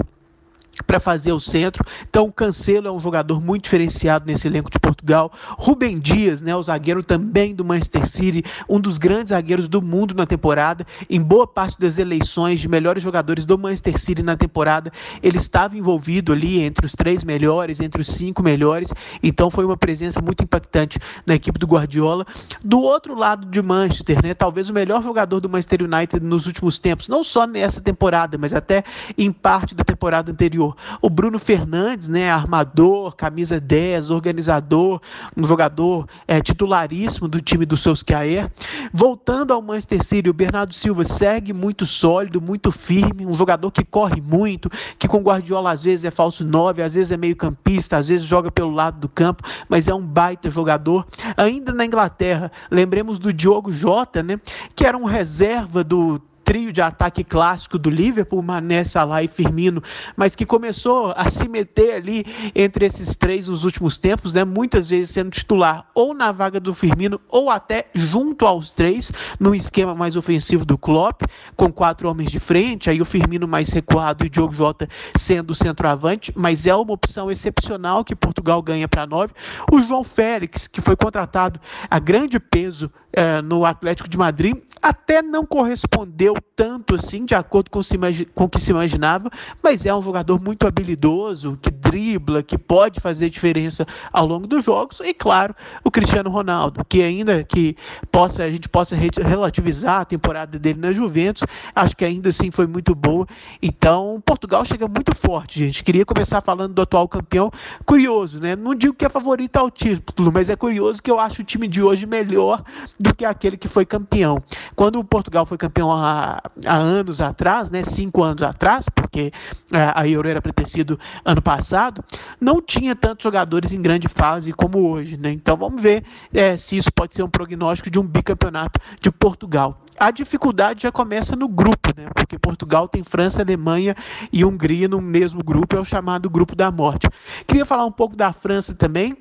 para 0.86 1.00
fazer 1.00 1.32
o 1.32 1.40
centro. 1.40 1.84
Então 2.10 2.26
o 2.26 2.32
Cancelo 2.32 2.88
é 2.88 2.92
um 2.92 3.00
jogador 3.00 3.42
muito 3.42 3.64
diferenciado 3.64 4.26
nesse 4.26 4.48
elenco 4.48 4.70
de 4.70 4.80
Portugal. 4.80 5.32
Rubem 5.58 6.00
Dias, 6.00 6.42
né, 6.42 6.56
o 6.56 6.64
zagueiro 6.64 7.04
também 7.04 7.54
do 7.56 7.66
Manchester 7.66 8.08
City, 8.08 8.44
um 8.70 8.80
dos 8.80 8.98
grandes 8.98 9.30
zagueiros 9.30 9.68
do 9.68 9.82
mundo 9.82 10.14
na 10.14 10.26
temporada. 10.26 10.86
Em 11.10 11.22
boa 11.22 11.48
parte 11.48 11.78
das 11.80 11.98
eleições 11.98 12.60
de 12.60 12.68
melhores 12.68 13.02
jogadores 13.02 13.46
do 13.46 13.58
Manchester 13.58 13.98
City 14.00 14.24
na 14.24 14.36
temporada, 14.36 14.92
ele 15.22 15.38
estava 15.38 15.78
envolvido 15.78 16.32
ali 16.32 16.62
entre 16.62 16.86
os 16.86 16.94
três 16.94 17.24
melhores, 17.24 17.80
entre 17.80 18.02
os 18.02 18.08
cinco 18.08 18.44
melhores. 18.44 18.94
Então 19.22 19.50
foi 19.50 19.66
uma 19.66 19.78
presença 19.78 20.22
muito 20.22 20.44
impactante 20.44 21.00
na 21.26 21.36
equipe 21.36 21.60
do 21.60 21.68
Guardiola. 21.68 22.26
Do 22.64 22.80
outro 22.80 23.16
lado 23.16 23.46
de 23.46 23.62
Manchester, 23.62 24.24
né, 24.24 24.34
talvez 24.34 24.70
o 24.70 24.74
melhor 24.74 25.04
jogador 25.04 25.40
do 25.40 25.50
Manchester 25.50 25.84
United 25.84 26.24
nos 26.24 26.46
últimos 26.46 26.80
tempos, 26.80 27.08
não 27.08 27.24
só 27.24 27.46
nessa 27.46 27.82
temporada, 27.82 28.38
mas 28.38 28.54
até 28.54 28.84
em 29.18 29.32
parte 29.32 29.76
da 29.76 29.84
temporada 29.84 30.32
anterior 30.32 30.67
O 31.02 31.10
Bruno 31.10 31.38
Fernandes, 31.40 32.08
né, 32.08 32.30
armador, 32.30 33.16
camisa 33.16 33.60
10, 33.60 34.10
organizador, 34.10 35.02
um 35.36 35.44
jogador 35.44 36.08
é, 36.28 36.42
titularíssimo 36.42 37.28
do 37.28 37.42
time 37.42 37.66
do 37.66 37.78
Solskjaer. 37.78 38.52
Voltando 38.94 39.54
ao 39.54 39.62
Manchester 39.62 40.04
City, 40.04 40.30
o 40.30 40.34
Bernardo 40.34 40.74
Silva 40.74 41.06
segue 41.06 41.54
muito 41.54 41.86
sólido, 41.86 42.42
muito 42.42 42.72
firme, 42.72 43.26
um 43.26 43.36
jogador 43.36 43.72
que 43.72 43.84
corre 43.84 44.22
muito, 44.22 44.70
que 44.98 45.08
com 45.08 45.22
Guardiola 45.22 45.72
às 45.72 45.84
vezes 45.84 46.06
é 46.06 46.12
falso 46.12 46.46
9, 46.46 46.82
às 46.82 46.94
vezes 46.94 47.12
é 47.12 47.18
meio 47.18 47.36
campista, 47.36 47.98
às 47.98 48.08
vezes 48.08 48.26
joga 48.26 48.52
pelo 48.52 48.72
lado 48.72 49.00
do 49.00 49.10
campo, 49.10 49.44
mas 49.70 49.88
é 49.88 49.94
um 49.94 50.06
baita 50.06 50.50
jogador. 50.50 51.06
Ainda 51.36 51.74
na 51.74 51.86
Inglaterra, 51.86 52.52
lembremos 52.72 53.20
do 53.20 53.34
Diogo 53.34 53.72
Jota, 53.72 54.24
né, 54.24 54.40
que 54.76 54.86
era 54.86 54.98
um 54.98 55.06
reserva 55.06 55.84
do 55.84 56.22
trio 56.48 56.72
de 56.72 56.82
ataque 56.82 57.26
clássico 57.26 57.78
do 57.78 57.90
Liverpool, 57.90 58.42
Mané, 58.42 58.86
Salah 58.86 59.22
e 59.22 59.28
Firmino, 59.28 59.84
mas 60.16 60.34
que 60.34 60.46
começou 60.46 61.12
a 61.18 61.28
se 61.28 61.46
meter 61.46 61.96
ali 61.96 62.26
entre 62.56 62.86
esses 62.86 63.18
três 63.18 63.50
nos 63.50 63.66
últimos 63.66 63.98
tempos, 63.98 64.32
né? 64.32 64.46
muitas 64.46 64.90
vezes 64.90 65.10
sendo 65.10 65.30
titular 65.30 65.86
ou 65.94 66.14
na 66.14 66.32
vaga 66.32 66.58
do 66.58 66.74
Firmino 66.74 67.20
ou 67.28 67.50
até 67.50 67.88
junto 67.94 68.46
aos 68.46 68.72
três, 68.72 69.12
no 69.38 69.54
esquema 69.54 69.94
mais 69.94 70.16
ofensivo 70.16 70.64
do 70.64 70.78
Klopp, 70.78 71.24
com 71.54 71.70
quatro 71.70 72.10
homens 72.10 72.32
de 72.32 72.40
frente, 72.40 72.90
aí 72.90 73.02
o 73.02 73.06
Firmino 73.06 73.46
mais 73.46 73.68
recuado 73.68 74.24
e 74.24 74.28
o 74.28 74.30
Diogo 74.30 74.54
Jota 74.54 74.88
sendo 75.18 75.52
o 75.52 75.56
centroavante, 75.56 76.32
mas 76.34 76.66
é 76.66 76.74
uma 76.74 76.94
opção 76.94 77.30
excepcional 77.30 78.06
que 78.06 78.16
Portugal 78.16 78.62
ganha 78.62 78.88
para 78.88 79.06
nove. 79.06 79.34
O 79.70 79.80
João 79.80 80.06
Félix, 80.06 80.66
que 80.66 80.80
foi 80.80 80.96
contratado 80.96 81.60
a 81.90 82.00
grande 82.00 82.40
peso 82.40 82.90
eh, 83.12 83.42
no 83.42 83.66
Atlético 83.66 84.08
de 84.08 84.18
Madrid, 84.18 84.56
até 84.82 85.22
não 85.22 85.46
correspondeu 85.46 86.37
tanto 86.56 86.96
assim, 86.96 87.26
de 87.26 87.36
acordo 87.36 87.70
com, 87.70 87.82
se, 87.84 87.98
com 88.34 88.46
o 88.46 88.50
que 88.50 88.60
se 88.60 88.72
imaginava, 88.72 89.30
mas 89.62 89.86
é 89.86 89.94
um 89.94 90.02
jogador 90.02 90.42
muito 90.42 90.66
habilidoso, 90.68 91.58
que 91.62 91.70
dribla, 91.70 92.42
que 92.42 92.58
pode 92.58 93.00
fazer 93.00 93.30
diferença 93.30 93.86
ao 94.12 94.26
longo 94.26 94.48
dos 94.48 94.66
jogos, 94.66 95.00
e 95.02 95.14
claro, 95.14 95.56
o 95.84 95.92
Cristiano 95.92 96.30
Ronaldo, 96.30 96.84
que 96.88 97.02
ainda 97.02 97.44
que 97.44 97.76
possa, 98.12 98.44
a 98.44 98.50
gente 98.50 98.68
possa 98.68 98.96
relativizar 98.96 100.02
a 100.02 100.06
temporada 100.06 100.58
dele 100.58 100.80
na 100.80 100.92
Juventus, 100.92 101.44
acho 101.76 101.96
que 101.96 102.06
ainda 102.06 102.30
assim 102.30 102.52
foi 102.52 102.68
muito 102.68 102.94
boa. 102.96 103.28
Então, 103.62 104.22
Portugal 104.26 104.66
chega 104.66 104.88
muito 104.88 105.16
forte, 105.16 105.60
gente. 105.60 105.84
Queria 105.84 106.06
começar 106.06 106.42
falando 106.42 106.74
do 106.74 106.82
atual 106.82 107.08
campeão. 107.08 107.52
Curioso, 107.86 108.40
né? 108.40 108.56
Não 108.56 108.76
digo 108.76 108.94
que 108.94 109.06
é 109.06 109.10
favorito 109.10 109.58
ao 109.58 109.70
título, 109.70 110.32
mas 110.32 110.50
é 110.50 110.56
curioso 110.56 111.02
que 111.02 111.10
eu 111.10 111.20
acho 111.20 111.42
o 111.42 111.46
time 111.46 111.68
de 111.68 111.82
hoje 111.82 112.06
melhor 112.06 112.64
do 113.00 113.14
que 113.14 113.26
aquele 113.26 113.58
que 113.58 113.68
foi 113.68 113.86
campeão. 113.86 114.42
Quando 114.76 115.00
o 115.00 115.04
Portugal 115.04 115.46
foi 115.46 115.58
campeão 115.58 115.92
há, 115.92 116.27
há 116.66 116.76
anos 116.76 117.22
atrás, 117.22 117.72
né, 117.72 117.84
cinco 117.84 118.24
anos 118.24 118.44
atrás, 118.44 118.88
porque 118.90 119.32
é, 119.72 119.92
a 119.94 120.08
Euro 120.08 120.28
era 120.28 120.42
para 120.42 120.52
ter 120.52 120.68
sido 120.68 121.00
ano 121.24 121.42
passado, 121.42 122.04
não 122.40 122.62
tinha 122.62 122.96
tantos 122.96 123.24
jogadores 123.24 123.74
em 123.74 123.82
grande 123.82 124.08
fase 124.08 124.52
como 124.54 124.90
hoje. 124.90 125.18
Né? 125.18 125.32
Então 125.32 125.56
vamos 125.56 125.82
ver 125.82 126.04
é, 126.34 126.58
se 126.58 126.78
isso 126.78 126.92
pode 126.94 127.16
ser 127.16 127.24
um 127.24 127.30
prognóstico 127.30 127.90
de 127.90 128.00
um 128.00 128.04
bicampeonato 128.04 128.80
de 129.00 129.12
Portugal. 129.12 129.82
A 130.00 130.12
dificuldade 130.12 130.84
já 130.84 130.92
começa 130.92 131.36
no 131.36 131.48
grupo, 131.48 131.92
né? 131.98 132.08
porque 132.14 132.38
Portugal 132.38 132.88
tem 132.88 133.04
França, 133.04 133.42
Alemanha 133.42 133.96
e 134.32 134.46
Hungria 134.46 134.88
no 134.88 135.02
mesmo 135.02 135.44
grupo, 135.44 135.76
é 135.76 135.80
o 135.80 135.86
chamado 135.86 136.30
grupo 136.30 136.56
da 136.56 136.72
morte. 136.72 137.08
Queria 137.48 137.66
falar 137.66 137.86
um 137.86 137.92
pouco 137.92 138.16
da 138.16 138.32
França 138.32 138.76
também 138.76 139.18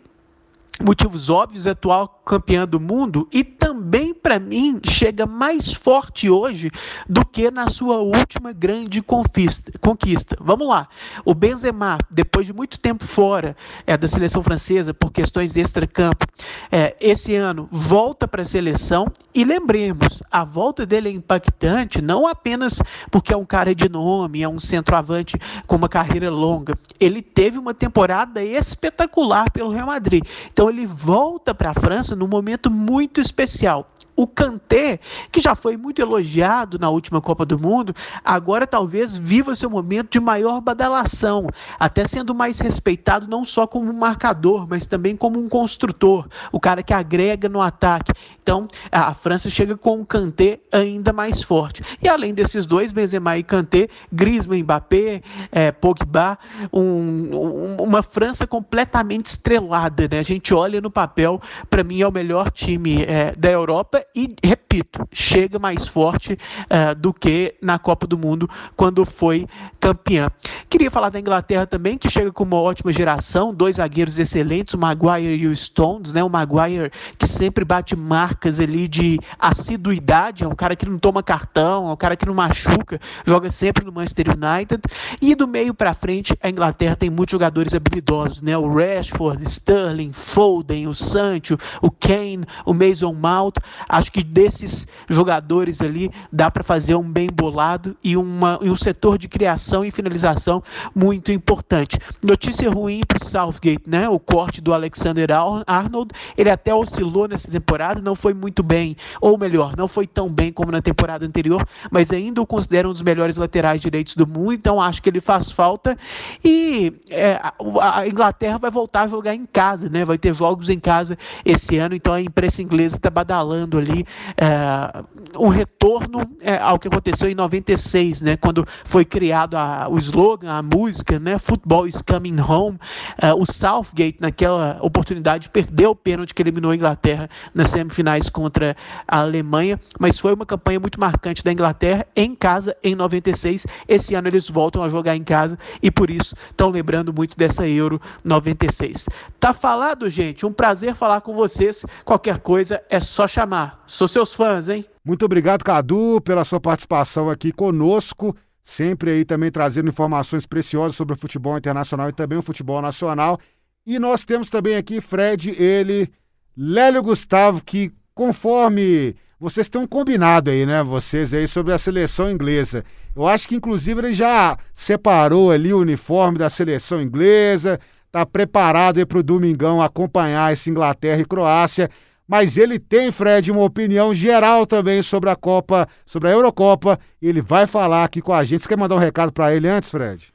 motivos 0.83 1.31
óbvios, 1.31 1.66
atual 1.66 2.15
campeã 2.27 2.69
do 2.69 2.78
mundo 2.78 3.27
e 3.32 3.43
também 3.43 4.12
para 4.12 4.39
mim 4.39 4.78
chega 4.85 5.24
mais 5.24 5.73
forte 5.73 6.28
hoje 6.28 6.70
do 7.09 7.24
que 7.24 7.51
na 7.51 7.70
sua 7.70 7.98
última 7.98 8.53
grande 8.53 9.01
conquista. 9.01 10.36
Vamos 10.39 10.69
lá, 10.69 10.86
o 11.24 11.35
Benzema 11.35 11.97
depois 12.11 12.47
de 12.47 12.53
muito 12.53 12.78
tempo 12.78 13.05
fora 13.07 13.57
é, 13.86 13.97
da 13.97 14.07
seleção 14.07 14.43
francesa 14.43 14.93
por 14.93 15.11
questões 15.11 15.55
de 15.55 15.61
extracampo, 15.61 16.27
é, 16.70 16.94
esse 17.01 17.35
ano 17.35 17.69
volta 17.73 18.28
para 18.28 18.43
a 18.43 18.47
seleção 18.47 19.07
e 19.35 19.44
lembremos 19.44 20.23
a 20.31 20.44
volta 20.44 20.85
dele 20.85 21.09
é 21.09 21.12
impactante 21.12 22.03
não 22.03 22.27
apenas 22.27 22.82
porque 23.11 23.32
é 23.32 23.36
um 23.36 23.47
cara 23.47 23.74
de 23.74 23.89
nome, 23.89 24.43
é 24.43 24.48
um 24.48 24.61
centroavante 24.61 25.39
com 25.66 25.77
uma 25.77 25.89
carreira 25.89 26.31
longa, 26.31 26.77
ele 27.01 27.23
teve 27.23 27.57
uma 27.57 27.73
temporada 27.73 28.43
espetacular 28.43 29.51
pelo 29.51 29.70
Real 29.70 29.86
Madrid. 29.86 30.23
Então 30.53 30.66
então 30.66 30.81
ele 30.81 30.86
volta 30.86 31.55
para 31.55 31.70
a 31.70 31.74
França 31.74 32.15
num 32.16 32.26
momento 32.26 32.70
muito 32.70 33.20
especial 33.20 33.90
o 34.16 34.26
Kanté, 34.26 34.98
que 35.30 35.40
já 35.40 35.55
foi 35.55 35.76
muito 35.76 36.01
elogiado 36.01 36.78
na 36.78 36.88
última 36.88 37.20
Copa 37.20 37.44
do 37.44 37.59
Mundo, 37.59 37.94
agora 38.24 38.66
talvez 38.66 39.16
viva 39.16 39.55
seu 39.55 39.68
momento 39.68 40.12
de 40.12 40.20
maior 40.20 40.60
badalação, 40.60 41.47
até 41.78 42.06
sendo 42.06 42.34
mais 42.34 42.59
respeitado 42.59 43.28
não 43.28 43.44
só 43.44 43.66
como 43.66 43.90
um 43.90 43.98
marcador, 43.98 44.66
mas 44.66 44.86
também 44.86 45.16
como 45.16 45.38
um 45.38 45.48
construtor, 45.48 46.26
o 46.51 46.59
cara 46.59 46.82
que 46.82 46.94
agrega 46.94 47.48
no 47.48 47.60
ataque. 47.60 48.12
Então, 48.43 48.66
a 48.90 49.12
França 49.12 49.51
chega 49.51 49.76
com 49.76 50.01
o 50.01 50.06
Kanté 50.06 50.60
ainda 50.72 51.12
mais 51.12 51.43
forte. 51.43 51.82
E 52.02 52.09
além 52.09 52.32
desses 52.32 52.64
dois, 52.64 52.93
Benzema 52.93 53.36
e 53.36 53.43
Kanté, 53.43 53.88
Griezmann, 54.10 54.62
Mbappé, 54.62 55.20
é, 55.52 55.70
Pogba, 55.72 56.38
um, 56.72 56.80
um, 56.80 57.76
uma 57.82 58.02
França 58.02 58.47
completamente 58.47 59.26
estrelada, 59.26 60.09
né? 60.10 60.20
A 60.20 60.22
gente 60.22 60.55
olha 60.55 60.80
no 60.80 60.90
papel, 60.90 61.40
para 61.68 61.84
mim 61.84 62.01
é 62.01 62.09
o 62.09 62.12
melhor 62.12 62.51
time 62.51 63.02
é, 63.05 63.34
da 63.36 63.51
Europa 63.51 64.06
e, 64.15 64.35
repito, 64.43 65.07
chega 65.12 65.59
mais 65.59 65.87
forte 65.87 66.35
uh, 66.35 66.95
do 66.95 67.12
que 67.12 67.55
na 67.61 67.78
Copa 67.78 68.07
do 68.07 68.16
Mundo 68.16 68.49
quando 68.77 69.05
foi 69.05 69.47
campeã. 69.78 70.31
Queria 70.69 70.91
falar 70.91 71.11
da 71.11 71.20
Inglaterra 71.20 71.66
também, 71.66 71.99
que 71.99 72.09
chega 72.09 72.33
com 72.33 72.45
uma 72.45 72.57
ótima 72.57 72.93
geração, 72.93 73.55
dois 73.55 73.77
zagueiros 73.77 74.19
excelentes, 74.19 74.74
o 74.74 74.78
Maguire 74.78 75.37
e 75.37 75.47
o 75.47 75.55
Stones, 75.55 76.12
né? 76.12 76.24
O 76.24 76.31
Maguire 76.31 76.91
que 77.19 77.27
sempre 77.27 77.65
bate 77.65 77.95
marcas 77.95 78.59
ali 78.59 78.89
de 78.89 79.19
assiduidade, 79.39 80.45
é 80.45 80.49
um 80.49 80.55
cara 80.55 80.74
que 80.74 80.89
não 80.89 80.99
toma 80.99 81.23
cartão, 81.23 81.89
é 81.89 81.93
um 81.93 81.97
cara 81.97 82.16
que 82.16 82.27
não 82.27 82.35
machuca, 82.35 83.01
joga 83.27 83.51
sempre 83.51 83.85
no 83.85 83.93
Manchester 83.93 84.27
United. 84.31 84.83
E 85.20 85.35
do 85.35 85.47
meio 85.47 85.74
para 85.74 85.93
frente, 85.93 86.37
a 86.43 86.49
Inglaterra 86.49 86.97
tem 86.97 87.11
muitos 87.11 87.33
jogadores 87.33 87.74
habilidosos, 87.74 88.43
né? 88.43 88.57
O 88.57 88.73
Rashford, 88.73 89.43
Sterling, 89.45 90.12
Foden, 90.12 90.89
o 90.89 90.95
Sancho, 90.95 91.59
o 91.83 91.91
Kane, 91.91 92.45
o 92.65 92.73
Mason 92.73 93.12
Mount. 93.12 93.57
Acho 93.97 94.12
que 94.12 94.23
desses 94.23 94.86
jogadores 95.09 95.81
ali 95.81 96.10
dá 96.31 96.51
para 96.51 96.62
fazer 96.62 96.94
um 96.97 97.02
bem 97.02 97.28
bolado 97.32 97.97
e, 98.05 98.14
uma, 98.14 98.59
e 98.60 98.68
um 98.68 98.77
setor 98.77 99.16
de 99.16 99.27
criação 99.27 99.86
e 99.86 99.90
finalização 99.90 100.62
muito 100.94 101.32
importante. 101.32 101.98
Notícia 102.23 102.68
ruim 102.70 103.01
para 103.09 103.16
o 103.16 103.24
Southgate, 103.24 103.89
né? 103.89 104.06
O 104.06 104.18
corte 104.18 104.60
do 104.60 104.74
Alexander 104.74 105.31
Arnold, 105.66 106.10
ele 106.36 106.51
até 106.51 106.74
oscilou 106.74 107.27
nessa 107.27 107.51
temporada, 107.51 108.02
não 108.02 108.14
foi 108.14 108.35
muito 108.35 108.62
bem, 108.62 108.98
ou 109.18 109.39
melhor, 109.39 109.74
não 109.74 109.89
foi 109.89 110.06
tão 110.06 110.28
bem 110.28 110.52
como 110.52 110.70
na 110.70 110.82
temporada 110.82 111.24
anterior, 111.24 111.66
mas 111.90 112.12
ainda 112.12 112.43
o 112.43 112.47
considero 112.47 112.90
um 112.90 112.93
dos 112.93 113.01
melhores 113.01 113.39
laterais 113.39 113.81
direitos 113.81 114.14
do 114.14 114.27
mundo, 114.27 114.52
então 114.52 114.78
acho 114.78 115.02
que 115.02 115.09
ele 115.09 115.23
faz 115.23 115.51
falta. 115.51 115.97
E 116.44 116.93
é, 117.09 117.40
a 117.81 118.06
Inglaterra 118.06 118.59
vai 118.59 118.70
voltar 118.70 119.05
a 119.05 119.09
jogar 119.09 119.35
em 119.35 119.47
casa, 119.47 119.89
né? 119.89 120.05
Vai 120.05 120.18
ter 120.18 120.35
jogos 120.35 120.68
em 120.68 120.78
casa 120.78 121.16
esse 121.47 121.78
ano, 121.78 121.94
então 121.94 122.12
a 122.12 122.20
imprensa 122.20 122.60
inglesa 122.60 122.97
está 122.97 123.09
badalando 123.09 123.78
ali 123.78 123.85
ali 123.90 124.06
é, 124.36 125.04
um 125.38 125.48
retorno 125.48 126.28
é, 126.40 126.56
ao 126.58 126.78
que 126.78 126.88
aconteceu 126.88 127.28
em 127.28 127.34
96, 127.34 128.20
né, 128.20 128.36
quando 128.36 128.66
foi 128.84 129.04
criado 129.04 129.56
a, 129.56 129.88
o 129.88 129.98
slogan, 129.98 130.52
a 130.52 130.62
música, 130.62 131.18
né, 131.18 131.38
Football 131.38 131.86
is 131.86 132.02
coming 132.02 132.40
home. 132.40 132.78
É, 133.20 133.32
o 133.32 133.46
Southgate, 133.46 134.18
naquela 134.20 134.78
oportunidade, 134.80 135.48
perdeu 135.50 135.90
o 135.90 135.96
pênalti 135.96 136.34
que 136.34 136.42
eliminou 136.42 136.70
a 136.70 136.76
Inglaterra 136.76 137.28
nas 137.54 137.70
semifinais 137.70 138.28
contra 138.28 138.76
a 139.06 139.20
Alemanha, 139.20 139.80
mas 139.98 140.18
foi 140.18 140.34
uma 140.34 140.46
campanha 140.46 140.80
muito 140.80 140.98
marcante 141.00 141.42
da 141.42 141.52
Inglaterra 141.52 142.06
em 142.14 142.34
casa 142.34 142.76
em 142.82 142.94
96. 142.94 143.66
Esse 143.88 144.14
ano 144.14 144.28
eles 144.28 144.48
voltam 144.48 144.82
a 144.82 144.88
jogar 144.88 145.16
em 145.16 145.24
casa 145.24 145.58
e 145.82 145.90
por 145.90 146.10
isso 146.10 146.34
estão 146.50 146.70
lembrando 146.70 147.12
muito 147.12 147.36
dessa 147.36 147.66
Euro 147.66 148.00
96. 148.24 149.06
Tá 149.38 149.52
falado, 149.52 150.08
gente? 150.08 150.44
Um 150.46 150.52
prazer 150.52 150.94
falar 150.94 151.20
com 151.20 151.34
vocês. 151.34 151.84
Qualquer 152.04 152.38
coisa 152.38 152.82
é 152.88 153.00
só 153.00 153.26
chamar. 153.28 153.76
Sou 153.86 154.09
seus 154.09 154.32
fãs, 154.32 154.69
hein? 154.69 154.85
Muito 155.05 155.24
obrigado, 155.24 155.65
Cadu, 155.65 156.20
pela 156.20 156.44
sua 156.44 156.61
participação 156.61 157.31
aqui 157.31 157.53
conosco. 157.53 158.36
Sempre 158.62 159.11
aí 159.11 159.24
também 159.24 159.51
trazendo 159.51 159.89
informações 159.89 160.44
preciosas 160.44 160.97
sobre 160.97 161.15
o 161.15 161.19
futebol 161.19 161.57
internacional 161.57 162.09
e 162.09 162.12
também 162.12 162.36
o 162.36 162.43
futebol 162.43 162.82
nacional. 162.82 163.39
E 163.86 163.98
nós 163.98 164.24
temos 164.24 164.51
também 164.51 164.74
aqui 164.74 165.01
Fred, 165.01 165.51
ele, 165.51 166.11
Lélio 166.57 167.03
Gustavo, 167.03 167.62
que 167.65 167.93
conforme 168.12 169.15
vocês 169.39 169.69
têm 169.69 169.81
um 169.81 169.86
combinado 169.86 170.51
aí, 170.51 170.66
né? 170.66 170.82
Vocês 170.82 171.32
aí 171.32 171.47
sobre 171.47 171.73
a 171.73 171.78
seleção 171.78 172.31
inglesa. 172.31 172.85
Eu 173.15 173.27
acho 173.27 173.47
que 173.47 173.55
inclusive 173.55 174.01
ele 174.01 174.15
já 174.15 174.59
separou 174.74 175.53
ali 175.53 175.73
o 175.73 175.78
uniforme 175.78 176.39
da 176.39 176.51
seleção 176.51 177.01
inglesa, 177.01 177.78
tá 178.11 178.27
preparado 178.27 178.98
aí 178.98 179.07
para 179.07 179.19
o 179.19 179.23
domingão 179.23 179.81
acompanhar 179.81 180.53
esse 180.53 180.70
Inglaterra 180.70 181.20
e 181.20 181.24
Croácia 181.24 181.89
mas 182.27 182.57
ele 182.57 182.78
tem, 182.78 183.12
Fred, 183.12 183.51
uma 183.51 183.62
opinião 183.62 184.15
geral 184.15 184.66
também 184.66 185.03
sobre 185.03 185.31
a 185.31 185.36
Copa, 185.36 185.86
sobre 186.05 186.28
a 186.28 186.32
Eurocopa. 186.32 186.98
Ele 187.23 187.40
vai 187.40 187.66
falar 187.66 188.05
aqui 188.05 188.20
com 188.20 188.32
a 188.32 188.43
gente. 188.43 188.62
Você 188.62 188.69
quer 188.69 188.78
mandar 188.78 188.97
um 188.97 188.98
recado 188.98 189.32
para 189.32 189.55
ele 189.55 189.69
antes, 189.69 189.90
Fred? 189.90 190.32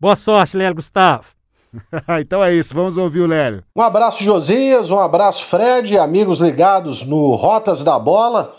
Boa 0.00 0.16
sorte, 0.16 0.56
Lélio 0.56 0.76
Gustavo. 0.76 1.26
então 2.20 2.42
é 2.42 2.54
isso, 2.54 2.74
vamos 2.74 2.96
ouvir 2.96 3.20
o 3.20 3.26
Lélio. 3.26 3.62
Um 3.74 3.82
abraço, 3.82 4.22
Josias, 4.24 4.90
um 4.90 4.98
abraço, 4.98 5.44
Fred, 5.44 5.98
amigos 5.98 6.40
ligados 6.40 7.04
no 7.04 7.34
Rotas 7.34 7.84
da 7.84 7.98
Bola. 7.98 8.54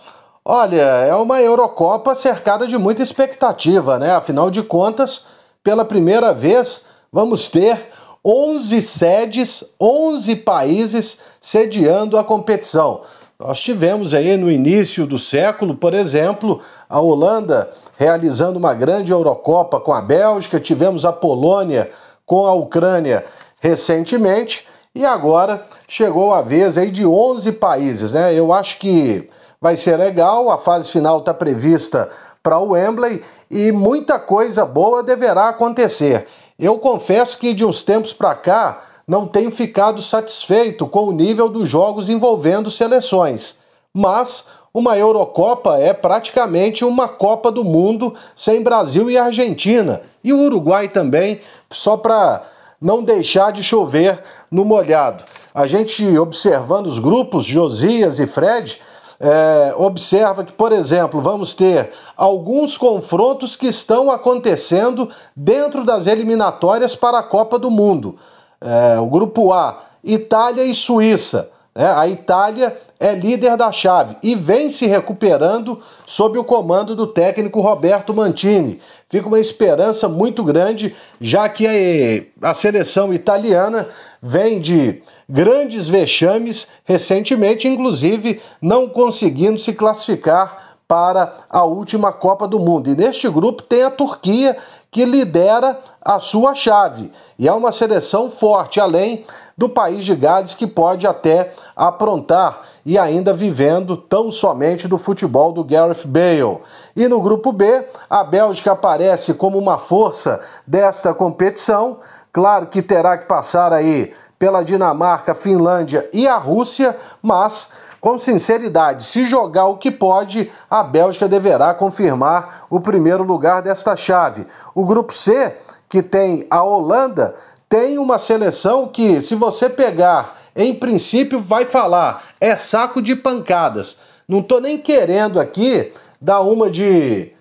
Olha, 0.46 0.82
é 0.82 1.16
uma 1.16 1.42
Eurocopa 1.42 2.16
cercada 2.16 2.68
de 2.68 2.78
muita 2.78 3.04
expectativa, 3.04 4.00
né? 4.00 4.12
Afinal 4.12 4.50
de 4.50 4.64
contas, 4.64 5.26
pela 5.64 5.84
primeira 5.84 6.34
vez, 6.34 6.82
vamos 7.12 7.48
ter 7.48 7.90
11 8.30 8.82
sedes, 8.82 9.64
11 9.80 10.36
países 10.36 11.18
sediando 11.40 12.18
a 12.18 12.26
competição. 12.26 13.04
Nós 13.40 13.62
tivemos 13.62 14.14
aí 14.14 14.36
no 14.36 14.52
início 14.52 15.08
do 15.08 15.18
século, 15.18 15.76
por 15.76 15.94
exemplo, 15.94 16.60
a 16.90 17.00
Holanda 17.00 17.72
realizando 17.96 18.60
uma 18.60 18.74
grande 18.74 19.14
Eurocopa 19.14 19.80
com 19.80 19.94
a 19.94 20.02
Bélgica, 20.02 20.60
tivemos 20.60 21.06
a 21.06 21.14
Polônia 21.14 21.90
com 22.26 22.46
a 22.46 22.54
Ucrânia 22.54 23.24
recentemente 23.62 24.68
e 24.94 25.06
agora 25.06 25.66
chegou 25.88 26.34
a 26.34 26.42
vez 26.42 26.78
aí 26.78 26.92
de 26.92 27.06
11 27.06 27.54
países, 27.54 28.14
né? 28.14 28.34
Eu 28.34 28.52
acho 28.52 28.78
que 28.78 29.30
vai 29.62 29.78
ser 29.78 29.96
legal, 29.96 30.50
a 30.50 30.58
fase 30.58 30.92
final 30.92 31.20
está 31.20 31.34
prevista 31.34 32.10
para 32.44 32.60
o 32.60 32.72
Wembley 32.72 33.24
e 33.50 33.72
muita 33.72 34.20
coisa 34.20 34.66
boa 34.66 35.02
deverá 35.02 35.48
acontecer. 35.48 36.28
Eu 36.60 36.80
confesso 36.80 37.38
que 37.38 37.54
de 37.54 37.64
uns 37.64 37.84
tempos 37.84 38.12
para 38.12 38.34
cá 38.34 38.82
não 39.08 39.28
tenho 39.28 39.52
ficado 39.52 40.02
satisfeito 40.02 40.88
com 40.88 41.06
o 41.06 41.12
nível 41.12 41.48
dos 41.48 41.70
jogos 41.70 42.10
envolvendo 42.10 42.72
seleções, 42.72 43.56
mas 43.94 44.44
uma 44.74 44.98
Eurocopa 44.98 45.78
é 45.78 45.94
praticamente 45.94 46.84
uma 46.84 47.08
Copa 47.08 47.52
do 47.52 47.64
Mundo 47.64 48.16
sem 48.36 48.62
Brasil 48.62 49.10
e 49.10 49.18
Argentina, 49.18 50.02
e 50.24 50.34
o 50.34 50.40
Uruguai 50.40 50.88
também, 50.88 51.42
só 51.72 51.96
para 51.96 52.44
não 52.82 53.04
deixar 53.04 53.52
de 53.52 53.64
chover 53.64 54.22
no 54.52 54.66
molhado. 54.66 55.24
A 55.54 55.68
gente 55.68 56.06
observando 56.18 56.88
os 56.88 57.00
grupos, 57.00 57.46
Josias 57.46 58.20
e 58.20 58.28
Fred, 58.28 58.82
é, 59.20 59.74
observa 59.76 60.44
que, 60.44 60.52
por 60.52 60.72
exemplo, 60.72 61.22
vamos 61.22 61.54
ter 61.54 61.92
alguns 62.16 62.78
confrontos 62.78 63.56
que 63.56 63.68
estão 63.68 64.12
acontecendo 64.12 65.10
dentro 65.36 65.84
das 65.84 66.08
eliminatórias 66.08 66.96
para 66.96 67.20
a 67.20 67.24
Copa 67.24 67.58
do 67.58 67.72
Mundo. 67.72 68.18
É, 68.62 69.00
o 69.00 69.08
grupo 69.08 69.52
A, 69.52 69.84
Itália 70.04 70.64
e 70.64 70.74
Suíça. 70.74 71.50
Né? 71.76 71.92
A 71.92 72.08
Itália 72.08 72.78
é 73.00 73.14
líder 73.14 73.56
da 73.56 73.72
chave 73.72 74.18
e 74.24 74.34
vem 74.34 74.70
se 74.70 74.88
recuperando 74.88 75.80
sob 76.06 76.38
o 76.40 76.44
comando 76.44 76.96
do 76.96 77.06
técnico 77.06 77.62
Roberto 77.62 78.14
Mantini. 78.14 78.80
Fica 79.10 79.28
uma 79.28 79.40
esperança 79.40 80.10
muito 80.10 80.44
grande, 80.44 80.96
já 81.22 81.48
que 81.48 82.28
a, 82.42 82.50
a 82.50 82.54
seleção 82.54 83.14
italiana 83.14 83.88
vem 84.22 84.60
de 84.60 85.02
grandes 85.28 85.88
vexames 85.88 86.68
recentemente, 86.84 87.68
inclusive 87.68 88.42
não 88.62 88.88
conseguindo 88.88 89.60
se 89.60 89.74
classificar 89.74 90.78
para 90.88 91.34
a 91.50 91.64
última 91.64 92.14
Copa 92.14 92.48
do 92.48 92.60
Mundo. 92.60 92.90
E 92.90 92.96
neste 92.96 93.30
grupo 93.30 93.62
tem 93.62 93.84
a 93.84 93.92
Turquia, 93.92 94.58
que 94.90 95.04
lidera 95.04 95.80
a 96.02 96.20
sua 96.20 96.56
chave. 96.56 97.12
E 97.38 97.48
é 97.48 97.52
uma 97.52 97.74
seleção 97.74 98.32
forte, 98.32 98.80
além 98.80 99.26
do 99.58 99.68
país 99.68 100.06
de 100.06 100.16
Gales, 100.16 100.54
que 100.54 100.66
pode 100.66 101.06
até 101.06 101.52
aprontar 101.76 102.62
e 102.86 102.98
ainda 102.98 103.34
vivendo 103.34 103.98
tão 103.98 104.32
somente 104.32 104.88
do 104.88 104.98
futebol 104.98 105.52
do 105.52 105.64
Gareth 105.64 106.06
Bale. 106.06 106.60
E 106.96 107.08
no 107.08 107.20
grupo 107.20 107.52
B, 107.52 107.86
a 108.10 108.24
Bélgica 108.24 108.72
aparece 108.72 109.34
como 109.34 109.58
uma 109.58 109.78
força 109.78 110.40
desta 110.66 111.14
competição. 111.14 112.00
Claro 112.38 112.68
que 112.68 112.84
terá 112.84 113.18
que 113.18 113.26
passar 113.26 113.74
aí 113.74 114.14
pela 114.38 114.62
Dinamarca, 114.62 115.34
Finlândia 115.34 116.08
e 116.14 116.28
a 116.28 116.38
Rússia, 116.38 116.96
mas 117.20 117.72
com 118.00 118.20
sinceridade, 118.20 119.06
se 119.06 119.26
jogar 119.26 119.66
o 119.66 119.78
que 119.78 119.90
pode, 119.90 120.52
a 120.70 120.84
Bélgica 120.84 121.28
deverá 121.28 121.74
confirmar 121.74 122.68
o 122.70 122.80
primeiro 122.80 123.24
lugar 123.24 123.64
desta 123.64 123.96
chave. 123.96 124.46
O 124.76 124.86
grupo 124.86 125.16
C, 125.16 125.58
que 125.90 126.04
tem 126.04 126.46
a 126.52 126.62
Holanda, 126.62 127.36
tem 127.68 127.98
uma 127.98 128.20
seleção 128.20 128.88
que, 128.88 129.20
se 129.20 129.34
você 129.34 129.68
pegar, 129.68 130.38
em 130.56 130.76
princípio, 130.76 131.42
vai 131.42 131.66
falar 131.66 132.22
é 132.40 132.56
saco 132.56 133.02
de 133.02 133.16
pancadas. 133.16 133.98
Não 134.28 134.42
estou 134.42 134.62
nem 134.62 134.78
querendo 134.78 135.40
aqui 135.40 135.92
dar 136.22 136.42
uma 136.42 136.70
de 136.70 137.32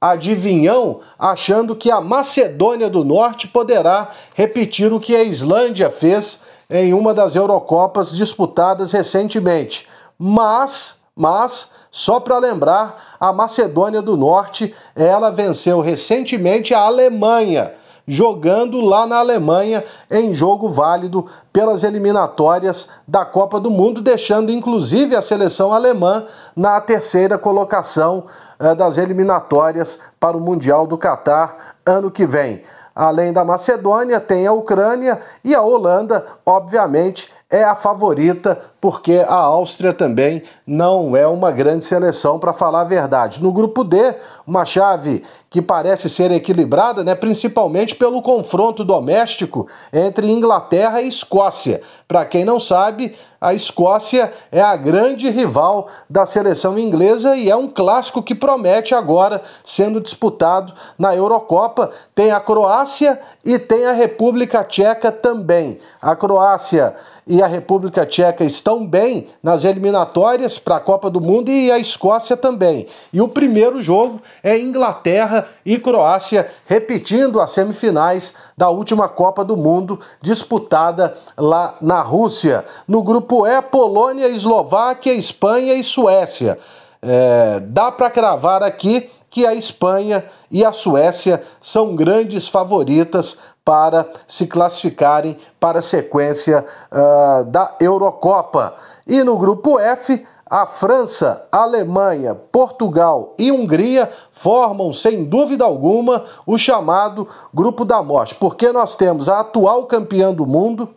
adivinhão, 0.00 1.00
achando 1.18 1.74
que 1.74 1.90
a 1.90 2.00
Macedônia 2.00 2.88
do 2.88 3.04
Norte 3.04 3.48
poderá 3.48 4.10
repetir 4.34 4.92
o 4.92 5.00
que 5.00 5.16
a 5.16 5.22
Islândia 5.22 5.90
fez 5.90 6.40
em 6.68 6.92
uma 6.92 7.14
das 7.14 7.36
Eurocopas 7.36 8.14
disputadas 8.14 8.92
recentemente. 8.92 9.86
Mas, 10.18 10.96
mas, 11.14 11.70
só 11.90 12.20
para 12.20 12.38
lembrar, 12.38 13.16
a 13.18 13.32
Macedônia 13.32 14.02
do 14.02 14.16
Norte, 14.16 14.74
ela 14.94 15.30
venceu 15.30 15.80
recentemente 15.80 16.74
a 16.74 16.80
Alemanha, 16.80 17.72
jogando 18.06 18.80
lá 18.80 19.06
na 19.06 19.16
Alemanha 19.16 19.84
em 20.10 20.32
jogo 20.32 20.68
válido 20.68 21.26
pelas 21.52 21.82
eliminatórias 21.82 22.88
da 23.06 23.24
Copa 23.24 23.58
do 23.58 23.70
Mundo, 23.70 24.00
deixando 24.00 24.52
inclusive 24.52 25.16
a 25.16 25.22
seleção 25.22 25.72
alemã 25.72 26.24
na 26.54 26.80
terceira 26.80 27.36
colocação 27.36 28.24
eh, 28.58 28.74
das 28.74 28.98
eliminatórias 28.98 29.98
para 30.20 30.36
o 30.36 30.40
Mundial 30.40 30.86
do 30.86 30.96
Catar 30.96 31.76
ano 31.84 32.10
que 32.10 32.24
vem. 32.24 32.62
Além 32.94 33.32
da 33.32 33.44
Macedônia, 33.44 34.18
tem 34.20 34.46
a 34.46 34.52
Ucrânia 34.52 35.20
e 35.44 35.54
a 35.54 35.60
Holanda, 35.60 36.24
obviamente, 36.46 37.30
é 37.48 37.62
a 37.62 37.76
favorita, 37.76 38.60
porque 38.80 39.24
a 39.26 39.34
Áustria 39.34 39.92
também 39.92 40.42
não 40.66 41.16
é 41.16 41.28
uma 41.28 41.52
grande 41.52 41.84
seleção, 41.84 42.40
para 42.40 42.52
falar 42.52 42.80
a 42.80 42.84
verdade. 42.84 43.40
No 43.40 43.52
grupo 43.52 43.84
D, 43.84 44.16
uma 44.44 44.64
chave 44.64 45.22
que 45.48 45.62
parece 45.62 46.08
ser 46.08 46.32
equilibrada, 46.32 47.04
né, 47.04 47.14
principalmente 47.14 47.94
pelo 47.94 48.20
confronto 48.20 48.84
doméstico 48.84 49.68
entre 49.92 50.28
Inglaterra 50.28 51.00
e 51.00 51.08
Escócia. 51.08 51.82
Para 52.08 52.24
quem 52.24 52.44
não 52.44 52.58
sabe, 52.58 53.16
a 53.40 53.54
Escócia 53.54 54.32
é 54.50 54.60
a 54.60 54.76
grande 54.76 55.30
rival 55.30 55.86
da 56.10 56.26
seleção 56.26 56.76
inglesa 56.76 57.36
e 57.36 57.48
é 57.48 57.54
um 57.54 57.68
clássico 57.68 58.22
que 58.22 58.34
promete 58.34 58.92
agora 58.92 59.40
sendo 59.64 60.00
disputado 60.00 60.72
na 60.98 61.14
Eurocopa. 61.14 61.92
Tem 62.12 62.32
a 62.32 62.40
Croácia 62.40 63.20
e 63.44 63.56
tem 63.56 63.86
a 63.86 63.92
República 63.92 64.64
Tcheca 64.64 65.12
também. 65.12 65.78
A 66.02 66.16
Croácia 66.16 66.96
e 67.26 67.42
a 67.42 67.46
República 67.48 68.06
Tcheca 68.06 68.44
estão 68.44 68.86
bem 68.86 69.28
nas 69.42 69.64
eliminatórias 69.64 70.58
para 70.58 70.76
a 70.76 70.80
Copa 70.80 71.10
do 71.10 71.20
Mundo 71.20 71.50
e 71.50 71.72
a 71.72 71.78
Escócia 71.78 72.36
também. 72.36 72.86
E 73.12 73.20
o 73.20 73.26
primeiro 73.26 73.82
jogo 73.82 74.22
é 74.44 74.56
Inglaterra 74.56 75.48
e 75.64 75.76
Croácia, 75.76 76.48
repetindo 76.66 77.40
as 77.40 77.50
semifinais 77.50 78.32
da 78.56 78.68
última 78.68 79.08
Copa 79.08 79.44
do 79.44 79.56
Mundo 79.56 79.98
disputada 80.22 81.16
lá 81.36 81.76
na 81.80 82.00
Rússia. 82.00 82.64
No 82.86 83.02
grupo 83.02 83.44
E, 83.44 83.60
Polônia, 83.60 84.28
Eslováquia, 84.28 85.12
Espanha 85.12 85.74
e 85.74 85.82
Suécia. 85.82 86.56
É, 87.02 87.60
dá 87.60 87.90
para 87.90 88.08
cravar 88.08 88.62
aqui 88.62 89.10
que 89.28 89.44
a 89.44 89.52
Espanha 89.52 90.24
e 90.50 90.64
a 90.64 90.72
Suécia 90.72 91.42
são 91.60 91.96
grandes 91.96 92.46
favoritas 92.46 93.36
para 93.66 94.08
se 94.28 94.46
classificarem 94.46 95.36
para 95.58 95.80
a 95.80 95.82
sequência 95.82 96.64
uh, 96.92 97.44
da 97.46 97.74
Eurocopa. 97.80 98.76
E 99.04 99.24
no 99.24 99.36
grupo 99.36 99.80
F, 99.80 100.24
a 100.48 100.66
França, 100.66 101.42
Alemanha, 101.50 102.36
Portugal 102.36 103.34
e 103.36 103.50
Hungria 103.50 104.08
formam, 104.30 104.92
sem 104.92 105.24
dúvida 105.24 105.64
alguma, 105.64 106.26
o 106.46 106.56
chamado 106.56 107.26
Grupo 107.52 107.84
da 107.84 108.00
Morte, 108.04 108.36
porque 108.36 108.70
nós 108.70 108.94
temos 108.94 109.28
a 109.28 109.40
atual 109.40 109.86
campeã 109.86 110.32
do 110.32 110.46
mundo, 110.46 110.88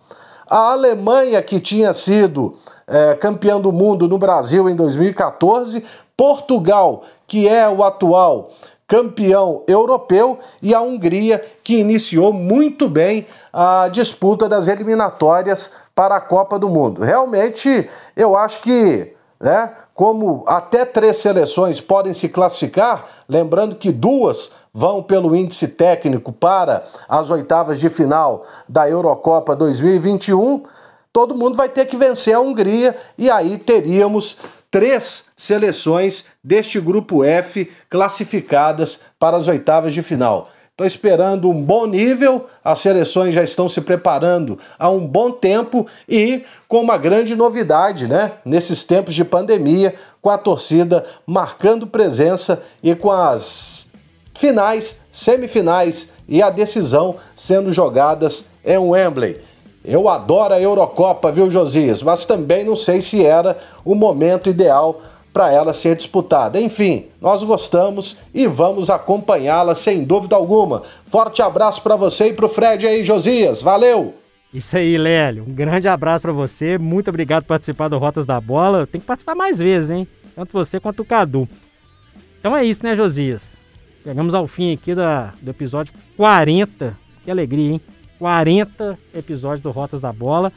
a 0.48 0.72
Alemanha, 0.72 1.42
que 1.42 1.60
tinha 1.60 1.92
sido 1.92 2.56
é, 2.86 3.16
campeã 3.16 3.60
do 3.60 3.72
mundo 3.72 4.08
no 4.08 4.20
Brasil 4.20 4.70
em 4.70 4.76
2014, 4.76 5.84
Portugal, 6.16 7.02
que 7.26 7.48
é 7.48 7.68
o 7.68 7.84
atual 7.84 8.52
campeão 8.90 9.64
europeu, 9.68 10.40
e 10.64 10.74
a 10.74 10.82
Hungria, 10.82 11.46
que 11.64 11.78
iniciou 11.78 12.34
muito 12.34 12.90
bem 12.90 13.28
a 13.54 13.88
disputa 13.88 14.50
das 14.50 14.68
eliminatórias 14.68 15.70
para 15.94 16.16
a 16.16 16.22
Copa 16.22 16.58
do 16.58 16.68
Mundo. 16.68 17.04
Realmente, 17.04 17.88
eu 18.18 18.36
acho 18.36 18.62
que, 18.62 19.14
né, 19.40 19.72
como 19.94 20.44
até 20.48 20.86
três 20.86 21.18
seleções 21.18 21.80
podem 21.80 22.16
se 22.16 22.28
classificar, 22.28 23.06
lembrando 23.30 23.76
que 23.76 23.92
duas 23.92 24.50
vão 24.74 25.04
pelo 25.04 25.36
índice 25.36 25.68
técnico 25.68 26.32
para 26.32 26.84
as 27.08 27.30
oitavas 27.30 27.80
de 27.80 27.90
final 27.90 28.44
da 28.68 28.90
Eurocopa 28.90 29.56
2021, 29.56 30.64
todo 31.14 31.36
mundo 31.36 31.56
vai 31.56 31.70
ter 31.70 31.86
que 31.86 31.96
vencer 31.96 32.34
a 32.34 32.40
Hungria 32.40 32.98
e 33.18 33.30
aí 33.30 33.60
teríamos 33.60 34.38
três 34.72 35.26
seleções 35.36 36.26
deste 36.44 36.80
grupo 36.80 37.24
F 37.24 37.72
classificadas 37.90 39.00
para 39.18 39.38
as 39.38 39.48
oitavas 39.48 39.94
de 39.94 40.02
final. 40.02 40.52
Estou 40.72 40.88
esperando 40.88 41.50
um 41.50 41.62
bom 41.62 41.86
nível, 41.86 42.48
as 42.64 42.80
seleções 42.80 43.36
já 43.36 43.44
estão 43.44 43.68
se 43.68 43.82
preparando 43.82 44.58
há 44.78 44.90
um 44.90 45.06
bom 45.06 45.30
tempo 45.30 45.86
e 46.08 46.46
com 46.70 46.80
uma 46.80 46.98
grande 46.98 47.36
novidade, 47.36 48.08
né? 48.08 48.34
Nesses 48.46 48.86
tempos 48.86 49.14
de 49.14 49.26
pandemia, 49.26 49.96
com 50.22 50.30
a 50.30 50.38
torcida 50.38 51.06
marcando 51.28 51.86
presença 51.86 52.64
e 52.82 52.96
com 52.96 53.12
as 53.12 53.86
finais, 54.34 54.96
semifinais 55.12 56.08
e 56.26 56.42
a 56.42 56.50
decisão 56.50 57.18
sendo 57.36 57.74
jogadas 57.74 58.46
em 58.64 58.78
Wembley. 58.78 59.49
Eu 59.90 60.08
adoro 60.08 60.54
a 60.54 60.62
Eurocopa, 60.62 61.32
viu, 61.32 61.50
Josias? 61.50 62.04
Mas 62.04 62.24
também 62.24 62.64
não 62.64 62.76
sei 62.76 63.02
se 63.02 63.26
era 63.26 63.58
o 63.84 63.96
momento 63.96 64.48
ideal 64.48 65.02
para 65.34 65.52
ela 65.52 65.74
ser 65.74 65.96
disputada. 65.96 66.62
Enfim, 66.62 67.08
nós 67.20 67.44
gostamos 67.44 68.16
e 68.32 68.46
vamos 68.46 68.92
acompanhá-la 68.92 69.74
sem 69.74 70.04
dúvida 70.04 70.36
alguma. 70.36 70.84
Forte 71.08 71.42
abraço 71.42 71.82
para 71.82 71.96
você 71.96 72.28
e 72.28 72.34
para 72.34 72.46
o 72.46 72.50
Fred 72.50 72.86
aí, 72.86 73.04
Josias. 73.04 73.64
Valeu! 73.64 74.14
Isso 74.54 74.78
aí, 74.78 74.96
Lélio. 74.96 75.44
Um 75.48 75.54
grande 75.54 75.88
abraço 75.88 76.22
para 76.22 76.32
você. 76.32 76.78
Muito 76.78 77.10
obrigado 77.10 77.44
por 77.44 77.50
participar 77.50 77.88
do 77.88 77.98
Rotas 77.98 78.28
da 78.28 78.40
Bola. 78.40 78.86
Tem 78.86 79.02
que 79.02 79.08
participar 79.08 79.34
mais 79.34 79.58
vezes, 79.58 79.90
hein? 79.90 80.08
Tanto 80.36 80.54
você 80.54 80.80
quanto 80.80 81.02
o 81.02 81.06
Cadu. 81.06 81.50
Então 82.40 82.56
é 82.56 82.64
isso, 82.64 82.84
né, 82.84 82.96
Josias? 82.96 83.58
Chegamos 84.04 84.36
ao 84.36 84.48
fim 84.48 84.72
aqui 84.72 84.94
da, 84.94 85.34
do 85.42 85.50
episódio 85.50 85.94
40. 86.16 86.96
Que 87.24 87.32
alegria, 87.32 87.74
hein? 87.74 87.82
40 88.20 89.00
episódios 89.16 89.62
do 89.62 89.72
Rotas 89.72 90.02
da 90.02 90.14
Bola. 90.14 90.52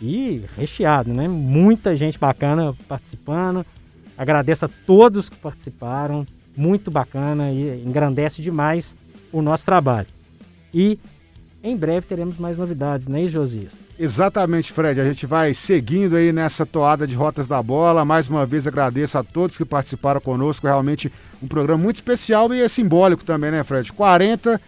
E 0.00 0.44
recheado, 0.56 1.12
né? 1.12 1.28
Muita 1.28 1.94
gente 1.94 2.18
bacana 2.18 2.74
participando. 2.88 3.66
Agradeço 4.16 4.64
a 4.64 4.70
todos 4.86 5.28
que 5.28 5.36
participaram, 5.36 6.26
muito 6.56 6.90
bacana 6.90 7.50
e 7.50 7.82
engrandece 7.84 8.40
demais 8.40 8.96
o 9.30 9.42
nosso 9.42 9.66
trabalho. 9.66 10.06
E 10.72 10.98
em 11.62 11.76
breve 11.76 12.06
teremos 12.06 12.38
mais 12.38 12.56
novidades, 12.56 13.08
né, 13.08 13.28
Josias? 13.28 13.72
Exatamente, 13.98 14.72
Fred. 14.72 14.98
A 14.98 15.04
gente 15.04 15.26
vai 15.26 15.52
seguindo 15.52 16.16
aí 16.16 16.32
nessa 16.32 16.64
toada 16.64 17.06
de 17.06 17.14
Rotas 17.14 17.46
da 17.46 17.62
Bola. 17.62 18.02
Mais 18.02 18.28
uma 18.30 18.46
vez 18.46 18.66
agradeço 18.66 19.18
a 19.18 19.22
todos 19.22 19.58
que 19.58 19.64
participaram 19.66 20.22
conosco. 20.22 20.66
Realmente 20.66 21.12
um 21.42 21.46
programa 21.46 21.82
muito 21.82 21.96
especial 21.96 22.52
e 22.54 22.62
é 22.62 22.68
simbólico 22.68 23.22
também, 23.22 23.50
né, 23.50 23.62
Fred? 23.62 23.92
40 23.92 24.58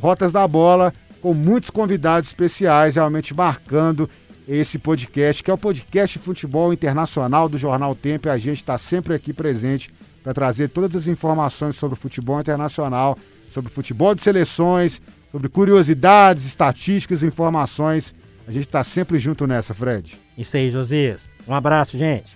Rotas 0.00 0.30
da 0.30 0.46
Bola 0.46 0.94
com 1.26 1.34
muitos 1.34 1.70
convidados 1.70 2.28
especiais, 2.28 2.94
realmente 2.94 3.34
marcando 3.34 4.08
esse 4.46 4.78
podcast, 4.78 5.42
que 5.42 5.50
é 5.50 5.54
o 5.54 5.58
podcast 5.58 6.20
Futebol 6.20 6.72
Internacional 6.72 7.48
do 7.48 7.58
Jornal 7.58 7.96
Tempo. 7.96 8.28
E 8.28 8.30
a 8.30 8.38
gente 8.38 8.58
está 8.58 8.78
sempre 8.78 9.12
aqui 9.12 9.32
presente 9.32 9.90
para 10.22 10.32
trazer 10.32 10.68
todas 10.68 10.94
as 10.94 11.08
informações 11.08 11.74
sobre 11.74 11.98
o 11.98 12.00
futebol 12.00 12.40
internacional, 12.40 13.18
sobre 13.48 13.72
futebol 13.72 14.14
de 14.14 14.22
seleções, 14.22 15.02
sobre 15.32 15.48
curiosidades, 15.48 16.46
estatísticas, 16.46 17.24
informações. 17.24 18.14
A 18.46 18.52
gente 18.52 18.68
está 18.68 18.84
sempre 18.84 19.18
junto 19.18 19.48
nessa, 19.48 19.74
Fred. 19.74 20.16
Isso 20.38 20.56
aí, 20.56 20.70
Josias. 20.70 21.34
Um 21.48 21.54
abraço, 21.56 21.98
gente. 21.98 22.35